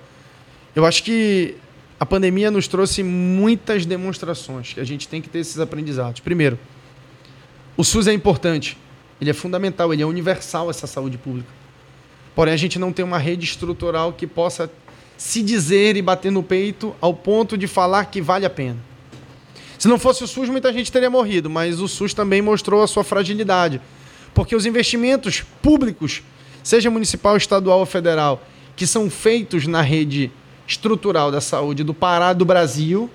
eu 0.75 0.85
acho 0.85 1.03
que 1.03 1.55
a 1.99 2.05
pandemia 2.05 2.51
nos 2.51 2.67
trouxe 2.67 3.01
muitas 3.01 3.85
demonstrações 3.85 4.73
que 4.73 4.79
a 4.79 4.83
gente 4.83 5.07
tem 5.07 5.21
que 5.21 5.29
ter 5.29 5.39
esses 5.39 5.59
aprendizados. 5.59 6.19
Primeiro, 6.19 6.59
o 7.75 7.83
SUS 7.83 8.07
é 8.07 8.13
importante, 8.13 8.77
ele 9.19 9.29
é 9.29 9.33
fundamental, 9.33 9.91
ele 9.93 10.03
é 10.03 10.05
universal 10.05 10.69
essa 10.69 10.85
saúde 10.85 11.17
pública. 11.17 11.49
Porém, 12.35 12.53
a 12.53 12.57
gente 12.57 12.77
não 12.77 12.93
tem 12.93 13.03
uma 13.03 13.17
rede 13.17 13.45
estrutural 13.45 14.13
que 14.13 14.27
possa 14.27 14.71
se 15.17 15.41
dizer 15.41 15.97
e 15.97 16.01
bater 16.01 16.31
no 16.31 16.43
peito 16.43 16.95
ao 17.01 17.13
ponto 17.13 17.57
de 17.57 17.65
falar 17.65 18.05
que 18.05 18.21
vale 18.21 18.45
a 18.45 18.49
pena. 18.49 18.77
Se 19.79 19.87
não 19.87 19.97
fosse 19.97 20.23
o 20.23 20.27
SUS, 20.27 20.49
muita 20.49 20.71
gente 20.71 20.91
teria 20.91 21.09
morrido, 21.09 21.49
mas 21.49 21.79
o 21.79 21.87
SUS 21.87 22.13
também 22.13 22.41
mostrou 22.41 22.83
a 22.83 22.87
sua 22.87 23.03
fragilidade. 23.03 23.81
Porque 24.35 24.55
os 24.55 24.67
investimentos 24.67 25.43
públicos, 25.61 26.21
seja 26.63 26.91
municipal, 26.91 27.35
estadual 27.35 27.79
ou 27.79 27.85
federal, 27.87 28.43
que 28.75 28.85
são 28.85 29.09
feitos 29.09 29.65
na 29.65 29.81
rede 29.81 30.31
estrutural 30.67 31.31
da 31.31 31.39
saúde 31.39 31.83
do 31.83 31.93
Pará, 31.93 32.33
do 32.33 32.43
Brasil, 32.43 33.09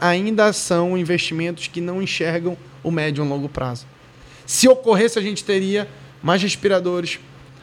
ainda 0.00 0.52
são 0.52 0.96
investimentos 0.96 1.66
que 1.66 1.80
não 1.80 2.02
enxergam 2.02 2.56
o 2.84 2.90
médio 2.90 3.24
e 3.24 3.28
longo 3.28 3.48
prazo. 3.48 3.86
Se 4.46 4.68
ocorresse, 4.68 5.18
a 5.18 5.22
gente 5.22 5.44
teria 5.44 5.88
mais 6.22 6.42
respiradores, 6.42 7.18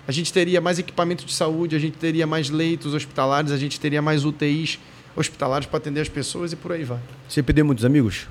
a 0.08 0.12
gente 0.12 0.32
teria 0.34 0.60
mais 0.60 0.80
equipamento 0.80 1.26
de 1.26 1.34
saúde, 1.34 1.76
a 1.76 1.80
gente 1.80 1.98
teria 1.98 2.28
mais 2.28 2.50
leitos 2.50 2.94
hospitalares, 2.94 3.52
a 3.52 3.58
gente 3.58 3.80
teria 3.80 4.02
mais 4.02 4.26
UTIs 4.26 4.80
hospitalares 5.16 5.68
para 5.68 5.78
atender 5.78 6.02
as 6.02 6.10
pessoas 6.10 6.52
e 6.52 6.56
por 6.56 6.72
aí 6.72 6.84
vai. 6.84 7.00
Você 7.28 7.42
perdeu 7.42 7.66
muitos 7.66 7.86
amigos? 7.86 8.28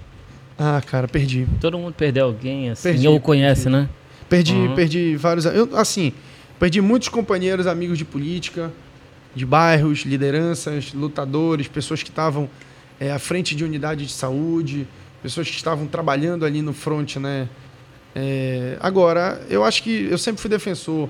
Ah, 0.58 0.80
cara, 0.86 1.08
perdi. 1.08 1.46
Todo 1.60 1.78
mundo 1.78 1.94
perdeu 1.94 2.26
alguém, 2.26 2.70
assim, 2.70 2.90
perdi, 2.90 3.08
ou 3.08 3.18
conhece, 3.18 3.64
perdi. 3.64 3.76
né? 3.76 3.88
Perdi, 4.28 4.54
uhum. 4.54 4.74
perdi 4.74 5.16
vários. 5.16 5.46
Eu, 5.46 5.68
assim, 5.76 6.12
perdi 6.60 6.80
muitos 6.80 7.08
companheiros, 7.08 7.66
amigos 7.66 7.98
de 7.98 8.04
política, 8.04 8.72
de 9.34 9.44
bairros, 9.44 10.00
lideranças, 10.00 10.92
lutadores, 10.92 11.68
pessoas 11.68 12.02
que 12.02 12.10
estavam 12.10 12.48
é, 13.00 13.10
à 13.10 13.18
frente 13.18 13.54
de 13.54 13.64
unidade 13.64 14.06
de 14.06 14.12
saúde, 14.12 14.86
pessoas 15.22 15.48
que 15.48 15.56
estavam 15.56 15.86
trabalhando 15.86 16.44
ali 16.44 16.62
no 16.62 16.72
front, 16.72 17.16
né? 17.16 17.48
É, 18.14 18.76
agora, 18.80 19.44
eu 19.50 19.64
acho 19.64 19.82
que 19.82 20.06
eu 20.10 20.18
sempre 20.18 20.40
fui 20.40 20.48
defensor. 20.48 21.08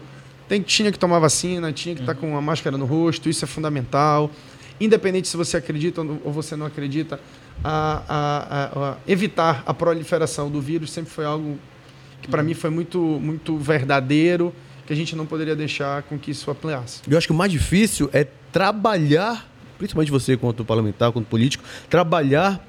Tem, 0.49 0.61
tinha 0.63 0.91
que 0.91 0.99
tomar 0.99 1.19
vacina, 1.19 1.73
tinha 1.73 1.95
que 1.95 2.01
estar 2.01 2.13
uhum. 2.13 2.21
tá 2.21 2.27
com 2.29 2.37
a 2.37 2.41
máscara 2.41 2.77
no 2.79 2.87
rosto, 2.87 3.29
isso 3.29 3.45
é 3.45 3.49
fundamental. 3.49 4.31
Independente 4.81 5.29
se 5.29 5.37
você 5.37 5.57
acredita 5.57 6.01
ou 6.01 6.33
você 6.33 6.57
não 6.57 6.67
acredita, 6.67 7.21
a, 7.63 8.03
a, 8.09 8.91
a, 8.91 8.97
evitar 9.07 9.63
a 9.67 9.73
proliferação 9.73 10.51
do 10.51 10.61
vírus 10.61 10.91
sempre 10.91 11.13
foi 11.13 11.25
algo 11.25 11.59
que 12.21 12.29
para 12.29 12.41
uhum. 12.41 12.49
mim 12.49 12.55
foi 12.55 12.71
muito, 12.71 12.99
muito 12.99 13.57
verdadeiro, 13.59 14.53
que 14.87 14.93
a 14.93 14.97
gente 14.97 15.17
não 15.17 15.27
poderia 15.27 15.57
deixar 15.57 16.03
com 16.03 16.19
que 16.19 16.31
isso 16.31 16.51
ampliasse. 16.51 17.01
Eu 17.09 17.17
acho 17.17 17.27
que 17.27 17.33
o 17.33 17.37
mais 17.37 17.51
difícil 17.51 18.11
é 18.13 18.27
trabalhar, 18.53 19.49
principalmente 19.79 20.11
você 20.11 20.37
quanto 20.37 20.65
parlamentar, 20.65 21.13
quanto 21.13 21.27
político, 21.27 21.65
trabalhar 21.89 22.65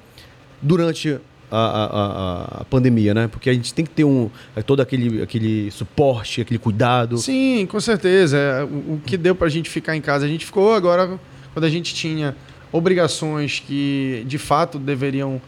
durante 0.60 1.18
a, 1.50 1.58
a, 1.58 2.60
a, 2.60 2.64
pandemia, 2.64 3.14
né? 3.14 3.28
Porque 3.28 3.48
a 3.48 3.52
gente 3.52 3.72
tem 3.72 3.84
que 3.84 3.90
ter 3.92 4.04
um, 4.04 4.30
é, 4.54 4.62
todo 4.62 4.80
aquele, 4.80 5.22
aquele 5.22 5.70
suporte, 5.70 6.40
aquele 6.40 6.58
cuidado. 6.58 7.18
Sim, 7.18 7.66
com 7.70 7.78
certeza. 7.80 8.36
É, 8.36 8.64
o, 8.64 8.94
o 8.94 9.00
que 9.04 9.16
deu 9.16 9.34
para 9.34 9.46
a 9.46 9.50
gente 9.50 9.70
ficar 9.70 9.96
em 9.96 10.00
casa, 10.00 10.24
a 10.24 10.28
gente 10.28 10.44
ficou 10.44 10.74
agora, 10.74 11.18
quando 11.52 11.64
a 11.64 11.70
gente 11.70 11.94
tinha 11.94 12.34
obrigações 12.72 13.62
que 13.64 14.24
de 14.26 14.38
fato 14.38 14.78
deveriam 14.78 15.40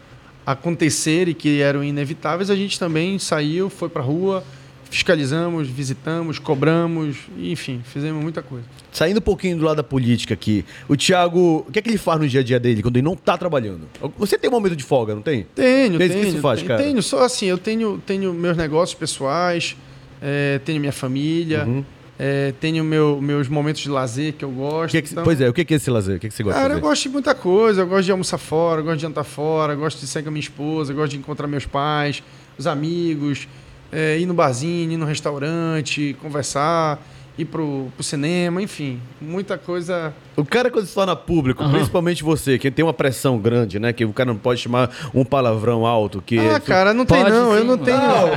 acontecer 0.45 1.27
e 1.27 1.33
que 1.33 1.61
eram 1.61 1.83
inevitáveis, 1.83 2.49
a 2.49 2.55
gente 2.55 2.79
também 2.79 3.19
saiu, 3.19 3.69
foi 3.69 3.89
para 3.89 4.01
a 4.01 4.05
rua, 4.05 4.43
fiscalizamos, 4.89 5.67
visitamos, 5.67 6.39
cobramos, 6.39 7.17
enfim, 7.37 7.81
fizemos 7.83 8.21
muita 8.21 8.41
coisa. 8.41 8.65
Saindo 8.91 9.17
um 9.19 9.21
pouquinho 9.21 9.57
do 9.57 9.63
lado 9.63 9.77
da 9.77 9.83
política 9.83 10.33
aqui, 10.33 10.65
o 10.87 10.97
Thiago, 10.97 11.65
o 11.67 11.71
que 11.71 11.79
é 11.79 11.81
que 11.81 11.89
ele 11.89 11.97
faz 11.97 12.19
no 12.19 12.27
dia 12.27 12.39
a 12.39 12.43
dia 12.43 12.59
dele 12.59 12.81
quando 12.81 12.97
ele 12.97 13.05
não 13.05 13.13
está 13.13 13.37
trabalhando? 13.37 13.81
Você 14.17 14.37
tem 14.37 14.49
um 14.49 14.53
momento 14.53 14.75
de 14.75 14.83
folga, 14.83 15.13
não 15.13 15.21
tem? 15.21 15.45
Tenho, 15.55 15.97
Desde 15.97 16.15
tenho. 16.15 16.25
Que 16.25 16.31
isso 16.31 16.41
faz, 16.41 16.59
tenho, 16.59 16.67
cara? 16.67 16.83
tenho, 16.83 17.03
só 17.03 17.23
assim, 17.23 17.45
eu 17.45 17.57
tenho, 17.57 18.01
tenho 18.05 18.33
meus 18.33 18.57
negócios 18.57 18.97
pessoais, 18.97 19.77
é, 20.21 20.59
tenho 20.65 20.79
minha 20.79 20.91
família. 20.91 21.65
Uhum. 21.65 21.83
É, 22.21 22.53
tenho 22.59 22.83
meu, 22.83 23.21
meus 23.21 23.47
momentos 23.47 23.81
de 23.81 23.89
lazer 23.89 24.33
que 24.33 24.43
eu 24.43 24.51
gosto. 24.51 24.91
Que 24.91 25.01
que, 25.01 25.09
então... 25.09 25.23
Pois 25.23 25.39
é, 25.39 25.47
o 25.47 25.53
que 25.53 25.61
é 25.61 25.77
esse 25.77 25.89
lazer? 25.89 26.17
O 26.17 26.19
que, 26.19 26.27
que 26.27 26.33
você 26.33 26.43
gosta 26.43 26.59
Cara, 26.59 26.73
eu 26.73 26.81
gosto 26.81 27.03
de 27.03 27.09
muita 27.09 27.33
coisa. 27.33 27.83
Eu 27.83 27.87
gosto 27.87 28.03
de 28.03 28.11
almoçar 28.11 28.37
fora, 28.37 28.81
eu 28.81 28.83
gosto 28.83 28.97
de 28.97 29.03
jantar 29.03 29.23
fora, 29.23 29.71
eu 29.71 29.77
gosto 29.77 30.01
de 30.01 30.07
sair 30.07 30.23
com 30.23 30.27
a 30.27 30.31
minha 30.33 30.41
esposa, 30.41 30.91
eu 30.91 30.97
gosto 30.97 31.11
de 31.11 31.17
encontrar 31.17 31.47
meus 31.47 31.65
pais, 31.65 32.21
os 32.57 32.67
amigos, 32.67 33.47
é, 33.91 34.19
ir 34.19 34.25
no 34.25 34.33
barzinho, 34.33 34.91
ir 34.91 34.97
no 34.97 35.05
restaurante, 35.05 36.15
conversar 36.21 36.99
ir 37.41 37.45
pro, 37.45 37.87
pro 37.95 38.03
cinema, 38.03 38.61
enfim, 38.61 38.99
muita 39.21 39.57
coisa. 39.57 40.13
O 40.35 40.43
cara, 40.43 40.69
quando 40.69 40.85
se 40.85 40.93
torna 40.93 41.15
público, 41.15 41.63
uhum. 41.63 41.71
principalmente 41.71 42.23
você, 42.23 42.57
que 42.59 42.69
tem 42.69 42.83
uma 42.83 42.93
pressão 42.93 43.37
grande, 43.39 43.79
né? 43.79 43.93
Que 43.93 44.03
o 44.03 44.11
cara 44.11 44.27
não 44.27 44.37
pode 44.37 44.59
chamar 44.59 44.89
um 45.13 45.23
palavrão 45.23 45.85
alto. 45.85 46.21
Que 46.21 46.37
ah, 46.37 46.59
cara, 46.59 46.93
não 46.93 47.05
tem 47.05 47.23
não, 47.23 47.51
sim, 47.51 47.57
eu 47.59 47.63
não 47.63 47.77
tenho. 47.77 47.97
Não. 47.97 48.27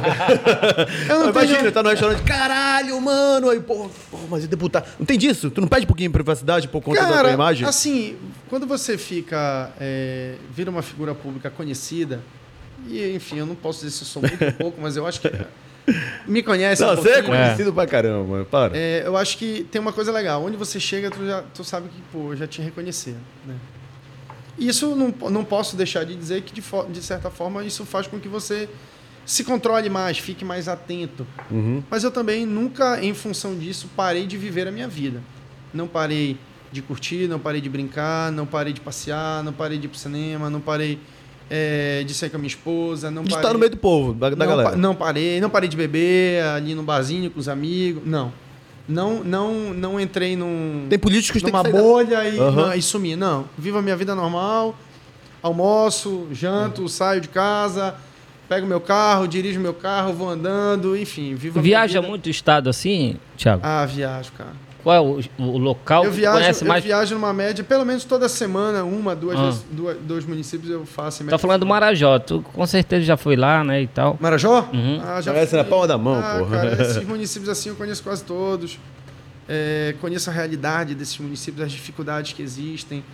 eu 1.08 1.18
não 1.20 1.30
Imagina, 1.30 1.58
tenho... 1.58 1.72
tá 1.72 1.82
no 1.82 1.90
restaurante, 1.90 2.22
caralho, 2.22 3.00
mano, 3.00 3.50
aí, 3.50 3.60
pô, 3.60 3.90
mas 4.30 4.44
é 4.44 4.46
deputado. 4.46 4.86
Não 4.98 5.06
tem 5.06 5.18
disso? 5.18 5.50
Tu 5.50 5.60
não 5.60 5.68
pede 5.68 5.84
um 5.84 5.88
pouquinho 5.88 6.08
de 6.08 6.12
privacidade 6.12 6.68
por 6.68 6.80
conta 6.80 7.00
cara, 7.00 7.14
da 7.14 7.20
tua 7.22 7.32
imagem? 7.32 7.66
assim, 7.66 8.16
quando 8.48 8.66
você 8.66 8.96
fica, 8.96 9.70
é, 9.80 10.36
vira 10.54 10.70
uma 10.70 10.82
figura 10.82 11.14
pública 11.14 11.50
conhecida, 11.50 12.20
e 12.88 13.14
enfim, 13.14 13.38
eu 13.38 13.46
não 13.46 13.54
posso 13.54 13.84
dizer 13.84 13.90
se 13.90 14.02
eu 14.02 14.06
sou 14.06 14.22
muito 14.22 14.52
pouco, 14.58 14.80
mas 14.80 14.96
eu 14.96 15.06
acho 15.06 15.20
que 15.20 15.30
me 16.26 16.42
conhece. 16.42 16.82
Não, 16.82 16.92
um 16.92 16.96
você 16.96 17.10
é 17.10 17.22
conhecido 17.22 17.70
é. 17.70 17.72
pra 17.72 17.86
caramba, 17.86 18.46
para. 18.50 18.76
É, 18.76 19.02
eu 19.04 19.16
acho 19.16 19.36
que 19.36 19.66
tem 19.70 19.80
uma 19.80 19.92
coisa 19.92 20.12
legal. 20.12 20.44
Onde 20.44 20.56
você 20.56 20.78
chega, 20.78 21.10
tu, 21.10 21.26
já, 21.26 21.42
tu 21.54 21.64
sabe 21.64 21.88
que, 21.88 22.00
pô, 22.12 22.32
eu 22.32 22.36
já 22.36 22.46
te 22.46 22.62
reconhecer. 22.62 23.16
Né? 23.46 23.56
Isso 24.58 24.94
não, 24.94 25.14
não 25.30 25.44
posso 25.44 25.76
deixar 25.76 26.04
de 26.04 26.14
dizer 26.14 26.42
que, 26.42 26.52
de, 26.52 26.62
de 26.90 27.02
certa 27.02 27.30
forma, 27.30 27.64
isso 27.64 27.84
faz 27.84 28.06
com 28.06 28.20
que 28.20 28.28
você 28.28 28.68
se 29.24 29.44
controle 29.44 29.88
mais, 29.88 30.18
fique 30.18 30.44
mais 30.44 30.68
atento. 30.68 31.26
Uhum. 31.50 31.82
Mas 31.90 32.04
eu 32.04 32.10
também 32.10 32.44
nunca, 32.44 33.02
em 33.02 33.14
função 33.14 33.56
disso, 33.56 33.88
parei 33.96 34.26
de 34.26 34.36
viver 34.36 34.68
a 34.68 34.70
minha 34.70 34.88
vida. 34.88 35.22
Não 35.72 35.88
parei 35.88 36.38
de 36.70 36.82
curtir, 36.82 37.28
não 37.28 37.38
parei 37.38 37.60
de 37.60 37.68
brincar, 37.68 38.32
não 38.32 38.46
parei 38.46 38.72
de 38.72 38.80
passear, 38.80 39.42
não 39.42 39.52
parei 39.52 39.78
de 39.78 39.86
ir 39.86 39.88
pro 39.88 39.98
cinema, 39.98 40.48
não 40.48 40.60
parei 40.60 40.98
é, 41.54 42.02
de 42.04 42.14
sair 42.14 42.30
com 42.30 42.36
a 42.36 42.38
minha 42.38 42.48
esposa. 42.48 43.10
Não 43.10 43.22
de 43.22 43.28
parei, 43.28 43.42
estar 43.42 43.52
no 43.52 43.58
meio 43.58 43.70
do 43.70 43.76
povo, 43.76 44.14
da, 44.14 44.30
da 44.30 44.36
não, 44.36 44.46
galera. 44.46 44.74
Não 44.74 44.94
parei, 44.94 45.38
não 45.38 45.50
parei 45.50 45.68
de 45.68 45.76
beber 45.76 46.42
ali 46.44 46.74
no 46.74 46.82
barzinho 46.82 47.30
com 47.30 47.38
os 47.38 47.46
amigos. 47.46 48.02
Não. 48.06 48.32
Não, 48.88 49.22
não, 49.22 49.74
não 49.74 50.00
entrei 50.00 50.34
num, 50.34 50.86
Tem 50.88 50.98
políticos 50.98 51.42
numa 51.42 51.62
bolha 51.62 52.16
da... 52.16 52.28
e, 52.28 52.38
uhum. 52.38 52.50
não, 52.52 52.74
e 52.74 52.80
sumi. 52.80 53.14
Não. 53.14 53.44
Vivo 53.56 53.78
a 53.78 53.82
minha 53.82 53.94
vida 53.94 54.14
normal, 54.14 54.74
almoço, 55.42 56.26
janto, 56.32 56.82
uhum. 56.82 56.88
saio 56.88 57.20
de 57.20 57.28
casa, 57.28 57.94
pego 58.48 58.66
meu 58.66 58.80
carro, 58.80 59.28
dirijo 59.28 59.60
meu 59.60 59.74
carro, 59.74 60.14
vou 60.14 60.30
andando, 60.30 60.96
enfim. 60.96 61.34
Vivo 61.34 61.60
Viaja 61.60 62.00
muito 62.00 62.30
estado 62.30 62.70
assim, 62.70 63.16
Thiago? 63.36 63.60
Ah, 63.62 63.84
viajo, 63.84 64.32
cara. 64.32 64.54
Qual 64.82 64.96
é 64.96 65.00
o, 65.00 65.20
o 65.38 65.58
local 65.58 66.04
eu 66.04 66.10
viajo, 66.10 66.38
conhece 66.38 66.64
mais? 66.64 66.84
Eu 66.84 66.88
viajo 66.88 67.14
numa 67.14 67.32
média, 67.32 67.62
pelo 67.62 67.84
menos 67.84 68.04
toda 68.04 68.28
semana, 68.28 68.82
uma, 68.82 69.14
duas, 69.14 69.38
ah. 69.38 69.58
duas 69.70 69.96
dois 69.98 70.26
municípios 70.26 70.70
eu 70.70 70.84
faço. 70.84 71.24
Tá 71.24 71.38
falando 71.38 71.60
do 71.60 71.66
Marajó, 71.66 72.18
tu 72.18 72.42
com 72.52 72.66
certeza 72.66 73.04
já 73.04 73.16
foi 73.16 73.36
lá, 73.36 73.62
né, 73.62 73.82
e 73.82 73.86
tal. 73.86 74.18
Marajó? 74.20 74.68
Uhum. 74.72 75.00
Ah, 75.04 75.20
já 75.20 75.32
Parece 75.32 75.56
na 75.56 75.64
palma 75.64 75.86
da 75.86 75.96
mão, 75.96 76.18
ah, 76.18 76.38
porra. 76.38 76.56
Cara, 76.56 76.82
esses 76.82 77.04
municípios 77.04 77.48
assim 77.48 77.68
eu 77.68 77.76
conheço 77.76 78.02
quase 78.02 78.24
todos. 78.24 78.78
É, 79.48 79.94
conheço 80.00 80.30
a 80.30 80.32
realidade 80.32 80.94
desses 80.94 81.18
municípios, 81.18 81.64
as 81.64 81.72
dificuldades 81.72 82.32
que 82.32 82.42
existem, 82.42 83.04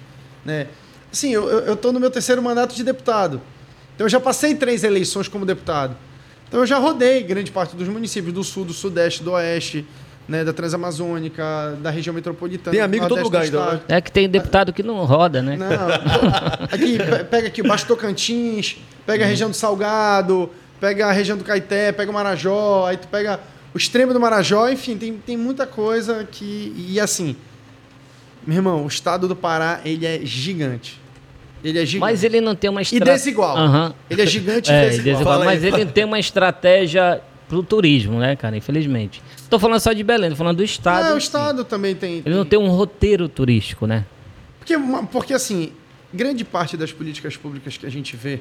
né. 0.44 0.68
Assim, 1.12 1.32
eu, 1.32 1.48
eu 1.48 1.76
tô 1.76 1.92
no 1.92 2.00
meu 2.00 2.10
terceiro 2.10 2.42
mandato 2.42 2.74
de 2.74 2.84
deputado. 2.84 3.40
Então 3.94 4.06
eu 4.06 4.08
já 4.10 4.20
passei 4.20 4.54
três 4.54 4.84
eleições 4.84 5.28
como 5.28 5.44
deputado. 5.44 5.96
Então 6.46 6.60
eu 6.60 6.66
já 6.66 6.78
rodei 6.78 7.22
grande 7.22 7.50
parte 7.50 7.76
dos 7.76 7.88
municípios 7.88 8.32
do 8.32 8.42
sul, 8.42 8.64
do 8.64 8.72
sudeste, 8.72 9.22
do 9.22 9.32
oeste, 9.32 9.86
né, 10.28 10.44
da 10.44 10.52
Transamazônica, 10.52 11.78
da 11.80 11.90
região 11.90 12.12
metropolitana. 12.12 12.70
Tem 12.70 12.82
amigo 12.82 13.06
em 13.06 13.08
todo 13.08 13.22
lugar, 13.22 13.46
então. 13.46 13.72
Né? 13.72 13.80
É 13.88 14.00
que 14.00 14.12
tem 14.12 14.28
deputado 14.28 14.72
que 14.72 14.82
não 14.82 15.02
roda, 15.04 15.40
né? 15.40 15.56
Não. 15.56 15.66
Aqui, 16.70 16.98
pega 17.30 17.48
aqui 17.48 17.62
o 17.62 17.66
Baixo 17.66 17.86
Tocantins, 17.86 18.76
pega 19.06 19.24
a 19.24 19.26
uhum. 19.26 19.30
região 19.30 19.50
do 19.50 19.56
Salgado, 19.56 20.50
pega 20.78 21.06
a 21.06 21.12
região 21.12 21.38
do 21.38 21.44
Caeté, 21.44 21.92
pega 21.92 22.10
o 22.10 22.14
Marajó, 22.14 22.86
aí 22.86 22.98
tu 22.98 23.08
pega 23.08 23.40
o 23.72 23.78
extremo 23.78 24.12
do 24.12 24.20
Marajó, 24.20 24.68
enfim, 24.68 24.98
tem, 24.98 25.14
tem 25.14 25.36
muita 25.36 25.66
coisa 25.66 26.28
que. 26.30 26.74
E 26.76 27.00
assim, 27.00 27.34
meu 28.46 28.56
irmão, 28.56 28.84
o 28.84 28.88
estado 28.88 29.26
do 29.26 29.34
Pará, 29.34 29.80
ele 29.84 30.04
é 30.04 30.20
gigante. 30.22 31.00
Ele 31.64 31.78
é 31.78 31.86
gigante. 31.86 32.00
Mas 32.00 32.22
ele 32.22 32.40
não 32.40 32.54
tem 32.54 32.70
uma 32.70 32.82
estratégia. 32.82 33.12
E 33.12 33.16
desigual. 33.16 33.56
Uhum. 33.56 33.92
Ele 34.10 34.22
é 34.22 34.26
gigante 34.26 34.70
e 34.70 34.74
é, 34.74 34.88
desigual. 34.90 35.14
desigual 35.14 35.44
mas 35.44 35.64
ele 35.64 35.86
tem 35.86 36.04
uma 36.04 36.18
estratégia 36.18 37.20
pro 37.48 37.62
turismo, 37.62 38.18
né, 38.18 38.36
cara? 38.36 38.56
Infelizmente. 38.56 39.22
Tô 39.48 39.58
falando 39.58 39.80
só 39.80 39.92
de 39.92 40.04
Belém, 40.04 40.30
tô 40.30 40.36
falando 40.36 40.58
do 40.58 40.64
estado. 40.64 41.06
É, 41.06 41.14
o 41.14 41.18
estado 41.18 41.64
também 41.64 41.94
tem. 41.94 42.14
Ele 42.14 42.22
tem... 42.22 42.32
não 42.34 42.44
tem 42.44 42.58
um 42.58 42.68
roteiro 42.68 43.28
turístico, 43.28 43.86
né? 43.86 44.04
Porque, 44.58 44.74
porque, 45.10 45.32
assim, 45.32 45.72
grande 46.12 46.44
parte 46.44 46.76
das 46.76 46.92
políticas 46.92 47.36
públicas 47.36 47.76
que 47.76 47.86
a 47.86 47.90
gente 47.90 48.14
vê, 48.16 48.40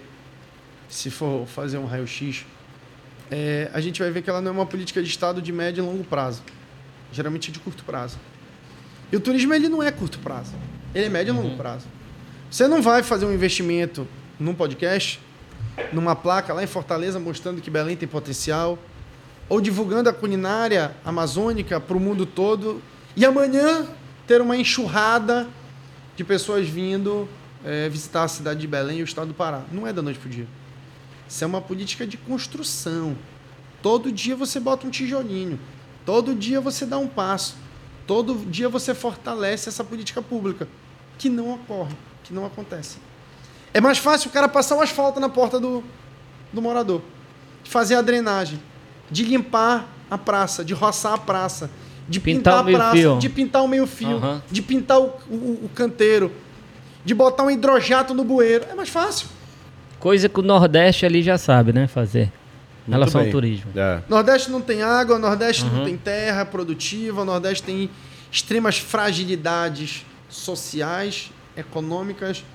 se 0.90 1.10
for 1.10 1.48
fazer 1.48 1.78
um 1.78 1.86
raio-x, 1.86 2.46
é, 3.32 3.70
a 3.74 3.80
gente 3.80 4.02
vai 4.02 4.12
ver 4.12 4.22
que 4.22 4.30
ela 4.30 4.42
não 4.42 4.50
é 4.50 4.54
uma 4.54 4.66
política 4.66 5.02
de 5.02 5.10
Estado 5.10 5.42
de 5.42 5.52
médio 5.52 5.84
e 5.84 5.88
longo 5.88 6.04
prazo. 6.04 6.42
Geralmente 7.12 7.50
é 7.50 7.54
de 7.54 7.60
curto 7.60 7.84
prazo. 7.84 8.18
E 9.12 9.16
o 9.16 9.20
turismo 9.20 9.54
ele 9.54 9.70
não 9.70 9.82
é 9.82 9.92
curto 9.92 10.20
prazo. 10.20 10.54
Ele 10.94 11.06
é 11.06 11.10
médio 11.10 11.34
e 11.34 11.36
longo 11.36 11.50
uhum. 11.50 11.58
prazo. 11.58 11.88
Você 12.50 12.68
não 12.68 12.82
vai 12.82 13.04
fazer 13.04 13.26
um 13.26 13.34
investimento 13.34 14.08
num 14.40 14.54
podcast, 14.54 15.20
numa 15.92 16.16
placa 16.16 16.54
lá 16.54 16.64
em 16.64 16.68
Fortaleza 16.68 17.20
mostrando 17.20 17.62
que 17.62 17.70
Belém 17.70 17.96
tem 17.96 18.08
potencial, 18.08 18.78
ou 19.49 19.61
divulgando 19.61 20.10
a 20.10 20.14
culinária 20.14 20.95
amazônica 21.06 21.80
para 21.80 21.95
o 21.95 21.99
mundo 21.99 22.26
todo, 22.26 22.82
e 23.15 23.26
amanhã 23.26 23.88
ter 24.26 24.41
uma 24.41 24.57
enxurrada 24.57 25.48
de 26.15 26.24
pessoas 26.24 26.68
vindo 26.68 27.28
é, 27.64 27.88
visitar 27.90 28.24
a 28.24 28.28
cidade 28.28 28.60
de 28.60 28.68
Belém 28.68 28.99
e 28.99 29.02
o 29.02 29.06
estado 29.06 29.30
do 29.30 29.34
Pará. 29.34 29.64
Não 29.72 29.88
é 29.88 29.94
da 29.94 30.02
noite 30.02 30.19
para 30.19 30.28
o 30.28 30.32
dia. 30.32 30.48
Isso 31.28 31.44
é 31.44 31.48
uma 31.48 31.61
política 31.61 32.06
de 32.06 32.18
construção. 32.18 33.18
Todo 33.82 34.11
dia 34.11 34.36
você 34.36 34.60
bota 34.60 34.88
um 34.88 34.90
tijolinho. 34.90 35.60
Todo 36.06 36.34
dia 36.34 36.61
você 36.61 36.86
dá 36.86 36.98
um 36.98 37.07
passo. 37.07 37.56
Todo 38.06 38.36
dia 38.49 38.69
você 38.69 38.95
fortalece 38.95 39.68
essa 39.68 39.84
política 39.84 40.22
pública, 40.22 40.68
que 41.18 41.30
não 41.30 41.53
ocorre, 41.53 41.95
que 42.24 42.34
não 42.34 42.45
acontece. 42.45 42.98
É 43.74 43.82
mais 43.82 43.98
fácil 43.98 44.30
o 44.30 44.34
cara 44.34 44.48
passar 44.48 44.78
o 44.78 44.82
asfalto 44.82 45.19
na 45.19 45.28
porta 45.28 45.60
do, 45.60 45.84
do 46.53 46.61
morador, 46.61 47.02
fazer 47.65 47.95
a 47.95 48.02
drenagem, 48.02 48.61
de 49.10 49.24
limpar 49.24 49.88
a 50.10 50.18
praça, 50.18 50.64
de 50.64 50.74
roçar 50.74 51.14
a 51.14 51.18
praça, 51.18 51.70
de 52.08 52.20
pintar, 52.20 52.64
pintar 52.64 52.76
a 52.76 52.78
praça, 52.78 52.98
fio. 52.98 53.18
de 53.20 53.30
pintar 53.30 53.64
o 53.64 53.68
meio-fio, 53.68 54.18
uhum. 54.18 54.42
de 54.50 54.62
pintar 54.62 55.00
o, 55.00 55.14
o, 55.30 55.66
o 55.66 55.72
canteiro, 55.74 56.32
de 57.04 57.14
botar 57.14 57.44
um 57.44 57.52
hidrojato 57.52 58.14
no 58.14 58.24
bueiro. 58.24 58.66
É 58.70 58.76
mais 58.76 58.90
fácil. 58.90 59.28
Coisa 60.00 60.30
que 60.30 60.40
o 60.40 60.44
Nordeste 60.44 61.06
ali 61.06 61.22
já 61.22 61.38
sabe, 61.38 61.74
né? 61.74 61.88
Fazer. 61.88 62.32
Em 62.88 62.92
relação 62.92 63.20
bem. 63.20 63.30
ao 63.30 63.32
turismo. 63.32 63.72
É. 63.76 64.02
Nordeste 64.08 64.50
não 64.50 64.62
tem 64.62 64.82
água, 64.82 65.20
Nordeste 65.20 65.66
uhum. 65.66 65.80
não 65.80 65.86
tem 65.86 65.98
terra 65.98 66.46
produtiva, 66.46 67.26
Nordeste 67.26 67.64
tem 67.64 67.90
extremas 68.32 68.78
fragilidades 68.78 70.06
sociais, 70.30 71.32
econômicas, 71.56 72.46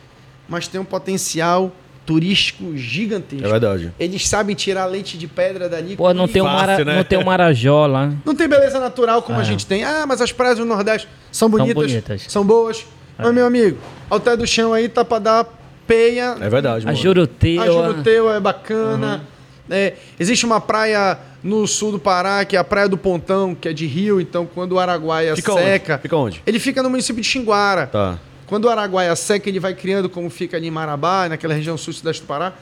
mas 0.49 0.67
tem 0.69 0.81
um 0.81 0.85
potencial 0.85 1.73
turístico 2.05 2.77
gigantesco. 2.77 3.47
É 3.47 3.51
verdade. 3.51 3.93
Eles 3.99 4.27
sabem 4.29 4.55
tirar 4.55 4.87
leite 4.87 5.17
de 5.17 5.27
pedra 5.27 5.69
dali. 5.69 5.97
Pô, 5.97 6.13
não 6.13 6.27
tem, 6.27 6.43
um 6.43 6.47
mara, 6.47 6.85
né? 6.85 6.97
não 6.97 7.05
tem 7.05 7.19
um 7.19 7.25
Marajó 7.25 7.87
lá. 7.87 8.13
Não 8.25 8.35
tem 8.35 8.49
beleza 8.49 8.81
natural 8.81 9.23
como 9.23 9.39
é. 9.39 9.41
a 9.43 9.45
gente 9.45 9.67
tem. 9.67 9.85
Ah, 9.85 10.05
mas 10.07 10.21
as 10.21 10.33
praias 10.33 10.59
do 10.59 10.65
Nordeste 10.65 11.09
são 11.31 11.49
bonitas, 11.49 11.75
são, 11.75 11.83
bonitas. 11.83 12.27
são 12.29 12.45
boas. 12.45 12.87
É. 13.19 13.23
Mas, 13.23 13.35
meu 13.35 13.47
amigo, 13.47 13.79
ao 14.11 14.21
pé 14.21 14.37
do 14.37 14.47
chão 14.47 14.73
aí 14.73 14.89
tá 14.89 15.05
pra 15.05 15.19
dar 15.19 15.47
peia. 15.87 16.37
É 16.41 16.49
verdade, 16.49 16.85
mano. 16.85 16.97
A 16.97 17.01
Juruteua. 17.01 17.63
A 17.63 17.67
Juruteua 17.67 18.37
é 18.37 18.41
bacana. 18.41 19.17
Uhum. 19.17 19.75
É, 19.75 19.95
existe 20.19 20.45
uma 20.45 20.61
praia 20.61 21.19
no 21.43 21.67
sul 21.67 21.93
do 21.93 21.99
Pará, 21.99 22.45
que 22.45 22.57
é 22.57 22.59
a 22.59 22.65
Praia 22.65 22.89
do 22.89 22.99
Pontão, 22.99 23.55
que 23.55 23.69
é 23.69 23.73
de 23.73 23.87
rio, 23.87 24.21
então 24.21 24.47
quando 24.47 24.73
o 24.73 24.79
Araguaia 24.79 25.35
fica 25.35 25.53
seca. 25.53 25.95
Onde? 25.95 26.03
Fica 26.03 26.17
onde? 26.17 26.43
Ele 26.47 26.59
fica 26.59 26.83
no 26.83 26.91
município 26.91 27.23
de 27.23 27.29
Xinguara. 27.29 27.87
Tá. 27.87 28.19
Quando 28.53 28.67
o 28.67 28.69
Araguaia 28.69 29.17
seca, 29.17 29.49
ele 29.49 29.59
vai 29.59 29.73
criando, 29.73 30.11
como 30.11 30.29
fica 30.29 30.59
ali 30.59 30.67
em 30.67 30.71
Marabá, 30.71 31.27
naquela 31.27 31.55
região 31.55 31.79
sul-sudeste 31.79 32.21
do 32.21 32.27
Pará. 32.27 32.53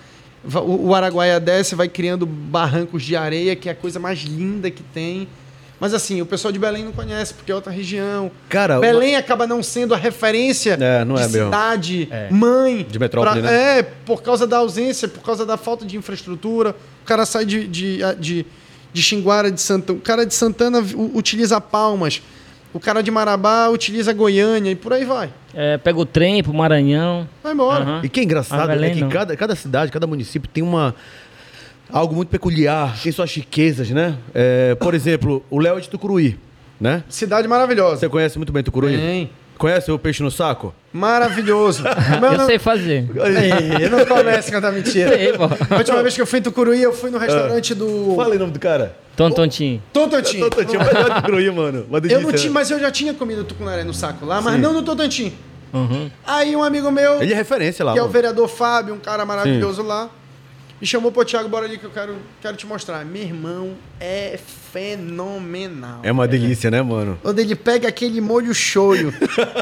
O, 0.64 0.94
Araguaia 0.94 1.40
desce, 1.40 1.74
vai 1.74 1.88
criando 1.88 2.24
barrancos 2.24 3.02
de 3.02 3.16
areia, 3.16 3.56
que 3.56 3.68
é 3.68 3.72
a 3.72 3.74
coisa 3.74 3.98
mais 3.98 4.20
linda 4.20 4.70
que 4.70 4.84
tem. 4.84 5.26
Mas 5.80 5.92
assim, 5.92 6.22
o 6.22 6.26
pessoal 6.26 6.52
de 6.52 6.60
Belém 6.60 6.84
não 6.84 6.92
conhece, 6.92 7.34
porque 7.34 7.50
é 7.50 7.54
outra 7.56 7.72
região. 7.72 8.30
Cara, 8.48 8.78
Belém 8.78 9.14
uma... 9.14 9.18
acaba 9.18 9.48
não 9.48 9.64
sendo 9.64 9.92
a 9.92 9.96
referência 9.96 10.78
é, 10.80 11.04
não 11.04 11.18
é 11.18 11.26
de 11.26 11.32
cidade, 11.32 12.08
é. 12.08 12.30
mãe. 12.30 12.86
De 12.88 12.96
metrópole, 12.96 13.42
pra... 13.42 13.50
né? 13.50 13.78
É, 13.80 13.82
por 13.82 14.22
causa 14.22 14.46
da 14.46 14.58
ausência, 14.58 15.08
por 15.08 15.24
causa 15.24 15.44
da 15.44 15.56
falta 15.56 15.84
de 15.84 15.96
infraestrutura. 15.96 16.70
O 17.02 17.04
cara 17.04 17.26
sai 17.26 17.44
de, 17.44 17.66
de, 17.66 17.98
de, 18.16 18.46
de 18.92 19.02
Xinguara, 19.02 19.50
de 19.50 19.60
Santana. 19.60 19.98
O 19.98 20.00
cara 20.00 20.24
de 20.24 20.34
Santana 20.34 20.78
utiliza 21.12 21.60
Palmas. 21.60 22.22
O 22.72 22.78
cara 22.78 23.02
de 23.02 23.10
Marabá 23.10 23.68
utiliza 23.68 24.12
Goiânia 24.12 24.70
e 24.70 24.76
por 24.76 24.92
aí 24.92 25.04
vai. 25.04 25.30
É, 25.52 25.76
pega 25.78 25.98
o 25.98 26.06
trem 26.06 26.42
pro 26.42 26.54
Maranhão. 26.54 27.28
Vai 27.42 27.52
embora. 27.52 27.84
Uhum. 27.84 28.00
E 28.04 28.08
que 28.08 28.20
é 28.20 28.22
engraçado 28.22 28.70
é 28.70 28.90
que 28.90 29.04
cada, 29.08 29.36
cada 29.36 29.56
cidade, 29.56 29.90
cada 29.90 30.06
município 30.06 30.48
tem 30.48 30.62
uma 30.62 30.94
algo 31.92 32.14
muito 32.14 32.28
peculiar, 32.28 32.96
tem 33.02 33.10
suas 33.10 33.34
riquezas, 33.34 33.90
né? 33.90 34.16
É, 34.32 34.74
por 34.76 34.94
exemplo, 34.94 35.44
o 35.50 35.58
Léo 35.58 35.78
é 35.78 35.80
de 35.80 35.88
Tucuruí, 35.88 36.38
né? 36.80 37.02
Cidade 37.08 37.48
maravilhosa. 37.48 37.96
Você 37.96 38.08
conhece 38.08 38.38
muito 38.38 38.52
bem 38.52 38.62
Tucuruí? 38.62 38.96
Tem. 38.96 39.30
Conhece 39.60 39.92
o 39.92 39.98
peixe 39.98 40.22
no 40.22 40.30
saco? 40.30 40.74
Maravilhoso. 40.90 41.84
eu 41.86 42.38
não... 42.38 42.46
sei 42.48 42.58
fazer. 42.58 43.06
Ei, 43.14 43.90
não 43.90 44.06
comece 44.06 44.48
a 44.48 44.52
cantar 44.52 44.72
mentira. 44.72 45.14
Ei, 45.14 45.34
a 45.34 45.76
última 45.76 46.02
vez 46.02 46.14
que 46.14 46.22
eu 46.22 46.26
fui 46.26 46.38
em 46.38 46.42
Tucuruí, 46.42 46.82
eu 46.82 46.94
fui 46.94 47.10
no 47.10 47.18
restaurante 47.18 47.74
do... 47.74 48.14
Fala 48.16 48.32
aí 48.32 48.36
o 48.38 48.40
nome 48.40 48.52
do 48.52 48.58
cara. 48.58 48.96
Tontontim. 49.14 49.82
Tontontim. 49.92 50.40
Tontontim, 50.40 50.78
mas 50.78 51.14
Tucuruí, 51.14 51.50
mano. 51.50 51.86
eu 52.08 52.22
não 52.22 52.32
tinha, 52.32 52.50
mas 52.50 52.70
eu 52.70 52.80
já 52.80 52.90
tinha 52.90 53.12
comido 53.12 53.44
tucunaré 53.44 53.84
no 53.84 53.92
saco 53.92 54.24
lá, 54.24 54.40
mas 54.40 54.54
Sim. 54.54 54.60
não 54.62 54.72
no 54.72 54.82
Tontontim. 54.82 55.34
Uhum. 55.74 56.10
Aí 56.26 56.56
um 56.56 56.62
amigo 56.62 56.90
meu... 56.90 57.20
Ele 57.20 57.34
é 57.34 57.36
referência 57.36 57.84
lá. 57.84 57.92
Que 57.92 57.98
mano. 57.98 58.06
é 58.06 58.08
o 58.08 58.10
vereador 58.10 58.48
Fábio, 58.48 58.94
um 58.94 58.98
cara 58.98 59.26
maravilhoso 59.26 59.82
Sim. 59.82 59.88
lá 59.88 60.08
me 60.80 60.86
chamou 60.86 61.12
pro 61.12 61.24
Thiago, 61.24 61.48
bora 61.48 61.66
ali 61.66 61.76
que 61.76 61.84
eu 61.84 61.90
quero, 61.90 62.16
quero 62.40 62.56
te 62.56 62.66
mostrar. 62.66 63.04
Meu 63.04 63.22
irmão 63.22 63.74
é 64.00 64.38
fenomenal. 64.72 66.00
É 66.02 66.12
uma 66.12 66.26
delícia, 66.26 66.68
é. 66.68 66.70
né, 66.70 66.82
mano? 66.82 67.18
Quando 67.22 67.38
ele 67.38 67.54
pega 67.54 67.88
aquele 67.88 68.20
molho 68.20 68.54
shoyu 68.54 69.12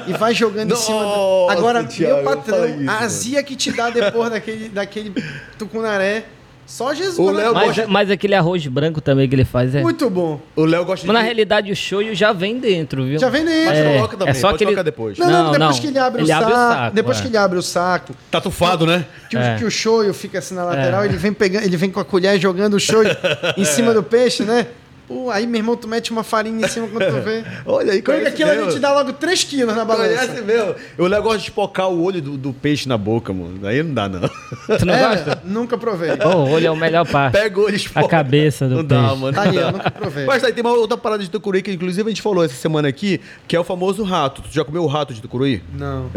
e 0.06 0.12
vai 0.12 0.34
jogando 0.34 0.70
Nossa, 0.70 0.82
em 0.82 0.86
cima. 0.98 1.02
Do... 1.02 1.46
Agora, 1.50 1.84
Thiago, 1.84 2.16
meu 2.16 2.24
patrão, 2.24 2.66
isso, 2.66 2.90
a 2.90 2.98
azia 2.98 3.42
que 3.42 3.56
te 3.56 3.72
dá 3.72 3.90
depois 3.90 4.30
daquele, 4.30 4.68
daquele 4.68 5.12
tucunaré 5.58 6.24
só 6.68 6.92
Jesus. 6.92 7.18
O? 7.18 7.30
Léo 7.30 7.54
mas, 7.54 7.66
gosta... 7.68 7.86
mas 7.88 8.10
aquele 8.10 8.34
arroz 8.34 8.66
branco 8.66 9.00
também 9.00 9.26
que 9.26 9.34
ele 9.34 9.46
faz 9.46 9.74
é. 9.74 9.80
Muito 9.80 10.10
bom. 10.10 10.38
O 10.54 10.66
Léo 10.66 10.84
gosta 10.84 11.06
mas 11.06 11.16
de. 11.16 11.18
na 11.18 11.24
realidade 11.24 11.72
o 11.72 11.76
shoyu 11.76 12.14
já 12.14 12.30
vem 12.30 12.60
dentro, 12.60 13.06
viu? 13.06 13.18
Já 13.18 13.30
vem 13.30 13.42
dentro. 13.42 13.70
Mas 13.70 13.78
é, 13.78 13.94
coloca 13.94 14.16
também. 14.18 14.30
É 14.30 14.34
só 14.34 14.52
que 14.52 14.64
ele... 14.64 14.82
depois. 14.82 15.16
Não, 15.16 15.30
não, 15.30 15.44
não, 15.44 15.52
depois 15.52 15.76
não. 15.76 15.80
que 15.80 15.86
ele 15.86 15.98
abre, 15.98 16.22
ele 16.22 16.30
o, 16.30 16.34
abre 16.34 16.52
saco, 16.52 16.60
o 16.60 16.74
saco. 16.74 16.94
Depois 16.94 17.16
é. 17.16 17.22
que 17.22 17.26
ele 17.28 17.36
abre 17.38 17.58
o 17.58 17.62
saco. 17.62 18.14
Tá 18.30 18.40
tufado, 18.42 18.84
né? 18.84 19.06
Que, 19.30 19.38
é. 19.38 19.56
que 19.56 19.64
o 19.64 19.70
shoyu 19.70 20.12
fica 20.12 20.40
assim 20.40 20.54
na 20.54 20.64
lateral, 20.64 21.02
é. 21.02 21.06
ele 21.06 21.16
vem 21.16 21.32
pegando, 21.32 21.64
ele 21.64 21.76
vem 21.78 21.90
com 21.90 22.00
a 22.00 22.04
colher 22.04 22.38
jogando 22.38 22.74
o 22.74 22.80
shoyu 22.80 23.16
em 23.56 23.64
cima 23.64 23.94
do 23.94 24.02
peixe, 24.02 24.42
né? 24.42 24.66
Pô, 25.08 25.30
aí, 25.30 25.46
meu 25.46 25.60
irmão, 25.60 25.74
tu 25.74 25.88
mete 25.88 26.10
uma 26.10 26.22
farinha 26.22 26.66
em 26.66 26.68
cima 26.68 26.86
quando 26.86 27.06
tu 27.06 27.22
vê. 27.22 27.42
Olha 27.64 27.94
aí, 27.94 28.02
Pega 28.02 28.28
aquilo 28.28 28.50
ali 28.50 28.68
te 28.74 28.78
dá 28.78 28.92
logo 28.92 29.14
3 29.14 29.44
quilos 29.44 29.74
na 29.74 29.82
balança. 29.82 30.26
Conhece 30.26 30.42
mesmo. 30.42 30.74
O 30.98 31.08
negócio 31.08 31.38
de 31.38 31.44
espocar 31.44 31.88
o 31.88 32.02
olho 32.02 32.20
do, 32.20 32.36
do, 32.36 32.52
peixe 32.52 32.86
na 32.86 32.98
boca, 32.98 33.32
mano. 33.32 33.66
Aí 33.66 33.82
não 33.82 33.94
dá, 33.94 34.06
não. 34.06 34.20
Tu 34.78 34.84
não 34.84 34.92
é, 34.92 35.08
gosta? 35.08 35.42
Nunca 35.44 35.78
provei. 35.78 36.10
Oh, 36.22 36.28
o 36.28 36.50
olho 36.50 36.66
é 36.66 36.70
o 36.70 36.76
melhor 36.76 37.06
parte. 37.10 37.32
Pega 37.32 37.58
o 37.58 37.64
olho 37.64 37.72
e 37.72 37.76
espoca. 37.76 38.04
A 38.04 38.08
cabeça 38.08 38.68
do 38.68 38.82
não 38.82 38.84
peixe. 38.84 39.02
Não 39.02 39.08
dá, 39.08 39.16
mano. 39.16 39.34
Tá 39.34 39.42
aí, 39.44 39.56
eu 39.56 39.72
nunca 39.72 39.90
provei. 39.90 40.26
Mas 40.26 40.44
aí 40.44 40.52
tem 40.52 40.62
uma 40.62 40.74
outra 40.74 40.98
parada 40.98 41.22
de 41.22 41.30
tucuruí 41.30 41.62
que, 41.62 41.72
inclusive, 41.72 42.06
a 42.06 42.10
gente 42.10 42.20
falou 42.20 42.44
essa 42.44 42.54
semana 42.54 42.86
aqui, 42.86 43.18
que 43.46 43.56
é 43.56 43.60
o 43.60 43.64
famoso 43.64 44.02
rato. 44.02 44.42
Tu 44.42 44.52
já 44.52 44.62
comeu 44.62 44.84
o 44.84 44.86
rato 44.86 45.14
de 45.14 45.22
tucuruí? 45.22 45.62
Não. 45.72 46.10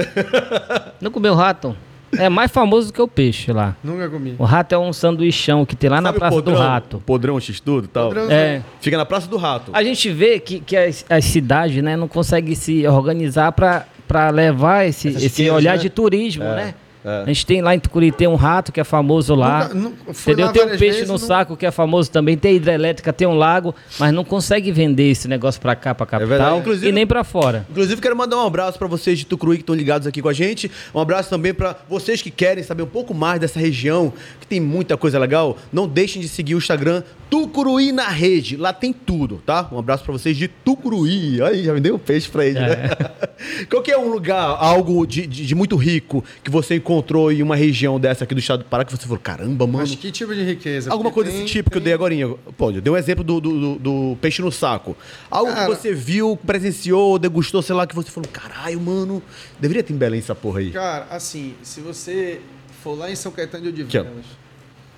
não 0.99 1.11
comeu 1.11 1.33
rato? 1.33 1.77
É 2.17 2.29
mais 2.29 2.51
famoso 2.51 2.87
do 2.87 2.93
que 2.93 3.01
o 3.01 3.07
peixe 3.07 3.51
lá. 3.51 3.75
Nunca 3.83 4.09
comi. 4.09 4.35
O 4.37 4.43
rato 4.43 4.73
é 4.73 4.77
um 4.77 4.91
sanduichão 4.91 5.65
que 5.65 5.75
tem 5.75 5.89
lá 5.89 5.97
Sabe 5.97 6.05
na 6.05 6.13
Praça 6.13 6.35
podrão, 6.35 6.55
do 6.55 6.59
Rato. 6.59 7.03
Podrão 7.05 7.39
X-Tudo 7.39 7.85
e 7.85 7.87
tal? 7.87 8.07
Podrão, 8.09 8.29
é. 8.29 8.61
Fica 8.79 8.97
na 8.97 9.05
Praça 9.05 9.27
do 9.27 9.37
Rato. 9.37 9.71
A 9.73 9.83
gente 9.83 10.09
vê 10.11 10.39
que, 10.39 10.59
que 10.59 10.75
as, 10.75 11.05
as 11.09 11.25
cidades 11.25 11.81
né, 11.83 11.95
não 11.95 12.07
conseguem 12.07 12.55
se 12.55 12.85
organizar 12.87 13.51
para 13.51 14.29
levar 14.29 14.85
esse, 14.85 15.09
esse 15.09 15.49
olhar 15.49 15.77
né? 15.77 15.77
de 15.77 15.89
turismo, 15.89 16.43
é. 16.43 16.55
né? 16.55 16.73
É. 17.03 17.23
A 17.23 17.25
gente 17.25 17.45
tem 17.45 17.61
lá 17.61 17.73
em 17.73 17.79
Tucuri, 17.79 18.11
tem 18.11 18.27
um 18.27 18.35
rato 18.35 18.71
que 18.71 18.79
é 18.79 18.83
famoso 18.83 19.33
lá. 19.33 19.69
Nunca, 19.69 19.75
não, 19.75 19.93
entendeu? 20.09 20.45
Lá 20.45 20.51
tem 20.51 20.63
um 20.63 20.67
peixe 20.69 20.85
vezes, 20.85 21.07
no 21.07 21.13
não... 21.13 21.17
saco 21.17 21.57
que 21.57 21.65
é 21.65 21.71
famoso 21.71 22.11
também. 22.11 22.37
Tem 22.37 22.55
hidrelétrica, 22.55 23.11
tem 23.11 23.27
um 23.27 23.33
lago, 23.33 23.73
mas 23.99 24.13
não 24.13 24.23
consegue 24.23 24.71
vender 24.71 25.09
esse 25.09 25.27
negócio 25.27 25.59
pra 25.59 25.75
cá, 25.75 25.95
pra 25.95 26.05
é 26.05 26.09
capital 26.09 26.61
é 26.61 26.87
e 26.87 26.91
nem 26.91 27.07
pra 27.07 27.23
fora. 27.23 27.65
Inclusive, 27.69 27.99
quero 28.01 28.15
mandar 28.15 28.37
um 28.37 28.45
abraço 28.45 28.77
para 28.77 28.87
vocês 28.87 29.17
de 29.17 29.25
Tucuruí 29.25 29.57
que 29.57 29.63
estão 29.63 29.75
ligados 29.75 30.07
aqui 30.07 30.21
com 30.21 30.29
a 30.29 30.33
gente. 30.33 30.69
Um 30.93 30.99
abraço 30.99 31.29
também 31.29 31.53
para 31.53 31.75
vocês 31.89 32.21
que 32.21 32.29
querem 32.29 32.63
saber 32.63 32.83
um 32.83 32.87
pouco 32.87 33.13
mais 33.13 33.39
dessa 33.39 33.59
região, 33.59 34.13
que 34.39 34.45
tem 34.45 34.59
muita 34.59 34.95
coisa 34.95 35.17
legal. 35.17 35.57
Não 35.73 35.87
deixem 35.87 36.21
de 36.21 36.27
seguir 36.27 36.53
o 36.53 36.59
Instagram 36.59 37.01
Tucuruí 37.29 37.91
na 37.91 38.09
rede. 38.09 38.57
Lá 38.57 38.73
tem 38.73 38.93
tudo, 38.93 39.41
tá? 39.45 39.67
Um 39.71 39.79
abraço 39.79 40.03
para 40.03 40.11
vocês 40.11 40.37
de 40.37 40.47
Tucuruí. 40.47 41.41
Aí, 41.41 41.63
já 41.63 41.73
me 41.73 41.79
deu 41.79 41.95
um 41.95 41.99
peixe 41.99 42.29
pra 42.29 42.45
ele, 42.45 42.59
né? 42.59 42.71
é. 42.71 42.75
né? 42.75 43.65
Qual 43.69 43.81
que 43.81 43.91
é 43.91 43.97
um 43.97 44.09
lugar, 44.09 44.57
algo 44.59 45.05
de, 45.07 45.25
de, 45.25 45.45
de 45.45 45.55
muito 45.55 45.75
rico 45.75 46.23
que 46.43 46.51
você 46.51 46.75
encontra 46.75 46.90
encontrou 46.91 47.31
em 47.31 47.41
uma 47.41 47.55
região 47.55 47.97
dessa 47.97 48.25
aqui 48.25 48.35
do 48.35 48.39
estado 48.39 48.59
do 48.59 48.65
Pará 48.65 48.83
que 48.83 48.91
você 48.91 49.03
falou, 49.03 49.17
caramba, 49.17 49.65
mano. 49.65 49.79
Mas 49.79 49.95
que 49.95 50.11
tipo 50.11 50.35
de 50.35 50.43
riqueza? 50.43 50.91
Alguma 50.91 51.09
coisa 51.09 51.31
tem, 51.31 51.41
desse 51.41 51.53
tipo 51.53 51.69
tem... 51.69 51.71
que 51.71 51.77
eu 51.77 51.83
dei 51.83 51.93
agora. 51.93 52.13
Pô, 52.57 52.71
eu 52.71 52.81
dei 52.81 52.91
um 52.91 52.97
exemplo 52.97 53.23
do, 53.23 53.39
do, 53.39 53.59
do, 53.59 53.79
do 53.79 54.17
peixe 54.19 54.41
no 54.41 54.51
saco. 54.51 54.95
Algo 55.29 55.51
Cara, 55.51 55.65
que 55.65 55.75
você 55.75 55.93
viu, 55.93 56.37
presenciou, 56.45 57.17
degustou, 57.17 57.61
sei 57.61 57.73
lá, 57.73 57.87
que 57.87 57.95
você 57.95 58.11
falou, 58.11 58.29
caralho, 58.29 58.79
mano, 58.81 59.23
deveria 59.59 59.81
ter 59.81 59.93
em 59.93 59.97
Belém 59.97 60.19
essa 60.19 60.35
porra 60.35 60.59
aí. 60.59 60.71
Cara, 60.71 61.07
assim, 61.09 61.55
se 61.63 61.79
você 61.79 62.41
for 62.83 62.97
lá 62.97 63.09
em 63.09 63.15
São 63.15 63.31
Caetano 63.31 63.63
de 63.63 63.69
Odivelas. 63.69 64.25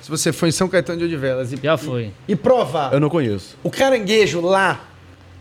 Se 0.01 0.09
você 0.09 0.33
for 0.33 0.47
em 0.47 0.51
São 0.51 0.67
Caetano 0.67 0.99
de 0.99 1.05
Odivelas 1.05 1.53
e, 1.53 1.57
Já 1.61 1.77
foi. 1.77 2.11
E, 2.27 2.33
e 2.33 2.35
provar. 2.35 2.91
Eu 2.91 2.99
não 2.99 3.09
conheço. 3.09 3.55
O 3.63 3.69
caranguejo 3.69 4.41
lá, 4.41 4.85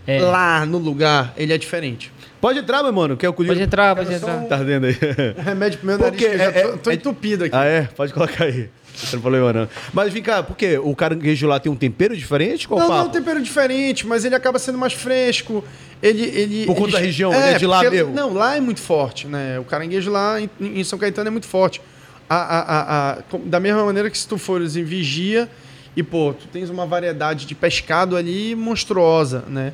é. 0.06 0.20
lá 0.20 0.66
no 0.66 0.78
lugar, 0.78 1.32
ele 1.36 1.52
é 1.52 1.58
diferente. 1.58 2.12
Pode 2.42 2.58
entrar, 2.58 2.82
meu 2.82 2.92
mano, 2.92 3.16
que 3.16 3.24
é 3.24 3.28
o 3.28 3.32
colírio. 3.32 3.54
Pode 3.54 3.64
entrar, 3.64 3.94
pode 3.94 4.12
entrar. 4.12 4.38
Um... 4.38 4.48
Tá 4.48 4.56
vendo 4.56 4.86
aí? 4.86 4.96
Remédio 5.38 5.78
pro 5.78 5.86
meu 5.86 5.96
Porque 5.96 6.26
nariz, 6.26 6.56
é, 6.56 6.62
tô, 6.62 6.78
tô 6.78 6.90
é, 6.90 6.94
entupido 6.94 7.44
aqui. 7.44 7.54
Ah, 7.54 7.64
é? 7.64 7.82
Pode 7.82 8.12
colocar 8.12 8.46
aí. 8.46 8.68
Não 9.00 9.10
tem 9.12 9.20
problema 9.20 9.52
não. 9.52 9.68
Mas 9.92 10.12
vem 10.12 10.20
cá, 10.20 10.42
por 10.42 10.56
quê? 10.56 10.76
O 10.76 10.92
caranguejo 10.96 11.46
lá 11.46 11.60
tem 11.60 11.70
um 11.70 11.76
tempero 11.76 12.16
diferente? 12.16 12.66
Qual 12.66 12.80
não, 12.80 12.88
papo? 12.88 12.98
não 12.98 13.06
é 13.06 13.08
um 13.08 13.12
tempero 13.12 13.40
diferente, 13.40 14.04
mas 14.04 14.24
ele 14.24 14.34
acaba 14.34 14.58
sendo 14.58 14.76
mais 14.76 14.92
fresco. 14.92 15.62
Ele, 16.02 16.20
ele, 16.20 16.66
por 16.66 16.74
conta 16.74 16.88
ele... 16.88 16.92
da 16.94 16.98
região, 16.98 17.32
é, 17.32 17.52
é 17.52 17.58
de 17.58 17.66
lá 17.66 17.88
mesmo? 17.88 18.12
Não, 18.12 18.34
lá 18.34 18.56
é 18.56 18.60
muito 18.60 18.80
forte, 18.80 19.28
né? 19.28 19.60
O 19.60 19.64
caranguejo 19.64 20.10
lá 20.10 20.40
em, 20.40 20.50
em 20.60 20.82
São 20.82 20.98
Caetano 20.98 21.28
é 21.28 21.30
muito 21.30 21.46
forte. 21.46 21.80
A, 22.28 22.34
a, 22.34 22.58
a, 22.58 23.12
a, 23.12 23.18
da 23.44 23.60
mesma 23.60 23.84
maneira 23.84 24.10
que 24.10 24.18
se 24.18 24.26
tu 24.26 24.36
fores 24.36 24.74
em 24.74 24.82
Vigia 24.82 25.48
e, 25.96 26.02
pô, 26.02 26.34
tu 26.34 26.48
tens 26.48 26.70
uma 26.70 26.86
variedade 26.86 27.46
de 27.46 27.54
pescado 27.54 28.16
ali 28.16 28.56
monstruosa, 28.56 29.44
né? 29.46 29.72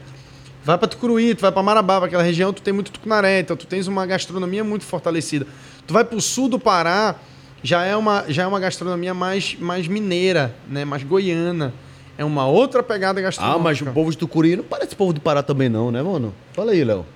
Vai 0.69 0.77
para 0.77 0.87
Tucuruí, 0.87 1.35
tu 1.35 1.41
vai 1.41 1.51
para 1.51 1.63
Marabá, 1.63 2.05
aquela 2.05 2.23
região, 2.23 2.53
tu 2.53 2.61
tem 2.61 2.75
muito 2.75 2.93
tucunaré, 2.93 3.41
então 3.41 3.57
tu 3.57 3.67
tens 3.67 3.87
uma 3.87 4.05
gastronomia 4.05 4.63
muito 4.63 4.85
fortalecida. 4.85 5.47
Tu 5.87 5.95
vai 5.95 6.05
para 6.05 6.15
o 6.15 6.21
sul 6.21 6.47
do 6.47 6.59
Pará, 6.59 7.15
já 7.63 7.87
é 7.87 7.97
uma, 7.97 8.27
já 8.29 8.43
é 8.43 8.47
uma 8.47 8.61
gastronomia 8.61 9.15
mais, 9.15 9.57
mais 9.59 9.89
mineira, 9.89 10.55
né? 10.69 10.85
mais 10.85 11.03
goiana. 11.03 11.73
É 12.19 12.25
uma 12.25 12.47
outra 12.47 12.83
pegada 12.83 13.19
gastronômica. 13.19 13.59
Ah, 13.59 13.63
mas 13.63 13.81
o 13.81 13.87
povo 13.87 14.11
de 14.11 14.19
Tucuruí 14.19 14.57
não 14.57 14.65
parece 14.65 14.95
povo 14.95 15.15
do 15.15 15.23
Pará 15.23 15.43
também 15.43 15.71
não, 15.71 15.91
né, 15.91 16.03
mano? 16.03 16.35
Fala 16.53 16.73
aí, 16.73 16.85
Léo. 16.85 17.07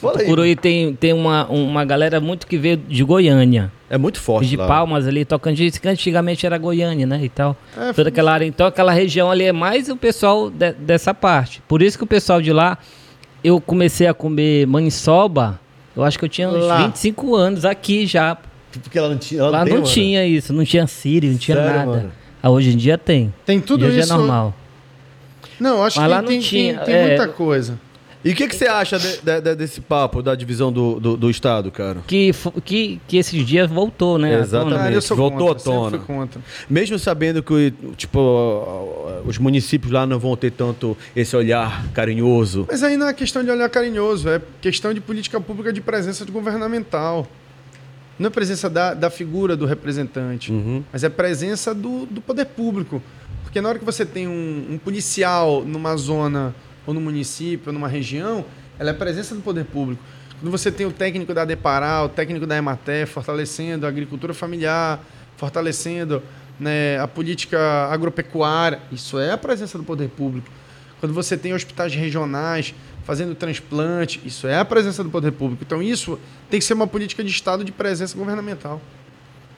Fala 0.00 0.18
Tucuruí 0.18 0.54
tem, 0.54 0.94
tem 0.94 1.12
uma, 1.12 1.46
uma 1.46 1.84
galera 1.84 2.20
muito 2.20 2.46
que 2.46 2.56
veio 2.56 2.76
de 2.76 3.02
Goiânia. 3.02 3.72
É 3.90 3.98
muito 3.98 4.20
forte 4.20 4.48
De 4.48 4.56
lá. 4.56 4.66
Palmas 4.66 5.06
ali, 5.06 5.24
Tocantins, 5.24 5.76
que 5.76 5.88
antigamente 5.88 6.46
era 6.46 6.56
Goiânia, 6.56 7.06
né, 7.06 7.20
e 7.22 7.28
tal. 7.28 7.56
É, 7.76 7.92
Toda 7.92 8.08
aquela 8.08 8.32
área. 8.32 8.44
Então, 8.44 8.66
aquela 8.66 8.92
região 8.92 9.30
ali 9.30 9.44
é 9.44 9.52
mais 9.52 9.88
o 9.88 9.96
pessoal 9.96 10.50
de, 10.50 10.72
dessa 10.72 11.12
parte. 11.12 11.60
Por 11.66 11.82
isso 11.82 11.98
que 11.98 12.04
o 12.04 12.06
pessoal 12.06 12.40
de 12.40 12.52
lá, 12.52 12.78
eu 13.42 13.60
comecei 13.60 14.06
a 14.06 14.14
comer 14.14 14.66
maniçoba, 14.66 15.58
eu 15.96 16.04
acho 16.04 16.16
que 16.16 16.24
eu 16.24 16.28
tinha 16.28 16.48
uns 16.48 16.64
lá. 16.64 16.86
25 16.86 17.34
anos 17.34 17.64
aqui 17.64 18.06
já. 18.06 18.36
Porque 18.70 18.98
ela 18.98 19.08
não 19.08 19.18
tinha. 19.18 19.40
Ela 19.40 19.50
lá 19.50 19.64
não, 19.64 19.78
não 19.78 19.82
tinha 19.82 20.24
isso, 20.24 20.52
não 20.52 20.64
tinha 20.64 20.86
Siri, 20.86 21.28
não 21.30 21.38
tinha 21.38 21.56
Sério, 21.56 21.72
nada. 21.72 21.90
Mano? 21.90 22.12
Ah, 22.40 22.50
hoje 22.50 22.70
em 22.72 22.76
dia 22.76 22.96
tem. 22.96 23.34
Tem 23.44 23.60
tudo 23.60 23.84
hoje 23.84 23.98
isso. 23.98 24.12
é 24.12 24.16
normal. 24.16 24.54
Não, 25.58 25.82
acho 25.82 25.98
Mas 25.98 26.06
que 26.06 26.14
lá 26.14 26.22
tem, 26.22 26.36
não 26.36 26.44
tinha, 26.44 26.74
tem, 26.76 26.84
tem 26.84 26.94
é, 26.94 27.06
muita 27.08 27.28
coisa. 27.28 27.80
E 28.24 28.32
o 28.32 28.34
que, 28.34 28.48
que 28.48 28.56
você 28.56 28.66
acha 28.66 28.98
de, 28.98 29.20
de, 29.20 29.54
desse 29.54 29.80
papo 29.80 30.22
da 30.22 30.34
divisão 30.34 30.72
do, 30.72 30.98
do, 30.98 31.16
do, 31.16 31.30
Estado, 31.30 31.70
cara? 31.70 32.00
Que, 32.06 32.32
que, 32.64 33.00
que 33.06 33.16
esses 33.16 33.46
dias 33.46 33.70
voltou, 33.70 34.18
né? 34.18 34.40
Exatamente, 34.40 35.14
voltou 35.14 35.54
contra, 35.54 35.72
à 35.72 36.00
tona. 36.00 36.28
Mesmo 36.68 36.98
sabendo 36.98 37.42
que 37.42 37.72
tipo, 37.96 38.18
os 39.24 39.38
municípios 39.38 39.92
lá 39.92 40.04
não 40.04 40.18
vão 40.18 40.36
ter 40.36 40.50
tanto 40.50 40.96
esse 41.14 41.36
olhar 41.36 41.86
carinhoso. 41.92 42.66
Mas 42.68 42.82
aí 42.82 42.96
não 42.96 43.08
é 43.08 43.14
questão 43.14 43.44
de 43.44 43.50
olhar 43.50 43.68
carinhoso, 43.68 44.28
é 44.28 44.40
questão 44.60 44.92
de 44.92 45.00
política 45.00 45.40
pública 45.40 45.72
de 45.72 45.80
presença 45.80 46.24
de 46.24 46.32
governamental. 46.32 47.26
Não 48.18 48.26
é 48.26 48.30
presença 48.30 48.68
da, 48.68 48.94
da 48.94 49.10
figura 49.10 49.56
do 49.56 49.64
representante, 49.64 50.50
uhum. 50.50 50.82
mas 50.92 51.04
é 51.04 51.08
presença 51.08 51.72
do, 51.72 52.04
do 52.04 52.20
poder 52.20 52.46
público. 52.46 53.00
Porque 53.44 53.60
na 53.60 53.68
hora 53.68 53.78
que 53.78 53.84
você 53.84 54.04
tem 54.04 54.26
um, 54.26 54.66
um 54.72 54.78
policial 54.78 55.62
numa 55.64 55.96
zona 55.96 56.52
ou 56.88 56.94
no 56.94 57.02
município, 57.02 57.64
ou 57.66 57.72
numa 57.74 57.86
região, 57.86 58.46
ela 58.78 58.88
é 58.88 58.92
presença 58.94 59.34
do 59.34 59.42
poder 59.42 59.66
público. 59.66 60.02
Quando 60.40 60.50
você 60.50 60.72
tem 60.72 60.86
o 60.86 60.90
técnico 60.90 61.34
da 61.34 61.44
Deparal, 61.44 62.06
o 62.06 62.08
técnico 62.08 62.46
da 62.46 62.56
Ematé, 62.56 63.04
fortalecendo 63.04 63.84
a 63.84 63.90
agricultura 63.90 64.32
familiar, 64.32 65.04
fortalecendo 65.36 66.22
né, 66.58 66.98
a 66.98 67.06
política 67.06 67.60
agropecuária, 67.90 68.80
isso 68.90 69.18
é 69.18 69.32
a 69.32 69.36
presença 69.36 69.76
do 69.76 69.84
poder 69.84 70.08
público. 70.08 70.48
Quando 70.98 71.12
você 71.12 71.36
tem 71.36 71.52
hospitais 71.52 71.94
regionais 71.94 72.74
fazendo 73.04 73.34
transplante, 73.34 74.22
isso 74.24 74.46
é 74.46 74.58
a 74.58 74.64
presença 74.64 75.04
do 75.04 75.10
poder 75.10 75.32
público. 75.32 75.62
Então, 75.66 75.82
isso 75.82 76.18
tem 76.48 76.58
que 76.58 76.64
ser 76.64 76.72
uma 76.72 76.86
política 76.86 77.22
de 77.22 77.30
Estado 77.30 77.62
de 77.64 77.70
presença 77.70 78.16
governamental. 78.16 78.80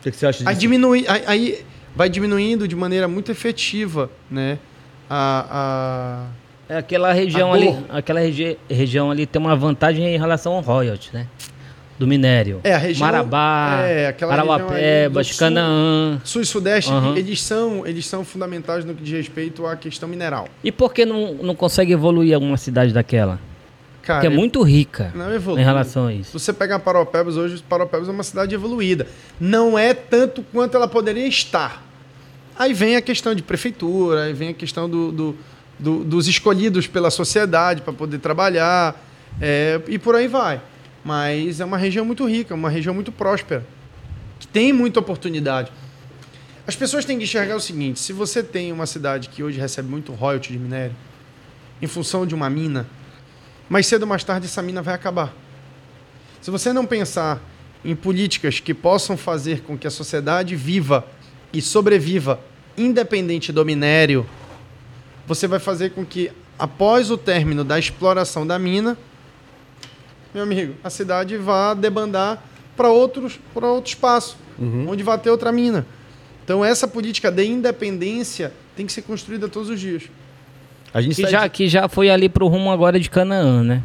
O 0.00 0.02
que, 0.02 0.10
que 0.10 0.16
você 0.16 0.26
acha 0.26 0.38
disso? 0.38 0.48
Aí, 0.48 0.56
diminui, 0.56 1.04
aí, 1.06 1.22
aí, 1.26 1.64
vai 1.94 2.08
diminuindo 2.08 2.66
de 2.66 2.74
maneira 2.74 3.06
muito 3.06 3.30
efetiva 3.30 4.10
né, 4.28 4.58
a, 5.08 6.26
a 6.26 6.39
aquela 6.78 7.12
região 7.12 7.52
ali, 7.52 7.76
aquela 7.88 8.20
regi 8.20 8.58
região 8.68 9.10
ali 9.10 9.26
tem 9.26 9.40
uma 9.40 9.56
vantagem 9.56 10.04
em 10.06 10.18
relação 10.18 10.52
ao 10.54 10.60
royalty, 10.60 11.10
né? 11.12 11.26
Do 11.98 12.06
minério. 12.06 12.60
É, 12.64 12.74
a 12.74 12.78
região. 12.78 13.06
Marabá, 13.06 13.80
é, 13.82 14.16
Arauapeba, 14.22 15.20
Canaã. 15.38 16.18
Sul 16.24 16.40
e 16.40 16.46
Sudeste, 16.46 16.90
uhum. 16.90 17.14
eles, 17.14 17.42
são, 17.42 17.86
eles 17.86 18.06
são 18.06 18.24
fundamentais 18.24 18.86
no 18.86 18.94
que 18.94 19.02
diz 19.02 19.12
respeito 19.12 19.66
à 19.66 19.76
questão 19.76 20.08
mineral. 20.08 20.48
E 20.64 20.72
por 20.72 20.94
que 20.94 21.04
não, 21.04 21.34
não 21.34 21.54
consegue 21.54 21.92
evoluir 21.92 22.34
alguma 22.34 22.56
cidade 22.56 22.94
daquela? 22.94 23.38
Cara, 24.02 24.20
Porque 24.20 24.34
é 24.34 24.36
muito 24.36 24.62
rica 24.62 25.12
não 25.14 25.32
evolui. 25.32 25.60
em 25.60 25.64
relação 25.64 26.06
a 26.06 26.12
isso. 26.12 26.38
Você 26.38 26.52
pega 26.52 26.78
Paropebas, 26.78 27.36
hoje 27.36 27.62
Paropebas 27.68 28.08
é 28.08 28.10
uma 28.10 28.22
cidade 28.22 28.54
evoluída. 28.54 29.06
Não 29.38 29.78
é 29.78 29.92
tanto 29.92 30.42
quanto 30.52 30.76
ela 30.76 30.88
poderia 30.88 31.26
estar. 31.26 31.84
Aí 32.58 32.72
vem 32.72 32.96
a 32.96 33.02
questão 33.02 33.34
de 33.34 33.42
prefeitura, 33.42 34.24
aí 34.24 34.32
vem 34.32 34.48
a 34.48 34.54
questão 34.54 34.88
do, 34.88 35.12
do 35.12 35.36
do, 35.80 36.04
dos 36.04 36.28
escolhidos 36.28 36.86
pela 36.86 37.10
sociedade 37.10 37.82
para 37.82 37.92
poder 37.92 38.18
trabalhar 38.18 38.94
é, 39.40 39.80
e 39.88 39.98
por 39.98 40.14
aí 40.14 40.28
vai. 40.28 40.60
Mas 41.04 41.60
é 41.60 41.64
uma 41.64 41.78
região 41.78 42.04
muito 42.04 42.26
rica, 42.28 42.54
uma 42.54 42.68
região 42.68 42.94
muito 42.94 43.10
próspera, 43.10 43.66
que 44.38 44.46
tem 44.46 44.72
muita 44.72 45.00
oportunidade. 45.00 45.72
As 46.66 46.76
pessoas 46.76 47.04
têm 47.04 47.16
que 47.16 47.24
enxergar 47.24 47.56
o 47.56 47.60
seguinte: 47.60 47.98
se 47.98 48.12
você 48.12 48.42
tem 48.42 48.70
uma 48.70 48.86
cidade 48.86 49.28
que 49.28 49.42
hoje 49.42 49.58
recebe 49.58 49.88
muito 49.88 50.12
royalty 50.12 50.52
de 50.52 50.58
minério, 50.58 50.94
em 51.80 51.86
função 51.86 52.26
de 52.26 52.34
uma 52.34 52.50
mina, 52.50 52.86
mais 53.68 53.86
cedo 53.86 54.02
ou 54.02 54.08
mais 54.08 54.22
tarde 54.22 54.46
essa 54.46 54.62
mina 54.62 54.82
vai 54.82 54.94
acabar. 54.94 55.34
Se 56.42 56.50
você 56.50 56.72
não 56.72 56.84
pensar 56.84 57.40
em 57.82 57.96
políticas 57.96 58.60
que 58.60 58.74
possam 58.74 59.16
fazer 59.16 59.62
com 59.62 59.76
que 59.76 59.86
a 59.86 59.90
sociedade 59.90 60.54
viva 60.54 61.06
e 61.52 61.62
sobreviva, 61.62 62.38
independente 62.76 63.52
do 63.52 63.64
minério, 63.64 64.26
você 65.26 65.46
vai 65.46 65.58
fazer 65.58 65.90
com 65.90 66.04
que, 66.04 66.30
após 66.58 67.10
o 67.10 67.16
término 67.16 67.64
da 67.64 67.78
exploração 67.78 68.46
da 68.46 68.58
mina, 68.58 68.96
meu 70.32 70.42
amigo, 70.42 70.74
a 70.82 70.90
cidade 70.90 71.36
vá 71.36 71.74
debandar 71.74 72.42
para 72.76 72.88
outros, 72.88 73.38
para 73.52 73.66
outro 73.66 73.90
espaço, 73.90 74.36
uhum. 74.58 74.86
onde 74.88 75.02
vai 75.02 75.18
ter 75.18 75.30
outra 75.30 75.50
mina. 75.52 75.86
Então, 76.44 76.64
essa 76.64 76.88
política 76.88 77.30
de 77.30 77.44
independência 77.44 78.52
tem 78.76 78.86
que 78.86 78.92
ser 78.92 79.02
construída 79.02 79.48
todos 79.48 79.68
os 79.68 79.78
dias. 79.78 80.04
A 80.92 81.00
gente 81.00 81.14
que, 81.14 81.30
já, 81.30 81.46
de... 81.46 81.50
que 81.50 81.68
já 81.68 81.88
foi 81.88 82.10
ali 82.10 82.28
para 82.28 82.44
o 82.44 82.48
rumo 82.48 82.70
agora 82.70 82.98
de 82.98 83.08
Canaã, 83.08 83.62
né? 83.62 83.82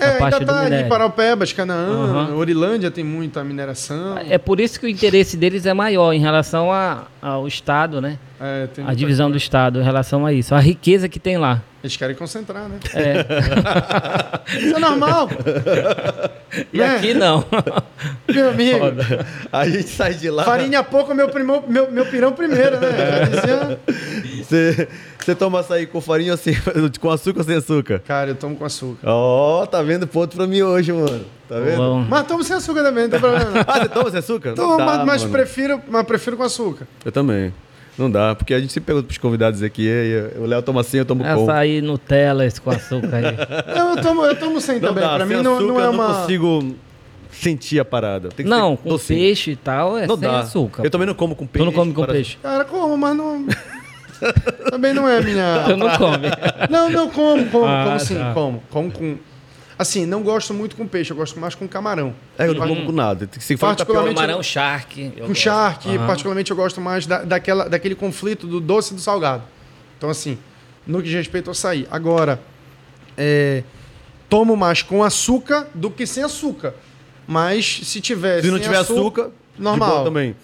É, 0.00 0.22
ainda 0.22 0.40
tá 0.44 0.60
ali 0.60 0.84
Paraupebas, 0.88 1.52
Canaã, 1.52 1.88
uhum. 1.88 2.36
Orilândia 2.36 2.90
tem 2.90 3.04
muita 3.04 3.42
mineração. 3.42 4.16
É 4.18 4.38
por 4.38 4.60
isso 4.60 4.78
que 4.78 4.86
o 4.86 4.88
interesse 4.88 5.36
deles 5.36 5.66
é 5.66 5.74
maior 5.74 6.12
em 6.12 6.20
relação 6.20 6.72
a, 6.72 7.06
ao 7.20 7.46
Estado, 7.46 8.00
né? 8.00 8.18
É, 8.40 8.68
a 8.86 8.94
divisão 8.94 9.26
coisa. 9.26 9.38
do 9.38 9.42
Estado 9.42 9.80
em 9.80 9.82
relação 9.82 10.24
a 10.24 10.32
isso. 10.32 10.54
A 10.54 10.60
riqueza 10.60 11.08
que 11.08 11.18
tem 11.18 11.36
lá. 11.38 11.62
Eles 11.82 11.96
querem 11.96 12.14
concentrar, 12.14 12.68
né? 12.68 12.78
É. 12.94 13.26
isso 14.58 14.76
é 14.76 14.78
normal. 14.78 15.28
E 16.72 16.80
é. 16.80 16.96
aqui 16.96 17.12
não. 17.12 17.44
Meu 18.26 18.48
amigo. 18.48 18.78
Foda. 18.78 19.26
A 19.52 19.68
gente 19.68 19.88
sai 19.88 20.14
de 20.14 20.30
lá. 20.30 20.44
Farinha 20.44 20.82
pouco, 20.82 21.14
meu, 21.14 21.28
primo, 21.28 21.62
meu, 21.68 21.90
meu 21.90 22.06
pirão 22.06 22.32
primeiro, 22.32 22.80
né? 22.80 23.76
Você, 24.42 24.88
você 25.28 25.34
toma 25.34 25.60
açaí 25.60 25.86
com 25.86 26.00
farinha 26.00 26.32
assim, 26.32 26.52
com 27.00 27.10
açúcar 27.10 27.40
ou 27.40 27.44
sem 27.44 27.56
açúcar? 27.56 27.98
Cara, 28.00 28.30
eu 28.30 28.34
tomo 28.34 28.56
com 28.56 28.64
açúcar. 28.64 29.06
Ó, 29.06 29.62
oh, 29.62 29.66
tá 29.66 29.82
vendo 29.82 30.06
ponto 30.06 30.34
pra 30.36 30.46
mim 30.46 30.62
hoje, 30.62 30.90
mano. 30.90 31.24
Tá 31.46 31.60
vendo? 31.60 31.76
Bom. 31.76 32.06
Mas 32.08 32.26
tomo 32.26 32.42
sem 32.42 32.56
açúcar 32.56 32.82
também, 32.82 33.04
não 33.04 33.10
tem 33.10 33.20
problema. 33.20 33.60
ah, 33.68 33.80
você 33.80 33.88
toma 33.88 34.10
sem 34.10 34.18
açúcar? 34.20 34.54
Tomo, 34.54 34.78
mas, 34.78 35.04
mas 35.04 35.24
prefiro, 35.24 35.82
mas 35.86 36.06
prefiro 36.06 36.36
com 36.36 36.44
açúcar. 36.44 36.86
Eu 37.04 37.12
também. 37.12 37.52
Não 37.98 38.10
dá, 38.10 38.34
porque 38.34 38.54
a 38.54 38.60
gente 38.60 38.72
se 38.72 38.80
pergunta 38.80 39.06
pros 39.06 39.18
convidados 39.18 39.62
aqui, 39.62 39.86
e 39.86 40.38
o 40.38 40.46
Léo 40.46 40.62
toma 40.62 40.80
assim, 40.80 40.98
eu 40.98 41.04
tomo 41.04 41.22
com. 41.22 41.44
Açaí, 41.50 41.82
Nutella, 41.82 42.46
esse 42.46 42.60
com 42.60 42.70
açúcar 42.70 43.16
aí. 43.16 43.36
não, 43.76 43.96
eu 43.96 44.02
tomo, 44.02 44.24
eu 44.24 44.36
tomo 44.36 44.60
sem 44.60 44.80
não 44.80 44.88
também. 44.88 45.04
Dá, 45.04 45.16
pra 45.16 45.26
sem 45.26 45.36
mim 45.36 45.42
não, 45.42 45.60
não 45.60 45.80
é 45.80 45.88
uma... 45.88 46.04
Eu 46.04 46.08
não 46.08 46.20
consigo 46.20 46.76
sentir 47.30 47.78
a 47.78 47.84
parada. 47.84 48.30
não, 48.44 48.76
com 48.76 48.90
docinho. 48.90 49.18
peixe 49.20 49.50
e 49.52 49.56
tal, 49.56 49.98
é 49.98 50.06
não 50.06 50.16
sem 50.16 50.28
dá. 50.28 50.40
açúcar. 50.40 50.84
Eu 50.84 50.90
também 50.90 51.06
não 51.06 51.14
como 51.14 51.34
com 51.34 51.46
peixe. 51.46 51.64
Tu 51.64 51.66
não 51.66 51.72
come 51.72 51.92
com 51.92 52.02
para... 52.02 52.12
peixe? 52.12 52.38
Cara, 52.42 52.64
como, 52.64 52.96
mas 52.96 53.16
não... 53.16 53.46
também 54.70 54.92
não 54.92 55.08
é 55.08 55.20
minha... 55.20 55.64
Tu 55.66 55.76
não 55.76 55.96
come? 55.96 56.28
não, 56.70 56.90
não, 56.90 57.10
como, 57.10 57.46
como, 57.46 57.66
ah, 57.66 57.84
como 57.86 58.00
sim, 58.00 58.16
tá. 58.16 58.32
como. 58.34 58.62
Como 58.70 58.90
com 58.90 59.18
Assim, 59.78 60.04
não 60.04 60.22
gosto 60.24 60.52
muito 60.52 60.74
com 60.74 60.88
peixe, 60.88 61.12
eu 61.12 61.16
gosto 61.16 61.38
mais 61.38 61.54
com 61.54 61.68
camarão. 61.68 62.12
É, 62.36 62.48
eu 62.48 62.54
não 62.54 62.66
como 62.66 62.86
com 62.86 62.92
nada. 62.92 63.28
Se 63.38 63.56
particularmente, 63.56 64.16
camarão, 64.16 64.42
shark. 64.42 65.12
Com 65.24 65.34
charque, 65.34 65.88
uhum. 65.88 66.04
particularmente 66.04 66.50
eu 66.50 66.56
gosto 66.56 66.80
mais 66.80 67.06
da, 67.06 67.22
daquela, 67.22 67.68
daquele 67.68 67.94
conflito 67.94 68.44
do 68.48 68.60
doce 68.60 68.92
e 68.92 68.96
do 68.96 69.00
salgado. 69.00 69.44
Então, 69.96 70.10
assim, 70.10 70.36
no 70.84 70.98
que 70.98 71.04
diz 71.04 71.14
respeito 71.14 71.46
ao 71.46 71.52
açaí. 71.52 71.86
Agora, 71.92 72.40
é, 73.16 73.62
tomo 74.28 74.56
mais 74.56 74.82
com 74.82 75.04
açúcar 75.04 75.68
do 75.72 75.92
que 75.92 76.08
sem 76.08 76.24
açúcar. 76.24 76.74
Mas 77.24 77.82
se 77.84 78.00
tiver 78.00 78.42
Se 78.42 78.50
não 78.50 78.58
tiver 78.58 78.78
açúcar, 78.78 79.26
açúcar 79.26 79.30
normal. 79.56 80.02
também. 80.02 80.34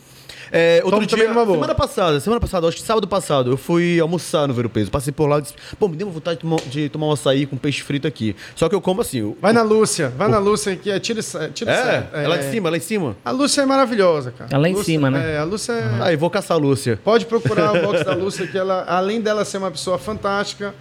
É, 0.57 0.81
outro 0.85 1.05
dia, 1.05 1.19
semana 1.19 1.75
passada, 1.75 2.21
semana 2.21 2.41
passada, 2.41 2.69
acho 2.69 2.77
que 2.77 2.85
sábado 2.85 3.09
passado, 3.09 3.51
eu 3.51 3.57
fui 3.57 3.99
almoçar 3.99 4.47
no 4.47 4.55
Ver 4.55 4.67
o 4.67 4.71
Peso. 4.71 4.89
Passei 4.89 5.13
por 5.13 5.27
lá 5.27 5.41
e 5.41 5.43
disse, 5.43 5.55
pô, 5.77 5.89
me 5.89 5.97
deu 5.97 6.09
vontade 6.09 6.37
de 6.37 6.43
tomar, 6.43 6.61
de 6.61 6.89
tomar 6.89 7.07
um 7.09 7.13
açaí 7.13 7.45
com 7.45 7.57
peixe 7.57 7.83
frito 7.83 8.07
aqui. 8.07 8.37
Só 8.55 8.69
que 8.69 8.75
eu 8.77 8.81
como 8.81 9.01
assim. 9.01 9.21
O, 9.21 9.37
vai 9.41 9.53
na 9.53 9.63
Lúcia, 9.63 10.11
vai 10.11 10.29
o, 10.29 10.31
na 10.31 10.39
Lúcia 10.39 10.77
que 10.77 10.89
é 10.89 11.01
tira, 11.01 11.21
tira 11.53 11.73
é, 11.73 12.23
é, 12.23 12.29
lá 12.29 12.39
em 12.39 12.53
cima, 12.53 12.71
lá 12.71 12.77
em 12.77 12.81
cima. 12.81 13.17
A 13.25 13.33
Lúcia 13.33 13.63
é 13.63 13.67
maravilhosa, 13.67 14.31
cara. 14.31 14.49
É 14.55 14.57
lá 14.57 14.69
em 14.69 14.81
cima, 14.81 15.11
né? 15.11 15.35
É, 15.35 15.39
a 15.39 15.45
Lúcia 15.45 15.73
é... 15.73 16.03
Aí, 16.03 16.17
vou 16.17 16.31
caçar 16.31 16.57
a 16.57 16.61
Lúcia. 16.61 17.01
Pode 17.03 17.27
procurar 17.27 17.75
o 17.75 17.83
box 17.83 18.05
da 18.05 18.15
Lúcia, 18.15 18.47
que 18.47 18.57
ela, 18.57 18.85
além 18.87 19.21
dela 19.21 19.45
ser 19.45 19.59
uma 19.59 19.73
pessoa 19.73 19.99
fantástica, 19.99 20.73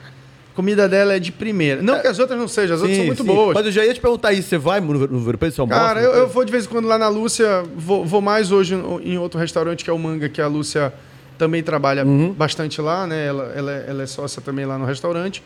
comida 0.53 0.88
dela 0.88 1.13
é 1.13 1.19
de 1.19 1.31
primeira. 1.31 1.81
Não 1.81 1.99
que 1.99 2.07
as 2.07 2.19
outras 2.19 2.38
não 2.39 2.47
sejam, 2.47 2.75
as 2.75 2.81
sim, 2.81 2.88
outras 2.88 2.97
são 2.97 3.05
muito 3.07 3.23
sim. 3.23 3.27
boas. 3.27 3.53
Mas 3.53 3.65
eu 3.65 3.71
já 3.71 3.85
ia 3.85 3.93
te 3.93 3.99
perguntar 3.99 4.34
isso, 4.34 4.49
você 4.49 4.57
vai 4.57 4.80
no, 4.80 4.93
no 4.93 5.19
Verpeito 5.19 5.55
São 5.55 5.67
Cara, 5.67 6.01
eu, 6.01 6.11
eu, 6.13 6.27
vou 6.27 6.45
de 6.45 6.51
vez 6.51 6.65
em 6.65 6.69
quando 6.69 6.88
lá 6.88 6.97
na 6.97 7.07
Lúcia, 7.07 7.63
vou, 7.75 8.05
vou, 8.05 8.21
mais 8.21 8.51
hoje 8.51 8.75
em 9.03 9.17
outro 9.17 9.39
restaurante 9.39 9.84
que 9.84 9.89
é 9.89 9.93
o 9.93 9.99
Manga, 9.99 10.30
que 10.30 10.41
a 10.41 10.47
Lúcia 10.47 10.93
também 11.38 11.63
trabalha 11.63 12.05
uhum. 12.05 12.31
bastante 12.31 12.80
lá, 12.81 13.07
né? 13.07 13.25
Ela, 13.25 13.53
ela, 13.55 13.71
ela 13.71 14.03
é 14.03 14.05
sócia 14.05 14.41
também 14.41 14.65
lá 14.65 14.77
no 14.77 14.85
restaurante. 14.85 15.43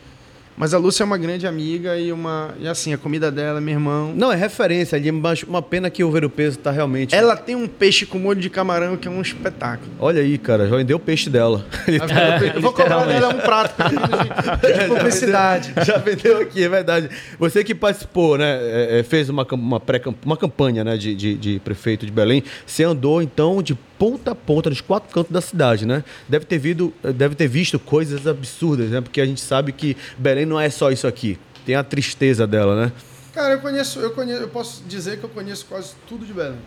Mas 0.58 0.74
a 0.74 0.78
Lúcia 0.78 1.04
é 1.04 1.06
uma 1.06 1.16
grande 1.16 1.46
amiga 1.46 1.96
e 1.96 2.12
uma. 2.12 2.54
E 2.58 2.66
assim, 2.66 2.92
a 2.92 2.98
comida 2.98 3.30
dela, 3.30 3.60
meu 3.60 3.74
irmão. 3.74 4.12
Não, 4.14 4.32
é 4.32 4.36
referência 4.36 4.96
ali, 4.96 5.12
mas 5.12 5.44
uma 5.44 5.62
pena 5.62 5.88
que 5.88 6.02
o 6.02 6.10
ver 6.10 6.24
o 6.24 6.30
peso 6.30 6.58
tá 6.58 6.72
realmente. 6.72 7.14
Ela 7.14 7.36
tem 7.36 7.54
um 7.54 7.68
peixe 7.68 8.04
com 8.04 8.18
molho 8.18 8.40
de 8.40 8.50
camarão 8.50 8.96
que 8.96 9.06
é 9.06 9.10
um 9.10 9.22
espetáculo. 9.22 9.90
Olha 10.00 10.20
aí, 10.20 10.36
cara, 10.36 10.68
já 10.68 10.76
vendeu 10.76 10.96
o 10.96 11.00
peixe 11.00 11.30
dela. 11.30 11.64
É, 11.86 12.56
eu 12.56 12.60
vou 12.60 12.72
cobrar 12.74 13.04
dela 13.04 13.28
um 13.28 13.38
prato 13.38 13.80
de, 13.88 14.72
de 14.72 14.88
publicidade. 14.88 15.72
Já 15.76 15.98
vendeu, 15.98 15.98
já 15.98 15.98
vendeu, 15.98 16.40
aqui, 16.40 16.64
é 16.64 16.68
verdade. 16.68 17.08
Você 17.38 17.62
que 17.62 17.74
participou, 17.74 18.36
né? 18.36 18.58
É, 18.60 18.98
é 18.98 19.02
fez 19.04 19.28
uma, 19.28 19.46
uma, 19.52 19.78
pré 19.78 20.02
uma 20.24 20.36
campanha 20.36 20.82
né, 20.82 20.96
de, 20.96 21.14
de, 21.14 21.34
de 21.34 21.60
prefeito 21.60 22.04
de 22.04 22.10
Belém. 22.10 22.42
Você 22.66 22.82
andou, 22.82 23.22
então, 23.22 23.62
de 23.62 23.78
ponta 23.98 24.30
a 24.30 24.34
ponta, 24.34 24.70
nos 24.70 24.80
quatro 24.80 25.12
cantos 25.12 25.32
da 25.32 25.40
cidade, 25.40 25.84
né? 25.84 26.04
Deve 26.28 26.44
ter, 26.44 26.58
visto, 26.58 26.94
deve 27.14 27.34
ter 27.34 27.48
visto 27.48 27.78
coisas 27.78 28.26
absurdas, 28.26 28.90
né? 28.90 29.00
Porque 29.00 29.20
a 29.20 29.26
gente 29.26 29.40
sabe 29.40 29.72
que 29.72 29.96
Belém 30.16 30.46
não 30.46 30.58
é 30.58 30.70
só 30.70 30.90
isso 30.90 31.06
aqui. 31.06 31.38
Tem 31.66 31.74
a 31.74 31.82
tristeza 31.82 32.46
dela, 32.46 32.86
né? 32.86 32.92
Cara, 33.34 33.54
eu 33.54 33.60
conheço, 33.60 34.00
eu 34.00 34.10
conheço, 34.12 34.42
eu 34.42 34.48
posso 34.48 34.82
dizer 34.84 35.18
que 35.18 35.24
eu 35.24 35.28
conheço 35.28 35.66
quase 35.66 35.94
tudo 36.08 36.24
de 36.24 36.32
Belém, 36.32 36.58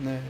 né? 0.00 0.20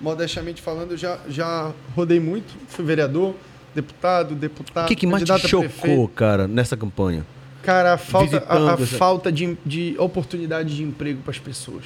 Modestamente 0.00 0.62
falando, 0.62 0.92
eu 0.92 0.96
já, 0.96 1.18
já 1.28 1.72
rodei 1.94 2.20
muito, 2.20 2.54
fui 2.68 2.84
vereador, 2.84 3.34
deputado, 3.74 4.34
deputado. 4.34 4.84
O 4.84 4.88
que, 4.88 4.96
que 4.96 5.06
mais 5.06 5.24
te 5.24 5.48
chocou, 5.48 6.08
cara, 6.08 6.48
nessa 6.48 6.76
campanha? 6.76 7.24
Cara, 7.62 7.94
a 7.94 7.98
falta, 7.98 8.44
a, 8.46 8.74
a 8.74 8.76
falta 8.76 9.32
de, 9.32 9.56
de 9.64 9.94
oportunidade 9.98 10.76
de 10.76 10.82
emprego 10.82 11.22
para 11.22 11.30
as 11.30 11.38
pessoas. 11.38 11.84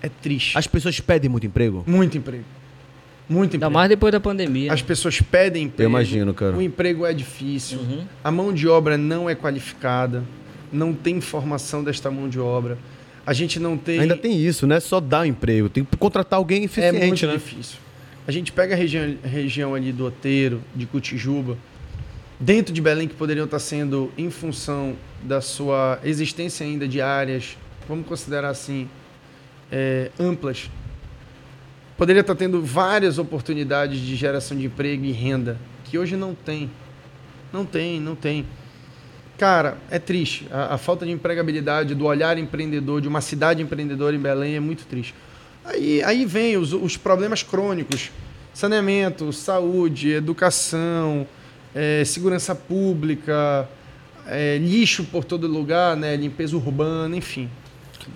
É 0.00 0.08
triste. 0.08 0.56
As 0.56 0.66
pessoas 0.66 0.98
pedem 1.00 1.28
muito 1.28 1.46
emprego? 1.46 1.84
Muito 1.86 2.16
emprego. 2.16 2.44
Muito 3.28 3.56
emprego. 3.56 3.64
Ainda 3.66 3.70
mais 3.70 3.88
depois 3.88 4.12
da 4.12 4.20
pandemia. 4.20 4.72
As 4.72 4.80
pessoas 4.80 5.20
pedem 5.20 5.64
emprego. 5.64 5.82
Eu 5.82 5.90
imagino, 5.90 6.32
cara. 6.32 6.56
O 6.56 6.62
emprego 6.62 7.04
é 7.04 7.12
difícil. 7.12 7.78
Uhum. 7.80 8.04
A 8.24 8.30
mão 8.30 8.52
de 8.52 8.66
obra 8.66 8.96
não 8.96 9.28
é 9.28 9.34
qualificada. 9.34 10.24
Não 10.72 10.92
tem 10.94 11.20
formação 11.20 11.84
desta 11.84 12.10
mão 12.10 12.28
de 12.28 12.40
obra. 12.40 12.78
A 13.26 13.32
gente 13.34 13.60
não 13.60 13.76
tem. 13.76 14.00
Ainda 14.00 14.16
tem 14.16 14.40
isso, 14.40 14.66
né? 14.66 14.80
Só 14.80 15.00
dar 15.00 15.26
emprego. 15.26 15.68
Tem 15.68 15.84
que 15.84 15.96
contratar 15.96 16.38
alguém 16.38 16.64
eficiente, 16.64 16.96
É 16.96 17.06
muito 17.06 17.26
né? 17.26 17.34
difícil. 17.34 17.78
A 18.26 18.30
gente 18.30 18.52
pega 18.52 18.74
a 18.74 18.76
região, 18.76 19.16
região 19.22 19.74
ali 19.74 19.92
do 19.92 20.06
Oteiro, 20.06 20.62
de 20.74 20.84
Cutijuba, 20.86 21.56
dentro 22.38 22.74
de 22.74 22.80
Belém, 22.80 23.08
que 23.08 23.14
poderiam 23.14 23.46
estar 23.46 23.58
sendo, 23.58 24.12
em 24.18 24.30
função 24.30 24.96
da 25.22 25.40
sua 25.40 25.98
existência 26.04 26.64
ainda 26.64 26.86
de 26.86 27.00
áreas, 27.00 27.56
vamos 27.88 28.06
considerar 28.06 28.50
assim, 28.50 28.88
é, 29.72 30.10
amplas, 30.20 30.70
poderia 31.98 32.20
estar 32.20 32.36
tendo 32.36 32.62
várias 32.62 33.18
oportunidades 33.18 33.98
de 34.00 34.14
geração 34.14 34.56
de 34.56 34.66
emprego 34.66 35.04
e 35.04 35.10
renda, 35.10 35.58
que 35.84 35.98
hoje 35.98 36.16
não 36.16 36.32
tem. 36.32 36.70
Não 37.52 37.66
tem, 37.66 38.00
não 38.00 38.14
tem. 38.14 38.46
Cara, 39.36 39.76
é 39.90 39.98
triste. 39.98 40.46
A, 40.50 40.74
a, 40.74 40.78
falta 40.78 41.04
de 41.04 41.10
empregabilidade, 41.10 41.96
do 41.96 42.06
olhar 42.06 42.38
empreendedor, 42.38 43.00
de 43.00 43.08
uma 43.08 43.20
cidade 43.20 43.62
empreendedora 43.62 44.14
em 44.14 44.18
Belém 44.18 44.54
é 44.54 44.60
muito 44.60 44.86
triste. 44.86 45.12
Aí, 45.64 46.02
aí 46.04 46.24
vem 46.24 46.56
os, 46.56 46.72
os 46.72 46.96
problemas 46.96 47.42
crônicos: 47.42 48.12
saneamento, 48.54 49.32
saúde, 49.32 50.12
educação, 50.12 51.26
é, 51.74 52.04
segurança 52.04 52.54
pública, 52.54 53.68
é, 54.26 54.56
lixo 54.58 55.02
por 55.04 55.24
todo 55.24 55.48
lugar, 55.48 55.96
né, 55.96 56.14
limpeza 56.14 56.56
urbana, 56.56 57.16
enfim. 57.16 57.50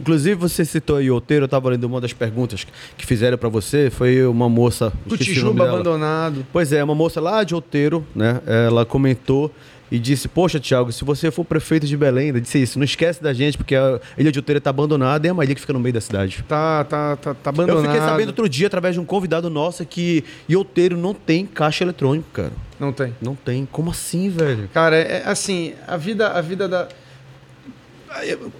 Inclusive, 0.00 0.34
você 0.34 0.64
citou 0.64 0.96
aí 0.96 1.10
Outeiro, 1.10 1.44
eu 1.44 1.46
estava 1.46 1.68
lendo 1.70 1.84
uma 1.84 2.00
das 2.00 2.12
perguntas 2.12 2.66
que 2.96 3.06
fizeram 3.06 3.38
para 3.38 3.48
você, 3.48 3.90
foi 3.90 4.24
uma 4.26 4.48
moça... 4.48 4.92
Cutijuba 5.08 5.68
abandonado. 5.68 6.46
Pois 6.52 6.72
é, 6.72 6.82
uma 6.82 6.94
moça 6.94 7.20
lá 7.20 7.44
de 7.44 7.54
Outeiro, 7.54 8.06
né? 8.14 8.40
Ela 8.46 8.84
comentou 8.84 9.50
e 9.92 9.98
disse: 9.98 10.26
Poxa, 10.26 10.58
Tiago, 10.58 10.90
se 10.90 11.04
você 11.04 11.30
for 11.30 11.44
prefeito 11.44 11.86
de 11.86 11.96
Belém, 11.98 12.32
disse 12.32 12.62
isso, 12.62 12.78
não 12.78 12.84
esquece 12.84 13.22
da 13.22 13.34
gente, 13.34 13.58
porque 13.58 13.76
a 13.76 14.00
Ilha 14.16 14.32
de 14.32 14.38
Outeiro 14.38 14.56
está 14.56 14.70
abandonada 14.70 15.26
e 15.26 15.28
é 15.28 15.32
uma 15.32 15.44
ilha 15.44 15.54
que 15.54 15.60
fica 15.60 15.74
no 15.74 15.78
meio 15.78 15.92
da 15.92 16.00
cidade. 16.00 16.42
Tá, 16.48 16.82
tá, 16.84 17.16
tá, 17.16 17.34
tá 17.34 17.50
abandonada. 17.50 17.86
Eu 17.86 17.92
fiquei 17.92 18.00
sabendo 18.00 18.28
outro 18.28 18.48
dia, 18.48 18.68
através 18.68 18.94
de 18.94 19.00
um 19.00 19.04
convidado 19.04 19.50
nosso, 19.50 19.84
que 19.84 20.24
Outeiro 20.56 20.96
não 20.96 21.12
tem 21.12 21.44
caixa 21.44 21.84
eletrônico, 21.84 22.26
cara. 22.32 22.52
Não 22.80 22.90
tem. 22.90 23.14
Não 23.20 23.34
tem. 23.34 23.68
Como 23.70 23.90
assim, 23.90 24.30
velho? 24.30 24.68
Cara, 24.72 24.96
é, 24.96 25.18
é 25.18 25.22
assim, 25.26 25.74
a 25.86 25.98
vida, 25.98 26.28
a 26.28 26.40
vida 26.40 26.66
da. 26.66 26.88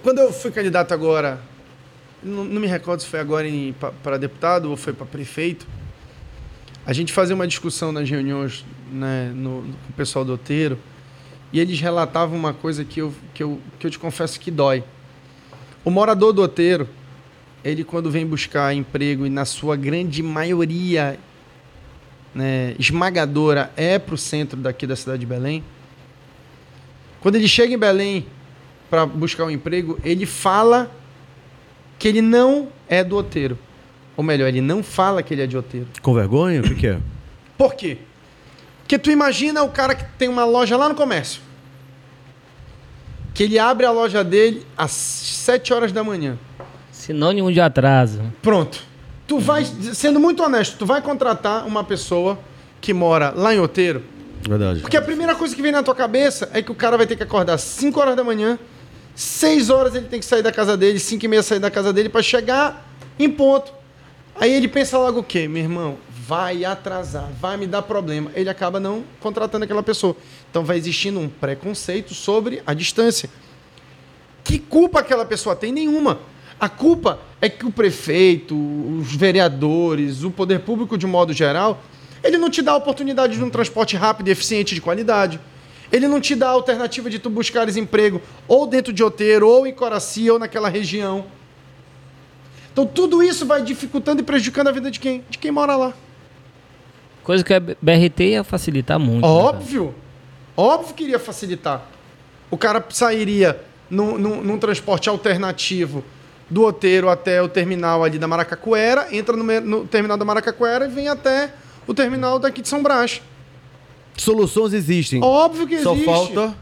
Quando 0.01 0.19
eu 0.19 0.33
fui 0.33 0.51
candidato 0.51 0.93
agora, 0.93 1.39
não, 2.23 2.43
não 2.43 2.61
me 2.61 2.67
recordo 2.67 3.01
se 3.01 3.07
foi 3.07 3.19
agora 3.19 3.47
para 4.01 4.17
deputado 4.17 4.69
ou 4.69 4.77
foi 4.77 4.93
para 4.93 5.05
prefeito, 5.05 5.67
a 6.85 6.91
gente 6.91 7.13
fazia 7.13 7.35
uma 7.35 7.47
discussão 7.47 7.91
nas 7.91 8.09
reuniões 8.09 8.65
né, 8.91 9.31
no, 9.33 9.61
com 9.61 9.89
o 9.89 9.93
pessoal 9.95 10.25
do 10.25 10.33
Oteiro 10.33 10.77
e 11.51 11.59
eles 11.59 11.79
relatavam 11.79 12.35
uma 12.35 12.53
coisa 12.53 12.83
que 12.83 12.99
eu, 12.99 13.13
que, 13.33 13.43
eu, 13.43 13.59
que 13.79 13.87
eu 13.87 13.91
te 13.91 13.99
confesso 13.99 14.39
que 14.39 14.49
dói. 14.49 14.83
O 15.85 15.91
morador 15.91 16.33
do 16.33 16.41
Oteiro, 16.41 16.89
ele 17.63 17.83
quando 17.83 18.09
vem 18.09 18.25
buscar 18.25 18.73
emprego 18.73 19.25
e 19.25 19.29
na 19.29 19.45
sua 19.45 19.75
grande 19.75 20.23
maioria 20.23 21.19
né, 22.33 22.75
esmagadora 22.79 23.71
é 23.77 23.99
para 23.99 24.15
o 24.15 24.17
centro 24.17 24.57
daqui 24.57 24.87
da 24.87 24.95
cidade 24.95 25.19
de 25.19 25.25
Belém, 25.25 25.63
quando 27.21 27.35
ele 27.35 27.47
chega 27.47 27.73
em 27.73 27.77
Belém 27.77 28.25
para 28.93 29.07
buscar 29.07 29.45
um 29.45 29.49
emprego, 29.49 29.99
ele 30.03 30.23
fala 30.23 30.91
que 31.97 32.07
ele 32.07 32.21
não 32.21 32.67
é 32.87 33.03
do 33.03 33.17
Oteiro. 33.17 33.57
Ou 34.15 34.23
melhor, 34.23 34.47
ele 34.47 34.61
não 34.61 34.83
fala 34.83 35.23
que 35.23 35.33
ele 35.33 35.41
é 35.41 35.47
de 35.47 35.57
Oteiro. 35.57 35.87
Com 35.99 36.13
vergonha? 36.13 36.59
O 36.61 36.63
que, 36.63 36.75
que 36.75 36.85
é? 36.85 36.99
Por 37.57 37.73
quê? 37.73 37.97
Porque 38.81 38.99
tu 38.99 39.09
imagina 39.09 39.63
o 39.63 39.69
cara 39.69 39.95
que 39.95 40.05
tem 40.15 40.29
uma 40.29 40.45
loja 40.45 40.77
lá 40.77 40.87
no 40.87 40.93
comércio. 40.93 41.41
Que 43.33 43.41
ele 43.41 43.57
abre 43.57 43.83
a 43.83 43.89
loja 43.89 44.23
dele 44.23 44.63
às 44.77 44.91
7 44.91 45.73
horas 45.73 45.91
da 45.91 46.03
manhã. 46.03 46.37
Sinônimo 46.91 47.51
de 47.51 47.59
atraso. 47.59 48.21
Pronto. 48.43 48.83
Tu 49.25 49.39
vai, 49.39 49.65
sendo 49.65 50.19
muito 50.19 50.43
honesto, 50.43 50.77
tu 50.77 50.85
vai 50.85 51.01
contratar 51.01 51.65
uma 51.65 51.83
pessoa 51.83 52.37
que 52.79 52.93
mora 52.93 53.33
lá 53.35 53.55
em 53.55 53.59
Oteiro. 53.59 54.03
Verdade. 54.47 54.81
Porque 54.81 54.97
a 54.97 55.01
primeira 55.01 55.33
coisa 55.33 55.55
que 55.55 55.63
vem 55.63 55.71
na 55.71 55.81
tua 55.81 55.95
cabeça 55.95 56.47
é 56.53 56.61
que 56.61 56.71
o 56.71 56.75
cara 56.75 56.95
vai 56.95 57.07
ter 57.07 57.15
que 57.15 57.23
acordar 57.23 57.55
às 57.55 57.61
5 57.61 57.99
horas 57.99 58.15
da 58.15 58.23
manhã, 58.23 58.59
Seis 59.15 59.69
horas 59.69 59.93
ele 59.93 60.07
tem 60.07 60.19
que 60.19 60.25
sair 60.25 60.41
da 60.41 60.51
casa 60.51 60.75
dele, 60.75 60.99
cinco 60.99 61.25
e 61.25 61.27
meia 61.27 61.43
sair 61.43 61.59
da 61.59 61.69
casa 61.69 61.93
dele 61.93 62.09
para 62.09 62.23
chegar 62.23 62.89
em 63.19 63.29
ponto. 63.29 63.71
Aí 64.35 64.51
ele 64.51 64.67
pensa 64.67 64.97
logo 64.97 65.19
o 65.19 65.23
quê? 65.23 65.47
Meu 65.47 65.61
irmão, 65.61 65.97
vai 66.09 66.65
atrasar, 66.65 67.29
vai 67.39 67.57
me 67.57 67.67
dar 67.67 67.83
problema. 67.83 68.31
Ele 68.33 68.49
acaba 68.49 68.79
não 68.79 69.03
contratando 69.19 69.65
aquela 69.65 69.83
pessoa. 69.83 70.15
Então 70.49 70.63
vai 70.63 70.77
existindo 70.77 71.19
um 71.19 71.29
preconceito 71.29 72.13
sobre 72.15 72.63
a 72.65 72.73
distância. 72.73 73.29
Que 74.43 74.57
culpa 74.57 74.99
aquela 74.99 75.25
pessoa 75.25 75.55
tem? 75.55 75.71
Nenhuma. 75.71 76.19
A 76.59 76.67
culpa 76.67 77.19
é 77.39 77.49
que 77.49 77.65
o 77.65 77.71
prefeito, 77.71 78.55
os 78.55 79.15
vereadores, 79.15 80.23
o 80.23 80.31
poder 80.31 80.61
público 80.61 80.97
de 80.97 81.05
modo 81.05 81.33
geral, 81.33 81.83
ele 82.23 82.37
não 82.37 82.49
te 82.49 82.61
dá 82.61 82.71
a 82.71 82.77
oportunidade 82.77 83.37
de 83.37 83.43
um 83.43 83.49
transporte 83.49 83.95
rápido 83.95 84.29
e 84.29 84.31
eficiente 84.31 84.73
de 84.73 84.81
qualidade 84.81 85.39
ele 85.93 86.07
não 86.07 86.19
te 86.19 86.33
dá 86.33 86.47
a 86.47 86.51
alternativa 86.51 87.07
de 87.07 87.19
tu 87.19 87.29
buscares 87.29 87.77
emprego 87.77 88.19
ou 88.47 88.65
dentro 88.65 88.91
de 88.91 89.03
Oteiro, 89.03 89.47
ou 89.47 89.67
em 89.67 89.71
Coraci, 89.71 90.27
ou 90.27 90.39
naquela 90.39 90.67
região. 90.67 91.25
Então 92.71 92.83
tudo 92.83 93.21
isso 93.21 93.45
vai 93.45 93.61
dificultando 93.61 94.19
e 94.21 94.25
prejudicando 94.25 94.69
a 94.69 94.71
vida 94.71 94.89
de 94.89 94.99
quem? 94.99 95.23
De 95.29 95.37
quem 95.37 95.51
mora 95.51 95.75
lá. 95.75 95.93
Coisa 97.23 97.43
que 97.43 97.53
a 97.53 97.59
BRT 97.59 98.23
ia 98.23 98.43
facilitar 98.43 98.99
muito. 98.99 99.21
Né, 99.21 99.27
Óbvio. 99.27 99.93
Óbvio 100.57 100.95
que 100.95 101.03
iria 101.03 101.19
facilitar. 101.19 101.85
O 102.49 102.57
cara 102.57 102.83
sairia 102.89 103.61
num, 103.87 104.17
num, 104.17 104.41
num, 104.41 104.57
transporte 104.57 105.07
alternativo 105.07 106.03
do 106.49 106.63
Oteiro 106.63 107.07
até 107.07 107.39
o 107.41 107.47
terminal 107.47 108.03
ali 108.03 108.17
da 108.17 108.27
Maracacuera, 108.27 109.07
entra 109.11 109.37
no, 109.37 109.43
no 109.61 109.85
terminal 109.85 110.17
da 110.17 110.25
Maracacuera 110.25 110.85
e 110.85 110.89
vem 110.89 111.07
até 111.07 111.53
o 111.87 111.93
terminal 111.93 112.39
daqui 112.39 112.61
de 112.61 112.67
São 112.67 112.81
Brás. 112.81 113.21
Soluções 114.17 114.73
existem. 114.73 115.21
Óbvio 115.23 115.67
que 115.67 115.81
Só 115.81 115.93
existe. 115.93 116.05
Só 116.05 116.25
falta 116.25 116.55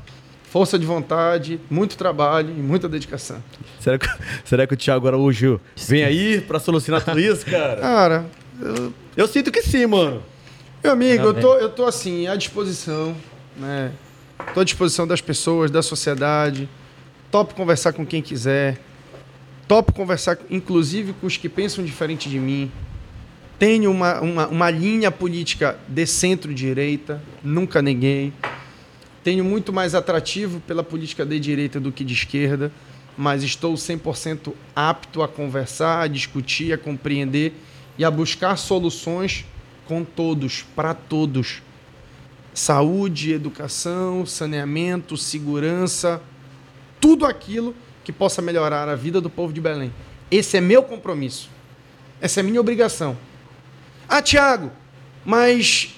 força 0.51 0.77
de 0.77 0.85
vontade, 0.85 1.61
muito 1.69 1.95
trabalho 1.95 2.49
e 2.49 2.61
muita 2.61 2.89
dedicação. 2.89 3.41
Será 3.79 3.97
que, 3.97 4.07
será 4.43 4.67
que 4.67 4.73
o 4.73 4.77
Thiago 4.77 5.07
Araújo 5.07 5.61
vem 5.77 6.03
aí 6.03 6.41
para 6.41 6.59
solucionar 6.59 7.05
tudo 7.05 7.21
isso, 7.21 7.45
cara? 7.45 7.77
Cara, 7.79 8.25
Eu, 8.61 8.93
eu 9.15 9.27
sinto 9.29 9.49
que 9.49 9.61
sim, 9.61 9.85
mano. 9.85 10.21
Meu 10.83 10.91
amigo, 10.91 11.23
eu 11.23 11.33
tô, 11.33 11.55
eu 11.55 11.69
tô 11.69 11.85
assim, 11.85 12.27
à 12.27 12.35
disposição, 12.35 13.15
né? 13.55 13.93
Tô 14.53 14.59
à 14.59 14.63
disposição 14.65 15.07
das 15.07 15.21
pessoas, 15.21 15.71
da 15.71 15.81
sociedade. 15.81 16.67
Topo 17.31 17.55
conversar 17.55 17.93
com 17.93 18.05
quem 18.05 18.21
quiser. 18.21 18.77
Topo 19.69 19.93
conversar, 19.93 20.37
inclusive, 20.49 21.13
com 21.13 21.27
os 21.27 21.37
que 21.37 21.47
pensam 21.47 21.81
diferente 21.85 22.29
de 22.29 22.37
mim. 22.37 22.69
Tenho 23.61 23.91
uma, 23.91 24.19
uma, 24.21 24.47
uma 24.47 24.71
linha 24.71 25.11
política 25.11 25.77
de 25.87 26.03
centro-direita, 26.07 27.21
nunca 27.43 27.79
neguei. 27.79 28.33
Tenho 29.23 29.45
muito 29.45 29.71
mais 29.71 29.93
atrativo 29.93 30.59
pela 30.61 30.83
política 30.83 31.23
de 31.23 31.39
direita 31.39 31.79
do 31.79 31.91
que 31.91 32.03
de 32.03 32.11
esquerda, 32.11 32.71
mas 33.15 33.43
estou 33.43 33.75
100% 33.75 34.51
apto 34.75 35.21
a 35.21 35.27
conversar, 35.27 36.01
a 36.01 36.07
discutir, 36.07 36.73
a 36.73 36.77
compreender 36.79 37.53
e 37.99 38.03
a 38.03 38.09
buscar 38.09 38.55
soluções 38.55 39.45
com 39.85 40.03
todos, 40.03 40.65
para 40.75 40.95
todos. 40.95 41.61
Saúde, 42.55 43.31
educação, 43.31 44.25
saneamento, 44.25 45.15
segurança, 45.15 46.19
tudo 46.99 47.27
aquilo 47.27 47.75
que 48.03 48.11
possa 48.11 48.41
melhorar 48.41 48.89
a 48.89 48.95
vida 48.95 49.21
do 49.21 49.29
povo 49.29 49.53
de 49.53 49.61
Belém. 49.61 49.93
Esse 50.31 50.57
é 50.57 50.61
meu 50.61 50.81
compromisso. 50.81 51.47
Essa 52.19 52.39
é 52.39 52.43
minha 52.43 52.59
obrigação. 52.59 53.15
Ah, 54.13 54.21
Tiago, 54.21 54.69
mas 55.23 55.95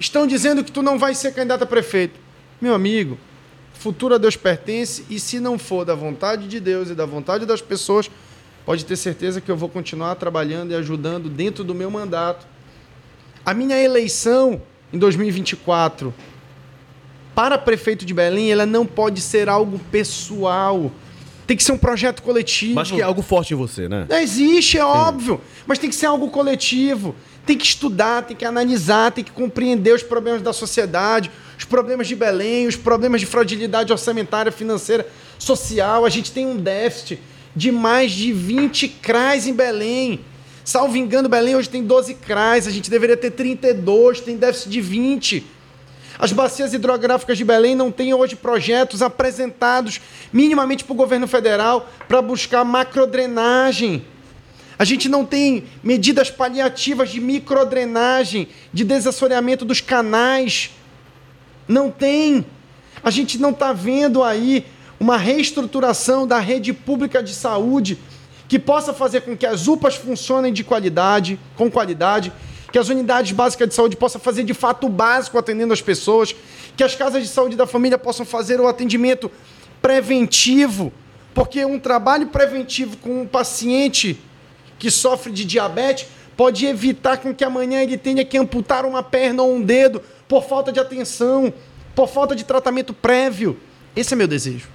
estão 0.00 0.26
dizendo 0.26 0.64
que 0.64 0.72
tu 0.72 0.82
não 0.82 0.98
vai 0.98 1.14
ser 1.14 1.32
candidato 1.32 1.62
a 1.62 1.66
prefeito. 1.66 2.18
Meu 2.60 2.74
amigo, 2.74 3.16
futuro 3.74 4.16
a 4.16 4.18
Deus 4.18 4.36
pertence 4.36 5.06
e 5.08 5.20
se 5.20 5.38
não 5.38 5.56
for 5.56 5.84
da 5.84 5.94
vontade 5.94 6.48
de 6.48 6.58
Deus 6.58 6.90
e 6.90 6.96
da 6.96 7.06
vontade 7.06 7.46
das 7.46 7.62
pessoas, 7.62 8.10
pode 8.66 8.84
ter 8.84 8.96
certeza 8.96 9.40
que 9.40 9.48
eu 9.48 9.56
vou 9.56 9.68
continuar 9.68 10.16
trabalhando 10.16 10.72
e 10.72 10.74
ajudando 10.74 11.30
dentro 11.30 11.62
do 11.62 11.76
meu 11.76 11.88
mandato. 11.92 12.44
A 13.46 13.54
minha 13.54 13.80
eleição 13.80 14.60
em 14.92 14.98
2024 14.98 16.12
para 17.36 17.56
prefeito 17.56 18.04
de 18.04 18.12
Belém, 18.12 18.50
ela 18.50 18.66
não 18.66 18.84
pode 18.84 19.20
ser 19.20 19.48
algo 19.48 19.78
pessoal. 19.92 20.90
Tem 21.46 21.56
que 21.56 21.64
ser 21.64 21.72
um 21.72 21.78
projeto 21.78 22.22
coletivo. 22.22 22.74
Mas 22.74 22.90
que 22.90 23.00
é 23.00 23.04
algo 23.04 23.22
forte 23.22 23.52
em 23.52 23.56
você, 23.56 23.88
né? 23.88 24.06
Não 24.08 24.18
existe, 24.18 24.78
é 24.78 24.84
óbvio. 24.84 25.40
Mas 25.66 25.78
tem 25.78 25.90
que 25.90 25.96
ser 25.96 26.06
algo 26.06 26.28
coletivo. 26.30 27.14
Tem 27.44 27.58
que 27.58 27.64
estudar, 27.64 28.22
tem 28.22 28.36
que 28.36 28.44
analisar, 28.44 29.10
tem 29.10 29.24
que 29.24 29.32
compreender 29.32 29.94
os 29.94 30.02
problemas 30.02 30.40
da 30.42 30.52
sociedade, 30.52 31.30
os 31.58 31.64
problemas 31.64 32.06
de 32.06 32.14
Belém, 32.14 32.68
os 32.68 32.76
problemas 32.76 33.20
de 33.20 33.26
fragilidade 33.26 33.92
orçamentária, 33.92 34.52
financeira, 34.52 35.06
social. 35.38 36.04
A 36.04 36.08
gente 36.08 36.30
tem 36.30 36.46
um 36.46 36.56
déficit 36.56 37.18
de 37.54 37.72
mais 37.72 38.12
de 38.12 38.32
20 38.32 38.88
CRAs 38.88 39.46
em 39.46 39.52
Belém. 39.52 40.20
Salvo 40.64 40.96
engano, 40.96 41.28
Belém 41.28 41.56
hoje 41.56 41.68
tem 41.68 41.82
12 41.82 42.14
CRAs, 42.14 42.68
a 42.68 42.70
gente 42.70 42.88
deveria 42.88 43.16
ter 43.16 43.32
32, 43.32 44.20
tem 44.20 44.36
déficit 44.36 44.70
de 44.70 44.80
20. 44.80 45.44
As 46.22 46.30
bacias 46.30 46.72
hidrográficas 46.72 47.36
de 47.36 47.44
Belém 47.44 47.74
não 47.74 47.90
têm 47.90 48.14
hoje 48.14 48.36
projetos 48.36 49.02
apresentados 49.02 50.00
minimamente 50.32 50.84
para 50.84 50.92
o 50.92 50.96
governo 50.96 51.26
federal 51.26 51.90
para 52.06 52.22
buscar 52.22 52.64
macrodrenagem. 52.64 54.04
A 54.78 54.84
gente 54.84 55.08
não 55.08 55.24
tem 55.24 55.64
medidas 55.82 56.30
paliativas 56.30 57.10
de 57.10 57.20
microdrenagem, 57.20 58.46
de 58.72 58.84
desassoreamento 58.84 59.64
dos 59.64 59.80
canais. 59.80 60.70
Não 61.66 61.90
tem. 61.90 62.46
A 63.02 63.10
gente 63.10 63.36
não 63.36 63.50
está 63.50 63.72
vendo 63.72 64.22
aí 64.22 64.64
uma 65.00 65.16
reestruturação 65.16 66.24
da 66.24 66.38
rede 66.38 66.72
pública 66.72 67.20
de 67.20 67.34
saúde 67.34 67.98
que 68.46 68.60
possa 68.60 68.94
fazer 68.94 69.22
com 69.22 69.36
que 69.36 69.44
as 69.44 69.66
UPAs 69.66 69.96
funcionem 69.96 70.52
de 70.52 70.62
qualidade, 70.62 71.36
com 71.56 71.68
qualidade, 71.68 72.32
que 72.72 72.78
as 72.78 72.88
unidades 72.88 73.32
básicas 73.32 73.68
de 73.68 73.74
saúde 73.74 73.96
possam 73.96 74.18
fazer 74.18 74.42
de 74.44 74.54
fato 74.54 74.86
o 74.86 74.90
básico 74.90 75.38
atendendo 75.38 75.74
as 75.74 75.82
pessoas, 75.82 76.34
que 76.74 76.82
as 76.82 76.94
casas 76.94 77.22
de 77.22 77.28
saúde 77.28 77.54
da 77.54 77.66
família 77.66 77.98
possam 77.98 78.24
fazer 78.24 78.58
o 78.60 78.66
atendimento 78.66 79.30
preventivo, 79.82 80.90
porque 81.34 81.64
um 81.66 81.78
trabalho 81.78 82.28
preventivo 82.28 82.96
com 82.96 83.20
um 83.20 83.26
paciente 83.26 84.18
que 84.78 84.90
sofre 84.90 85.30
de 85.30 85.44
diabetes 85.44 86.08
pode 86.34 86.64
evitar 86.64 87.18
com 87.18 87.34
que 87.34 87.44
amanhã 87.44 87.82
ele 87.82 87.98
tenha 87.98 88.24
que 88.24 88.38
amputar 88.38 88.86
uma 88.86 89.02
perna 89.02 89.42
ou 89.42 89.54
um 89.54 89.60
dedo 89.60 90.02
por 90.26 90.42
falta 90.42 90.72
de 90.72 90.80
atenção, 90.80 91.52
por 91.94 92.08
falta 92.08 92.34
de 92.34 92.42
tratamento 92.42 92.94
prévio. 92.94 93.60
Esse 93.94 94.14
é 94.14 94.16
meu 94.16 94.26
desejo. 94.26 94.68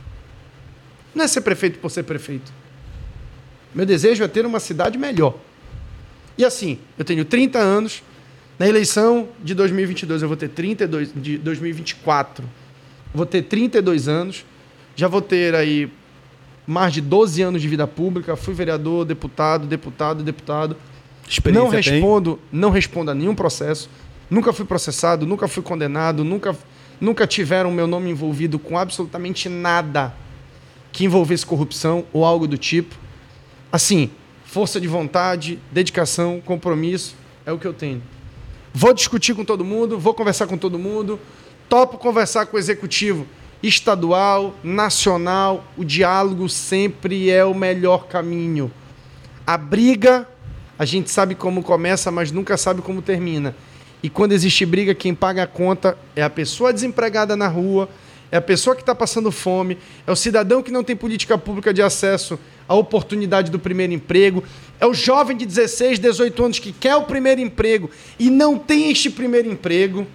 Não 1.15 1.25
é 1.25 1.27
ser 1.27 1.41
prefeito 1.41 1.79
por 1.79 1.89
ser 1.89 2.03
prefeito. 2.03 2.53
Meu 3.73 3.87
desejo 3.87 4.23
é 4.23 4.27
ter 4.27 4.45
uma 4.45 4.59
cidade 4.59 4.99
melhor. 4.99 5.33
E 6.37 6.45
assim, 6.45 6.77
eu 6.97 7.03
tenho 7.03 7.25
30 7.25 7.59
anos, 7.59 8.03
na 8.59 8.67
eleição 8.67 9.29
de 9.43 9.53
2022 9.53 10.21
eu 10.21 10.27
vou 10.27 10.37
ter 10.37 10.49
32, 10.49 11.11
de 11.15 11.37
2024, 11.37 12.45
vou 13.13 13.25
ter 13.25 13.43
32 13.43 14.07
anos, 14.07 14.45
já 14.95 15.07
vou 15.07 15.21
ter 15.21 15.55
aí 15.55 15.91
mais 16.65 16.93
de 16.93 17.01
12 17.01 17.41
anos 17.41 17.61
de 17.61 17.67
vida 17.67 17.87
pública, 17.87 18.35
fui 18.35 18.53
vereador, 18.53 19.05
deputado, 19.05 19.65
deputado, 19.65 20.23
deputado. 20.23 20.75
Não 21.45 21.67
respondo, 21.67 22.35
tem? 22.35 22.59
não 22.59 22.69
respondo 22.69 23.11
a 23.11 23.15
nenhum 23.15 23.35
processo. 23.35 23.89
Nunca 24.29 24.51
fui 24.51 24.65
processado, 24.65 25.25
nunca 25.25 25.47
fui 25.47 25.63
condenado, 25.63 26.23
nunca 26.23 26.55
nunca 26.99 27.27
tiveram 27.27 27.71
meu 27.71 27.87
nome 27.87 28.09
envolvido 28.09 28.57
com 28.57 28.77
absolutamente 28.77 29.47
nada 29.47 30.13
que 30.91 31.05
envolvesse 31.05 31.45
corrupção 31.45 32.05
ou 32.11 32.25
algo 32.25 32.47
do 32.47 32.57
tipo. 32.57 32.95
Assim, 33.71 34.09
força 34.47 34.79
de 34.79 34.87
vontade, 34.87 35.59
dedicação, 35.71 36.41
compromisso, 36.43 37.15
é 37.45 37.51
o 37.51 37.59
que 37.59 37.67
eu 37.67 37.73
tenho. 37.73 38.01
Vou 38.73 38.93
discutir 38.93 39.35
com 39.35 39.43
todo 39.43 39.63
mundo, 39.63 39.99
vou 39.99 40.13
conversar 40.13 40.47
com 40.47 40.57
todo 40.57 40.79
mundo, 40.79 41.19
topo 41.67 41.97
conversar 41.97 42.45
com 42.45 42.55
o 42.55 42.59
executivo 42.59 43.27
estadual, 43.61 44.55
nacional, 44.63 45.65
o 45.75 45.83
diálogo 45.83 46.47
sempre 46.47 47.29
é 47.29 47.43
o 47.43 47.53
melhor 47.53 48.07
caminho. 48.07 48.71
A 49.45 49.57
briga, 49.57 50.27
a 50.79 50.85
gente 50.85 51.11
sabe 51.11 51.35
como 51.35 51.61
começa, 51.61 52.09
mas 52.09 52.31
nunca 52.31 52.55
sabe 52.55 52.81
como 52.81 53.01
termina. 53.01 53.53
E 54.01 54.09
quando 54.09 54.31
existe 54.31 54.65
briga, 54.65 54.95
quem 54.95 55.13
paga 55.13 55.43
a 55.43 55.47
conta 55.47 55.97
é 56.15 56.23
a 56.23 56.29
pessoa 56.29 56.71
desempregada 56.71 57.35
na 57.35 57.47
rua, 57.47 57.89
é 58.31 58.37
a 58.37 58.41
pessoa 58.41 58.75
que 58.75 58.81
está 58.81 58.95
passando 58.95 59.31
fome, 59.31 59.77
é 60.05 60.11
o 60.11 60.15
cidadão 60.15 60.61
que 60.61 60.71
não 60.71 60.83
tem 60.83 60.95
política 60.95 61.37
pública 61.37 61.73
de 61.73 61.81
acesso 61.81 62.39
à 62.67 62.75
oportunidade 62.75 63.49
do 63.51 63.59
primeiro 63.59 63.93
emprego, 63.93 64.43
é 64.79 64.85
o 64.85 64.93
jovem 64.93 65.35
de 65.37 65.45
16, 65.45 65.99
18 65.99 66.43
anos 66.45 66.59
que 66.59 66.71
quer 66.71 66.95
o 66.95 67.03
primeiro 67.03 67.41
emprego 67.41 67.89
e 68.19 68.29
não 68.29 68.57
tem 68.57 68.91
este 68.91 69.09
primeiro 69.09 69.49
emprego. 69.51 70.05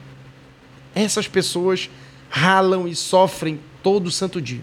Essas 0.94 1.26
pessoas 1.26 1.88
ralam 2.28 2.86
e 2.86 2.94
sofrem 2.94 3.58
todo 3.82 4.10
santo 4.10 4.40
dia. 4.40 4.60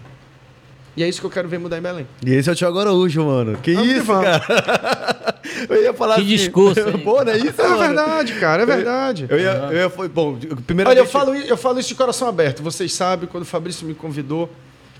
E 0.96 1.02
é 1.02 1.08
isso 1.08 1.20
que 1.20 1.26
eu 1.26 1.30
quero 1.30 1.48
ver 1.48 1.58
mudar 1.58 1.78
em 1.78 1.82
Belém. 1.82 2.06
E 2.24 2.32
esse 2.34 2.48
é 2.48 2.52
o 2.52 2.56
Thiago 2.56 2.78
Araújo, 2.78 3.24
mano. 3.24 3.58
Que 3.62 3.74
vamos 3.74 3.90
isso, 3.90 4.00
que 4.00 4.06
cara? 4.06 5.40
eu 5.68 5.82
ia 5.82 5.94
falar 5.94 6.16
Que 6.16 6.20
assim, 6.22 6.30
discurso. 6.30 6.82
Pô, 7.04 7.24
não 7.24 7.32
é 7.32 7.38
isso, 7.38 7.60
É 7.60 7.68
mano? 7.68 7.78
verdade, 7.78 8.32
cara, 8.34 8.62
é 8.62 8.66
verdade. 8.66 9.26
Eu, 9.28 9.38
ia, 9.38 9.52
eu 9.70 9.76
ia, 9.76 9.90
foi, 9.90 10.08
bom, 10.08 10.36
primeiro. 10.66 10.90
Olha, 10.90 10.98
eu 10.98 11.06
falo, 11.06 11.34
eu 11.34 11.56
falo 11.56 11.78
isso 11.78 11.88
de 11.88 11.94
coração 11.94 12.28
aberto. 12.28 12.62
Vocês 12.62 12.92
sabem, 12.92 13.28
quando 13.28 13.44
o 13.44 13.46
Fabrício 13.46 13.86
me 13.86 13.94
convidou, 13.94 14.50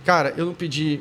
cara, 0.05 0.33
eu 0.37 0.47
não 0.47 0.55
pedi 0.55 1.01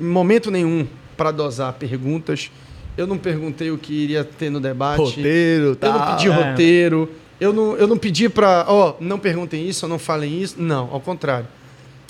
em 0.00 0.04
momento 0.04 0.50
nenhum 0.50 0.86
para 1.20 1.30
dosar 1.30 1.74
perguntas. 1.74 2.50
Eu 2.96 3.06
não 3.06 3.18
perguntei 3.18 3.70
o 3.70 3.76
que 3.76 3.92
iria 3.92 4.24
ter 4.24 4.48
no 4.48 4.58
debate. 4.58 5.02
Roteiro, 5.02 5.76
tá. 5.76 5.86
Eu 5.86 5.92
não 5.92 6.16
pedi 6.16 6.28
é. 6.28 6.30
roteiro. 6.32 7.10
Eu 7.38 7.52
não, 7.52 7.76
eu 7.76 7.86
não 7.86 7.98
pedi 7.98 8.26
para, 8.30 8.64
ó, 8.66 8.90
oh, 8.98 9.04
não 9.04 9.18
perguntem 9.18 9.68
isso, 9.68 9.86
não 9.86 9.98
falem 9.98 10.40
isso. 10.40 10.56
Não, 10.58 10.88
ao 10.90 10.98
contrário. 10.98 11.46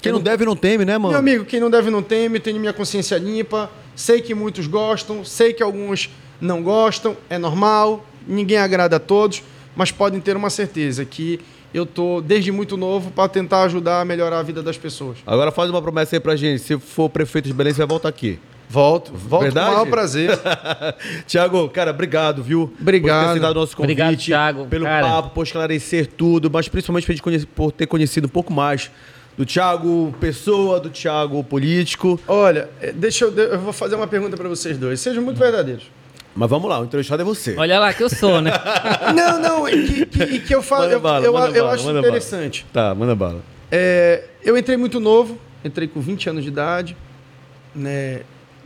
Quem 0.00 0.12
não 0.12 0.20
deve 0.20 0.44
não 0.44 0.54
teme, 0.54 0.84
né, 0.84 0.96
mano? 0.96 1.10
Meu 1.10 1.18
amigo, 1.18 1.44
quem 1.44 1.58
não 1.58 1.68
deve 1.68 1.90
não 1.90 2.04
teme, 2.04 2.38
tenho 2.38 2.60
minha 2.60 2.72
consciência 2.72 3.18
limpa, 3.18 3.68
sei 3.96 4.20
que 4.20 4.32
muitos 4.32 4.68
gostam, 4.68 5.24
sei 5.24 5.52
que 5.52 5.62
alguns 5.62 6.08
não 6.40 6.62
gostam, 6.62 7.16
é 7.28 7.36
normal, 7.36 8.06
ninguém 8.28 8.58
agrada 8.58 8.94
a 8.94 9.00
todos, 9.00 9.42
mas 9.74 9.90
podem 9.90 10.20
ter 10.20 10.36
uma 10.36 10.50
certeza 10.50 11.04
que 11.04 11.40
eu 11.74 11.84
tô 11.84 12.20
desde 12.20 12.52
muito 12.52 12.76
novo 12.76 13.10
para 13.10 13.28
tentar 13.28 13.64
ajudar 13.64 14.00
a 14.02 14.04
melhorar 14.04 14.38
a 14.38 14.42
vida 14.42 14.62
das 14.62 14.78
pessoas. 14.78 15.18
Agora 15.26 15.50
faz 15.50 15.68
uma 15.68 15.82
promessa 15.82 16.14
aí 16.14 16.20
pra 16.20 16.36
gente, 16.36 16.62
se 16.62 16.78
for 16.78 17.10
prefeito 17.10 17.46
de 17.48 17.52
Belém, 17.52 17.72
você 17.72 17.78
vai 17.78 17.88
voltar 17.88 18.08
aqui. 18.08 18.38
Volto, 18.70 19.12
volto 19.12 19.42
Verdade? 19.42 19.66
com 19.66 19.72
o 19.72 19.74
maior 19.74 19.90
prazer. 19.90 20.30
Tiago, 21.26 21.68
cara, 21.70 21.90
obrigado, 21.90 22.40
viu? 22.40 22.72
Obrigado. 22.80 23.26
Por 23.26 23.34
ter 23.34 23.40
dado 23.40 23.54
nosso 23.54 23.76
convite. 23.76 24.00
Obrigado, 24.00 24.16
Thiago. 24.16 24.66
Pelo 24.66 24.84
cara. 24.84 25.08
papo, 25.08 25.30
por 25.30 25.42
esclarecer 25.42 26.06
tudo, 26.06 26.48
mas 26.48 26.68
principalmente 26.68 27.46
por 27.48 27.72
ter 27.72 27.88
conhecido 27.88 28.26
um 28.26 28.30
pouco 28.30 28.52
mais 28.52 28.88
do 29.36 29.44
Thiago 29.44 30.14
pessoa, 30.20 30.78
do 30.78 30.88
Thiago 30.88 31.42
político. 31.42 32.20
Olha, 32.28 32.68
é, 32.80 32.92
deixa 32.92 33.24
eu, 33.24 33.36
eu 33.36 33.58
vou 33.58 33.72
fazer 33.72 33.96
uma 33.96 34.06
pergunta 34.06 34.36
para 34.36 34.48
vocês 34.48 34.78
dois. 34.78 35.00
Sejam 35.00 35.24
muito 35.24 35.38
verdadeiros. 35.38 35.90
Mas 36.32 36.48
vamos 36.48 36.70
lá, 36.70 36.78
o 36.78 36.84
entrevistado 36.84 37.22
é 37.22 37.24
você. 37.24 37.56
Olha 37.58 37.80
lá 37.80 37.92
que 37.92 38.04
eu 38.04 38.08
sou, 38.08 38.40
né? 38.40 38.52
não, 39.12 39.40
não, 39.40 39.64
que, 39.64 40.06
que, 40.06 40.38
que 40.38 40.54
eu 40.54 40.62
falo, 40.62 40.84
eu, 40.84 41.00
bala, 41.00 41.26
eu, 41.26 41.36
eu, 41.36 41.54
eu 41.56 41.68
acho 41.68 41.90
interessante. 41.90 42.64
Bala. 42.72 42.90
Tá, 42.90 42.94
manda 42.94 43.16
bala. 43.16 43.42
É, 43.68 44.26
eu 44.44 44.56
entrei 44.56 44.76
muito 44.76 45.00
novo, 45.00 45.36
entrei 45.64 45.88
com 45.88 46.00
20 46.00 46.30
anos 46.30 46.44
de 46.44 46.50
idade, 46.50 46.96
né, 47.74 48.20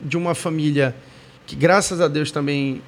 de 0.04 0.16
uma 0.16 0.34
família 0.34 0.94
que, 1.46 1.56
graças 1.56 2.00
a 2.00 2.08
Deus, 2.08 2.30
também 2.30 2.82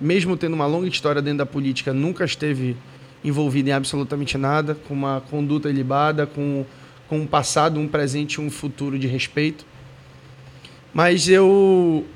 mesmo 0.00 0.36
tendo 0.36 0.54
uma 0.54 0.66
longa 0.66 0.88
história 0.88 1.20
dentro 1.20 1.38
da 1.38 1.46
política, 1.46 1.92
nunca 1.92 2.24
esteve 2.24 2.76
envolvido 3.22 3.68
em 3.68 3.72
absolutamente 3.72 4.38
nada, 4.38 4.74
com 4.74 4.94
uma 4.94 5.20
conduta 5.30 5.68
ilibada, 5.68 6.26
com, 6.26 6.64
com 7.06 7.20
um 7.20 7.26
passado, 7.26 7.78
um 7.78 7.86
presente 7.86 8.34
e 8.34 8.40
um 8.40 8.50
futuro 8.50 8.98
de 8.98 9.06
respeito. 9.06 9.66
Mas 10.94 11.28
eu, 11.28 12.06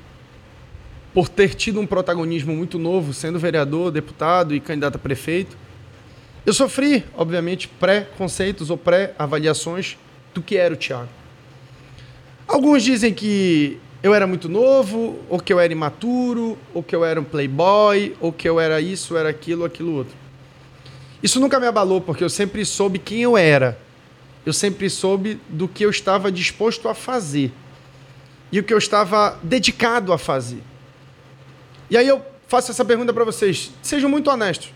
por 1.13 1.29
ter 1.29 1.53
tido 1.53 1.79
um 1.79 1.85
protagonismo 1.85 2.55
muito 2.55 2.79
novo, 2.79 3.13
sendo 3.13 3.37
vereador, 3.37 3.91
deputado 3.91 4.55
e 4.55 4.59
candidato 4.59 4.95
a 4.95 4.99
prefeito, 4.99 5.55
eu 6.43 6.53
sofri, 6.53 7.03
obviamente, 7.15 7.67
pré-conceitos 7.67 8.69
ou 8.71 8.77
pré-avaliações 8.77 9.97
do 10.33 10.41
que 10.41 10.57
era 10.57 10.73
o 10.73 10.77
Thiago. 10.77 11.09
Alguns 12.47 12.83
dizem 12.83 13.13
que 13.13 13.79
eu 14.05 14.13
era 14.13 14.27
muito 14.27 14.47
novo, 14.47 15.17
ou 15.27 15.39
que 15.39 15.51
eu 15.51 15.59
era 15.59 15.73
imaturo, 15.73 16.59
ou 16.75 16.83
que 16.83 16.95
eu 16.95 17.03
era 17.03 17.19
um 17.19 17.23
playboy, 17.23 18.15
ou 18.21 18.31
que 18.31 18.47
eu 18.47 18.59
era 18.59 18.79
isso, 18.79 19.17
era 19.17 19.29
aquilo, 19.29 19.65
aquilo 19.65 19.95
outro. 19.95 20.15
Isso 21.23 21.39
nunca 21.39 21.59
me 21.59 21.65
abalou, 21.65 21.99
porque 21.99 22.23
eu 22.23 22.29
sempre 22.29 22.63
soube 22.65 22.99
quem 22.99 23.23
eu 23.23 23.35
era. 23.35 23.79
Eu 24.45 24.53
sempre 24.53 24.91
soube 24.91 25.41
do 25.49 25.67
que 25.67 25.83
eu 25.83 25.89
estava 25.89 26.31
disposto 26.31 26.87
a 26.87 26.93
fazer. 26.93 27.51
E 28.51 28.59
o 28.59 28.63
que 28.63 28.71
eu 28.71 28.77
estava 28.77 29.39
dedicado 29.41 30.13
a 30.13 30.19
fazer. 30.19 30.61
E 31.89 31.97
aí 31.97 32.07
eu 32.07 32.23
faço 32.47 32.69
essa 32.69 32.85
pergunta 32.85 33.11
para 33.11 33.23
vocês. 33.23 33.71
Sejam 33.81 34.07
muito 34.07 34.29
honestos. 34.29 34.71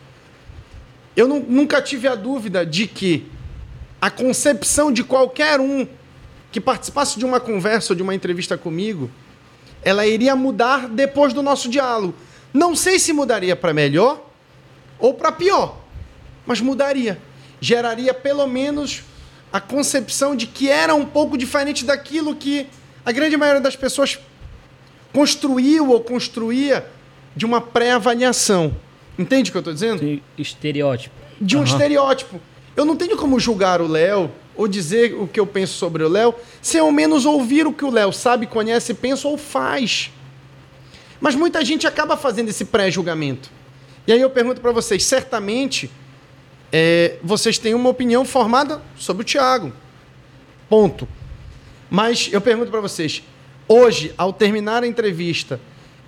Eu 1.15 1.27
nunca 1.27 1.83
tive 1.83 2.07
a 2.07 2.15
dúvida 2.15 2.65
de 2.65 2.87
que 2.87 3.27
a 4.01 4.09
concepção 4.09 4.91
de 4.91 5.03
qualquer 5.03 5.59
um 5.59 5.87
que 6.51 6.59
participasse 6.59 7.19
de 7.19 7.25
uma 7.25 7.39
conversa 7.39 7.93
ou 7.93 7.95
de 7.95 8.03
uma 8.03 8.15
entrevista 8.15 8.57
comigo, 8.57 9.09
ela 9.83 10.05
iria 10.05 10.35
mudar 10.35 10.87
depois 10.87 11.33
do 11.33 11.41
nosso 11.41 11.69
diálogo. 11.69 12.13
Não 12.53 12.75
sei 12.75 12.99
se 12.99 13.13
mudaria 13.13 13.55
para 13.55 13.73
melhor 13.73 14.25
ou 14.97 15.13
para 15.13 15.31
pior, 15.31 15.77
mas 16.45 16.59
mudaria. 16.59 17.19
Geraria 17.61 18.13
pelo 18.13 18.47
menos 18.47 19.03
a 19.51 19.59
concepção 19.59 20.35
de 20.35 20.47
que 20.47 20.69
era 20.69 20.93
um 20.93 21.05
pouco 21.05 21.37
diferente 21.37 21.85
daquilo 21.85 22.35
que 22.35 22.67
a 23.05 23.11
grande 23.11 23.37
maioria 23.37 23.61
das 23.61 23.75
pessoas 23.75 24.19
construiu 25.13 25.89
ou 25.89 26.01
construía 26.01 26.85
de 27.35 27.45
uma 27.45 27.61
pré-avaliação. 27.61 28.75
Entende 29.17 29.49
o 29.49 29.51
que 29.51 29.57
eu 29.57 29.61
estou 29.61 29.73
dizendo? 29.73 29.99
De 29.99 30.21
estereótipo. 30.37 31.15
De 31.39 31.55
um 31.55 31.59
uhum. 31.59 31.65
estereótipo. 31.65 32.39
Eu 32.75 32.85
não 32.85 32.95
tenho 32.95 33.17
como 33.17 33.39
julgar 33.39 33.81
o 33.81 33.87
Léo 33.87 34.31
ou 34.59 34.67
dizer 34.67 35.13
o 35.13 35.25
que 35.25 35.39
eu 35.39 35.47
penso 35.47 35.75
sobre 35.75 36.03
o 36.03 36.09
Léo, 36.09 36.35
sem 36.61 36.81
ao 36.81 36.91
menos 36.91 37.25
ouvir 37.25 37.65
o 37.65 37.71
que 37.71 37.85
o 37.85 37.89
Léo 37.89 38.11
sabe, 38.11 38.45
conhece, 38.45 38.93
pensa 38.93 39.25
ou 39.25 39.37
faz. 39.37 40.11
Mas 41.21 41.33
muita 41.33 41.63
gente 41.63 41.87
acaba 41.87 42.17
fazendo 42.17 42.49
esse 42.49 42.65
pré-julgamento. 42.65 43.49
E 44.05 44.11
aí 44.11 44.19
eu 44.19 44.29
pergunto 44.29 44.59
para 44.59 44.73
vocês, 44.73 45.05
certamente 45.05 45.89
é, 46.73 47.15
vocês 47.23 47.57
têm 47.57 47.73
uma 47.73 47.89
opinião 47.89 48.25
formada 48.25 48.81
sobre 48.97 49.21
o 49.21 49.25
Tiago. 49.25 49.71
Ponto. 50.67 51.07
Mas 51.89 52.27
eu 52.29 52.41
pergunto 52.41 52.69
para 52.69 52.81
vocês, 52.81 53.23
hoje, 53.65 54.13
ao 54.17 54.33
terminar 54.33 54.83
a 54.83 54.87
entrevista, 54.87 55.57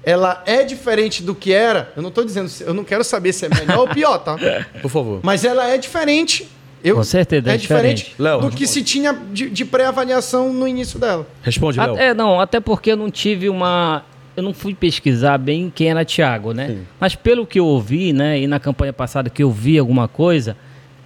ela 0.03 0.43
é 0.45 0.65
diferente 0.65 1.23
do 1.23 1.33
que 1.33 1.53
era? 1.53 1.93
Eu 1.95 2.01
não 2.01 2.09
estou 2.09 2.25
dizendo, 2.25 2.51
eu 2.59 2.73
não 2.73 2.83
quero 2.83 3.05
saber 3.05 3.31
se 3.31 3.45
é 3.45 3.49
melhor 3.49 3.77
ou 3.77 3.87
pior, 3.87 4.17
tá? 4.17 4.35
Por 4.81 4.91
favor. 4.91 5.21
Mas 5.23 5.45
ela 5.45 5.69
é 5.69 5.77
diferente 5.77 6.49
eu, 6.83 6.95
Com 6.95 7.03
certeza, 7.03 7.49
é, 7.49 7.53
é 7.53 7.57
diferente, 7.57 7.97
diferente 7.97 8.21
Léo, 8.21 8.37
do 8.39 8.45
responde. 8.45 8.57
que 8.57 8.67
se 8.67 8.83
tinha 8.83 9.13
de, 9.31 9.49
de 9.49 9.65
pré-avaliação 9.65 10.51
no 10.51 10.67
início 10.67 10.99
dela. 10.99 11.27
Responde, 11.41 11.79
Léo. 11.79 11.97
É, 11.97 12.13
não, 12.13 12.39
até 12.39 12.59
porque 12.59 12.91
eu 12.91 12.97
não 12.97 13.09
tive 13.11 13.49
uma... 13.49 14.03
Eu 14.35 14.43
não 14.43 14.53
fui 14.53 14.73
pesquisar 14.73 15.37
bem 15.37 15.71
quem 15.73 15.89
era 15.89 16.05
Thiago, 16.05 16.53
né? 16.53 16.67
Sim. 16.67 16.81
Mas 16.99 17.15
pelo 17.15 17.45
que 17.45 17.59
eu 17.59 17.65
ouvi, 17.65 18.13
né, 18.13 18.39
e 18.39 18.47
na 18.47 18.59
campanha 18.59 18.93
passada 18.93 19.29
que 19.29 19.43
eu 19.43 19.51
vi 19.51 19.77
alguma 19.77 20.07
coisa, 20.07 20.55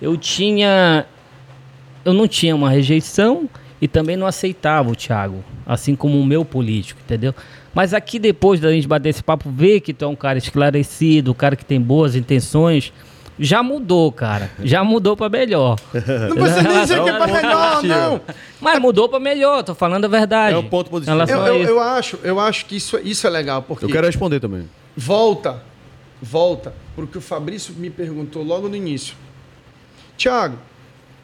eu 0.01 0.15
tinha... 0.15 1.05
Eu 2.03 2.13
não 2.13 2.27
tinha 2.27 2.55
uma 2.55 2.69
rejeição 2.69 3.49
e 3.81 3.87
também 3.87 4.15
não 4.15 4.27
aceitava 4.27 4.91
o 4.91 4.95
Thiago, 4.95 5.43
assim 5.65 5.95
como 5.95 6.19
o 6.19 6.25
meu 6.25 6.45
político, 6.45 6.99
entendeu? 7.03 7.33
Mas 7.73 7.93
aqui 7.93 8.19
depois 8.19 8.59
da 8.59 8.71
gente 8.71 8.87
bater 8.87 9.09
esse 9.09 9.23
papo, 9.23 9.49
ver 9.49 9.81
que 9.81 9.93
tu 9.93 10.05
é 10.05 10.07
um 10.07 10.15
cara 10.15 10.37
esclarecido, 10.37 11.31
um 11.31 11.33
cara 11.33 11.55
que 11.55 11.65
tem 11.65 11.81
boas 11.81 12.15
intenções 12.15 12.93
já 13.37 13.61
mudou, 13.61 14.11
cara. 14.11 14.51
Já 14.63 14.83
mudou 14.83 15.15
para 15.15 15.29
melhor. 15.29 15.77
Não 15.93 16.35
precisa 16.35 16.81
dizer 16.81 17.03
que 17.03 17.09
é 17.09 17.17
para 17.17 17.27
melhor, 17.27 17.83
não. 17.83 18.21
Mas 18.61 18.79
mudou 18.79 19.09
para 19.09 19.19
melhor, 19.19 19.63
tô 19.63 19.75
falando 19.75 20.05
a 20.05 20.07
verdade. 20.07 20.55
É 20.55 20.57
um 20.57 20.67
ponto 20.67 20.89
positivo. 20.89 21.17
Eu, 21.29 21.45
eu, 21.45 21.63
eu, 21.63 21.79
acho, 21.79 22.19
eu 22.23 22.39
acho 22.39 22.65
que 22.65 22.77
isso, 22.77 22.97
isso 23.03 23.27
é 23.27 23.29
legal, 23.29 23.61
porque... 23.61 23.85
Eu 23.85 23.89
quero 23.89 24.07
responder 24.07 24.39
também. 24.39 24.69
Volta, 24.95 25.61
volta 26.21 26.73
para 26.95 27.03
o 27.03 27.07
que 27.07 27.17
o 27.17 27.21
Fabrício 27.21 27.73
me 27.75 27.89
perguntou 27.89 28.41
logo 28.43 28.69
no 28.69 28.75
início. 28.75 29.15
Tiago, 30.17 30.57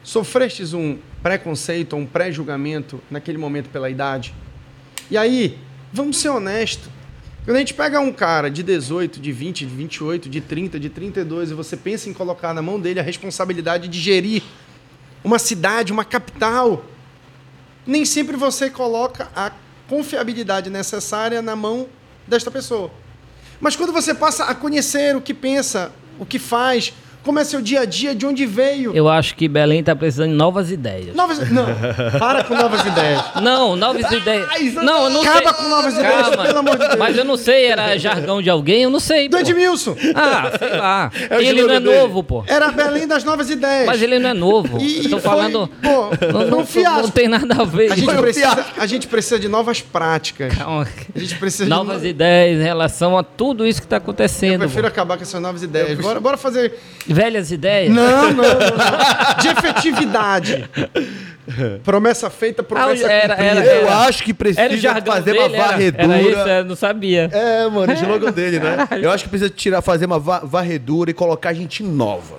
sofrestes 0.02 0.74
um 0.74 0.98
preconceito, 1.22 1.96
um 1.96 2.04
pré-julgamento 2.04 3.00
naquele 3.10 3.38
momento 3.38 3.70
pela 3.70 3.88
idade? 3.88 4.34
E 5.10 5.16
aí, 5.16 5.58
vamos 5.92 6.18
ser 6.18 6.28
honestos. 6.28 6.88
Quando 7.44 7.56
a 7.56 7.58
gente 7.58 7.74
pega 7.74 7.98
um 7.98 8.12
cara 8.12 8.48
de 8.48 8.62
18, 8.62 9.18
de 9.18 9.32
20, 9.32 9.66
de 9.66 9.74
28, 9.74 10.28
de 10.28 10.40
30, 10.40 10.78
de 10.78 10.88
32 10.88 11.50
e 11.50 11.54
você 11.54 11.76
pensa 11.76 12.08
em 12.08 12.12
colocar 12.12 12.54
na 12.54 12.62
mão 12.62 12.78
dele 12.78 13.00
a 13.00 13.02
responsabilidade 13.02 13.88
de 13.88 13.98
gerir 13.98 14.44
uma 15.24 15.40
cidade, 15.40 15.92
uma 15.92 16.04
capital, 16.04 16.84
nem 17.84 18.04
sempre 18.04 18.36
você 18.36 18.70
coloca 18.70 19.28
a 19.34 19.50
confiabilidade 19.88 20.70
necessária 20.70 21.42
na 21.42 21.56
mão 21.56 21.88
desta 22.28 22.48
pessoa. 22.48 22.92
Mas 23.60 23.74
quando 23.74 23.92
você 23.92 24.14
passa 24.14 24.44
a 24.44 24.54
conhecer 24.54 25.16
o 25.16 25.20
que 25.20 25.34
pensa, 25.34 25.90
o 26.20 26.26
que 26.26 26.38
faz, 26.38 26.94
como 27.22 27.38
é 27.38 27.44
seu 27.44 27.60
dia 27.60 27.80
a 27.80 27.84
dia, 27.84 28.14
de 28.14 28.26
onde 28.26 28.44
veio. 28.44 28.94
Eu 28.94 29.08
acho 29.08 29.34
que 29.36 29.48
Belém 29.48 29.80
está 29.80 29.94
precisando 29.94 30.30
de 30.30 30.36
novas 30.36 30.70
ideias. 30.70 31.14
Novas... 31.14 31.50
Não, 31.50 31.66
para 32.18 32.44
com 32.44 32.54
novas 32.54 32.84
ideias. 32.84 33.22
Não, 33.40 33.76
novas 33.76 34.10
ideias. 34.10 34.74
Não, 34.74 35.04
eu 35.04 35.10
não 35.10 35.22
Acaba 35.22 35.54
sei. 35.54 35.64
com 35.64 35.68
novas 35.70 35.94
ideias, 35.94 36.28
Calma. 36.28 36.44
pelo 36.44 36.58
amor 36.58 36.78
de 36.78 36.86
Deus. 36.86 36.98
Mas 36.98 37.16
eu 37.16 37.24
não 37.24 37.36
sei, 37.36 37.66
era 37.66 37.96
jargão 37.98 38.42
de 38.42 38.50
alguém, 38.50 38.82
eu 38.82 38.90
não 38.90 39.00
sei. 39.00 39.28
Do 39.28 39.36
pô. 39.36 39.40
Edmilson. 39.40 39.96
Ah, 40.14 40.50
sei 40.58 40.76
lá. 40.76 41.10
É 41.30 41.42
ele 41.42 41.62
não 41.62 41.74
é 41.74 41.80
dele. 41.80 41.98
novo, 41.98 42.22
pô. 42.22 42.44
Era 42.46 42.70
Belém 42.70 43.06
das 43.06 43.24
novas 43.24 43.50
ideias. 43.50 43.86
Mas 43.86 44.02
ele 44.02 44.18
não 44.18 44.30
é 44.30 44.34
novo. 44.34 44.78
E, 44.78 45.00
Estou 45.00 45.20
falando. 45.20 45.68
Pô, 45.82 46.10
não, 46.32 46.46
não, 46.46 47.02
não, 47.02 47.10
tem 47.10 47.28
nada 47.28 47.62
a 47.62 47.64
ver. 47.64 47.92
A 47.92 47.96
gente, 47.96 48.14
precisa, 48.14 48.66
a 48.76 48.86
gente 48.86 49.06
precisa 49.06 49.38
de 49.38 49.48
novas 49.48 49.80
práticas. 49.80 50.54
Calma. 50.54 50.88
A 51.14 51.18
gente 51.18 51.36
precisa 51.36 51.68
novas 51.68 52.02
de 52.02 52.08
ideias 52.08 52.60
em 52.60 52.64
relação 52.64 53.16
a 53.16 53.22
tudo 53.22 53.66
isso 53.66 53.80
que 53.80 53.86
está 53.86 53.96
acontecendo. 53.96 54.54
Eu 54.54 54.58
prefiro 54.60 54.82
pô. 54.82 54.88
acabar 54.88 55.16
com 55.16 55.22
essas 55.22 55.40
novas 55.40 55.62
ideias. 55.62 55.98
Bora, 55.98 56.20
bora 56.20 56.36
fazer. 56.36 56.78
Velhas 57.12 57.50
ideias? 57.50 57.92
Não, 57.92 58.32
não, 58.32 58.42
não. 58.42 58.42
De 59.40 59.48
efetividade. 59.48 60.64
Promessa 61.82 62.30
feita, 62.30 62.62
promessa 62.62 63.06
ah, 63.06 63.12
era, 63.12 63.36
cumprida. 63.36 63.60
Era, 63.60 63.70
era, 63.70 63.82
eu 63.82 63.88
acho 63.90 64.22
que 64.22 64.32
precisa 64.32 65.02
fazer 65.04 65.32
uma 65.32 65.48
varredura. 65.48 66.04
Era, 66.04 66.22
isso, 66.22 66.48
eu 66.48 66.64
não 66.64 66.76
sabia. 66.76 67.28
É, 67.32 67.68
mano, 67.68 67.92
esse 67.92 68.06
logo 68.06 68.30
dele, 68.32 68.60
né? 68.60 68.88
Eu 69.00 69.10
acho 69.10 69.24
que 69.24 69.30
precisa 69.30 69.50
tirar, 69.50 69.82
fazer 69.82 70.06
uma 70.06 70.18
varredura 70.18 71.10
e 71.10 71.14
colocar 71.14 71.52
gente 71.52 71.82
nova. 71.82 72.36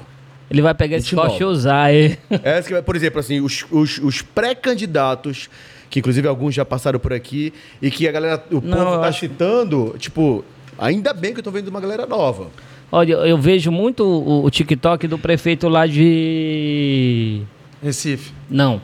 Ele 0.49 0.61
vai 0.61 0.73
pegar 0.73 0.97
esse 0.97 1.13
coche 1.15 1.41
e 1.41 1.45
usar 1.45 1.83
aí. 1.83 2.17
É, 2.29 2.81
por 2.81 2.95
exemplo, 2.95 3.19
assim, 3.19 3.41
os, 3.41 3.65
os, 3.71 3.97
os 3.97 4.21
pré-candidatos, 4.21 5.49
que 5.89 5.99
inclusive 5.99 6.27
alguns 6.27 6.55
já 6.55 6.63
passaram 6.63 6.99
por 6.99 7.11
aqui, 7.11 7.53
e 7.81 7.91
que 7.91 8.07
a 8.07 8.11
galera, 8.11 8.43
o 8.51 8.61
não, 8.61 8.77
povo 8.77 9.01
tá 9.01 9.07
acho... 9.07 9.19
citando, 9.19 9.95
tipo, 9.97 10.45
ainda 10.77 11.13
bem 11.13 11.33
que 11.33 11.39
eu 11.39 11.43
tô 11.43 11.51
vendo 11.51 11.67
uma 11.69 11.81
galera 11.81 12.05
nova. 12.05 12.51
Olha, 12.95 13.13
eu 13.13 13.39
vejo 13.39 13.71
muito 13.71 14.05
o, 14.05 14.45
o 14.45 14.51
TikTok 14.51 15.07
do 15.07 15.17
prefeito 15.17 15.67
lá 15.67 15.87
de. 15.87 17.41
Recife. 17.81 18.31
Não. 18.47 18.79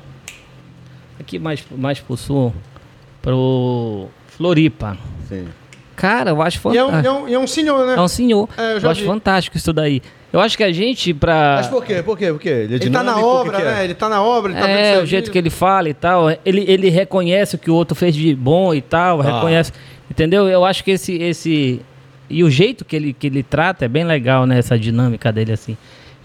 Aqui 1.19 1.37
mais, 1.37 1.63
mais 1.77 1.99
pro 1.99 2.17
sul. 2.17 2.51
Pro 3.21 4.07
Floripa. 4.29 4.97
Sim. 5.27 5.45
Cara, 5.95 6.31
eu 6.31 6.41
acho 6.41 6.59
fantástico. 6.59 7.03
E 7.03 7.05
é 7.05 7.11
um, 7.11 7.17
é 7.17 7.21
um, 7.21 7.27
é 7.27 7.39
um 7.39 7.45
senhor, 7.45 7.85
né? 7.85 7.93
É 7.97 8.01
um 8.01 8.07
senhor. 8.07 8.49
É, 8.57 8.77
eu, 8.77 8.79
eu 8.79 8.89
acho 8.89 9.05
fantástico 9.05 9.57
isso 9.57 9.71
daí. 9.71 10.01
Eu 10.33 10.39
acho 10.39 10.57
que 10.57 10.63
a 10.63 10.71
gente, 10.71 11.13
pra. 11.13 11.57
Mas 11.57 11.67
por 11.67 11.85
quê? 11.85 12.01
Por 12.01 12.17
quê? 12.17 12.31
Por 12.31 12.41
quê? 12.41 12.49
Ele, 12.49 12.73
é 12.73 12.77
ele 12.77 12.89
tá 12.89 13.03
na 13.03 13.19
obra, 13.19 13.59
né? 13.59 13.81
É? 13.81 13.83
Ele 13.83 13.93
tá 13.93 14.09
na 14.09 14.23
obra, 14.23 14.53
ele 14.53 14.59
tá 14.59 14.67
É, 14.67 14.99
o 15.03 15.05
jeito 15.05 15.29
que 15.29 15.37
ele 15.37 15.51
fala 15.51 15.87
e 15.87 15.93
tal. 15.93 16.31
Ele, 16.43 16.65
ele 16.67 16.89
reconhece 16.89 17.57
o 17.57 17.59
que 17.59 17.69
o 17.69 17.75
outro 17.75 17.93
fez 17.93 18.15
de 18.15 18.33
bom 18.33 18.73
e 18.73 18.81
tal, 18.81 19.21
ah. 19.21 19.23
reconhece. 19.23 19.71
Entendeu? 20.09 20.47
Eu 20.47 20.65
acho 20.65 20.83
que 20.83 20.89
esse, 20.89 21.13
esse, 21.13 21.79
e 22.29 22.43
o 22.43 22.49
jeito 22.49 22.85
que 22.85 22.95
ele, 22.95 23.13
que 23.13 23.27
ele 23.27 23.43
trata 23.43 23.85
é 23.85 23.87
bem 23.87 24.03
legal, 24.03 24.45
né? 24.45 24.57
Essa 24.57 24.77
dinâmica 24.77 25.31
dele, 25.31 25.51
assim. 25.51 25.75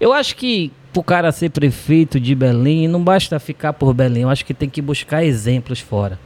Eu 0.01 0.13
acho 0.13 0.37
que 0.37 0.71
pro 0.93 1.03
cara 1.03 1.33
ser 1.33 1.51
prefeito 1.51 2.21
de 2.21 2.35
Belém, 2.35 2.87
não 2.87 3.03
basta 3.03 3.39
ficar 3.39 3.73
por 3.73 3.93
Belém. 3.95 4.23
Eu 4.23 4.29
acho 4.29 4.45
que 4.45 4.55
tem 4.55 4.69
que 4.69 4.81
buscar 4.81 5.25
exemplos 5.25 5.81
fora. 5.81 6.19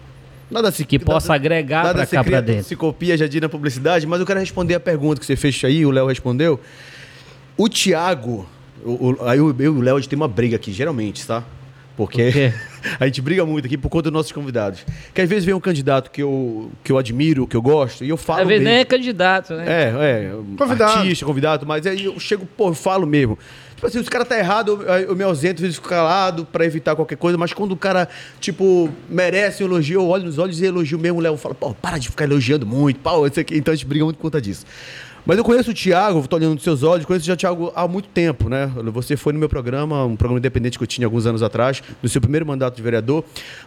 Nada 0.50 0.70
se, 0.70 0.84
que 0.84 0.98
possa 0.98 1.28
nada, 1.28 1.36
agregar 1.36 1.84
nada 1.84 2.06
pra 2.06 2.06
cá 2.06 2.24
pra 2.24 2.40
dentro. 2.40 2.64
Se 2.64 2.76
copia 2.76 3.16
já 3.16 3.26
na 3.40 3.48
publicidade, 3.48 4.06
mas 4.06 4.18
eu 4.20 4.26
quero 4.26 4.40
responder 4.40 4.74
a 4.74 4.80
pergunta 4.80 5.20
que 5.20 5.26
você 5.26 5.36
fez 5.36 5.62
aí, 5.64 5.84
o 5.84 5.90
Léo 5.90 6.06
respondeu. 6.06 6.58
O 7.56 7.68
Thiago, 7.68 8.48
o, 8.84 9.10
o, 9.10 9.28
aí 9.28 9.38
eu 9.38 9.54
e 9.58 9.68
o 9.68 9.80
Léo 9.80 9.96
a 9.96 10.00
gente 10.00 10.08
tem 10.08 10.16
uma 10.16 10.28
briga 10.28 10.56
aqui, 10.56 10.72
geralmente, 10.72 11.26
tá? 11.26 11.44
Porque. 11.96 12.30
Por 12.32 12.67
a 12.98 13.06
gente 13.06 13.20
briga 13.20 13.44
muito 13.44 13.66
aqui 13.66 13.76
por 13.76 13.88
conta 13.88 14.04
dos 14.04 14.12
nossos 14.12 14.32
convidados. 14.32 14.84
Que 15.14 15.20
às 15.20 15.28
vezes 15.28 15.44
vem 15.44 15.54
um 15.54 15.60
candidato 15.60 16.10
que 16.10 16.22
eu, 16.22 16.70
que 16.82 16.92
eu 16.92 16.98
admiro, 16.98 17.46
que 17.46 17.56
eu 17.56 17.62
gosto, 17.62 18.04
e 18.04 18.08
eu 18.08 18.16
falo. 18.16 18.42
Às 18.42 18.48
vezes 18.48 18.64
nem 18.64 18.78
é 18.78 18.84
candidato, 18.84 19.54
né? 19.54 19.64
É, 19.66 19.92
é. 19.94 20.32
Convidado. 20.56 20.98
Artista, 20.98 21.24
convidado, 21.24 21.66
mas 21.66 21.86
aí 21.86 22.04
eu 22.04 22.18
chego, 22.18 22.46
pô, 22.56 22.68
eu 22.68 22.74
falo 22.74 23.06
mesmo. 23.06 23.38
Tipo 23.78 23.86
assim, 23.86 24.02
se 24.02 24.08
o 24.08 24.10
cara 24.10 24.24
tá 24.24 24.36
errado, 24.36 24.82
eu, 24.82 24.94
eu 25.10 25.16
me 25.16 25.22
ausento, 25.22 25.62
fico 25.62 25.88
calado 25.88 26.44
pra 26.44 26.64
evitar 26.64 26.96
qualquer 26.96 27.16
coisa, 27.16 27.38
mas 27.38 27.52
quando 27.52 27.70
o 27.70 27.76
cara, 27.76 28.08
tipo, 28.40 28.90
merece 29.08 29.62
um 29.62 29.66
elogio, 29.66 30.00
eu 30.00 30.08
olho 30.08 30.24
nos 30.24 30.36
olhos 30.36 30.60
e 30.60 30.66
elogio 30.66 30.98
mesmo, 30.98 31.18
o 31.18 31.22
Léo 31.22 31.36
fala, 31.36 31.54
pô, 31.54 31.72
para 31.74 31.96
de 31.96 32.08
ficar 32.08 32.24
elogiando 32.24 32.66
muito, 32.66 32.98
pau, 32.98 33.24
isso 33.24 33.38
aqui. 33.38 33.56
Então 33.56 33.70
a 33.70 33.76
gente 33.76 33.86
briga 33.86 34.04
muito 34.04 34.16
por 34.16 34.22
conta 34.22 34.40
disso. 34.40 34.66
Mas 35.26 35.36
eu 35.36 35.44
conheço 35.44 35.70
o 35.70 35.74
Thiago, 35.74 36.20
estou 36.20 36.38
olhando 36.38 36.54
nos 36.54 36.62
seus 36.62 36.82
olhos, 36.82 37.04
conheço 37.04 37.26
já 37.26 37.34
o 37.34 37.36
Thiago 37.36 37.72
há 37.74 37.86
muito 37.86 38.08
tempo, 38.08 38.48
né? 38.48 38.70
Você 38.92 39.16
foi 39.16 39.32
no 39.32 39.38
meu 39.38 39.48
programa, 39.48 40.04
um 40.04 40.16
programa 40.16 40.38
independente 40.38 40.78
que 40.78 40.84
eu 40.84 40.88
tinha 40.88 41.06
alguns 41.06 41.26
anos 41.26 41.42
atrás, 41.42 41.82
no 42.02 42.08
seu 42.08 42.20
primeiro 42.20 42.46
mandato 42.46 42.76
de 42.76 42.82
vereador. 42.82 43.22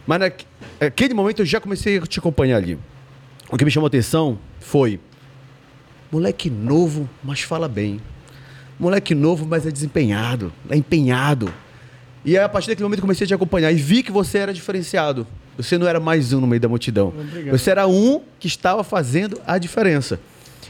Mas 0.06 0.32
naquele 0.80 1.14
momento 1.14 1.40
eu 1.40 1.46
já 1.46 1.60
comecei 1.60 1.98
a 1.98 2.02
te 2.02 2.18
acompanhar 2.18 2.56
ali. 2.56 2.78
O 3.50 3.56
que 3.56 3.64
me 3.64 3.70
chamou 3.70 3.86
a 3.86 3.88
atenção 3.88 4.38
foi. 4.58 4.98
Moleque 6.10 6.50
novo, 6.50 7.08
mas 7.22 7.40
fala 7.42 7.68
bem. 7.68 8.00
Moleque 8.78 9.14
novo, 9.14 9.46
mas 9.46 9.64
é 9.64 9.70
desempenhado, 9.70 10.52
é 10.68 10.76
empenhado. 10.76 11.52
E 12.24 12.36
aí, 12.36 12.44
a 12.44 12.48
partir 12.48 12.68
daquele 12.68 12.84
momento 12.84 13.00
comecei 13.00 13.24
a 13.24 13.28
te 13.28 13.34
acompanhar 13.34 13.70
e 13.70 13.76
vi 13.76 14.02
que 14.02 14.10
você 14.10 14.38
era 14.38 14.52
diferenciado. 14.52 15.26
Você 15.56 15.76
não 15.76 15.86
era 15.86 16.00
mais 16.00 16.32
um 16.32 16.40
no 16.40 16.46
meio 16.46 16.60
da 16.60 16.68
multidão. 16.68 17.08
Obrigado. 17.08 17.56
Você 17.56 17.70
era 17.70 17.86
um 17.86 18.22
que 18.40 18.46
estava 18.46 18.82
fazendo 18.82 19.40
a 19.46 19.58
diferença. 19.58 20.18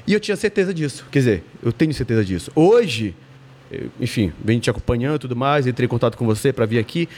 E 0.06 0.12
eu 0.12 0.20
tinha 0.20 0.36
certeza 0.36 0.72
disso. 0.72 1.06
Quer 1.10 1.18
dizer, 1.18 1.44
eu 1.62 1.72
tenho 1.72 1.92
certeza 1.94 2.24
disso. 2.24 2.50
Hoje, 2.54 3.14
enfim, 4.00 4.32
vem 4.42 4.58
te 4.58 4.70
acompanhando 4.70 5.16
e 5.16 5.18
tudo 5.20 5.36
mais, 5.36 5.66
entrei 5.66 5.86
em 5.86 5.88
contato 5.88 6.16
com 6.16 6.26
você 6.26 6.52
para 6.52 6.66
vir 6.66 6.78
aqui, 6.78 7.08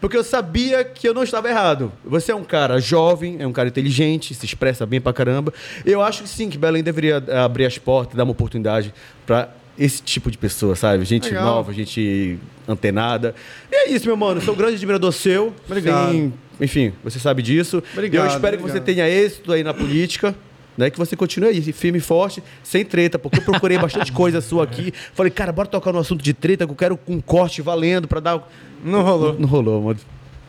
porque 0.00 0.16
eu 0.16 0.24
sabia 0.24 0.82
que 0.82 1.06
eu 1.06 1.12
não 1.12 1.22
estava 1.22 1.48
errado. 1.48 1.92
Você 2.04 2.32
é 2.32 2.34
um 2.34 2.44
cara 2.44 2.80
jovem, 2.80 3.36
é 3.38 3.46
um 3.46 3.52
cara 3.52 3.68
inteligente, 3.68 4.34
se 4.34 4.46
expressa 4.46 4.86
bem 4.86 5.00
pra 5.00 5.12
caramba. 5.12 5.52
Eu 5.84 6.00
acho 6.00 6.22
que 6.22 6.28
sim, 6.28 6.48
que 6.48 6.56
Belém 6.56 6.82
deveria 6.82 7.22
abrir 7.44 7.66
as 7.66 7.76
portas, 7.76 8.16
dar 8.16 8.24
uma 8.24 8.32
oportunidade 8.32 8.94
para 9.26 9.50
esse 9.78 10.02
tipo 10.02 10.30
de 10.30 10.38
pessoa, 10.38 10.74
sabe? 10.74 11.04
Gente 11.04 11.28
Legal. 11.28 11.44
nova, 11.44 11.72
gente 11.72 12.38
antenada. 12.66 13.34
E 13.70 13.74
é 13.74 13.90
isso, 13.90 14.06
meu 14.06 14.16
mano. 14.16 14.40
Sou 14.40 14.54
um 14.54 14.56
grande 14.56 14.76
admirador 14.76 15.12
seu. 15.12 15.54
Obrigado. 15.66 16.32
Enfim, 16.60 16.92
você 17.04 17.18
sabe 17.18 17.42
disso. 17.42 17.82
Obrigado. 17.92 18.24
Eu 18.24 18.28
espero 18.28 18.56
obrigado. 18.56 18.66
que 18.66 18.72
você 18.72 18.80
tenha 18.80 19.08
êxito 19.08 19.52
aí 19.52 19.62
na 19.62 19.74
política 19.74 20.34
né? 20.80 20.90
Que 20.90 20.98
você 20.98 21.14
continue 21.14 21.48
aí, 21.48 21.72
firme 21.72 21.98
e 21.98 22.00
forte, 22.00 22.42
sem 22.62 22.84
treta, 22.84 23.18
porque 23.18 23.38
eu 23.38 23.44
procurei 23.44 23.78
bastante 23.78 24.10
coisa 24.10 24.40
sua 24.40 24.64
aqui. 24.64 24.92
Falei, 25.14 25.30
cara, 25.30 25.52
bora 25.52 25.68
tocar 25.68 25.92
no 25.92 25.98
assunto 25.98 26.22
de 26.22 26.34
treta, 26.34 26.66
que 26.66 26.72
eu 26.72 26.76
quero 26.76 26.98
um 27.06 27.20
corte 27.20 27.62
valendo 27.62 28.08
para 28.08 28.20
dar. 28.20 28.48
Não 28.84 29.02
rolou. 29.02 29.32
Não, 29.34 29.40
não 29.40 29.48
rolou, 29.48 29.82
mano. 29.82 30.00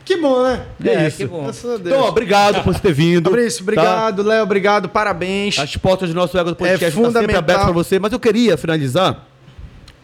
Que 0.03 0.17
bom, 0.17 0.43
né? 0.43 0.65
É, 0.83 0.89
é 0.89 1.07
isso. 1.07 1.17
Que 1.17 1.25
bom. 1.25 1.49
Então, 1.79 2.05
obrigado 2.05 2.63
por 2.63 2.73
você 2.73 2.79
ter 2.79 2.93
vindo. 2.93 3.29
Fabrício, 3.29 3.59
tá? 3.59 3.63
obrigado. 3.63 4.23
Tá? 4.23 4.29
Léo, 4.29 4.43
obrigado. 4.43 4.89
Parabéns. 4.89 5.59
As 5.59 5.77
portas 5.77 6.09
do 6.09 6.15
nosso 6.15 6.37
Ego 6.37 6.49
do 6.49 6.55
Podcast 6.55 6.85
é 6.85 6.87
estão 6.89 7.11
sempre 7.11 7.35
abertas 7.35 7.65
para 7.65 7.73
você. 7.73 7.99
Mas 7.99 8.11
eu 8.11 8.19
queria 8.19 8.57
finalizar 8.57 9.27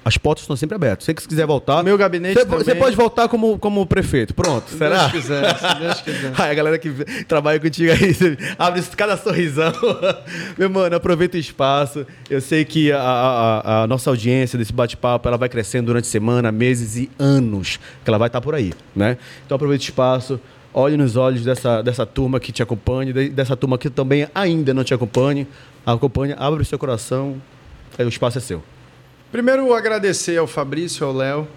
as 0.08 0.18
portas 0.18 0.44
estão 0.44 0.56
sempre 0.56 0.74
abertas. 0.74 1.04
Você 1.04 1.14
que 1.14 1.28
quiser 1.28 1.46
voltar. 1.46 1.84
Meu 1.84 1.98
gabinete 1.98 2.42
Você 2.46 2.74
pode 2.74 2.96
voltar 2.96 3.28
como, 3.28 3.60
como 3.60 3.86
prefeito. 3.86 4.34
Pronto. 4.34 4.70
Se 4.70 4.78
será? 4.78 5.08
Deus 5.08 5.12
quiser, 5.12 5.58
se 5.58 5.80
Deus 5.80 6.02
quiser. 6.02 6.32
Ai, 6.40 6.52
a 6.52 6.54
galera 6.54 6.80
que 6.80 6.90
trabalha 7.26 7.60
contigo 7.60 7.92
aí, 7.92 8.16
abre 8.58 8.82
cada 8.96 9.18
sorrisão. 9.18 9.74
Meu 10.58 10.70
mano, 10.70 10.96
aproveita 10.96 11.36
o 11.36 11.40
espaço. 11.40 12.08
Eu 12.30 12.40
sei 12.40 12.64
que 12.64 12.90
a, 12.90 13.02
a, 13.02 13.84
a 13.84 13.88
nossa 13.88 14.10
audiência 14.10 14.58
desse 14.58 14.72
bate-papo 14.72 15.28
ela 15.28 15.38
vai 15.38 15.50
crescendo 15.50 15.88
durante 15.88 16.08
semana, 16.08 16.54
meses 16.54 16.96
e 16.96 17.12
anos. 17.20 17.78
Que 18.06 18.10
ela 18.10 18.18
vai 18.18 18.28
estar 18.28 18.40
por 18.40 18.56
aí, 18.56 18.72
né? 18.96 19.18
Então 19.46 19.58
aproveita 19.58 19.84
o 19.84 19.88
espaço. 19.88 20.40
Olhe 20.74 20.96
nos 20.96 21.18
olhos 21.18 21.44
dessa, 21.44 21.82
dessa 21.82 22.06
turma 22.06 22.40
que 22.40 22.54
te 22.54 22.64
acompanha, 22.64 23.12
dessa 23.30 23.58
turma 23.58 23.78
que 23.78 23.90
também 23.90 24.26
ainda 24.34 24.74
não 24.74 24.86
te 24.86 24.94
acompanha. 24.94 25.46
Acompanha, 25.86 26.38
abre 26.40 26.62
o 26.62 26.66
seu 26.66 26.80
coração. 26.80 27.42
O 28.00 28.08
espaço 28.08 28.38
é 28.38 28.42
seu. 28.42 28.64
Primeiro, 29.32 29.74
agradecer 29.74 30.38
ao 30.38 30.48
Fabrício 30.48 31.04
e 31.04 31.06
ao 31.06 31.14
Léo 31.14 31.48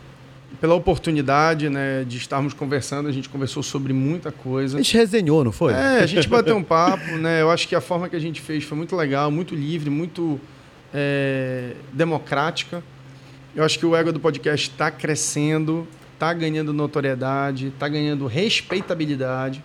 pela 0.61 0.75
oportunidade 0.75 1.69
né, 1.69 2.05
de 2.05 2.17
estarmos 2.17 2.53
conversando. 2.53 3.09
A 3.09 3.13
gente 3.13 3.29
conversou 3.29 3.63
sobre 3.63 3.93
muita 3.93 4.33
coisa. 4.33 4.77
A 4.77 4.83
gente 4.83 4.97
resenhou, 4.97 5.45
não 5.45 5.53
foi? 5.53 5.73
É, 5.73 6.01
a 6.01 6.07
gente 6.07 6.29
bateu 6.29 6.57
um 6.57 6.63
papo. 6.65 7.13
Né? 7.17 7.41
Eu 7.41 7.51
acho 7.51 7.69
que 7.69 7.77
a 7.77 7.81
forma 7.81 8.09
que 8.09 8.17
a 8.17 8.19
gente 8.19 8.41
fez 8.41 8.65
foi 8.65 8.77
muito 8.77 8.97
legal, 8.97 9.31
muito 9.31 9.55
livre, 9.55 9.89
muito 9.89 10.41
é, 10.93 11.75
democrática. 11.93 12.83
Eu 13.55 13.65
acho 13.65 13.79
que 13.79 13.87
o 13.87 13.95
ego 13.95 14.13
do 14.13 14.19
podcast 14.19 14.69
está 14.69 14.91
crescendo, 14.91 15.87
está 16.15 16.33
ganhando 16.33 16.73
notoriedade, 16.73 17.69
está 17.69 17.89
ganhando 17.89 18.27
respeitabilidade. 18.27 19.63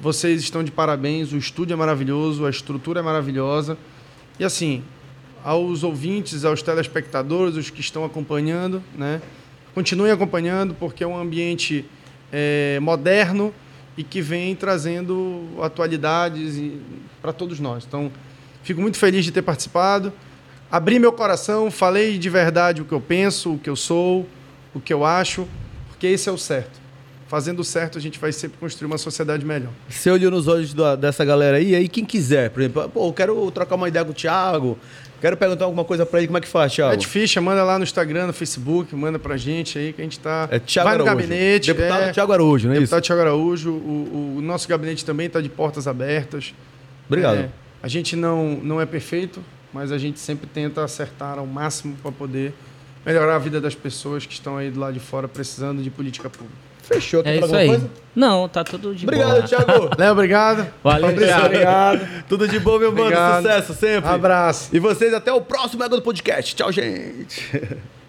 Vocês 0.00 0.40
estão 0.40 0.64
de 0.64 0.72
parabéns, 0.72 1.32
o 1.32 1.36
estúdio 1.36 1.74
é 1.74 1.76
maravilhoso, 1.76 2.44
a 2.44 2.50
estrutura 2.50 3.00
é 3.00 3.02
maravilhosa. 3.02 3.78
E 4.38 4.44
assim, 4.44 4.82
aos 5.44 5.82
ouvintes, 5.82 6.44
aos 6.44 6.62
telespectadores, 6.62 7.56
os 7.56 7.70
que 7.70 7.80
estão 7.80 8.04
acompanhando, 8.04 8.82
né? 8.96 9.20
Continuem 9.74 10.12
acompanhando, 10.12 10.74
porque 10.74 11.04
é 11.04 11.06
um 11.06 11.16
ambiente 11.16 11.84
é, 12.32 12.78
moderno 12.80 13.54
e 13.96 14.02
que 14.02 14.20
vem 14.20 14.54
trazendo 14.54 15.48
atualidades 15.60 16.60
para 17.20 17.32
todos 17.32 17.60
nós. 17.60 17.84
Então, 17.86 18.10
fico 18.62 18.80
muito 18.80 18.96
feliz 18.96 19.24
de 19.24 19.32
ter 19.32 19.42
participado. 19.42 20.12
Abri 20.70 20.98
meu 20.98 21.12
coração, 21.12 21.70
falei 21.70 22.18
de 22.18 22.30
verdade 22.30 22.82
o 22.82 22.84
que 22.84 22.92
eu 22.92 23.00
penso, 23.00 23.54
o 23.54 23.58
que 23.58 23.68
eu 23.68 23.76
sou, 23.76 24.26
o 24.74 24.80
que 24.80 24.92
eu 24.92 25.04
acho, 25.04 25.46
porque 25.88 26.06
esse 26.06 26.28
é 26.28 26.32
o 26.32 26.38
certo. 26.38 26.80
Fazendo 27.26 27.60
o 27.60 27.64
certo, 27.64 27.96
a 27.96 28.00
gente 28.00 28.18
vai 28.18 28.32
sempre 28.32 28.58
construir 28.58 28.86
uma 28.86 28.98
sociedade 28.98 29.44
melhor. 29.44 29.70
Você 29.88 30.10
olhou 30.10 30.30
nos 30.30 30.48
olhos 30.48 30.74
dessa 30.98 31.24
galera 31.24 31.58
aí, 31.58 31.74
aí 31.76 31.88
quem 31.88 32.04
quiser, 32.04 32.50
por 32.50 32.60
exemplo, 32.60 32.88
pô, 32.88 33.06
eu 33.06 33.12
quero 33.12 33.50
trocar 33.52 33.76
uma 33.76 33.88
ideia 33.88 34.04
com 34.04 34.10
o 34.10 34.14
Thiago, 34.14 34.78
Quero 35.20 35.36
perguntar 35.36 35.66
alguma 35.66 35.84
coisa 35.84 36.06
para 36.06 36.18
ele, 36.18 36.28
como 36.28 36.38
é 36.38 36.40
que 36.40 36.48
faz, 36.48 36.72
Thiago? 36.72 36.94
Ed 36.94 37.06
Ficha, 37.06 37.40
manda 37.40 37.62
lá 37.62 37.78
no 37.78 37.84
Instagram, 37.84 38.28
no 38.28 38.32
Facebook, 38.32 38.96
manda 38.96 39.18
pra 39.18 39.36
gente 39.36 39.78
aí 39.78 39.92
que 39.92 40.00
a 40.00 40.04
gente 40.04 40.18
tá. 40.18 40.48
É 40.50 40.58
Thiago 40.58 40.88
Vai 40.88 40.98
no 40.98 41.04
Araújo. 41.04 41.26
gabinete. 41.26 41.66
Deputado 41.74 42.02
é... 42.02 42.12
Thiago 42.12 42.32
Araújo, 42.32 42.68
não 42.68 42.74
é 42.74 42.78
Deputado 42.78 43.00
isso? 43.00 43.06
Thiago 43.06 43.20
Araújo. 43.20 43.70
O, 43.70 44.36
o, 44.38 44.40
nosso 44.40 44.66
gabinete 44.66 45.04
também 45.04 45.26
está 45.26 45.40
de 45.40 45.50
portas 45.50 45.86
abertas. 45.86 46.54
Obrigado. 47.06 47.38
É, 47.38 47.50
a 47.82 47.88
gente 47.88 48.16
não, 48.16 48.58
não 48.62 48.80
é 48.80 48.86
perfeito, 48.86 49.44
mas 49.74 49.92
a 49.92 49.98
gente 49.98 50.18
sempre 50.18 50.46
tenta 50.46 50.82
acertar 50.82 51.38
ao 51.38 51.46
máximo 51.46 51.96
para 52.02 52.10
poder 52.10 52.54
melhorar 53.04 53.36
a 53.36 53.38
vida 53.38 53.60
das 53.60 53.74
pessoas 53.74 54.24
que 54.24 54.32
estão 54.32 54.56
aí 54.56 54.70
do 54.70 54.80
lado 54.80 54.94
de 54.94 55.00
fora 55.00 55.28
precisando 55.28 55.82
de 55.82 55.90
política 55.90 56.30
pública. 56.30 56.69
Fechou. 56.92 57.22
Quer 57.22 57.36
é 57.36 57.38
isso 57.38 57.54
aí. 57.54 57.68
Coisa? 57.68 57.90
Não, 58.16 58.48
tá 58.48 58.64
tudo 58.64 58.94
de 58.94 59.04
obrigado, 59.04 59.28
boa. 59.28 59.38
Obrigado, 59.38 59.66
Thiago. 59.66 59.90
Léo, 59.98 60.12
obrigado. 60.12 60.66
Valeu, 60.82 61.08
Fabrício, 61.10 61.44
obrigado. 61.44 62.24
Tudo 62.28 62.48
de 62.48 62.58
bom, 62.58 62.78
meu 62.78 62.88
obrigado. 62.88 63.44
mano. 63.44 63.48
Sucesso 63.48 63.74
sempre. 63.74 64.10
Abraço. 64.10 64.68
E 64.72 64.80
vocês 64.80 65.14
até 65.14 65.32
o 65.32 65.40
próximo 65.40 65.84
Ego 65.84 65.96
do 65.96 66.02
Podcast. 66.02 66.56
Tchau, 66.56 66.72
gente. 66.72 67.48